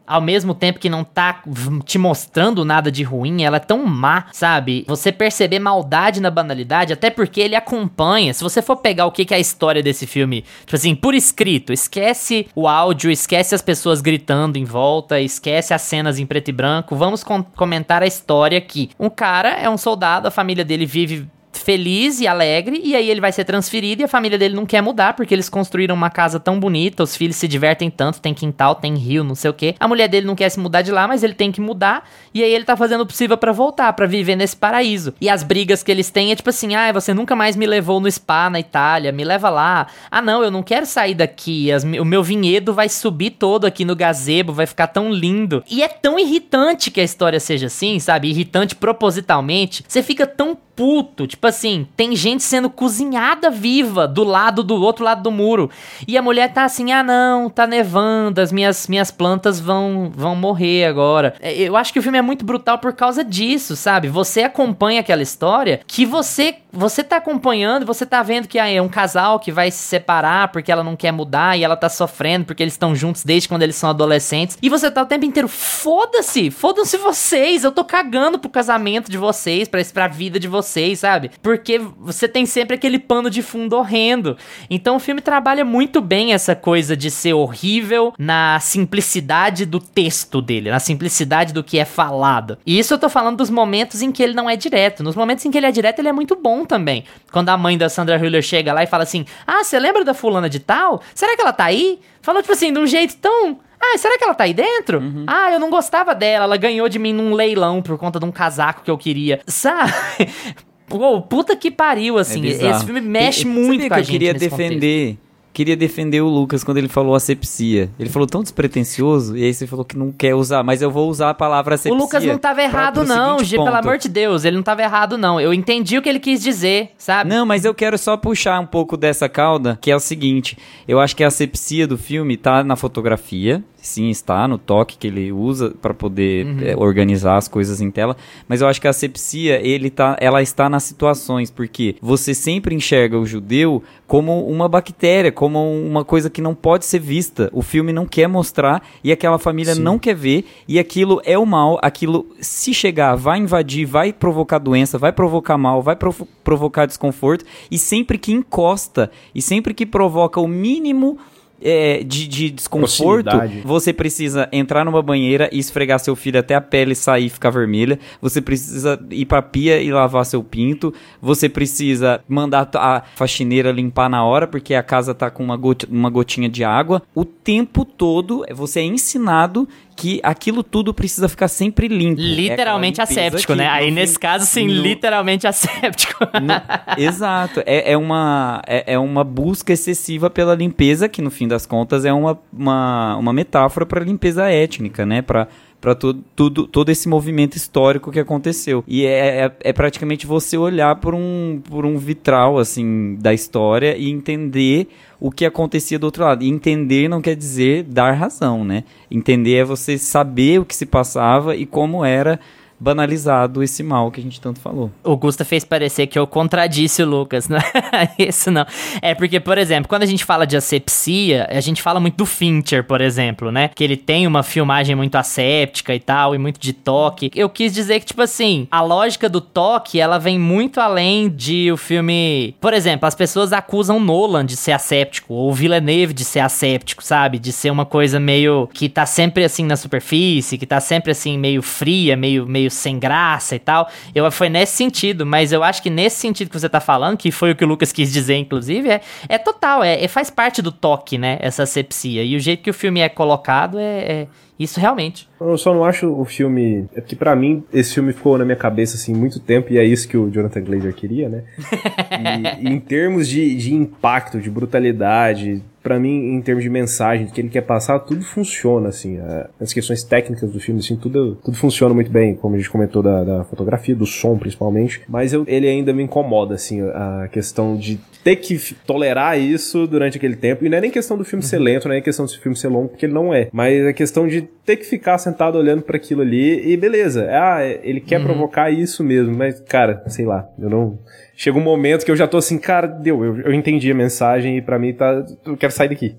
Ao 0.08 0.20
mesmo 0.20 0.54
tempo 0.54 0.78
que 0.78 0.88
não 0.88 1.04
tá 1.04 1.42
te 1.84 1.98
mostrando 1.98 2.64
nada 2.64 2.90
de 2.90 3.02
ruim, 3.02 3.42
ela 3.44 3.58
é 3.58 3.60
tão 3.60 3.84
má, 3.84 4.24
sabe? 4.32 4.84
Você 4.88 5.12
perceber 5.12 5.58
maldade 5.58 6.20
na 6.20 6.30
banalidade, 6.30 6.92
até 6.92 7.10
porque 7.10 7.40
ele 7.40 7.54
acompanha. 7.54 8.32
Se 8.32 8.42
você 8.42 8.62
for 8.62 8.76
pegar 8.76 9.04
o 9.06 9.12
que 9.12 9.24
que 9.24 9.34
é 9.34 9.36
a 9.36 9.40
história 9.40 9.82
desse 9.82 10.06
filme, 10.06 10.44
tipo 10.60 10.74
assim, 10.76 10.94
por 10.94 11.14
escrito, 11.14 11.72
esquece 11.72 12.48
o 12.54 12.66
áudio, 12.66 13.10
esquece 13.10 13.54
as 13.54 13.62
pessoas 13.62 14.00
gritando 14.00 14.56
em 14.56 14.64
volta, 14.64 15.20
esquece 15.20 15.74
as 15.74 15.82
cenas 15.82 16.18
em 16.18 16.24
preto 16.26 16.48
e 16.48 16.52
branco. 16.52 16.96
Vamos 16.96 17.22
com- 17.22 17.42
comentar 17.42 18.02
a 18.02 18.06
história 18.06 18.56
aqui. 18.56 18.90
Um 18.98 19.10
cara 19.10 19.50
é 19.50 19.68
um 19.68 19.76
soldado, 19.76 20.26
a 20.28 20.30
família 20.30 20.64
dele 20.64 20.86
vive 20.86 21.28
feliz 21.52 22.20
e 22.20 22.26
alegre, 22.26 22.80
e 22.84 22.94
aí 22.94 23.10
ele 23.10 23.20
vai 23.20 23.32
ser 23.32 23.44
transferido 23.44 24.02
e 24.02 24.04
a 24.04 24.08
família 24.08 24.38
dele 24.38 24.54
não 24.54 24.66
quer 24.66 24.80
mudar, 24.82 25.14
porque 25.14 25.34
eles 25.34 25.48
construíram 25.48 25.94
uma 25.94 26.10
casa 26.10 26.38
tão 26.38 26.58
bonita, 26.58 27.02
os 27.02 27.16
filhos 27.16 27.36
se 27.36 27.48
divertem 27.48 27.90
tanto, 27.90 28.20
tem 28.20 28.32
quintal, 28.34 28.74
tem 28.74 28.94
rio, 28.96 29.24
não 29.24 29.34
sei 29.34 29.50
o 29.50 29.54
quê. 29.54 29.74
A 29.78 29.88
mulher 29.88 30.08
dele 30.08 30.26
não 30.26 30.34
quer 30.36 30.48
se 30.48 30.60
mudar 30.60 30.82
de 30.82 30.90
lá, 30.90 31.06
mas 31.08 31.22
ele 31.22 31.34
tem 31.34 31.50
que 31.52 31.60
mudar, 31.60 32.08
e 32.32 32.42
aí 32.42 32.52
ele 32.52 32.64
tá 32.64 32.76
fazendo 32.76 33.02
o 33.02 33.06
possível 33.06 33.36
pra 33.36 33.52
voltar, 33.52 33.92
pra 33.92 34.06
viver 34.06 34.36
nesse 34.36 34.56
paraíso. 34.56 35.14
E 35.20 35.28
as 35.28 35.42
brigas 35.42 35.82
que 35.82 35.90
eles 35.90 36.10
têm 36.10 36.32
é 36.32 36.36
tipo 36.36 36.50
assim, 36.50 36.74
ah, 36.74 36.92
você 36.92 37.12
nunca 37.14 37.34
mais 37.34 37.56
me 37.56 37.66
levou 37.66 38.00
no 38.00 38.10
spa 38.10 38.48
na 38.50 38.60
Itália, 38.60 39.12
me 39.12 39.24
leva 39.24 39.48
lá. 39.50 39.86
Ah, 40.10 40.22
não, 40.22 40.42
eu 40.42 40.50
não 40.50 40.62
quero 40.62 40.86
sair 40.86 41.14
daqui, 41.14 41.72
as- 41.72 41.84
o 41.84 42.04
meu 42.04 42.22
vinhedo 42.22 42.72
vai 42.72 42.88
subir 42.88 43.30
todo 43.30 43.66
aqui 43.66 43.84
no 43.84 43.96
gazebo, 43.96 44.52
vai 44.52 44.66
ficar 44.66 44.86
tão 44.88 45.10
lindo. 45.12 45.62
E 45.70 45.82
é 45.82 45.88
tão 45.88 46.18
irritante 46.18 46.90
que 46.90 47.00
a 47.00 47.04
história 47.04 47.40
seja 47.40 47.66
assim, 47.66 47.98
sabe? 47.98 48.28
Irritante 48.28 48.74
propositalmente. 48.76 49.84
Você 49.86 50.02
fica 50.02 50.26
tão 50.26 50.56
puto. 50.78 51.26
Tipo 51.26 51.44
assim, 51.48 51.88
tem 51.96 52.14
gente 52.14 52.44
sendo 52.44 52.70
cozinhada 52.70 53.50
viva 53.50 54.06
do 54.06 54.22
lado 54.22 54.62
do 54.62 54.80
outro 54.80 55.04
lado 55.04 55.24
do 55.24 55.30
muro. 55.32 55.68
E 56.06 56.16
a 56.16 56.22
mulher 56.22 56.52
tá 56.52 56.62
assim: 56.64 56.92
"Ah, 56.92 57.02
não, 57.02 57.50
tá 57.50 57.66
nevando, 57.66 58.40
as 58.40 58.52
minhas 58.52 58.86
minhas 58.86 59.10
plantas 59.10 59.58
vão 59.58 60.08
vão 60.14 60.36
morrer 60.36 60.84
agora". 60.84 61.34
É, 61.40 61.52
Eu 61.52 61.76
acho 61.76 61.92
que 61.92 61.98
o 61.98 62.02
filme 62.02 62.16
é 62.16 62.22
muito 62.22 62.44
brutal 62.44 62.78
por 62.78 62.92
causa 62.92 63.24
disso, 63.24 63.74
sabe? 63.74 64.06
Você 64.06 64.42
acompanha 64.44 65.00
aquela 65.00 65.20
história 65.20 65.80
que 65.84 66.06
você 66.06 66.54
você 66.72 67.02
tá 67.02 67.16
acompanhando, 67.16 67.84
você 67.84 68.06
tá 68.06 68.22
vendo 68.22 68.46
que 68.46 68.58
ah, 68.58 68.68
é 68.70 68.80
um 68.80 68.88
casal 68.88 69.40
que 69.40 69.50
vai 69.50 69.72
se 69.72 69.78
separar 69.78 70.52
porque 70.52 70.70
ela 70.70 70.84
não 70.84 70.94
quer 70.94 71.10
mudar 71.10 71.58
e 71.58 71.64
ela 71.64 71.76
tá 71.76 71.88
sofrendo 71.88 72.44
porque 72.44 72.62
eles 72.62 72.74
estão 72.74 72.94
juntos 72.94 73.24
desde 73.24 73.48
quando 73.48 73.62
eles 73.62 73.74
são 73.74 73.90
adolescentes. 73.90 74.56
E 74.62 74.68
você 74.68 74.90
tá 74.90 75.02
o 75.02 75.06
tempo 75.06 75.24
inteiro, 75.24 75.48
foda-se, 75.48 76.50
fodam-se 76.50 76.96
vocês, 76.98 77.64
eu 77.64 77.72
tô 77.72 77.84
cagando 77.84 78.38
pro 78.38 78.50
casamento 78.50 79.10
de 79.10 79.16
vocês, 79.18 79.66
pra, 79.66 79.80
pra 79.92 80.06
vida 80.06 80.38
de 80.38 80.46
vocês, 80.46 80.67
sabe? 80.96 81.30
Porque 81.42 81.78
você 81.78 82.28
tem 82.28 82.46
sempre 82.46 82.76
aquele 82.76 82.98
pano 82.98 83.30
de 83.30 83.42
fundo 83.42 83.76
horrendo. 83.76 84.36
Então 84.68 84.96
o 84.96 85.00
filme 85.00 85.20
trabalha 85.20 85.64
muito 85.64 86.00
bem 86.00 86.32
essa 86.32 86.54
coisa 86.54 86.96
de 86.96 87.10
ser 87.10 87.32
horrível 87.32 88.12
na 88.18 88.58
simplicidade 88.60 89.64
do 89.64 89.80
texto 89.80 90.40
dele, 90.40 90.70
na 90.70 90.80
simplicidade 90.80 91.52
do 91.52 91.64
que 91.64 91.78
é 91.78 91.84
falado. 91.84 92.58
E 92.66 92.78
isso 92.78 92.94
eu 92.94 92.98
tô 92.98 93.08
falando 93.08 93.38
dos 93.38 93.50
momentos 93.50 94.02
em 94.02 94.12
que 94.12 94.22
ele 94.22 94.34
não 94.34 94.48
é 94.48 94.56
direto. 94.56 95.02
Nos 95.02 95.16
momentos 95.16 95.44
em 95.44 95.50
que 95.50 95.58
ele 95.58 95.66
é 95.66 95.72
direto, 95.72 95.98
ele 95.98 96.08
é 96.08 96.12
muito 96.12 96.36
bom 96.36 96.64
também. 96.64 97.04
Quando 97.32 97.48
a 97.48 97.56
mãe 97.56 97.78
da 97.78 97.88
Sandra 97.88 98.16
Hüller 98.16 98.42
chega 98.42 98.72
lá 98.72 98.82
e 98.82 98.86
fala 98.86 99.04
assim: 99.04 99.24
Ah, 99.46 99.64
você 99.64 99.78
lembra 99.78 100.04
da 100.04 100.14
fulana 100.14 100.48
de 100.48 100.60
tal? 100.60 101.00
Será 101.14 101.34
que 101.36 101.42
ela 101.42 101.52
tá 101.52 101.64
aí? 101.64 101.98
Falou, 102.20 102.42
tipo 102.42 102.52
assim, 102.52 102.72
de 102.72 102.78
um 102.78 102.86
jeito 102.86 103.16
tão. 103.16 103.60
Ah, 103.80 103.96
será 103.96 104.18
que 104.18 104.24
ela 104.24 104.34
tá 104.34 104.44
aí 104.44 104.54
dentro? 104.54 105.00
Ah, 105.26 105.52
eu 105.52 105.60
não 105.60 105.70
gostava 105.70 106.14
dela. 106.14 106.44
Ela 106.44 106.56
ganhou 106.56 106.88
de 106.88 106.98
mim 106.98 107.12
num 107.12 107.32
leilão 107.32 107.80
por 107.80 107.96
conta 107.96 108.18
de 108.18 108.24
um 108.24 108.32
casaco 108.32 108.82
que 108.82 108.90
eu 108.90 108.98
queria. 108.98 109.40
Sabe? 109.46 109.92
Pô, 110.88 111.20
puta 111.20 111.54
que 111.54 111.70
pariu, 111.70 112.18
assim. 112.18 112.44
É 112.46 112.70
esse 112.70 112.84
filme 112.84 113.00
mexe 113.00 113.46
muito 113.46 113.86
com 113.86 113.94
a 113.94 113.96
que 113.96 114.00
eu 114.00 114.04
gente 114.04 114.12
queria 114.12 114.34
defender. 114.34 115.18
Queria 115.58 115.76
defender 115.76 116.20
o 116.20 116.28
Lucas 116.28 116.62
quando 116.62 116.78
ele 116.78 116.86
falou 116.86 117.16
asepsia. 117.16 117.90
Ele 117.98 118.08
falou 118.08 118.28
tão 118.28 118.44
despretensioso, 118.44 119.36
e 119.36 119.42
aí 119.42 119.52
você 119.52 119.66
falou 119.66 119.84
que 119.84 119.98
não 119.98 120.12
quer 120.12 120.32
usar, 120.32 120.62
mas 120.62 120.80
eu 120.80 120.88
vou 120.88 121.10
usar 121.10 121.30
a 121.30 121.34
palavra 121.34 121.72
O 121.72 121.74
asepsia. 121.74 121.98
Lucas 121.98 122.24
não 122.24 122.38
tava 122.38 122.54
pra- 122.54 122.62
errado, 122.62 122.94
pro 123.00 123.08
não, 123.08 123.42
G, 123.42 123.56
pelo 123.56 123.74
amor 123.74 123.98
de 123.98 124.08
Deus. 124.08 124.44
Ele 124.44 124.54
não 124.54 124.62
tava 124.62 124.82
errado, 124.82 125.18
não. 125.18 125.40
Eu 125.40 125.52
entendi 125.52 125.98
o 125.98 126.00
que 126.02 126.08
ele 126.08 126.20
quis 126.20 126.40
dizer, 126.40 126.90
sabe? 126.96 127.28
Não, 127.28 127.44
mas 127.44 127.64
eu 127.64 127.74
quero 127.74 127.98
só 127.98 128.16
puxar 128.16 128.60
um 128.60 128.66
pouco 128.66 128.96
dessa 128.96 129.28
cauda, 129.28 129.76
que 129.80 129.90
é 129.90 129.96
o 129.96 129.98
seguinte: 129.98 130.56
eu 130.86 131.00
acho 131.00 131.16
que 131.16 131.24
a 131.24 131.26
asepsia 131.26 131.88
do 131.88 131.98
filme 131.98 132.36
tá 132.36 132.62
na 132.62 132.76
fotografia, 132.76 133.60
sim, 133.88 134.08
está 134.10 134.46
no 134.46 134.58
toque 134.58 134.96
que 134.98 135.06
ele 135.06 135.32
usa 135.32 135.70
para 135.82 135.92
poder 135.94 136.46
Uhum. 136.46 136.58
é, 136.62 136.76
organizar 136.76 137.36
as 137.36 137.48
coisas 137.48 137.80
em 137.80 137.90
tela, 137.90 138.16
mas 138.46 138.60
eu 138.60 138.68
acho 138.68 138.80
que 138.80 138.86
a 138.86 138.90
asepsia 138.90 139.60
ele 139.66 139.90
tá, 139.90 140.16
ela 140.20 140.42
está 140.42 140.68
nas 140.68 140.82
situações, 140.84 141.50
porque 141.50 141.96
você 142.00 142.34
sempre 142.34 142.74
enxerga 142.74 143.18
o 143.18 143.26
judeu 143.26 143.82
como 144.06 144.46
uma 144.46 144.68
bactéria, 144.68 145.30
como 145.32 145.58
uma 145.58 146.04
coisa 146.04 146.30
que 146.30 146.40
não 146.40 146.54
pode 146.54 146.84
ser 146.86 146.98
vista. 146.98 147.50
O 147.52 147.62
filme 147.62 147.92
não 147.92 148.06
quer 148.06 148.26
mostrar 148.28 148.82
e 149.02 149.10
aquela 149.12 149.38
família 149.38 149.74
Sim. 149.74 149.82
não 149.82 149.98
quer 149.98 150.14
ver 150.14 150.44
e 150.66 150.78
aquilo 150.78 151.20
é 151.24 151.38
o 151.38 151.44
mal, 151.46 151.78
aquilo 151.82 152.26
se 152.40 152.72
chegar 152.72 153.14
vai 153.16 153.38
invadir, 153.38 153.84
vai 153.86 154.12
provocar 154.12 154.58
doença, 154.58 154.98
vai 154.98 155.12
provocar 155.12 155.58
mal, 155.58 155.82
vai 155.82 155.96
provo- 155.96 156.28
provocar 156.44 156.86
desconforto 156.86 157.44
e 157.70 157.78
sempre 157.78 158.16
que 158.18 158.32
encosta 158.32 159.10
e 159.34 159.40
sempre 159.42 159.72
que 159.74 159.84
provoca 159.86 160.40
o 160.40 160.48
mínimo 160.48 161.18
é, 161.62 162.02
de, 162.04 162.26
de 162.28 162.50
desconforto, 162.50 163.30
você 163.64 163.92
precisa 163.92 164.48
entrar 164.52 164.84
numa 164.84 165.02
banheira 165.02 165.48
e 165.52 165.58
esfregar 165.58 165.98
seu 165.98 166.14
filho 166.14 166.38
até 166.38 166.54
a 166.54 166.60
pele 166.60 166.94
sair 166.94 167.26
e 167.26 167.30
ficar 167.30 167.50
vermelha. 167.50 167.98
Você 168.20 168.40
precisa 168.40 168.98
ir 169.10 169.26
pra 169.26 169.42
pia 169.42 169.80
e 169.82 169.90
lavar 169.90 170.24
seu 170.24 170.42
pinto. 170.42 170.92
Você 171.20 171.48
precisa 171.48 172.20
mandar 172.28 172.68
a 172.74 173.02
faxineira 173.16 173.72
limpar 173.72 174.08
na 174.08 174.24
hora, 174.24 174.46
porque 174.46 174.74
a 174.74 174.82
casa 174.82 175.14
tá 175.14 175.30
com 175.30 175.42
uma, 175.42 175.56
got- 175.56 175.84
uma 175.90 176.10
gotinha 176.10 176.48
de 176.48 176.62
água. 176.64 177.02
O 177.14 177.24
tempo 177.24 177.84
todo 177.84 178.44
você 178.54 178.80
é 178.80 178.84
ensinado 178.84 179.68
que 179.98 180.20
aquilo 180.22 180.62
tudo 180.62 180.94
precisa 180.94 181.28
ficar 181.28 181.48
sempre 181.48 181.88
limpo. 181.88 182.20
É 182.20 182.24
Literalmente 182.24 183.00
limpeza 183.00 183.20
asséptico, 183.20 183.54
né? 183.54 183.68
Aí 183.68 183.86
fim- 183.86 183.90
nesse 183.94 184.16
caso, 184.18 184.46
sim, 184.46 184.66
no- 184.68 184.80
literalmente 184.82 185.44
asséptico. 185.48 186.24
no- 186.40 187.02
exato. 187.02 187.60
É, 187.66 187.92
é 187.92 187.96
uma, 187.96 188.62
é, 188.66 188.94
é 188.94 188.98
uma 188.98 189.24
busca 189.24 189.72
excessiva 189.72 190.30
pela 190.30 190.54
limpeza, 190.54 191.08
que 191.08 191.20
no 191.20 191.30
fim 191.30 191.48
das 191.48 191.66
contas 191.66 192.04
é 192.04 192.12
uma, 192.12 192.38
uma, 192.52 193.16
uma 193.16 193.32
metáfora 193.32 193.84
para 193.84 194.04
limpeza 194.04 194.48
étnica, 194.48 195.04
né? 195.04 195.20
Para 195.20 195.48
para 195.80 195.94
tudo, 195.94 196.24
tudo, 196.34 196.66
todo 196.66 196.88
esse 196.90 197.08
movimento 197.08 197.54
histórico 197.54 198.10
que 198.10 198.18
aconteceu. 198.18 198.82
E 198.84 199.06
é, 199.06 199.44
é, 199.44 199.52
é 199.60 199.72
praticamente 199.72 200.26
você 200.26 200.56
olhar 200.58 200.96
por 200.96 201.14
um, 201.14 201.62
por 201.70 201.86
um 201.86 201.96
vitral, 201.96 202.58
assim, 202.58 203.14
da 203.20 203.32
história 203.32 203.96
e 203.96 204.10
entender 204.10 204.88
o 205.20 205.30
que 205.30 205.44
acontecia 205.44 205.98
do 205.98 206.04
outro 206.04 206.24
lado. 206.24 206.44
E 206.44 206.48
entender 206.48 207.08
não 207.08 207.20
quer 207.20 207.34
dizer 207.34 207.82
dar 207.84 208.12
razão, 208.12 208.64
né? 208.64 208.84
Entender 209.10 209.56
é 209.56 209.64
você 209.64 209.98
saber 209.98 210.60
o 210.60 210.64
que 210.64 210.76
se 210.76 210.86
passava 210.86 211.56
e 211.56 211.66
como 211.66 212.04
era 212.04 212.38
banalizado 212.78 213.62
esse 213.62 213.82
mal 213.82 214.10
que 214.10 214.20
a 214.20 214.22
gente 214.22 214.40
tanto 214.40 214.60
falou. 214.60 214.90
O 215.02 215.16
Gusta 215.16 215.44
fez 215.44 215.64
parecer 215.64 216.06
que 216.06 216.18
eu 216.18 216.26
contradisse 216.26 217.02
o 217.02 217.08
Lucas, 217.08 217.48
né? 217.48 217.58
Isso 218.18 218.50
não. 218.50 218.66
É 219.02 219.14
porque, 219.14 219.40
por 219.40 219.58
exemplo, 219.58 219.88
quando 219.88 220.02
a 220.02 220.06
gente 220.06 220.24
fala 220.24 220.46
de 220.46 220.56
asepsia, 220.56 221.48
a 221.50 221.60
gente 221.60 221.82
fala 221.82 221.98
muito 221.98 222.16
do 222.16 222.26
Fincher, 222.26 222.84
por 222.84 223.00
exemplo, 223.00 223.50
né? 223.50 223.68
Que 223.68 223.82
ele 223.82 223.96
tem 223.96 224.26
uma 224.26 224.42
filmagem 224.42 224.94
muito 224.94 225.16
asséptica 225.16 225.94
e 225.94 226.00
tal, 226.00 226.34
e 226.34 226.38
muito 226.38 226.60
de 226.60 226.72
toque. 226.72 227.30
Eu 227.34 227.48
quis 227.48 227.72
dizer 227.72 228.00
que, 228.00 228.06
tipo 228.06 228.22
assim, 228.22 228.68
a 228.70 228.80
lógica 228.80 229.28
do 229.28 229.40
toque, 229.40 230.00
ela 230.00 230.18
vem 230.18 230.38
muito 230.38 230.80
além 230.80 231.28
de 231.28 231.70
o 231.72 231.76
filme... 231.76 232.54
Por 232.60 232.72
exemplo, 232.72 233.06
as 233.06 233.14
pessoas 233.14 233.52
acusam 233.52 233.98
Nolan 233.98 234.46
de 234.46 234.56
ser 234.56 234.72
asséptico, 234.72 235.34
ou 235.34 235.52
Villeneuve 235.52 236.12
de 236.12 236.24
ser 236.24 236.40
asséptico, 236.40 237.02
sabe? 237.02 237.38
De 237.38 237.52
ser 237.52 237.70
uma 237.70 237.84
coisa 237.84 238.20
meio... 238.20 238.68
que 238.72 238.88
tá 238.88 239.04
sempre, 239.04 239.44
assim, 239.44 239.64
na 239.64 239.76
superfície, 239.76 240.58
que 240.58 240.66
tá 240.66 240.80
sempre, 240.80 241.10
assim, 241.10 241.36
meio 241.36 241.62
fria, 241.62 242.16
meio, 242.16 242.46
meio 242.46 242.67
sem 242.70 242.98
graça 242.98 243.54
e 243.54 243.58
tal. 243.58 243.88
Eu 244.14 244.30
foi 244.30 244.48
nesse 244.48 244.76
sentido, 244.76 245.24
mas 245.26 245.52
eu 245.52 245.62
acho 245.62 245.82
que 245.82 245.90
nesse 245.90 246.16
sentido 246.16 246.48
que 246.48 246.58
você 246.58 246.68
tá 246.68 246.80
falando, 246.80 247.16
que 247.16 247.30
foi 247.30 247.52
o 247.52 247.56
que 247.56 247.64
o 247.64 247.68
Lucas 247.68 247.92
quis 247.92 248.12
dizer, 248.12 248.36
inclusive, 248.36 248.88
é, 248.88 249.00
é 249.28 249.38
total, 249.38 249.82
é, 249.82 250.02
é- 250.02 250.08
faz 250.08 250.30
parte 250.30 250.60
do 250.62 250.72
toque, 250.72 251.18
né? 251.18 251.38
Essa 251.40 251.62
asepsia. 251.64 252.22
E 252.22 252.36
o 252.36 252.40
jeito 252.40 252.62
que 252.62 252.70
o 252.70 252.74
filme 252.74 253.00
é 253.00 253.08
colocado 253.08 253.78
é, 253.78 253.98
é 254.22 254.26
isso 254.58 254.80
realmente. 254.80 255.28
Eu 255.40 255.56
só 255.56 255.72
não 255.72 255.84
acho 255.84 256.08
o 256.10 256.24
filme. 256.24 256.88
É 256.94 257.00
porque 257.00 257.14
pra 257.14 257.36
mim 257.36 257.62
esse 257.72 257.94
filme 257.94 258.12
ficou 258.12 258.36
na 258.36 258.44
minha 258.44 258.56
cabeça 258.56 258.96
assim 258.96 259.14
muito 259.14 259.38
tempo 259.38 259.72
e 259.72 259.78
é 259.78 259.84
isso 259.84 260.08
que 260.08 260.16
o 260.16 260.28
Jonathan 260.30 260.62
Glazer 260.62 260.94
queria, 260.94 261.28
né? 261.28 261.44
E 262.60 262.68
em 262.68 262.80
termos 262.80 263.28
de, 263.28 263.54
de 263.54 263.72
impacto, 263.74 264.40
de 264.40 264.50
brutalidade, 264.50 265.62
pra 265.88 265.98
mim, 265.98 266.34
em 266.34 266.42
termos 266.42 266.62
de 266.62 266.68
mensagem 266.68 267.26
que 267.28 267.40
ele 267.40 267.48
quer 267.48 267.62
passar, 267.62 267.98
tudo 268.00 268.22
funciona, 268.22 268.90
assim. 268.90 269.16
é, 269.18 269.46
As 269.58 269.72
questões 269.72 270.04
técnicas 270.04 270.50
do 270.52 270.60
filme, 270.60 270.80
assim, 270.80 270.96
tudo, 270.96 271.36
tudo 271.36 271.56
funciona 271.56 271.94
muito 271.94 272.10
bem, 272.10 272.34
como 272.34 272.54
a 272.54 272.58
gente 272.58 272.68
comentou 272.68 273.02
da, 273.02 273.24
da 273.24 273.44
fotografia, 273.44 273.94
do 273.96 274.04
som 274.04 274.36
principalmente. 274.36 275.00
Mas 275.08 275.32
eu- 275.32 275.44
ele 275.48 275.66
ainda 275.66 275.92
me 275.94 276.02
incomoda, 276.02 276.54
assim, 276.54 276.82
a 276.82 277.26
questão 277.32 277.74
de 277.76 277.98
ter 278.22 278.36
que 278.36 278.58
tolerar 278.86 279.38
isso 279.40 279.86
durante 279.86 280.18
aquele 280.18 280.36
tempo. 280.36 280.64
E 280.64 280.68
não 280.68 280.76
é 280.76 280.80
nem 280.82 280.90
questão 280.90 281.16
do 281.16 281.24
filme 281.24 281.42
ser 281.42 281.58
lento, 281.58 281.84
não 281.86 281.92
é 281.92 281.96
nem 281.96 282.02
questão 282.02 282.26
do 282.26 282.32
filme 282.32 282.54
ser 282.56 282.68
longo, 282.68 282.88
porque 282.88 283.06
ele 283.06 283.14
não 283.14 283.32
é. 283.32 283.48
Mas 283.50 283.82
é 283.82 283.92
questão 283.94 284.28
de 284.28 284.42
ter 284.42 284.76
que 284.76 284.84
ficar 284.84 285.16
sentado 285.16 285.56
olhando 285.56 285.80
pra 285.82 285.96
aquilo 285.96 286.20
ali 286.20 286.70
e 286.70 286.76
beleza. 286.76 287.26
Ah, 287.30 287.64
ele 287.82 288.00
quer 288.00 288.22
provocar 288.22 288.70
isso 288.70 289.02
mesmo, 289.02 289.34
mas, 289.34 289.58
cara, 289.60 290.02
sei 290.08 290.26
lá, 290.26 290.46
eu 290.58 290.68
não. 290.68 290.98
Chega 291.40 291.56
um 291.56 291.62
momento 291.62 292.04
que 292.04 292.10
eu 292.10 292.16
já 292.16 292.26
tô 292.26 292.36
assim, 292.36 292.58
cara, 292.58 292.88
deu, 292.88 293.24
eu, 293.24 293.40
eu 293.42 293.54
entendi 293.54 293.88
a 293.92 293.94
mensagem 293.94 294.56
e 294.56 294.60
pra 294.60 294.76
mim 294.76 294.92
tá. 294.92 295.24
Eu 295.46 295.56
quero 295.56 295.72
sair 295.72 295.88
daqui. 295.88 296.16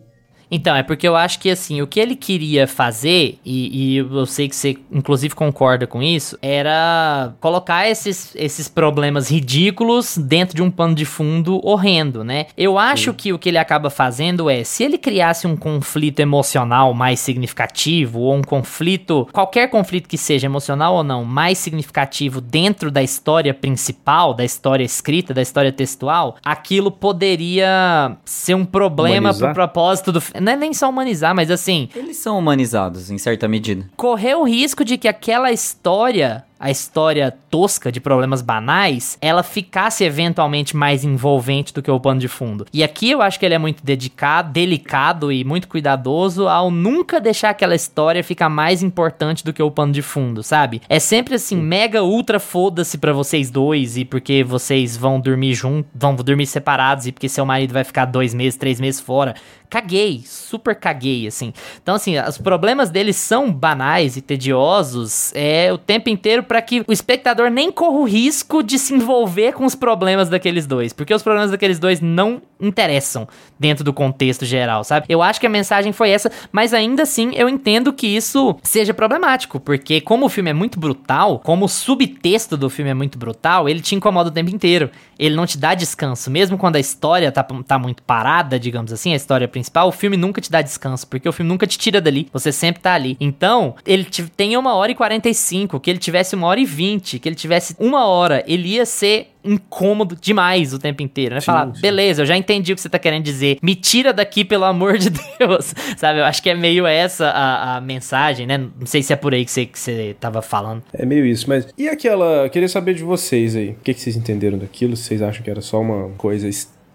Então, 0.52 0.76
é 0.76 0.84
porque 0.84 1.08
eu 1.08 1.16
acho 1.16 1.39
que 1.39 1.50
assim, 1.50 1.82
o 1.82 1.88
que 1.88 2.00
ele 2.00 2.16
queria 2.16 2.68
fazer, 2.68 3.39
e, 3.45 3.93
e 3.93 3.97
eu 3.97 4.26
sei 4.26 4.47
que 4.47 4.56
você 4.56 4.78
inclusive 4.91 5.36
concorda 5.36 5.86
com 5.86 6.02
isso, 6.02 6.38
era 6.41 7.34
colocar 7.39 7.88
esses, 7.88 8.36
esses 8.36 8.68
problemas 8.68 9.30
ridículos 9.30 10.18
dentro 10.18 10.56
de 10.56 10.64
um 10.64 10.72
pano 10.72 10.95
de 10.95 11.06
fundo 11.06 11.60
horrendo, 11.64 12.24
né? 12.24 12.47
Eu 12.58 12.78
acho 12.78 13.14
que 13.14 13.34
o 13.34 13.39
que 13.39 13.50
ele 13.50 13.58
acaba 13.58 13.89
fazendo 13.89 14.50
é, 14.50 14.64
se 14.64 14.84
ele 14.84 14.97
criasse 14.97 15.47
um 15.47 15.56
conflito 15.56 16.20
emocional 16.20 16.93
mais 16.93 17.20
significativo, 17.20 18.20
ou 18.20 18.36
um 18.36 18.41
conflito, 18.41 19.28
qualquer 19.32 19.70
conflito 19.70 20.08
que 20.08 20.18
seja 20.18 20.47
emocional 20.47 20.95
ou 20.95 21.04
não, 21.04 21.24
mais 21.24 21.58
significativo 21.58 22.41
dentro 22.41 22.89
da 22.91 23.04
história 23.04 23.54
principal, 23.54 24.34
da 24.34 24.43
história 24.43 24.84
escrita, 24.84 25.34
da 25.34 25.41
história 25.41 25.72
textual, 25.72 26.38
aquilo 26.43 26.91
poderia 26.91 28.18
ser 28.26 28.56
um 28.56 28.66
problema 28.66 29.30
Humanizar? 29.30 29.54
pro 29.54 29.64
propósito 29.64 30.12
do. 30.12 30.22
Não 30.39 30.51
é 30.51 30.55
nem 30.55 30.73
só 30.73 30.89
humanizar, 30.89 31.35
mas 31.35 31.49
assim, 31.51 31.89
Eles 31.95 32.17
são 32.17 32.37
humanizados, 32.37 33.09
em 33.11 33.17
certa 33.17 33.47
medida. 33.47 33.85
correr 33.95 34.35
o 34.35 34.43
risco 34.43 34.83
de 34.85 34.97
que 34.97 35.07
aquela 35.07 35.51
história, 35.51 36.43
a 36.60 36.70
história 36.70 37.34
tosca 37.49 37.91
de 37.91 38.01
problemas 38.01 38.41
banais, 38.41 39.18
ela 39.22 39.41
ficasse 39.43 40.03
eventualmente 40.03 40.76
mais 40.76 41.03
envolvente 41.03 41.74
do 41.74 41.82
que 41.82 41.89
o 41.89 41.99
pano 41.99 42.20
de 42.20 42.28
fundo. 42.28 42.66
E 42.74 42.84
aqui 42.84 43.10
eu 43.12 43.22
acho 43.22 43.39
que 43.39 43.45
ele 43.45 43.55
é 43.55 43.57
muito 43.57 43.84
dedicado, 43.84 44.51
delicado 44.51 45.32
e 45.32 45.43
muito 45.43 45.68
cuidadoso 45.68 46.47
ao 46.47 46.70
nunca 46.70 47.22
deixar 47.22 47.51
aquela 47.51 47.76
história 47.76 48.24
ficar 48.24 48.49
mais 48.49 48.84
importante 48.84 49.43
do 49.43 49.53
que 49.53 49.64
o 49.64 49.72
pano 49.72 49.93
de 49.93 50.01
fundo, 50.01 50.43
sabe? 50.43 50.82
É 50.89 50.99
sempre 50.99 51.36
assim, 51.36 51.55
mega 51.55 52.03
ultra 52.03 52.39
foda-se 52.39 52.97
pra 52.97 53.14
vocês 53.14 53.49
dois 53.49 53.95
e 53.97 54.03
porque 54.03 54.43
vocês 54.43 54.97
vão 54.97 55.20
dormir 55.20 55.53
juntos, 55.53 55.89
vão 55.95 56.14
dormir 56.16 56.45
separados 56.45 57.07
e 57.07 57.12
porque 57.12 57.30
seu 57.30 57.45
marido 57.45 57.74
vai 57.74 57.84
ficar 57.84 58.05
dois 58.05 58.34
meses, 58.34 58.57
três 58.57 58.80
meses 58.80 58.99
fora. 58.99 59.36
Caguei, 59.70 60.24
super 60.26 60.76
caguei, 60.76 61.28
assim. 61.28 61.53
Então, 61.82 61.93
assim, 61.93 62.18
os 62.18 62.39
problemas 62.39 62.89
deles 62.89 63.16
são 63.18 63.51
banais 63.51 64.18
e 64.18 64.22
tediosos 64.22 65.32
é 65.36 65.72
o 65.72 65.78
tempo 65.78 66.10
inteiro 66.10 66.41
pra 66.50 66.64
que 66.64 66.84
o 66.88 66.91
espectador 66.91 67.52
nem 67.52 67.72
corra 67.72 68.00
o 68.00 68.04
risco 68.06 68.64
de 68.64 68.80
se 68.80 68.91
envolver 68.95 69.54
com 69.54 69.66
os 69.66 69.76
problemas 69.76 70.30
daqueles 70.30 70.66
dois, 70.66 70.91
porque 70.91 71.14
os 71.14 71.22
problemas 71.22 71.52
daqueles 71.52 71.78
dois 71.78 72.02
não 72.02 72.41
interessam 72.60 73.28
dentro 73.58 73.84
do 73.84 73.93
contexto 73.93 74.45
geral, 74.45 74.84
sabe? 74.84 75.06
Eu 75.08 75.22
acho 75.22 75.39
que 75.39 75.45
a 75.45 75.50
mensagem 75.50 75.93
foi 75.93 76.10
essa, 76.10 76.30
mas 76.52 76.74
ainda 76.74 77.04
assim 77.04 77.32
eu 77.36 77.47
entendo 77.47 77.93
que 77.93 78.08
isso 78.08 78.58
seja 78.64 78.93
problemático, 78.93 79.60
porque 79.60 80.02
como 80.02 80.26
o 80.26 80.30
filme 80.30 80.50
é 80.50 80.54
muito 80.54 80.80
brutal, 80.80 81.39
como 81.39 81.66
o 81.66 81.70
subtexto 81.70 82.58
do 82.58 82.70
filme 82.70 82.89
é 82.91 82.93
muito 82.95 83.18
brutal, 83.18 83.70
ele 83.70 83.80
te 83.80 83.93
incomoda 83.95 84.30
o 84.30 84.34
tempo 84.34 84.50
inteiro. 84.54 84.89
Ele 85.18 85.36
não 85.36 85.45
te 85.45 85.58
dá 85.58 85.74
descanso, 85.76 86.32
mesmo 86.32 86.58
quando 86.58 86.78
a 86.78 86.80
história 86.80 87.32
tá, 87.32 87.43
tá 87.43 87.78
muito 87.78 88.02
parada, 88.04 88.58
digamos 88.60 88.91
assim, 88.91 89.14
a 89.14 89.16
história 89.16 89.47
principal, 89.47 89.88
o 89.89 89.91
filme 89.91 90.18
nunca 90.18 90.41
te 90.41 90.50
dá 90.50 90.62
descanso, 90.62 91.06
porque 91.08 91.28
o 91.30 91.32
filme 91.34 91.50
nunca 91.50 91.68
te 91.68 91.78
tira 91.78 92.02
dali, 92.02 92.28
você 92.34 92.52
sempre 92.52 92.82
tá 92.82 92.93
ali. 92.93 93.16
Então, 93.20 93.76
ele 93.86 94.06
te- 94.06 94.24
tem 94.30 94.56
uma 94.58 94.74
hora 94.76 94.91
e 94.91 94.95
45, 94.95 95.80
que 95.80 95.89
ele 95.89 96.00
tivesse 96.00 96.36
uma 96.39 96.47
hora 96.47 96.59
e 96.59 96.65
vinte, 96.65 97.19
que 97.19 97.29
ele 97.29 97.35
tivesse 97.35 97.75
uma 97.79 98.05
hora, 98.07 98.43
ele 98.47 98.69
ia 98.69 98.85
ser 98.85 99.27
incômodo 99.43 100.17
demais 100.19 100.73
o 100.73 100.79
tempo 100.79 101.01
inteiro, 101.01 101.35
né? 101.35 101.41
Sim, 101.41 101.45
Falar, 101.45 101.73
sim. 101.73 101.81
beleza, 101.81 102.21
eu 102.21 102.25
já 102.25 102.35
entendi 102.35 102.73
o 102.73 102.75
que 102.75 102.81
você 102.81 102.89
tá 102.89 102.99
querendo 102.99 103.23
dizer, 103.23 103.57
me 103.61 103.73
tira 103.73 104.11
daqui, 104.11 104.43
pelo 104.43 104.65
amor 104.65 104.97
de 104.97 105.09
Deus, 105.39 105.73
sabe? 105.97 106.19
Eu 106.19 106.25
acho 106.25 106.41
que 106.43 106.49
é 106.49 106.55
meio 106.55 106.85
essa 106.85 107.27
a, 107.29 107.77
a 107.77 107.81
mensagem, 107.81 108.45
né? 108.45 108.57
Não 108.57 108.85
sei 108.85 109.01
se 109.01 109.13
é 109.13 109.15
por 109.15 109.33
aí 109.33 109.45
que 109.45 109.51
você, 109.51 109.65
que 109.65 109.79
você 109.79 110.15
tava 110.19 110.41
falando. 110.41 110.83
É 110.93 111.05
meio 111.05 111.25
isso, 111.25 111.47
mas. 111.47 111.67
E 111.77 111.87
aquela. 111.87 112.43
eu 112.45 112.49
Queria 112.49 112.67
saber 112.67 112.93
de 112.93 113.03
vocês 113.03 113.55
aí. 113.55 113.69
O 113.69 113.75
que, 113.83 113.93
que 113.93 114.01
vocês 114.01 114.15
entenderam 114.15 114.57
daquilo? 114.57 114.95
Vocês 114.95 115.21
acham 115.21 115.41
que 115.41 115.49
era 115.49 115.61
só 115.61 115.79
uma 115.79 116.09
coisa 116.17 116.47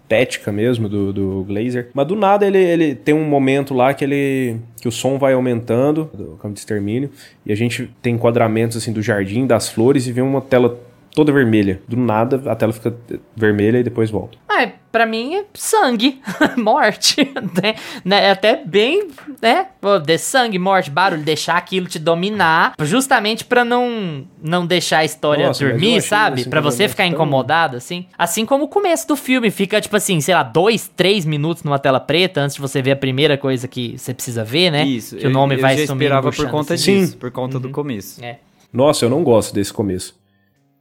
estética 0.05 0.51
mesmo 0.51 0.87
do, 0.87 1.11
do 1.11 1.43
Glazer. 1.43 1.89
Mas 1.93 2.07
do 2.07 2.15
nada 2.15 2.45
ele, 2.45 2.59
ele 2.59 2.95
tem 2.95 3.13
um 3.13 3.25
momento 3.25 3.73
lá 3.73 3.93
que 3.93 4.03
ele. 4.03 4.57
que 4.79 4.87
o 4.87 4.91
som 4.91 5.17
vai 5.17 5.33
aumentando 5.33 6.09
do 6.13 6.37
campo 6.37 6.53
de 6.53 6.59
extermínio. 6.59 7.09
E 7.45 7.51
a 7.51 7.55
gente 7.55 7.89
tem 8.01 8.15
enquadramentos 8.15 8.77
assim 8.77 8.93
do 8.93 9.01
jardim, 9.01 9.45
das 9.45 9.67
flores, 9.67 10.07
e 10.07 10.11
vê 10.11 10.21
uma 10.21 10.41
tela 10.41 10.79
toda 11.15 11.31
vermelha. 11.31 11.81
Do 11.87 11.95
nada 11.97 12.51
a 12.51 12.55
tela 12.55 12.73
fica 12.73 12.93
vermelha 13.35 13.79
e 13.79 13.83
depois 13.83 14.09
volta. 14.11 14.37
Ah, 14.49 14.69
pra 14.91 15.05
mim 15.05 15.35
é 15.35 15.45
sangue, 15.53 16.21
morte, 16.57 17.29
né? 17.61 17.75
né? 18.03 18.25
É 18.25 18.31
até 18.31 18.55
bem, 18.65 19.07
né? 19.41 19.67
Pô, 19.81 19.97
de 19.99 20.17
sangue, 20.17 20.57
morte, 20.59 20.89
barulho, 20.91 21.21
deixar 21.23 21.57
aquilo 21.57 21.87
te 21.87 21.97
dominar, 21.99 22.73
justamente 22.81 23.43
pra 23.45 23.65
não 23.65 24.25
não 24.41 24.65
deixar 24.65 24.99
a 24.99 25.05
história 25.05 25.47
Nossa, 25.47 25.63
eu 25.63 25.69
dormir, 25.71 26.01
sabe? 26.01 26.41
esse 26.41 26.49
Pra 26.49 26.61
você 26.61 26.87
ficar 26.87 27.03
tão- 27.03 27.13
incomodado, 27.13 27.77
assim. 27.77 28.05
Assim 28.17 28.45
como 28.45 28.65
o 28.65 28.67
começo 28.67 29.07
do 29.07 29.15
filme, 29.15 29.49
fica 29.51 29.81
tipo 29.81 29.95
assim, 29.95 30.21
sei 30.21 30.35
lá, 30.35 30.43
dois, 30.43 30.87
três 30.95 31.25
minutos 31.25 31.63
numa 31.63 31.79
tela 31.79 31.99
preta 31.99 32.41
antes 32.41 32.55
de 32.55 32.61
você 32.61 32.81
ver 32.81 32.91
a 32.91 32.95
primeira 32.95 33.37
coisa 33.37 33.67
que 33.67 33.97
você 33.97 34.13
precisa 34.13 34.43
ver, 34.43 34.71
né? 34.71 34.85
Isso. 34.85 35.15
Que 35.17 35.27
o 35.27 35.29
nome 35.29 35.55
eu, 35.55 35.59
vai 35.61 35.73
eu 35.75 35.79
já 35.79 35.87
sumindo, 35.87 36.03
esperava 36.03 36.31
por 36.31 36.49
conta 36.49 36.73
assim. 36.75 36.99
disso, 36.99 37.11
Sim. 37.13 37.17
por 37.17 37.31
conta 37.31 37.59
do 37.59 37.69
começo. 37.69 38.23
É. 38.23 38.37
Nossa, 38.71 39.05
eu 39.05 39.09
não 39.09 39.23
gosto 39.23 39.53
desse 39.53 39.71
começo. 39.73 40.15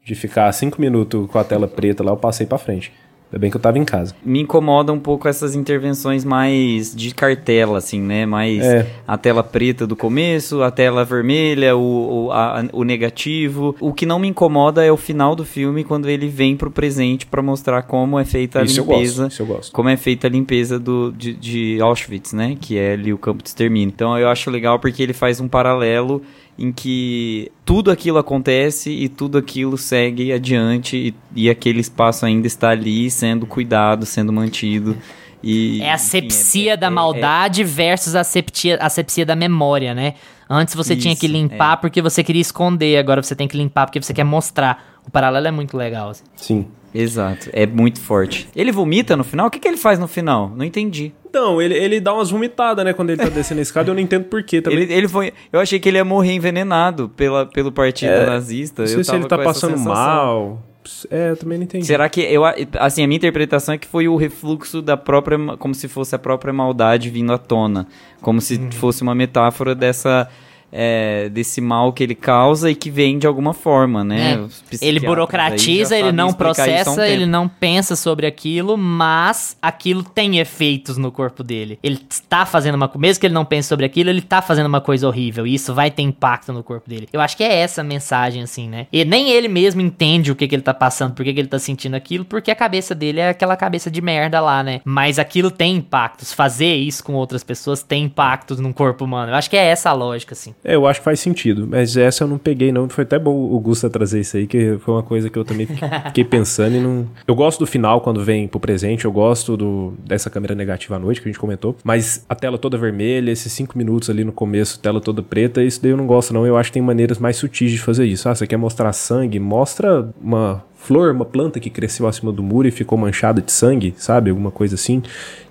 De 0.04 0.14
ficar 0.14 0.52
cinco 0.52 0.80
minutos 0.80 1.26
com 1.30 1.38
a 1.38 1.44
tela 1.44 1.66
preta 1.66 2.04
lá, 2.04 2.12
eu 2.12 2.16
passei 2.16 2.46
pra 2.46 2.58
frente. 2.58 2.92
Ainda 3.32 3.40
bem 3.40 3.50
que 3.50 3.56
eu 3.56 3.60
tava 3.60 3.78
em 3.78 3.84
casa. 3.84 4.14
Me 4.24 4.38
incomoda 4.42 4.92
um 4.92 5.00
pouco 5.00 5.26
essas 5.26 5.56
intervenções 5.56 6.24
mais 6.24 6.94
de 6.94 7.12
cartela, 7.12 7.78
assim, 7.78 8.00
né? 8.00 8.24
Mais 8.26 8.62
É. 8.62 8.86
a 9.08 9.16
tela 9.18 9.42
preta 9.42 9.86
do 9.88 9.96
começo, 9.96 10.62
a 10.62 10.70
tela 10.70 11.04
vermelha, 11.04 11.74
o, 11.74 12.26
o, 12.26 12.32
a- 12.32 12.64
o 12.72 12.84
negativo. 12.84 13.74
O 13.80 13.92
que 13.92 14.06
não 14.06 14.20
me 14.20 14.28
incomoda 14.28 14.84
é 14.84 14.92
o 14.92 14.96
final 14.96 15.34
do 15.34 15.44
filme, 15.44 15.82
quando 15.82 16.08
ele 16.08 16.28
vem 16.28 16.54
pro 16.54 16.70
presente 16.70 17.26
pra 17.26 17.42
mostrar 17.42 17.82
como 17.82 18.20
é 18.20 18.24
feita 18.24 18.60
a 18.60 18.62
Isso 18.62 18.80
eu 18.80 18.84
limpeza. 18.84 19.22
gosto. 19.24 19.32
Isso 19.32 19.42
eu 19.42 19.46
gosto. 19.46 19.72
como 19.72 19.88
é 19.88 19.96
feita 19.96 20.26
a 20.28 20.30
limpeza 20.30 20.78
do, 20.78 21.10
de, 21.10 21.32
de 21.32 21.80
Auschwitz, 21.80 22.32
né? 22.34 22.56
Que 22.60 22.78
é 22.78 22.92
ali 22.92 23.12
o 23.12 23.18
campo 23.18 23.42
de 23.42 23.48
extermínio. 23.48 23.92
Então 23.92 24.16
eu 24.16 24.28
acho 24.28 24.48
legal 24.48 24.78
porque 24.78 25.02
ele 25.02 25.14
faz 25.14 25.40
um 25.40 25.48
paralelo 25.48 26.22
em 26.58 26.70
que 26.72 27.50
tudo 27.64 27.90
aquilo 27.90 28.18
acontece 28.18 28.90
e 28.90 29.08
tudo 29.08 29.38
aquilo 29.38 29.76
segue 29.76 30.32
adiante 30.32 30.96
e, 30.96 31.14
e 31.44 31.50
aquele 31.50 31.80
espaço 31.80 32.24
ainda 32.24 32.46
está 32.46 32.70
ali 32.70 33.10
sendo 33.10 33.46
cuidado, 33.46 34.06
sendo 34.06 34.32
mantido. 34.32 34.96
E, 35.42 35.80
É 35.82 35.90
a 35.92 35.96
enfim, 35.96 36.04
sepsia 36.04 36.72
é- 36.72 36.76
da 36.76 36.86
é- 36.86 36.90
maldade 36.90 37.64
versus 37.64 38.14
a 38.14 38.24
sepsia, 38.24 38.76
a 38.80 38.88
sepsia 38.88 39.26
da 39.26 39.36
memória, 39.36 39.92
né? 39.94 40.14
Antes 40.48 40.74
você 40.74 40.94
tinha 40.94 41.16
que 41.16 41.26
Isso, 41.26 41.34
limpar 41.34 41.78
porque 41.78 42.00
você 42.00 42.22
queria 42.22 42.40
esconder, 42.40 42.96
agora 42.98 43.22
você 43.22 43.34
tem 43.34 43.48
que 43.48 43.56
limpar 43.56 43.86
porque 43.86 44.00
você 44.00 44.14
quer 44.14 44.24
mostrar. 44.24 45.00
O 45.06 45.10
paralelo 45.10 45.46
é 45.46 45.50
muito 45.50 45.76
legal. 45.76 46.10
assim. 46.10 46.24
Sim. 46.36 46.66
é- 46.94 46.98
exato, 47.00 47.50
é 47.52 47.66
muito 47.66 48.00
forte. 48.00 48.48
Ele 48.54 48.70
vomita 48.70 49.16
no 49.16 49.24
final? 49.24 49.48
O 49.48 49.50
que, 49.50 49.58
que 49.58 49.66
ele 49.66 49.76
faz 49.76 49.98
no 49.98 50.06
final? 50.06 50.50
Não 50.54 50.64
entendi. 50.64 51.12
Então, 51.34 51.60
ele, 51.60 51.74
ele 51.74 51.98
dá 52.00 52.14
umas 52.14 52.30
vomitadas, 52.30 52.84
né? 52.84 52.92
Quando 52.92 53.10
ele 53.10 53.20
tá 53.20 53.28
descendo 53.28 53.58
a 53.58 53.62
escada, 53.62 53.90
eu 53.90 53.94
não 53.94 54.00
entendo 54.00 54.24
porquê 54.26 54.62
também. 54.62 54.78
Ele, 54.82 54.92
ele 54.92 55.08
foi, 55.08 55.32
eu 55.52 55.58
achei 55.58 55.80
que 55.80 55.88
ele 55.88 55.96
ia 55.98 56.04
morrer 56.04 56.32
envenenado 56.32 57.08
pela, 57.08 57.44
pelo 57.44 57.72
partido 57.72 58.12
É, 58.12 58.24
nazista. 58.26 58.82
não 58.82 58.86
sei 58.86 58.98
eu 59.00 59.04
se 59.04 59.14
ele 59.16 59.26
tá 59.26 59.36
passando 59.38 59.76
mal. 59.78 60.62
É, 61.10 61.30
eu 61.30 61.36
também 61.36 61.58
não 61.58 61.64
entendi. 61.64 61.86
Será 61.86 62.08
que 62.08 62.20
eu 62.20 62.42
assim 62.78 63.02
a 63.02 63.06
minha 63.06 63.16
interpretação 63.16 63.74
é 63.74 63.78
que 63.78 63.86
foi 63.88 64.06
o 64.06 64.16
refluxo 64.16 64.82
da 64.82 64.96
própria 64.98 65.38
como 65.58 65.74
se 65.74 65.88
fosse 65.88 66.14
a 66.14 66.18
própria 66.18 66.52
maldade 66.52 67.08
vindo 67.08 67.32
à 67.32 67.38
tona, 67.38 67.86
como 68.20 68.38
se 68.40 68.56
Uhum. 68.56 68.70
fosse 68.70 69.02
uma 69.02 69.14
metáfora 69.14 69.74
dessa 69.74 70.28
é, 70.76 71.28
desse 71.28 71.60
mal 71.60 71.92
que 71.92 72.02
ele 72.02 72.16
causa 72.16 72.68
e 72.68 72.74
que 72.74 72.90
vem 72.90 73.16
de 73.16 73.28
alguma 73.28 73.54
forma, 73.54 74.02
né? 74.02 74.44
É, 74.72 74.76
Ele 74.84 74.98
burocratiza, 74.98 75.96
ele 75.96 76.10
não 76.10 76.24
há 76.24 76.30
um 76.30 76.32
processa, 76.32 77.08
ele 77.08 77.26
não 77.26 77.48
pensa 77.48 77.94
sobre 77.94 78.26
aquilo, 78.26 78.76
mas 78.76 79.56
aquilo 79.62 80.02
tem 80.02 80.38
efeitos 80.38 80.98
no 80.98 81.12
corpo 81.12 81.44
dele. 81.44 81.78
Ele 81.80 82.00
está 82.10 82.44
fazendo 82.44 82.74
uma 82.74 82.88
coisa, 82.88 83.00
mesmo 83.00 83.20
que 83.20 83.26
ele 83.26 83.34
não 83.34 83.44
pense 83.44 83.68
sobre 83.68 83.86
aquilo, 83.86 84.10
ele 84.10 84.18
está 84.18 84.42
fazendo 84.42 84.66
uma 84.66 84.80
coisa 84.80 85.06
horrível, 85.06 85.46
e 85.46 85.54
isso 85.54 85.72
vai 85.72 85.92
ter 85.92 86.02
impacto 86.02 86.52
no 86.52 86.64
corpo 86.64 86.88
dele. 86.88 87.08
Eu 87.12 87.20
acho 87.20 87.36
que 87.36 87.44
é 87.44 87.54
essa 87.54 87.82
a 87.82 87.84
mensagem, 87.84 88.42
assim, 88.42 88.68
né? 88.68 88.88
E 88.92 89.04
nem 89.04 89.30
ele 89.30 89.46
mesmo 89.46 89.80
entende 89.80 90.32
o 90.32 90.34
que, 90.34 90.48
que 90.48 90.56
ele 90.56 90.62
tá 90.62 90.74
passando, 90.74 91.14
por 91.14 91.24
que, 91.24 91.32
que 91.32 91.40
ele 91.40 91.48
tá 91.48 91.58
sentindo 91.60 91.94
aquilo, 91.94 92.24
porque 92.24 92.50
a 92.50 92.56
cabeça 92.56 92.94
dele 92.96 93.20
é 93.20 93.28
aquela 93.28 93.56
cabeça 93.56 93.88
de 93.90 94.00
merda 94.00 94.40
lá, 94.40 94.62
né? 94.62 94.80
Mas 94.84 95.20
aquilo 95.20 95.52
tem 95.52 95.76
impactos. 95.76 96.32
Fazer 96.32 96.74
isso 96.74 97.04
com 97.04 97.12
outras 97.14 97.44
pessoas 97.44 97.82
tem 97.82 98.04
impactos 98.04 98.58
no 98.58 98.74
corpo 98.74 99.04
humano. 99.04 99.30
Eu 99.30 99.36
acho 99.36 99.48
que 99.48 99.56
é 99.56 99.64
essa 99.64 99.90
a 99.90 99.92
lógica, 99.92 100.32
assim. 100.32 100.52
É, 100.64 100.74
eu 100.74 100.86
acho 100.86 101.00
que 101.00 101.04
faz 101.04 101.20
sentido. 101.20 101.66
Mas 101.70 101.96
essa 101.96 102.24
eu 102.24 102.28
não 102.28 102.38
peguei, 102.38 102.72
não. 102.72 102.88
Foi 102.88 103.04
até 103.04 103.18
bom 103.18 103.34
o 103.34 103.60
Gusta 103.60 103.90
trazer 103.90 104.20
isso 104.20 104.36
aí, 104.36 104.46
que 104.46 104.78
foi 104.80 104.94
uma 104.94 105.02
coisa 105.02 105.28
que 105.28 105.38
eu 105.38 105.44
também 105.44 105.66
fiquei- 106.06 106.24
pensando 106.24 106.74
e 106.76 106.80
não. 106.80 107.06
Eu 107.28 107.34
gosto 107.34 107.58
do 107.58 107.66
final 107.66 108.00
quando 108.00 108.24
vem 108.24 108.48
pro 108.48 108.58
presente, 108.58 109.04
eu 109.04 109.12
gosto 109.12 109.56
do, 109.56 109.92
dessa 110.06 110.30
câmera 110.30 110.54
negativa 110.54 110.96
à 110.96 110.98
noite 110.98 111.20
que 111.20 111.28
a 111.28 111.30
gente 111.30 111.38
comentou. 111.38 111.76
Mas 111.84 112.24
a 112.28 112.34
tela 112.34 112.56
toda 112.56 112.78
vermelha, 112.78 113.30
esses 113.30 113.52
cinco 113.52 113.76
minutos 113.76 114.08
ali 114.08 114.24
no 114.24 114.32
começo, 114.32 114.78
tela 114.80 115.00
toda 115.00 115.22
preta, 115.22 115.62
isso 115.62 115.82
daí 115.82 115.90
eu 115.90 115.96
não 115.96 116.06
gosto, 116.06 116.32
não. 116.32 116.46
Eu 116.46 116.56
acho 116.56 116.70
que 116.70 116.74
tem 116.74 116.82
maneiras 116.82 117.18
mais 117.18 117.36
sutis 117.36 117.70
de 117.70 117.78
fazer 117.78 118.06
isso. 118.06 118.26
Ah, 118.28 118.34
você 118.34 118.46
quer 118.46 118.56
mostrar 118.56 118.92
sangue? 118.94 119.38
Mostra 119.38 120.08
uma 120.22 120.64
flor, 120.84 121.10
uma 121.12 121.24
planta 121.24 121.58
que 121.58 121.70
cresceu 121.70 122.06
acima 122.06 122.30
do 122.30 122.42
muro 122.42 122.68
e 122.68 122.70
ficou 122.70 122.98
manchada 122.98 123.40
de 123.40 123.50
sangue, 123.50 123.94
sabe? 123.96 124.30
Alguma 124.30 124.50
coisa 124.50 124.74
assim. 124.74 125.02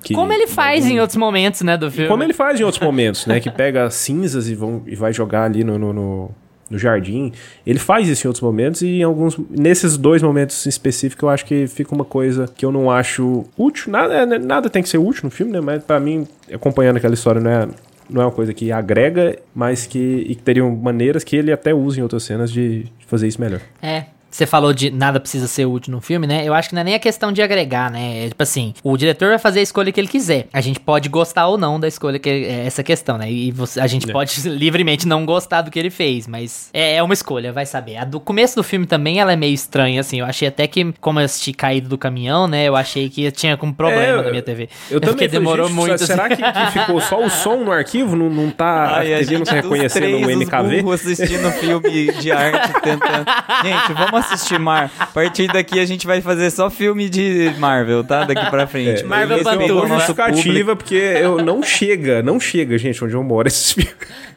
Que, 0.04 0.14
Como 0.14 0.32
ele 0.32 0.48
faz 0.48 0.86
em 0.86 1.00
outros 1.00 1.18
momentos, 1.18 1.62
né, 1.62 1.76
do 1.76 1.90
filme. 1.90 2.08
como 2.08 2.24
ele 2.24 2.34
faz 2.34 2.60
em 2.60 2.64
outros 2.64 2.82
momentos, 2.84 3.26
né? 3.26 3.40
Que 3.40 3.50
pega 3.50 3.86
as 3.86 3.96
cinzas 3.96 4.48
e, 4.48 4.56
vão, 4.56 4.84
e 4.86 4.96
vai 4.96 5.12
jogar 5.12 5.46
ali 5.46 5.64
no, 5.64 5.80
no, 5.80 5.92
no, 5.94 6.32
no 6.70 6.78
jardim. 6.78 7.32
Ele 7.66 7.80
faz 7.80 8.08
isso 8.08 8.28
em 8.28 8.30
outros 8.30 8.42
momentos 8.42 8.82
e 8.82 9.00
em 9.00 9.04
alguns. 9.04 9.38
Nesses 9.50 9.98
dois 9.98 10.22
momentos 10.22 10.66
específicos, 10.66 11.24
eu 11.24 11.30
acho 11.30 11.46
que 11.46 11.68
fica 11.68 11.94
uma 11.96 12.06
coisa 12.06 12.48
que 12.56 12.66
eu 12.66 12.72
não 12.72 12.92
acho 12.92 13.46
útil. 13.58 13.92
Nada, 13.92 14.14
é, 14.14 14.26
nada 14.40 14.70
tem 14.70 14.84
que 14.84 14.90
ser 14.90 14.98
útil 14.98 15.22
no 15.26 15.32
filme, 15.32 15.52
né? 15.52 15.62
Mas 15.62 15.84
pra 15.84 16.00
mim, 16.00 16.28
acompanhando 16.54 16.98
aquela 16.98 17.14
história, 17.14 17.42
não 17.42 17.50
é. 17.52 17.68
Não 18.10 18.22
é 18.22 18.26
uma 18.26 18.32
coisa 18.32 18.54
que 18.54 18.70
agrega, 18.70 19.40
mas 19.56 19.88
que, 19.88 20.26
e 20.28 20.36
que 20.36 20.44
teriam 20.44 20.70
maneiras 20.76 21.24
que 21.24 21.38
ele 21.38 21.54
até 21.54 21.74
usa 21.74 22.00
em 22.00 22.04
outras 22.04 22.24
cenas 22.24 22.52
de, 22.52 22.84
de 22.84 23.06
fazer 23.08 23.30
isso 23.30 23.40
melhor. 23.40 23.62
É. 23.82 24.06
Você 24.34 24.48
falou 24.48 24.74
de 24.74 24.90
nada 24.90 25.20
precisa 25.20 25.48
ser 25.48 25.66
útil 25.66 25.92
no 25.92 26.02
filme, 26.02 26.26
né? 26.26 26.44
Eu 26.44 26.56
acho 26.56 26.70
que 26.70 26.76
não 26.76 26.82
é 26.82 26.86
nem 26.86 26.96
a 26.96 27.00
questão 27.00 27.32
de 27.32 27.40
agregar, 27.42 27.92
né? 27.92 28.26
É 28.26 28.30
tipo 28.30 28.42
assim, 28.42 28.74
o 28.84 28.98
diretor 28.98 29.30
vai 29.30 29.38
fazer 29.38 29.60
a 29.60 29.62
escolha 29.64 29.92
que 29.92 30.00
ele 30.00 30.08
quiser. 30.08 30.48
A 30.52 30.60
gente 30.60 30.80
pode 30.80 31.08
gostar 31.08 31.46
ou 31.48 31.56
não 31.58 31.80
da 31.80 31.88
escolha 31.88 32.18
que 32.18 32.28
é 32.30 32.66
essa 32.66 32.82
questão, 32.82 33.16
né? 33.18 33.32
E 33.32 33.52
você- 33.52 33.80
a 33.80 33.86
gente 33.86 34.10
É. 34.10 34.12
pode 34.12 34.34
livremente 34.50 35.08
não 35.08 35.24
gostar 35.24 35.62
do 35.62 35.70
que 35.70 35.78
ele 35.78 35.92
fez, 35.92 36.26
mas 36.28 36.70
é, 36.74 36.96
é 36.96 37.04
uma 37.04 37.14
escolha, 37.14 37.54
vai 37.54 37.66
saber. 37.68 37.98
A 37.98 38.06
do 38.06 38.20
começo 38.20 38.56
do 38.56 38.64
filme 38.64 38.88
também 38.88 39.20
ela 39.20 39.32
é 39.34 39.36
meio 39.36 39.54
estranha, 39.54 40.02
assim. 40.02 40.20
Eu 40.20 40.26
achei 40.26 40.48
até 40.48 40.66
que, 40.66 40.92
como 41.00 41.20
eu 41.20 41.26
assisti 41.26 41.54
caído 41.54 41.88
do 41.88 41.98
caminhão, 41.98 42.48
né? 42.48 42.66
Eu 42.68 42.76
achei 42.76 43.10
que 43.10 43.30
tinha 43.32 43.56
com 43.56 43.72
problema 43.72 44.02
É, 44.02 44.22
na 44.24 44.30
minha 44.32 44.42
TV. 44.42 44.68
Eu 44.90 45.00
também 45.00 45.16
Porque 45.16 45.30
falei, 45.30 45.40
demorou 45.40 45.68
gente, 45.68 45.76
muito. 45.76 46.06
Será 46.06 46.26
assim. 46.26 46.38
que, 46.38 46.42
que 46.52 46.72
ficou 46.80 47.00
só 47.02 47.24
o 47.24 47.30
som 47.30 47.58
no 47.64 47.72
arquivo? 47.72 48.16
Não, 48.16 48.30
não 48.32 48.50
tá. 48.50 48.96
Ai, 48.98 49.14
a 49.14 49.20
TV 49.20 49.38
não 49.38 49.46
tá 49.46 49.54
reconhecendo 49.54 50.02
três, 50.02 50.26
o 50.26 50.30
os 50.30 50.36
MKV? 50.36 50.82
burros 50.82 51.02
assistindo 51.02 51.52
filme 51.52 52.12
de 52.14 52.32
arte, 52.32 52.74
tentando... 52.82 53.26
Gente, 53.64 53.94
vamos 53.94 54.23
assistir 54.24 54.60
Mar. 54.60 54.92
A 55.00 55.06
partir 55.06 55.48
daqui 55.48 55.80
a 55.80 55.86
gente 55.86 56.06
vai 56.06 56.22
fazer 56.22 56.50
só 56.52 56.70
filme 56.70 57.10
de 57.10 57.54
Marvel, 57.58 58.04
tá? 58.04 58.24
Daqui 58.24 58.50
pra 58.50 58.68
frente. 58.68 59.02
É, 59.02 59.06
Marvel 59.06 59.38
esse 59.40 59.50
é 59.50 59.74
uma 59.74 59.88
justificativa, 59.88 60.76
porque 60.76 60.96
eu 60.96 61.44
não 61.44 61.62
chega, 61.64 62.22
não 62.22 62.40
chega, 62.40 62.78
gente, 62.78 63.04
onde 63.04 63.14
eu 63.14 63.24
moro 63.24 63.48
esses 63.48 63.72
filmes. 63.72 63.94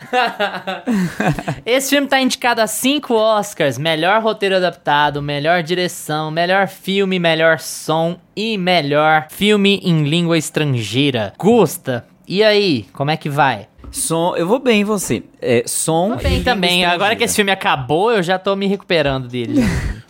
Esse 1.65 1.91
filme 1.91 2.07
tá 2.07 2.21
indicado 2.21 2.61
a 2.61 2.67
cinco 2.67 3.15
Oscars: 3.15 3.79
melhor 3.79 4.23
roteiro 4.23 4.57
adaptado, 4.57 5.21
melhor 5.23 5.63
direção, 5.63 6.31
melhor 6.31 6.69
filme, 6.69 7.19
melhor 7.19 7.59
som 7.59 8.19
e 8.35 8.57
melhor 8.59 9.27
filme 9.31 9.81
em 9.83 10.05
língua 10.05 10.39
estrangeira. 10.39 11.33
Gusta, 11.39 12.05
e 12.27 12.43
aí, 12.43 12.87
como 12.93 13.11
é 13.11 13.17
que 13.17 13.29
vai? 13.29 13.69
Som, 13.91 14.35
eu 14.37 14.47
vou 14.47 14.59
bem, 14.59 14.85
você. 14.85 15.23
É, 15.41 15.63
som 15.67 16.17
Tô 16.17 16.23
bem 16.23 16.41
e 16.41 16.45
também. 16.45 16.85
Agora 16.85 17.15
que 17.17 17.25
esse 17.25 17.37
filme 17.37 17.51
acabou, 17.51 18.13
eu 18.13 18.23
já 18.23 18.39
tô 18.39 18.55
me 18.57 18.67
recuperando 18.67 19.29
dele. 19.29 19.61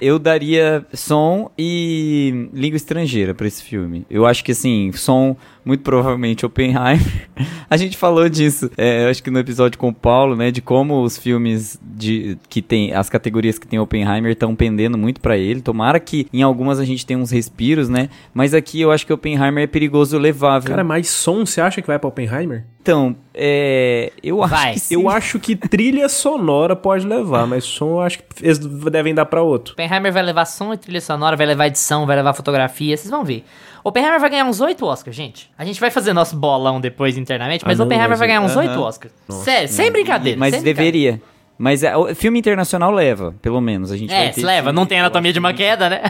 Eu 0.00 0.18
daria 0.18 0.86
som 0.94 1.50
e 1.58 2.48
língua 2.52 2.78
estrangeira 2.78 3.34
pra 3.34 3.46
esse 3.46 3.62
filme. 3.62 4.06
Eu 4.08 4.24
acho 4.24 4.42
que 4.42 4.52
assim, 4.52 4.90
som 4.92 5.36
muito 5.66 5.82
provavelmente 5.82 6.46
Oppenheimer. 6.46 7.28
A 7.68 7.76
gente 7.76 7.96
falou 7.96 8.28
disso, 8.28 8.70
é, 8.76 9.10
acho 9.10 9.20
que 9.20 9.30
no 9.30 9.40
episódio 9.40 9.76
com 9.76 9.88
o 9.88 9.92
Paulo, 9.92 10.36
né, 10.36 10.52
de 10.52 10.62
como 10.62 11.02
os 11.02 11.18
filmes 11.18 11.78
de 11.82 12.38
que 12.48 12.62
tem 12.62 12.94
as 12.94 13.10
categorias 13.10 13.58
que 13.58 13.66
tem 13.66 13.78
Oppenheimer 13.78 14.32
estão 14.32 14.54
pendendo 14.54 14.96
muito 14.96 15.20
para 15.20 15.36
ele. 15.36 15.60
Tomara 15.60 15.98
que 15.98 16.28
em 16.32 16.42
algumas 16.42 16.78
a 16.78 16.84
gente 16.84 17.04
tenha 17.04 17.18
uns 17.18 17.32
respiros, 17.32 17.88
né? 17.88 18.08
Mas 18.32 18.54
aqui 18.54 18.80
eu 18.80 18.92
acho 18.92 19.04
que 19.04 19.12
Oppenheimer 19.12 19.64
é 19.64 19.66
perigoso 19.66 20.16
levar, 20.16 20.60
viu? 20.60 20.70
Cara, 20.70 20.84
mais 20.84 21.08
som, 21.08 21.44
você 21.44 21.60
acha 21.60 21.82
que 21.82 21.88
vai 21.88 21.98
pra 21.98 22.08
Oppenheimer? 22.08 22.64
Então, 22.86 23.16
é, 23.34 24.12
eu 24.22 24.44
acho 24.44 24.54
Vai. 24.54 24.72
que 24.74 24.78
sim. 24.78 24.94
Eu 24.94 25.10
acho 25.10 25.40
que 25.40 25.56
trilha 25.56 26.08
sonora 26.08 26.76
pode 26.76 27.04
levar, 27.04 27.44
mas 27.44 27.64
som 27.64 27.94
eu 27.94 28.00
acho 28.00 28.18
que 28.18 28.24
eles 28.40 28.58
devem 28.58 29.12
dar 29.12 29.26
pra 29.26 29.42
outro. 29.42 29.72
Oppenheimer 29.72 30.12
vai 30.12 30.22
levar 30.22 30.44
som 30.44 30.72
e 30.72 30.76
trilha 30.76 31.00
sonora, 31.00 31.34
vai 31.36 31.46
levar 31.46 31.66
edição, 31.66 32.06
vai 32.06 32.14
levar 32.14 32.32
fotografia, 32.32 32.96
vocês 32.96 33.10
vão 33.10 33.24
ver. 33.24 33.44
Oppenheimer 33.88 34.18
vai 34.20 34.30
ganhar 34.30 34.44
uns 34.44 34.60
8 34.60 34.84
Oscars, 34.84 35.14
gente. 35.16 35.50
A 35.56 35.64
gente 35.64 35.78
vai 35.80 35.90
fazer 35.90 36.12
nosso 36.12 36.36
bolão 36.36 36.80
depois 36.80 37.16
internamente, 37.16 37.64
mas 37.64 37.74
Ah, 37.74 37.78
não, 37.78 37.86
Oppenheimer 37.86 38.10
mas 38.10 38.18
vai 38.18 38.28
ganhar 38.28 38.40
uns 38.40 38.56
aham. 38.56 38.68
8 38.70 38.80
Oscars. 38.82 39.14
Sério, 39.28 39.68
sem 39.68 39.90
brincadeira. 39.92 40.38
Mas 40.38 40.54
sem 40.54 40.62
deveria. 40.62 41.20
Mas 41.58 41.82
é, 41.82 41.96
o 41.96 42.14
filme 42.14 42.38
internacional 42.38 42.90
leva, 42.90 43.34
pelo 43.40 43.60
menos. 43.62 43.90
A 43.90 43.96
gente 43.96 44.08
brincadeira. 44.08 44.24
vai 44.24 44.30
É, 44.30 44.34
ter 44.34 44.40
se 44.40 44.46
leva, 44.46 44.72
não 44.74 44.84
tem 44.84 45.00
anatomia 45.00 45.32
de 45.32 45.38
uma 45.38 45.54
queda, 45.54 45.88
né? 45.88 46.02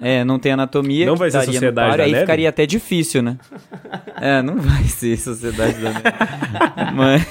É, 0.00 0.22
não 0.24 0.38
tem 0.38 0.52
anatomia. 0.52 1.04
Não 1.06 1.16
vai 1.16 1.30
ser 1.32 1.42
Sociedade 1.44 1.96
da 1.96 2.04
Aí 2.04 2.12
Neve? 2.12 2.20
ficaria 2.24 2.48
até 2.48 2.64
difícil, 2.64 3.20
né? 3.22 3.38
é, 4.20 4.40
não 4.40 4.56
vai 4.56 4.84
ser 4.84 5.16
Sociedade 5.18 5.78
da 5.80 5.88
Neve. 5.90 6.02
mas, 6.94 7.26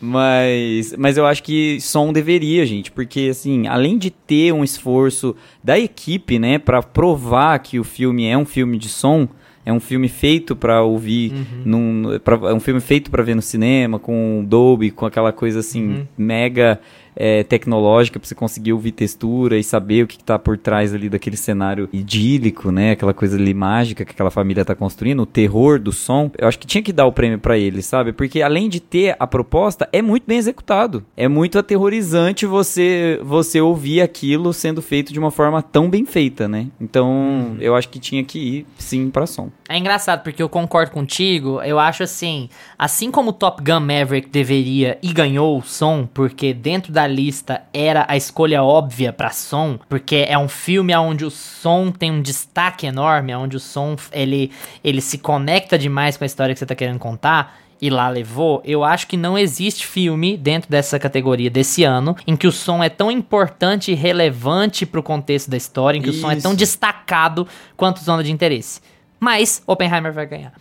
mas, 0.00 0.94
mas 0.98 1.16
eu 1.16 1.26
acho 1.26 1.42
que 1.42 1.80
som 1.80 2.12
deveria, 2.12 2.64
gente. 2.66 2.90
Porque, 2.90 3.28
assim, 3.30 3.66
além 3.66 3.98
de 3.98 4.10
ter 4.10 4.52
um 4.52 4.62
esforço 4.64 5.34
da 5.62 5.78
equipe, 5.78 6.38
né, 6.38 6.58
pra 6.58 6.82
provar 6.82 7.58
que 7.58 7.78
o 7.78 7.84
filme 7.84 8.26
é 8.26 8.36
um 8.36 8.44
filme 8.44 8.78
de 8.78 8.88
som. 8.88 9.28
É 9.66 9.72
um 9.72 9.80
filme 9.80 10.08
feito 10.08 10.54
pra 10.54 10.82
ouvir, 10.82 11.32
num, 11.64 12.18
pra- 12.22 12.50
é 12.50 12.52
um 12.52 12.60
filme 12.60 12.80
feito 12.82 13.10
pra 13.10 13.22
ver 13.22 13.34
no 13.34 13.40
cinema, 13.40 13.98
com 13.98 14.44
Dolby, 14.46 14.90
com 14.90 15.06
aquela 15.06 15.32
coisa 15.32 15.60
assim, 15.60 16.06
mega 16.18 16.78
é, 17.16 17.42
tecnológica 17.44 18.18
pra 18.18 18.26
você 18.26 18.34
conseguir 18.34 18.72
ouvir 18.72 18.92
textura 18.92 19.58
e 19.58 19.64
saber 19.64 20.04
o 20.04 20.06
que, 20.06 20.18
que 20.18 20.24
tá 20.24 20.38
por 20.38 20.58
trás 20.58 20.94
ali 20.94 21.08
daquele 21.08 21.36
cenário 21.36 21.88
idílico, 21.92 22.70
né? 22.70 22.92
Aquela 22.92 23.14
coisa 23.14 23.36
ali 23.36 23.54
mágica 23.54 24.04
que 24.04 24.12
aquela 24.12 24.30
família 24.30 24.64
tá 24.64 24.74
construindo, 24.74 25.20
o 25.20 25.26
terror 25.26 25.78
do 25.78 25.92
som. 25.92 26.30
Eu 26.36 26.48
acho 26.48 26.58
que 26.58 26.66
tinha 26.66 26.82
que 26.82 26.92
dar 26.92 27.06
o 27.06 27.12
prêmio 27.12 27.38
pra 27.38 27.58
ele, 27.58 27.82
sabe? 27.82 28.12
Porque 28.12 28.42
além 28.42 28.68
de 28.68 28.80
ter 28.80 29.16
a 29.18 29.26
proposta, 29.26 29.88
é 29.92 30.02
muito 30.02 30.24
bem 30.26 30.38
executado. 30.38 31.04
É 31.16 31.28
muito 31.28 31.58
aterrorizante 31.58 32.46
você 32.46 33.20
você 33.22 33.60
ouvir 33.60 34.00
aquilo 34.00 34.52
sendo 34.52 34.82
feito 34.82 35.12
de 35.12 35.18
uma 35.18 35.30
forma 35.30 35.62
tão 35.62 35.88
bem 35.88 36.04
feita, 36.04 36.48
né? 36.48 36.68
Então, 36.80 37.56
eu 37.60 37.74
acho 37.74 37.88
que 37.88 37.98
tinha 37.98 38.24
que 38.24 38.38
ir 38.38 38.66
sim 38.78 39.10
pra 39.10 39.26
som. 39.26 39.50
É 39.68 39.78
engraçado, 39.78 40.22
porque 40.22 40.42
eu 40.42 40.48
concordo 40.48 40.92
contigo. 40.92 41.60
Eu 41.62 41.78
acho 41.78 42.02
assim, 42.02 42.48
assim 42.78 43.10
como 43.10 43.32
Top 43.32 43.62
Gun 43.62 43.80
Maverick 43.80 44.28
deveria 44.28 44.98
e 45.02 45.12
ganhou 45.12 45.58
o 45.58 45.62
som, 45.62 46.06
porque 46.12 46.52
dentro 46.52 46.92
da 46.92 47.03
lista 47.06 47.62
era 47.72 48.04
a 48.08 48.16
escolha 48.16 48.62
óbvia 48.62 49.12
pra 49.12 49.30
som, 49.30 49.78
porque 49.88 50.24
é 50.28 50.38
um 50.38 50.48
filme 50.48 50.94
onde 50.96 51.24
o 51.24 51.30
som 51.30 51.90
tem 51.90 52.10
um 52.10 52.22
destaque 52.22 52.86
enorme, 52.86 53.34
onde 53.34 53.56
o 53.56 53.60
som 53.60 53.96
ele, 54.12 54.50
ele 54.82 55.00
se 55.00 55.18
conecta 55.18 55.78
demais 55.78 56.16
com 56.16 56.24
a 56.24 56.26
história 56.26 56.54
que 56.54 56.58
você 56.58 56.66
tá 56.66 56.74
querendo 56.74 56.98
contar. 56.98 57.58
E 57.80 57.90
lá 57.90 58.08
levou, 58.08 58.62
eu 58.64 58.82
acho 58.82 59.06
que 59.06 59.16
não 59.16 59.36
existe 59.36 59.86
filme 59.86 60.36
dentro 60.36 60.70
dessa 60.70 60.98
categoria 60.98 61.50
desse 61.50 61.84
ano 61.84 62.16
em 62.26 62.34
que 62.36 62.46
o 62.46 62.52
som 62.52 62.82
é 62.82 62.88
tão 62.88 63.10
importante 63.10 63.92
e 63.92 63.94
relevante 63.94 64.86
pro 64.86 65.02
contexto 65.02 65.50
da 65.50 65.56
história, 65.56 65.98
em 65.98 66.02
que 66.02 66.08
o 66.08 66.12
som 66.12 66.30
é 66.30 66.36
tão 66.36 66.52
Isso. 66.52 66.60
destacado 66.60 67.46
quanto 67.76 68.02
zona 68.02 68.22
de 68.22 68.32
interesse. 68.32 68.80
Mas 69.20 69.62
Oppenheimer 69.66 70.12
vai 70.12 70.24
ganhar. 70.24 70.52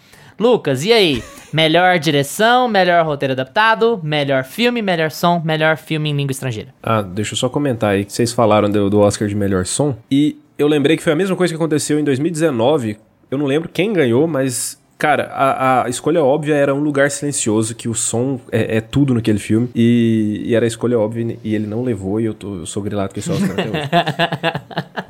Lucas, 0.44 0.84
e 0.84 0.92
aí? 0.92 1.24
Melhor 1.54 1.98
direção, 1.98 2.68
melhor 2.68 3.06
roteiro 3.06 3.32
adaptado, 3.32 3.98
melhor 4.04 4.44
filme, 4.44 4.82
melhor 4.82 5.10
som, 5.10 5.42
melhor 5.46 5.78
filme 5.78 6.10
em 6.10 6.14
língua 6.14 6.34
estrangeira. 6.34 6.74
Ah, 6.84 7.02
deixa 7.02 7.34
eu 7.34 7.38
só 7.38 7.48
comentar 7.48 7.92
aí 7.92 8.04
que 8.04 8.12
vocês 8.12 8.34
falaram 8.34 8.70
do, 8.70 8.90
do 8.90 9.00
Oscar 9.00 9.26
de 9.26 9.36
melhor 9.36 9.66
som. 9.66 9.96
E 10.12 10.36
eu 10.58 10.68
lembrei 10.68 10.98
que 10.98 11.04
foi 11.04 11.14
a 11.14 11.16
mesma 11.16 11.34
coisa 11.38 11.54
que 11.54 11.56
aconteceu 11.56 11.98
em 11.98 12.04
2019. 12.04 12.98
Eu 13.32 13.38
não 13.38 13.46
lembro 13.46 13.70
quem 13.70 13.94
ganhou, 13.94 14.28
mas. 14.28 14.78
Cara, 14.98 15.26
a, 15.34 15.86
a 15.86 15.90
escolha 15.90 16.24
óbvia 16.24 16.56
era 16.56 16.74
Um 16.74 16.80
Lugar 16.80 17.12
Silencioso, 17.12 17.76
que 17.76 17.90
o 17.90 17.94
som 17.94 18.40
é, 18.52 18.78
é 18.78 18.82
tudo 18.82 19.14
naquele 19.14 19.40
filme. 19.40 19.70
E, 19.76 20.44
e 20.46 20.56
era 20.56 20.66
a 20.66 20.68
escolha 20.68 20.98
óbvia 20.98 21.38
e 21.44 21.54
ele 21.56 21.68
não 21.68 21.84
levou, 21.84 22.22
e 22.22 22.26
eu, 22.26 22.34
tô, 22.34 22.56
eu 22.60 22.66
sou 22.66 22.82
grilado 22.82 23.14
com 23.14 23.20
esse 23.20 23.30
Oscar 23.30 23.52
até 23.52 23.64
hoje. 23.70 24.94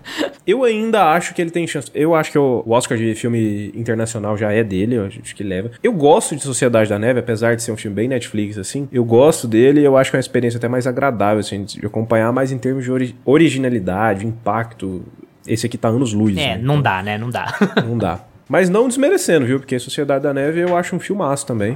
Eu 0.46 0.64
ainda 0.66 1.06
acho 1.14 1.34
que 1.34 1.42
ele 1.42 1.50
tem 1.52 1.66
chance. 1.66 1.90
Eu 1.96 2.14
acho 2.14 2.30
que 2.30 2.38
o 2.38 2.62
o 2.66 2.72
Oscar 2.72 2.98
de 2.98 3.16
filme 3.16 3.72
internacional 3.74 4.36
já 4.38 4.52
é 4.52 4.62
dele, 4.62 4.96
eu 4.96 5.06
acho 5.06 5.22
que 5.34 5.42
leva. 5.44 5.72
Eu 5.82 5.94
gosto 5.94 6.36
de 6.36 6.44
Sociedade 6.44 6.90
da 6.90 7.00
Neve, 7.00 7.20
apesar 7.22 7.56
de 7.56 7.64
ser 7.64 7.72
um 7.72 7.78
filme 7.78 7.96
bem 7.96 8.08
Netflix, 8.10 8.58
assim. 8.58 8.88
Eu 8.92 9.06
gosto 9.06 9.48
dele 9.48 9.80
e 9.80 9.86
eu 9.86 9.96
acho 9.96 10.10
que 10.12 10.18
é 10.18 10.20
uma 10.20 10.22
experiência 10.22 10.58
até 10.58 10.68
mais 10.68 10.86
agradável, 10.86 11.40
assim, 11.40 11.64
de 11.64 11.86
acompanhar, 11.86 12.32
mais 12.34 12.52
em 12.52 12.58
termos 12.58 12.84
de 12.84 12.92
ori- 12.92 13.16
originalidade, 13.24 14.26
impacto. 14.28 15.04
Esse 15.48 15.66
aqui 15.66 15.78
tá 15.78 15.88
anos 15.88 16.12
luz. 16.14 16.36
É, 16.38 16.56
né? 16.58 16.60
não 16.62 16.82
dá, 16.82 17.02
né? 17.02 17.18
Não 17.18 17.30
dá. 17.30 17.54
Não 17.88 17.98
dá. 17.98 18.20
Mas 18.54 18.70
não 18.70 18.88
desmerecendo, 18.88 19.48
viu? 19.48 19.60
Porque 19.60 19.80
Sociedade 19.80 20.22
da 20.22 20.32
Neve 20.32 20.60
eu 20.60 20.78
acho 20.78 20.96
um 20.96 21.00
filmaço 21.00 21.44
também. 21.44 21.76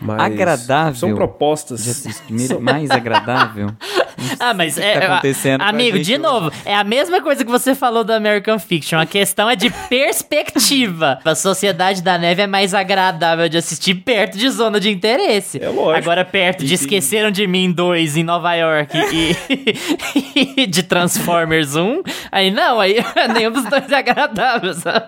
Mas 0.00 0.18
Agradável 0.18 0.94
São 0.94 1.14
propostas. 1.14 1.84
De 2.26 2.56
mais 2.58 2.90
agradável. 2.90 3.68
ah, 4.40 4.54
mas 4.54 4.76
que 4.76 4.80
é. 4.80 4.98
tá 4.98 5.04
é, 5.04 5.06
acontecendo 5.08 5.60
amigo, 5.60 5.98
de 5.98 6.14
hoje. 6.14 6.18
novo, 6.18 6.50
é 6.64 6.74
a 6.74 6.82
mesma 6.82 7.20
coisa 7.20 7.44
que 7.44 7.50
você 7.50 7.74
falou 7.74 8.02
do 8.02 8.14
American 8.14 8.58
Fiction. 8.58 8.98
A 8.98 9.04
questão 9.04 9.50
é 9.50 9.54
de 9.54 9.68
perspectiva. 9.90 11.18
A 11.22 11.34
Sociedade 11.34 12.00
da 12.00 12.16
Neve 12.16 12.40
é 12.40 12.46
mais 12.46 12.72
agradável 12.72 13.46
de 13.46 13.58
assistir 13.58 13.96
perto 13.96 14.38
de 14.38 14.48
zona 14.48 14.80
de 14.80 14.90
interesse. 14.90 15.62
É 15.62 15.68
lógico. 15.68 15.98
Agora, 15.98 16.24
perto 16.24 16.64
de 16.64 16.72
Esqueceram 16.72 17.30
de 17.30 17.46
Mim 17.46 17.70
2 17.70 18.16
em 18.16 18.24
Nova 18.24 18.54
York 18.54 18.96
e, 18.96 20.62
e 20.62 20.66
de 20.66 20.82
Transformers 20.82 21.76
1, 21.76 22.02
aí 22.32 22.50
não, 22.50 22.80
aí 22.80 23.04
nenhum 23.34 23.52
dos 23.52 23.64
dois 23.64 23.92
é 23.92 23.96
agradável. 23.96 24.72
sabe? 24.72 25.04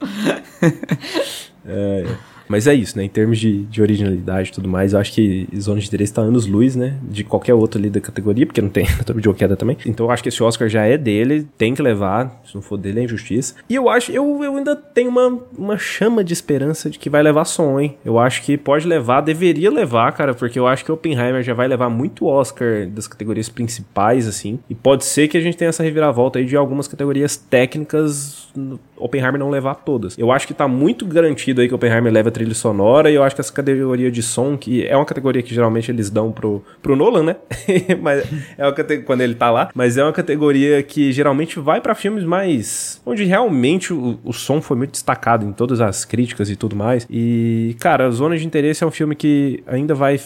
É, 1.66 2.04
é. 2.06 2.34
Mas 2.48 2.66
é 2.66 2.74
isso, 2.74 2.96
né? 2.96 3.04
Em 3.04 3.08
termos 3.08 3.38
de, 3.38 3.64
de 3.64 3.80
originalidade 3.82 4.50
e 4.50 4.52
tudo 4.52 4.68
mais, 4.68 4.92
eu 4.92 4.98
acho 4.98 5.12
que 5.12 5.48
Zona 5.58 5.80
de 5.80 5.86
Interesse 5.86 6.12
tá 6.12 6.22
anos 6.22 6.46
luz, 6.46 6.76
né? 6.76 6.98
De 7.02 7.24
qualquer 7.24 7.54
outro 7.54 7.78
ali 7.78 7.90
da 7.90 8.00
categoria, 8.00 8.46
porque 8.46 8.60
não 8.60 8.68
tem 8.68 8.86
Anatomia 8.94 9.22
de 9.22 9.34
Queda 9.34 9.56
também. 9.56 9.76
Então 9.86 10.06
eu 10.06 10.10
acho 10.10 10.22
que 10.22 10.28
esse 10.28 10.42
Oscar 10.42 10.68
já 10.68 10.84
é 10.84 10.96
dele, 10.96 11.46
tem 11.56 11.74
que 11.74 11.82
levar. 11.82 12.40
Se 12.44 12.54
não 12.54 12.62
for 12.62 12.76
dele, 12.76 13.00
é 13.00 13.04
injustiça. 13.04 13.54
E 13.68 13.74
eu 13.74 13.88
acho, 13.88 14.12
eu, 14.12 14.42
eu 14.44 14.56
ainda 14.56 14.76
tenho 14.76 15.10
uma, 15.10 15.40
uma 15.56 15.78
chama 15.78 16.22
de 16.22 16.32
esperança 16.32 16.90
de 16.90 16.98
que 16.98 17.10
vai 17.10 17.22
levar 17.22 17.44
som, 17.44 17.80
hein? 17.80 17.96
Eu 18.04 18.18
acho 18.18 18.42
que 18.42 18.56
pode 18.56 18.86
levar, 18.86 19.20
deveria 19.20 19.70
levar, 19.70 20.12
cara, 20.12 20.34
porque 20.34 20.58
eu 20.58 20.66
acho 20.66 20.84
que 20.84 20.92
Oppenheimer 20.92 21.42
já 21.42 21.54
vai 21.54 21.66
levar 21.66 21.88
muito 21.88 22.26
Oscar 22.26 22.86
das 22.88 23.06
categorias 23.06 23.48
principais, 23.48 24.28
assim. 24.28 24.58
E 24.68 24.74
pode 24.74 25.04
ser 25.04 25.28
que 25.28 25.36
a 25.36 25.40
gente 25.40 25.56
tenha 25.56 25.70
essa 25.70 25.82
reviravolta 25.82 26.38
aí 26.38 26.44
de 26.44 26.56
algumas 26.56 26.86
categorias 26.86 27.36
técnicas, 27.36 28.48
Oppenheimer 28.96 29.38
não 29.38 29.50
levar 29.50 29.74
todas. 29.76 30.16
Eu 30.18 30.30
acho 30.30 30.46
que 30.46 30.54
tá 30.54 30.68
muito 30.68 31.06
garantido 31.06 31.60
aí 31.60 31.68
que 31.68 31.74
Oppenheimer 31.74 32.12
leva 32.12 32.30
trilha 32.30 32.54
sonora, 32.54 33.10
e 33.10 33.14
eu 33.14 33.22
acho 33.22 33.34
que 33.34 33.40
essa 33.40 33.52
categoria 33.52 34.10
de 34.10 34.22
som, 34.22 34.56
que 34.56 34.86
é 34.86 34.96
uma 34.96 35.04
categoria 35.04 35.42
que 35.42 35.54
geralmente 35.54 35.90
eles 35.90 36.10
dão 36.10 36.32
pro, 36.32 36.64
pro 36.82 36.96
Nolan, 36.96 37.22
né? 37.22 37.36
mas 38.00 38.24
é 38.56 38.64
uma 38.64 38.72
categoria, 38.72 39.06
quando 39.06 39.20
ele 39.20 39.34
tá 39.34 39.50
lá, 39.50 39.70
mas 39.74 39.96
é 39.96 40.02
uma 40.02 40.12
categoria 40.12 40.82
que 40.82 41.12
geralmente 41.12 41.58
vai 41.58 41.80
pra 41.80 41.94
filmes 41.94 42.24
mais. 42.24 43.00
onde 43.04 43.24
realmente 43.24 43.92
o, 43.92 44.18
o 44.24 44.32
som 44.32 44.60
foi 44.60 44.76
muito 44.76 44.92
destacado 44.92 45.44
em 45.44 45.52
todas 45.52 45.80
as 45.80 46.04
críticas 46.04 46.50
e 46.50 46.56
tudo 46.56 46.76
mais. 46.76 47.06
E, 47.10 47.76
cara, 47.80 48.10
Zona 48.10 48.36
de 48.36 48.46
Interesse 48.46 48.84
é 48.84 48.86
um 48.86 48.90
filme 48.90 49.14
que 49.14 49.62
ainda 49.66 49.94
vai 49.94 50.18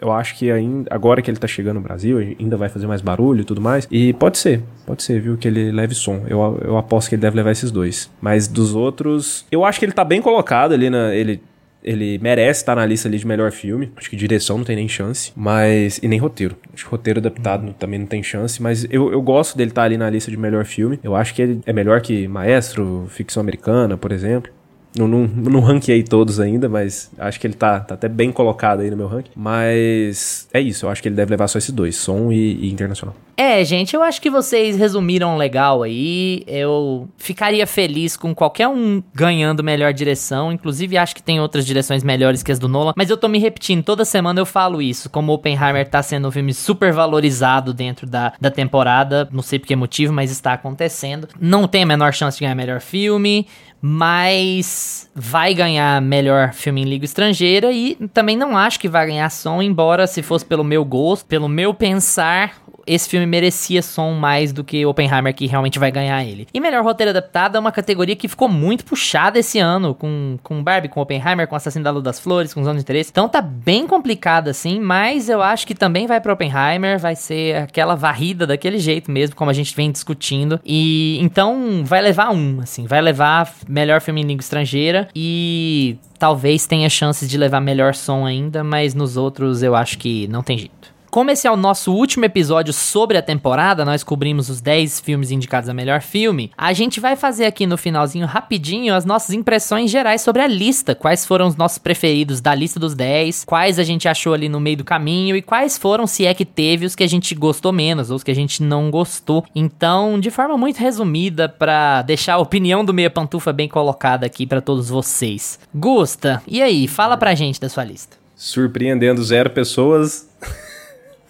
eu 0.00 0.10
acho 0.12 0.36
que 0.36 0.50
ainda, 0.50 0.88
agora 0.92 1.20
que 1.20 1.30
ele 1.30 1.38
tá 1.38 1.46
chegando 1.46 1.76
no 1.76 1.82
Brasil, 1.82 2.18
ainda 2.18 2.56
vai 2.56 2.68
fazer 2.68 2.86
mais 2.86 3.02
barulho 3.02 3.42
e 3.42 3.44
tudo 3.44 3.60
mais. 3.60 3.86
E 3.90 4.12
pode 4.14 4.38
ser, 4.38 4.62
pode 4.86 5.02
ser, 5.02 5.20
viu, 5.20 5.36
que 5.36 5.46
ele 5.46 5.70
leve 5.70 5.94
som. 5.94 6.24
Eu, 6.26 6.58
eu 6.64 6.78
aposto 6.78 7.08
que 7.08 7.14
ele 7.14 7.22
deve 7.22 7.36
levar 7.36 7.50
esses 7.50 7.70
dois. 7.70 8.10
Mas 8.20 8.48
dos 8.48 8.74
outros, 8.74 9.44
eu 9.50 9.64
acho 9.64 9.78
que 9.78 9.84
ele 9.84 9.92
tá 9.92 10.04
bem 10.04 10.22
colocado 10.22 10.72
ali 10.72 10.88
na. 10.88 11.14
Ele, 11.14 11.42
ele 11.82 12.18
merece 12.18 12.60
estar 12.60 12.74
na 12.76 12.84
lista 12.84 13.08
ali 13.08 13.18
de 13.18 13.26
melhor 13.26 13.52
filme. 13.52 13.90
Acho 13.96 14.08
que 14.08 14.16
direção 14.16 14.58
não 14.58 14.64
tem 14.64 14.76
nem 14.76 14.88
chance. 14.88 15.32
Mas. 15.36 15.98
E 16.02 16.08
nem 16.08 16.18
roteiro. 16.18 16.56
Acho 16.72 16.84
que 16.84 16.90
roteiro 16.90 17.20
adaptado 17.20 17.74
também 17.78 17.98
não 17.98 18.06
tem 18.06 18.22
chance. 18.22 18.62
Mas 18.62 18.86
eu, 18.90 19.12
eu 19.12 19.20
gosto 19.20 19.56
dele 19.56 19.70
estar 19.70 19.82
ali 19.82 19.98
na 19.98 20.08
lista 20.08 20.30
de 20.30 20.36
melhor 20.36 20.64
filme. 20.64 20.98
Eu 21.02 21.14
acho 21.14 21.34
que 21.34 21.42
ele 21.42 21.60
é 21.66 21.72
melhor 21.72 22.00
que 22.00 22.26
Maestro, 22.26 23.06
Ficção 23.08 23.40
Americana, 23.40 23.96
por 23.96 24.12
exemplo. 24.12 24.50
Não, 24.96 25.06
não, 25.06 25.26
não 25.26 25.60
ranqueei 25.60 26.02
todos 26.02 26.40
ainda, 26.40 26.68
mas 26.68 27.10
acho 27.18 27.38
que 27.38 27.46
ele 27.46 27.54
tá, 27.54 27.80
tá 27.80 27.94
até 27.94 28.08
bem 28.08 28.32
colocado 28.32 28.80
aí 28.80 28.90
no 28.90 28.96
meu 28.96 29.06
ranking. 29.06 29.30
Mas 29.36 30.48
é 30.52 30.60
isso, 30.60 30.86
eu 30.86 30.90
acho 30.90 31.00
que 31.00 31.08
ele 31.08 31.16
deve 31.16 31.30
levar 31.30 31.48
só 31.48 31.58
esses 31.58 31.70
dois, 31.70 31.96
som 31.96 32.32
e, 32.32 32.54
e 32.54 32.70
internacional. 32.70 33.14
É, 33.42 33.64
gente, 33.64 33.96
eu 33.96 34.02
acho 34.02 34.20
que 34.20 34.28
vocês 34.28 34.76
resumiram 34.76 35.38
legal 35.38 35.82
aí. 35.82 36.42
Eu 36.46 37.08
ficaria 37.16 37.66
feliz 37.66 38.14
com 38.14 38.34
qualquer 38.34 38.68
um 38.68 39.02
ganhando 39.14 39.64
melhor 39.64 39.94
direção. 39.94 40.52
Inclusive, 40.52 40.98
acho 40.98 41.14
que 41.14 41.22
tem 41.22 41.40
outras 41.40 41.64
direções 41.64 42.04
melhores 42.04 42.42
que 42.42 42.52
as 42.52 42.58
do 42.58 42.68
Nolan. 42.68 42.92
Mas 42.94 43.08
eu 43.08 43.16
tô 43.16 43.28
me 43.28 43.38
repetindo, 43.38 43.82
toda 43.82 44.04
semana 44.04 44.38
eu 44.38 44.44
falo 44.44 44.82
isso. 44.82 45.08
Como 45.08 45.32
Oppenheimer 45.32 45.88
tá 45.88 46.02
sendo 46.02 46.28
um 46.28 46.30
filme 46.30 46.52
super 46.52 46.92
valorizado 46.92 47.72
dentro 47.72 48.06
da, 48.06 48.34
da 48.38 48.50
temporada. 48.50 49.26
Não 49.32 49.42
sei 49.42 49.58
por 49.58 49.66
que 49.66 49.74
motivo, 49.74 50.12
mas 50.12 50.30
está 50.30 50.52
acontecendo. 50.52 51.26
Não 51.40 51.66
tem 51.66 51.84
a 51.84 51.86
menor 51.86 52.12
chance 52.12 52.36
de 52.36 52.44
ganhar 52.44 52.54
melhor 52.54 52.82
filme. 52.82 53.46
Mas 53.80 55.10
vai 55.14 55.54
ganhar 55.54 56.00
melhor 56.02 56.52
filme 56.52 56.82
em 56.82 56.84
língua 56.84 57.04
estrangeira 57.04 57.72
e 57.72 57.96
também 58.12 58.36
não 58.36 58.56
acho 58.56 58.78
que 58.78 58.88
vai 58.88 59.06
ganhar 59.06 59.30
som, 59.30 59.62
embora 59.62 60.06
se 60.06 60.22
fosse 60.22 60.44
pelo 60.44 60.62
meu 60.62 60.84
gosto, 60.84 61.26
pelo 61.26 61.48
meu 61.48 61.72
pensar, 61.72 62.59
esse 62.86 63.08
filme 63.08 63.26
merecia 63.26 63.82
som 63.82 64.12
mais 64.12 64.52
do 64.52 64.64
que 64.64 64.84
Oppenheimer, 64.84 65.34
que 65.34 65.46
realmente 65.46 65.78
vai 65.78 65.90
ganhar 65.90 66.24
ele. 66.24 66.46
E 66.52 66.60
melhor 66.60 66.82
roteiro 66.84 67.10
adaptado 67.10 67.56
é 67.56 67.60
uma 67.60 67.72
categoria 67.72 68.16
que 68.16 68.28
ficou 68.28 68.48
muito 68.48 68.84
puxada 68.84 69.38
esse 69.38 69.58
ano, 69.58 69.94
com, 69.94 70.38
com 70.42 70.62
Barbie, 70.62 70.88
com 70.88 71.00
Oppenheimer, 71.00 71.46
com 71.46 71.56
Assassino 71.56 71.84
da 71.84 71.90
Lua 71.90 72.02
das 72.02 72.18
Flores, 72.18 72.54
com 72.54 72.62
Zona 72.62 72.76
de 72.76 72.82
Interesse. 72.82 73.10
Então 73.10 73.28
tá 73.28 73.40
bem 73.40 73.86
complicado 73.86 74.48
assim, 74.48 74.80
mas 74.80 75.28
eu 75.28 75.42
acho 75.42 75.66
que 75.66 75.74
também 75.74 76.06
vai 76.06 76.20
para 76.20 76.32
Oppenheimer, 76.32 76.98
vai 76.98 77.16
ser 77.16 77.56
aquela 77.56 77.94
varrida 77.94 78.46
daquele 78.46 78.78
jeito 78.78 79.10
mesmo, 79.10 79.36
como 79.36 79.50
a 79.50 79.54
gente 79.54 79.74
vem 79.74 79.90
discutindo. 79.90 80.60
E 80.64 81.18
então 81.20 81.82
vai 81.84 82.00
levar 82.00 82.30
um, 82.30 82.60
assim, 82.60 82.86
vai 82.86 83.00
levar 83.00 83.52
melhor 83.68 84.00
filme 84.00 84.20
em 84.20 84.24
língua 84.24 84.42
estrangeira 84.42 85.08
e 85.14 85.98
talvez 86.18 86.66
tenha 86.66 86.88
chances 86.88 87.28
de 87.28 87.38
levar 87.38 87.60
melhor 87.60 87.94
som 87.94 88.26
ainda, 88.26 88.62
mas 88.62 88.94
nos 88.94 89.16
outros 89.16 89.62
eu 89.62 89.74
acho 89.74 89.98
que 89.98 90.28
não 90.28 90.42
tem 90.42 90.58
jeito. 90.58 90.99
Como 91.10 91.28
esse 91.28 91.44
é 91.44 91.50
o 91.50 91.56
nosso 91.56 91.92
último 91.92 92.24
episódio 92.24 92.72
sobre 92.72 93.18
a 93.18 93.22
temporada, 93.22 93.84
nós 93.84 94.04
cobrimos 94.04 94.48
os 94.48 94.60
10 94.60 95.00
filmes 95.00 95.32
indicados 95.32 95.68
a 95.68 95.74
melhor 95.74 96.02
filme, 96.02 96.52
a 96.56 96.72
gente 96.72 97.00
vai 97.00 97.16
fazer 97.16 97.46
aqui 97.46 97.66
no 97.66 97.76
finalzinho 97.76 98.28
rapidinho 98.28 98.94
as 98.94 99.04
nossas 99.04 99.34
impressões 99.34 99.90
gerais 99.90 100.20
sobre 100.20 100.40
a 100.40 100.46
lista, 100.46 100.94
quais 100.94 101.26
foram 101.26 101.48
os 101.48 101.56
nossos 101.56 101.78
preferidos 101.78 102.40
da 102.40 102.54
lista 102.54 102.78
dos 102.78 102.94
10, 102.94 103.44
quais 103.44 103.80
a 103.80 103.82
gente 103.82 104.06
achou 104.06 104.32
ali 104.32 104.48
no 104.48 104.60
meio 104.60 104.76
do 104.76 104.84
caminho 104.84 105.34
e 105.34 105.42
quais 105.42 105.76
foram, 105.76 106.06
se 106.06 106.26
é 106.26 106.32
que 106.32 106.44
teve, 106.44 106.86
os 106.86 106.94
que 106.94 107.02
a 107.02 107.08
gente 107.08 107.34
gostou 107.34 107.72
menos, 107.72 108.08
ou 108.10 108.16
os 108.16 108.22
que 108.22 108.30
a 108.30 108.34
gente 108.34 108.62
não 108.62 108.88
gostou. 108.88 109.44
Então, 109.52 110.20
de 110.20 110.30
forma 110.30 110.56
muito 110.56 110.78
resumida, 110.78 111.48
para 111.48 112.02
deixar 112.02 112.34
a 112.34 112.38
opinião 112.38 112.84
do 112.84 112.94
Meia 112.94 113.10
Pantufa 113.10 113.52
bem 113.52 113.68
colocada 113.68 114.26
aqui 114.26 114.46
para 114.46 114.60
todos 114.60 114.88
vocês. 114.88 115.58
Gusta, 115.74 116.40
e 116.46 116.62
aí, 116.62 116.86
fala 116.86 117.16
pra 117.16 117.34
gente 117.34 117.60
da 117.60 117.68
sua 117.68 117.82
lista. 117.82 118.16
Surpreendendo 118.36 119.22
zero 119.24 119.50
pessoas, 119.50 120.29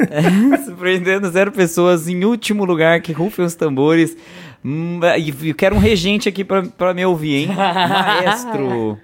Surpreendendo 0.64 1.30
zero 1.30 1.52
pessoas 1.52 2.08
em 2.08 2.24
último 2.24 2.64
lugar, 2.64 3.00
que 3.00 3.12
rufem 3.12 3.44
os 3.44 3.54
tambores. 3.54 4.16
Hum, 4.64 5.00
e 5.18 5.48
eu 5.48 5.54
quero 5.54 5.76
um 5.76 5.78
regente 5.78 6.28
aqui 6.28 6.44
pra, 6.44 6.94
me 6.94 7.04
ouvir, 7.04 7.36
hein? 7.36 7.48
Maestro. 7.56 8.98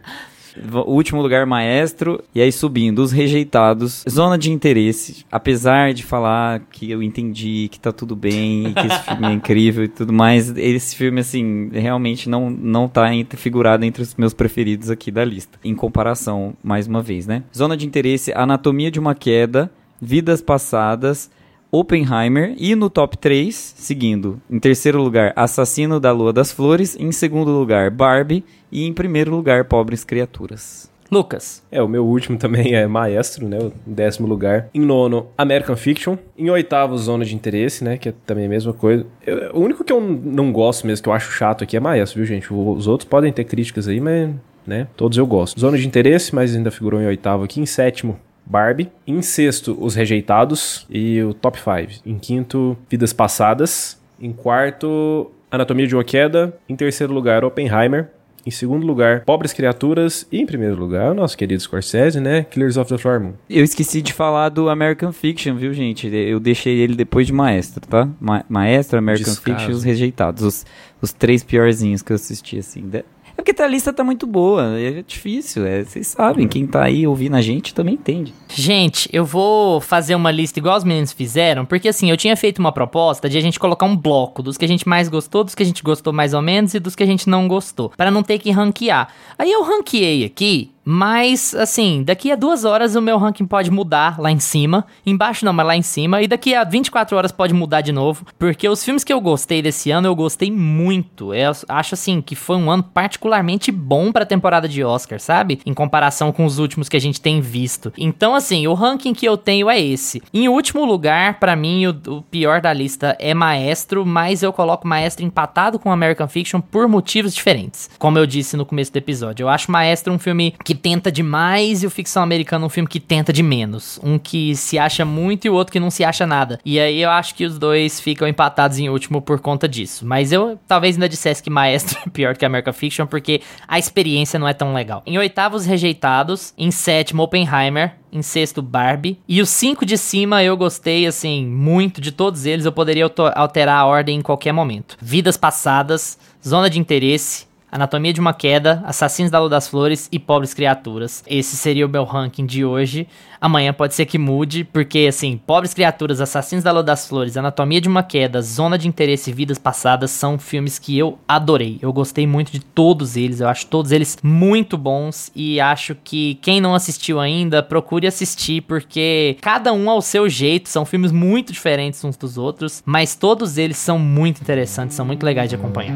Último 0.86 1.20
lugar, 1.20 1.47
maestro. 1.47 2.23
E 2.35 2.40
aí 2.40 2.51
subindo, 2.51 3.01
os 3.01 3.12
rejeitados. 3.12 4.05
Zona 4.09 4.39
de 4.39 4.51
interesse. 4.51 5.24
Apesar 5.31 5.93
de 5.93 6.02
falar 6.02 6.60
que 6.70 6.90
eu 6.90 7.02
entendi 7.02 7.68
que 7.70 7.78
tá 7.78 7.93
tudo 7.93 8.16
bem, 8.16 8.73
que 8.73 8.86
esse 8.86 9.02
filme 9.02 9.27
é 9.27 9.32
incrível 9.32 9.85
e 9.85 9.89
tudo 9.89 10.12
mais, 10.12 10.56
esse 10.56 10.97
filme, 10.97 11.20
assim, 11.20 11.68
realmente 11.73 12.28
não, 12.28 12.51
não 12.51 12.89
tá 12.89 13.14
entre, 13.14 13.39
figurado 13.39 13.85
entre 13.85 14.02
os 14.02 14.14
meus 14.14 14.32
preferidos 14.32 14.90
aqui 14.90 15.10
da 15.10 15.24
lista. 15.24 15.59
Em 15.64 15.74
comparação, 15.74 16.55
mais 16.62 16.86
uma 16.86 17.02
vez, 17.02 17.27
né? 17.27 17.43
Zona 17.55 17.77
de 17.77 17.86
interesse, 17.86 18.32
Anatomia 18.35 18.90
de 18.90 18.98
uma 18.98 19.14
Queda. 19.14 19.70
Vidas 20.01 20.40
Passadas, 20.40 21.31
Oppenheimer 21.70 22.55
e 22.59 22.74
no 22.74 22.89
top 22.89 23.18
3, 23.18 23.55
seguindo, 23.55 24.40
em 24.51 24.59
terceiro 24.59 25.02
lugar, 25.02 25.32
Assassino 25.36 25.98
da 25.98 26.12
Lua 26.12 26.32
das 26.32 26.52
Flores, 26.52 26.97
em 26.98 27.12
segundo 27.12 27.51
lugar, 27.51 27.90
Barbie 27.90 28.44
e 28.70 28.85
em 28.85 28.93
primeiro 28.93 29.31
lugar, 29.31 29.64
Pobres 29.64 30.05
Criaturas. 30.05 30.90
Lucas. 31.10 31.62
É, 31.70 31.82
o 31.82 31.89
meu 31.89 32.05
último 32.05 32.36
também 32.39 32.74
é 32.74 32.86
Maestro, 32.86 33.48
né? 33.48 33.59
O 33.59 33.73
décimo 33.86 34.27
lugar. 34.27 34.68
Em 34.74 34.81
nono, 34.81 35.28
American 35.36 35.77
Fiction. 35.77 36.16
Em 36.36 36.51
oitavo, 36.51 36.97
Zona 36.98 37.24
de 37.24 37.35
Interesse, 37.35 37.85
né? 37.85 37.97
Que 37.97 38.09
é 38.09 38.14
também 38.24 38.47
a 38.47 38.48
mesma 38.48 38.73
coisa. 38.73 39.06
Eu, 39.24 39.52
o 39.55 39.60
único 39.60 39.85
que 39.85 39.93
eu 39.93 40.01
não 40.01 40.52
gosto 40.52 40.86
mesmo, 40.86 41.02
que 41.02 41.09
eu 41.09 41.12
acho 41.12 41.31
chato 41.32 41.62
aqui 41.62 41.77
é 41.77 41.81
Maestro, 41.81 42.18
viu, 42.18 42.27
gente? 42.27 42.52
Os 42.52 42.86
outros 42.86 43.09
podem 43.09 43.32
ter 43.32 43.44
críticas 43.44 43.86
aí, 43.89 44.01
mas, 44.01 44.31
né? 44.66 44.89
Todos 44.97 45.16
eu 45.16 45.27
gosto. 45.27 45.59
Zona 45.59 45.78
de 45.78 45.86
Interesse, 45.86 46.35
mas 46.35 46.55
ainda 46.55 46.70
figurou 46.70 47.01
em 47.01 47.06
oitavo 47.06 47.44
aqui. 47.44 47.60
Em 47.60 47.66
sétimo, 47.66 48.18
Barbie. 48.47 48.89
Em 49.06 49.20
sexto, 49.20 49.77
Os 49.81 49.94
Rejeitados 49.94 50.86
e 50.89 51.20
o 51.23 51.35
Top 51.35 51.59
5. 51.59 52.01
Em 52.06 52.18
quinto, 52.18 52.77
Vidas 52.89 53.12
Passadas. 53.12 54.01
Em 54.20 54.32
quarto, 54.32 55.31
Anatomia 55.51 55.86
de 55.86 55.94
uma 55.94 56.05
Queda. 56.05 56.56
Em 56.68 56.77
terceiro 56.77 57.12
lugar, 57.12 57.44
Oppenheimer. 57.44 58.10
Em 58.47 58.51
segundo 58.52 58.86
lugar, 58.86 59.24
Pobres 59.24 59.52
Criaturas. 59.52 60.24
E 60.31 60.39
em 60.40 60.47
primeiro 60.47 60.77
lugar, 60.77 61.10
o 61.10 61.14
nosso 61.14 61.36
querido 61.36 61.60
Scorsese, 61.60 62.20
né? 62.20 62.44
Killers 62.48 62.77
of 62.77 62.89
the 62.89 62.97
Flower 62.97 63.20
Moon. 63.20 63.32
Eu 63.51 63.64
esqueci 63.64 64.01
de 64.01 64.12
falar 64.12 64.51
do 64.51 64.68
American 64.70 65.10
Fiction, 65.12 65.56
viu, 65.56 65.74
gente? 65.74 66.06
Eu 66.06 66.39
deixei 66.39 66.78
ele 66.78 66.94
depois 66.94 67.27
de 67.27 67.32
Maestro, 67.32 67.81
tá? 67.89 68.09
Ma 68.20 68.44
Maestro, 68.48 68.98
American 68.98 69.32
Descaso. 69.32 69.56
Fiction 69.59 69.70
e 69.73 69.74
Os 69.74 69.82
Rejeitados. 69.82 70.43
Os, 70.44 70.64
os 71.02 71.12
três 71.12 71.43
piorzinhos 71.43 72.02
que 72.02 72.12
eu 72.12 72.14
assisti, 72.14 72.56
assim. 72.60 72.82
De- 72.89 73.05
É 73.38 73.42
porque 73.42 73.60
a 73.62 73.68
lista 73.68 73.92
tá 73.92 74.02
muito 74.02 74.26
boa, 74.26 74.78
é 74.80 75.02
difícil, 75.06 75.66
é, 75.66 75.84
vocês 75.84 76.06
sabem, 76.06 76.48
quem 76.48 76.66
tá 76.66 76.84
aí 76.84 77.06
ouvindo 77.06 77.36
a 77.36 77.42
gente 77.42 77.74
também 77.74 77.94
entende. 77.94 78.32
Gente, 78.48 79.08
eu 79.12 79.24
vou 79.24 79.80
fazer 79.80 80.14
uma 80.14 80.30
lista 80.30 80.58
igual 80.58 80.76
os 80.76 80.84
meninos 80.84 81.12
fizeram, 81.12 81.66
porque 81.66 81.88
assim, 81.88 82.10
eu 82.10 82.16
tinha 82.16 82.34
feito 82.36 82.58
uma 82.58 82.72
proposta 82.72 83.28
de 83.28 83.36
a 83.36 83.40
gente 83.40 83.60
colocar 83.60 83.84
um 83.84 83.96
bloco 83.96 84.42
dos 84.42 84.56
que 84.56 84.64
a 84.64 84.68
gente 84.68 84.88
mais 84.88 85.08
gostou, 85.08 85.44
dos 85.44 85.54
que 85.54 85.62
a 85.62 85.66
gente 85.66 85.82
gostou 85.82 86.12
mais 86.12 86.32
ou 86.32 86.40
menos 86.40 86.72
e 86.72 86.80
dos 86.80 86.96
que 86.96 87.02
a 87.02 87.06
gente 87.06 87.28
não 87.28 87.46
gostou, 87.46 87.90
para 87.90 88.10
não 88.10 88.22
ter 88.22 88.38
que 88.38 88.50
ranquear. 88.50 89.08
Aí 89.38 89.52
eu 89.52 89.62
ranqueei 89.62 90.24
aqui, 90.24 90.70
mas 90.88 91.52
assim, 91.52 92.04
daqui 92.04 92.30
a 92.30 92.36
duas 92.36 92.64
horas 92.64 92.94
o 92.94 93.02
meu 93.02 93.18
ranking 93.18 93.44
pode 93.44 93.72
mudar 93.72 94.20
lá 94.20 94.30
em 94.30 94.38
cima, 94.38 94.86
embaixo 95.04 95.44
não, 95.44 95.52
mas 95.52 95.66
lá 95.66 95.76
em 95.76 95.82
cima, 95.82 96.22
e 96.22 96.28
daqui 96.28 96.54
a 96.54 96.62
24 96.62 97.16
horas 97.16 97.32
pode 97.32 97.52
mudar 97.52 97.80
de 97.80 97.90
novo, 97.90 98.24
porque 98.38 98.68
os 98.68 98.84
filmes 98.84 99.02
que 99.02 99.12
eu 99.12 99.20
gostei 99.20 99.60
desse 99.60 99.90
ano 99.90 100.06
eu 100.06 100.14
gostei 100.14 100.48
muito. 100.48 101.34
Eu 101.34 101.50
acho 101.68 101.94
assim 101.94 102.22
que 102.22 102.36
foi 102.36 102.56
um 102.56 102.70
ano 102.70 102.84
particularmente 102.84 103.72
bom 103.72 104.12
pra 104.12 104.24
temporada 104.24 104.68
de 104.68 104.84
Oscar, 104.84 105.18
sabe? 105.18 105.60
Em 105.66 105.74
comparação 105.74 106.30
com 106.30 106.44
os 106.44 106.60
últimos 106.60 106.88
que 106.88 106.96
a 106.96 107.00
gente 107.00 107.20
tem 107.20 107.40
visto. 107.40 107.92
Então, 107.98 108.34
assim, 108.34 108.68
o 108.68 108.74
ranking 108.74 109.12
que 109.12 109.26
eu 109.26 109.36
tenho 109.36 109.68
é 109.68 109.80
esse. 109.80 110.22
Em 110.32 110.48
último 110.48 110.84
lugar, 110.84 111.40
pra 111.40 111.56
mim, 111.56 111.86
o, 111.86 111.96
o 112.08 112.22
pior 112.22 112.60
da 112.60 112.72
lista 112.72 113.16
é 113.18 113.34
Maestro, 113.34 114.06
mas 114.06 114.44
eu 114.44 114.52
coloco 114.52 114.86
Maestro 114.86 115.24
empatado 115.24 115.78
com 115.80 115.90
American 115.90 116.28
Fiction 116.28 116.60
por 116.60 116.86
motivos 116.86 117.34
diferentes. 117.34 117.90
Como 117.98 118.18
eu 118.18 118.26
disse 118.26 118.56
no 118.56 118.64
começo 118.64 118.92
do 118.92 118.98
episódio, 118.98 119.44
eu 119.44 119.48
acho 119.48 119.72
Maestro 119.72 120.12
um 120.12 120.18
filme 120.18 120.54
que 120.64 120.76
tenta 120.77 121.11
demais 121.11 121.82
e 121.82 121.86
o 121.86 121.90
Ficção 121.90 122.23
Americana 122.23 122.66
um 122.66 122.69
filme 122.69 122.89
que 122.89 123.01
tenta 123.01 123.32
de 123.32 123.43
menos. 123.43 123.98
Um 124.03 124.19
que 124.19 124.55
se 124.55 124.78
acha 124.78 125.05
muito 125.05 125.47
e 125.47 125.51
o 125.51 125.55
outro 125.55 125.73
que 125.73 125.81
não 125.81 125.90
se 125.90 126.05
acha 126.05 126.27
nada. 126.27 126.61
E 126.65 126.78
aí 126.78 127.01
eu 127.01 127.11
acho 127.11 127.35
que 127.35 127.44
os 127.44 127.59
dois 127.59 128.01
ficam 128.01 128.28
empatados 128.28 128.78
em 128.78 128.89
último 128.89 129.20
por 129.20 129.40
conta 129.40 129.69
disso. 129.69 130.07
Mas 130.07 130.32
eu 130.32 130.59
talvez 130.66 130.97
ainda 130.97 131.09
dissesse 131.09 131.43
que 131.43 131.51
Maestro 131.51 131.98
é 132.07 132.11
pior 132.11 132.36
que 132.36 132.44
American 132.44 132.73
Fiction 132.73 133.07
porque 133.07 133.40
a 133.66 133.78
experiência 133.78 134.39
não 134.39 134.48
é 134.48 134.53
tão 134.53 134.73
legal. 134.73 135.03
Em 135.07 135.19
oitavo, 135.19 135.57
Os 135.57 135.66
Rejeitados. 135.66 136.53
Em 136.57 136.70
sétimo, 136.70 137.23
Oppenheimer. 137.23 137.94
Em 138.12 138.23
sexto, 138.23 138.62
Barbie. 138.62 139.19
E 139.28 139.43
os 139.43 139.51
cinco 139.51 139.85
de 139.85 139.98
cima 139.98 140.43
eu 140.43 140.57
gostei, 140.57 141.07
assim, 141.07 141.44
muito 141.44 142.01
de 142.01 142.12
todos 142.12 142.47
eles. 142.47 142.65
Eu 142.65 142.73
poderia 142.73 143.11
alterar 143.35 143.78
a 143.78 143.85
ordem 143.85 144.19
em 144.19 144.23
qualquer 144.23 144.53
momento. 144.53 144.97
Vidas 145.01 145.36
Passadas, 145.36 146.19
Zona 146.47 146.70
de 146.70 146.78
Interesse, 146.78 147.45
Anatomia 147.70 148.12
de 148.12 148.20
uma 148.20 148.32
Queda, 148.32 148.82
Assassinos 148.86 149.30
da 149.30 149.38
Lua 149.38 149.48
das 149.48 149.68
Flores 149.68 150.09
e 150.10 150.18
Pobres 150.18 150.55
Criaturas. 150.55 151.22
Esse 151.26 151.56
seria 151.56 151.84
o 151.84 151.88
meu 151.88 152.05
ranking 152.05 152.47
de 152.47 152.64
hoje. 152.64 153.06
Amanhã 153.40 153.72
pode 153.72 153.94
ser 153.94 154.06
que 154.06 154.18
mude, 154.18 154.64
porque 154.64 155.06
assim, 155.09 155.36
Pobres 155.36 155.74
Criaturas, 155.74 156.20
Assassinos 156.20 156.64
da 156.64 156.72
Lua 156.72 156.82
das 156.82 157.06
Flores, 157.06 157.36
Anatomia 157.36 157.80
de 157.80 157.88
uma 157.88 158.02
Queda, 158.02 158.40
Zona 158.40 158.78
de 158.78 158.88
Interesse 158.88 159.30
e 159.30 159.32
Vidas 159.32 159.59
Passadas 159.59 160.10
são 160.10 160.38
filmes 160.38 160.78
que 160.78 160.97
eu 160.97 161.18
adorei. 161.28 161.78
Eu 161.82 161.93
gostei 161.93 162.26
muito 162.26 162.51
de 162.52 162.60
todos 162.60 163.16
eles, 163.16 163.40
eu 163.40 163.48
acho 163.48 163.66
todos 163.66 163.93
eles 163.93 164.16
muito 164.22 164.78
bons 164.78 165.30
e 165.34 165.60
acho 165.60 165.94
que 166.02 166.36
quem 166.36 166.60
não 166.60 166.74
assistiu 166.74 167.20
ainda, 167.20 167.62
procure 167.62 168.06
assistir, 168.06 168.62
porque 168.62 169.36
cada 169.40 169.72
um 169.72 169.90
ao 169.90 170.01
seu 170.01 170.28
jeito, 170.28 170.68
são 170.68 170.84
filmes 170.84 171.12
muito 171.12 171.52
diferentes 171.52 172.02
uns 172.05 172.16
dos 172.16 172.38
outros, 172.38 172.82
mas 172.86 173.14
todos 173.14 173.59
eles 173.59 173.76
são 173.76 173.98
muito 173.98 174.40
interessantes, 174.40 174.97
são 174.97 175.05
muito 175.05 175.24
legais 175.24 175.51
de 175.51 175.56
acompanhar. 175.56 175.94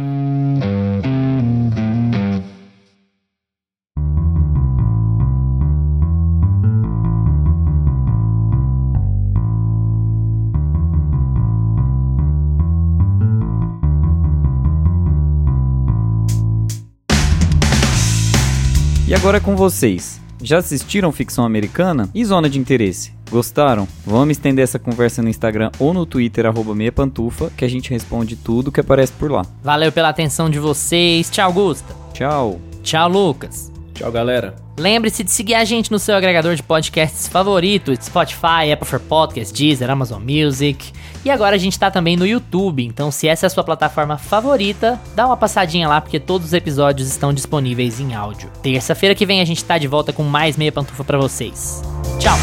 E 19.10 19.14
agora 19.14 19.38
é 19.38 19.40
com 19.40 19.56
vocês. 19.56 20.20
Já 20.40 20.58
assistiram 20.58 21.10
ficção 21.10 21.44
americana? 21.44 22.08
E 22.14 22.24
zona 22.24 22.48
de 22.48 22.60
interesse? 22.60 23.12
Gostaram? 23.28 23.88
Vamos 24.06 24.36
estender 24.36 24.62
essa 24.62 24.78
conversa 24.78 25.20
no 25.20 25.28
Instagram 25.28 25.72
ou 25.80 25.92
no 25.92 26.06
Twitter, 26.06 26.46
arroba 26.46 26.76
meia 26.76 26.92
pantufa, 26.92 27.50
que 27.56 27.64
a 27.64 27.68
gente 27.68 27.90
responde 27.90 28.36
tudo 28.36 28.70
que 28.70 28.78
aparece 28.78 29.10
por 29.10 29.28
lá. 29.28 29.44
Valeu 29.64 29.90
pela 29.90 30.10
atenção 30.10 30.48
de 30.48 30.60
vocês. 30.60 31.28
Tchau, 31.28 31.52
Gusta. 31.52 31.92
Tchau! 32.12 32.60
Tchau, 32.84 33.08
Lucas. 33.08 33.72
Tchau, 33.94 34.10
galera. 34.10 34.54
Lembre-se 34.78 35.22
de 35.22 35.30
seguir 35.30 35.54
a 35.54 35.64
gente 35.64 35.90
no 35.90 35.98
seu 35.98 36.14
agregador 36.14 36.54
de 36.54 36.62
podcasts 36.62 37.28
favorito, 37.28 37.94
Spotify, 38.02 38.72
Apple 38.72 38.88
for 38.88 38.98
Podcasts, 39.00 39.52
Deezer, 39.52 39.90
Amazon 39.90 40.22
Music. 40.22 40.92
E 41.24 41.30
agora 41.30 41.56
a 41.56 41.58
gente 41.58 41.78
tá 41.78 41.90
também 41.90 42.16
no 42.16 42.26
YouTube, 42.26 42.82
então 42.82 43.10
se 43.10 43.28
essa 43.28 43.44
é 43.44 43.48
a 43.48 43.50
sua 43.50 43.62
plataforma 43.62 44.16
favorita, 44.16 44.98
dá 45.14 45.26
uma 45.26 45.36
passadinha 45.36 45.86
lá 45.86 46.00
porque 46.00 46.18
todos 46.18 46.46
os 46.46 46.52
episódios 46.54 47.08
estão 47.08 47.32
disponíveis 47.32 48.00
em 48.00 48.14
áudio. 48.14 48.50
Terça-feira 48.62 49.14
que 49.14 49.26
vem 49.26 49.42
a 49.42 49.44
gente 49.44 49.62
tá 49.62 49.76
de 49.76 49.86
volta 49.86 50.14
com 50.14 50.22
mais 50.22 50.56
meia 50.56 50.72
pantufa 50.72 51.04
para 51.04 51.18
vocês. 51.18 51.82
Tchau. 52.18 52.38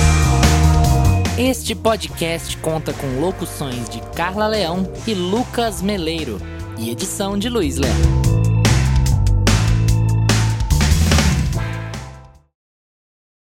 Este 1.39 1.75
podcast 1.75 2.57
conta 2.57 2.93
com 2.93 3.19
locuções 3.19 3.89
de 3.89 3.99
Carla 4.15 4.47
Leão 4.47 4.91
e 5.07 5.13
Lucas 5.13 5.81
Meleiro 5.81 6.39
e 6.79 6.89
edição 6.89 7.37
de 7.37 7.49
Luiz 7.49 7.77
Leão. 7.77 8.56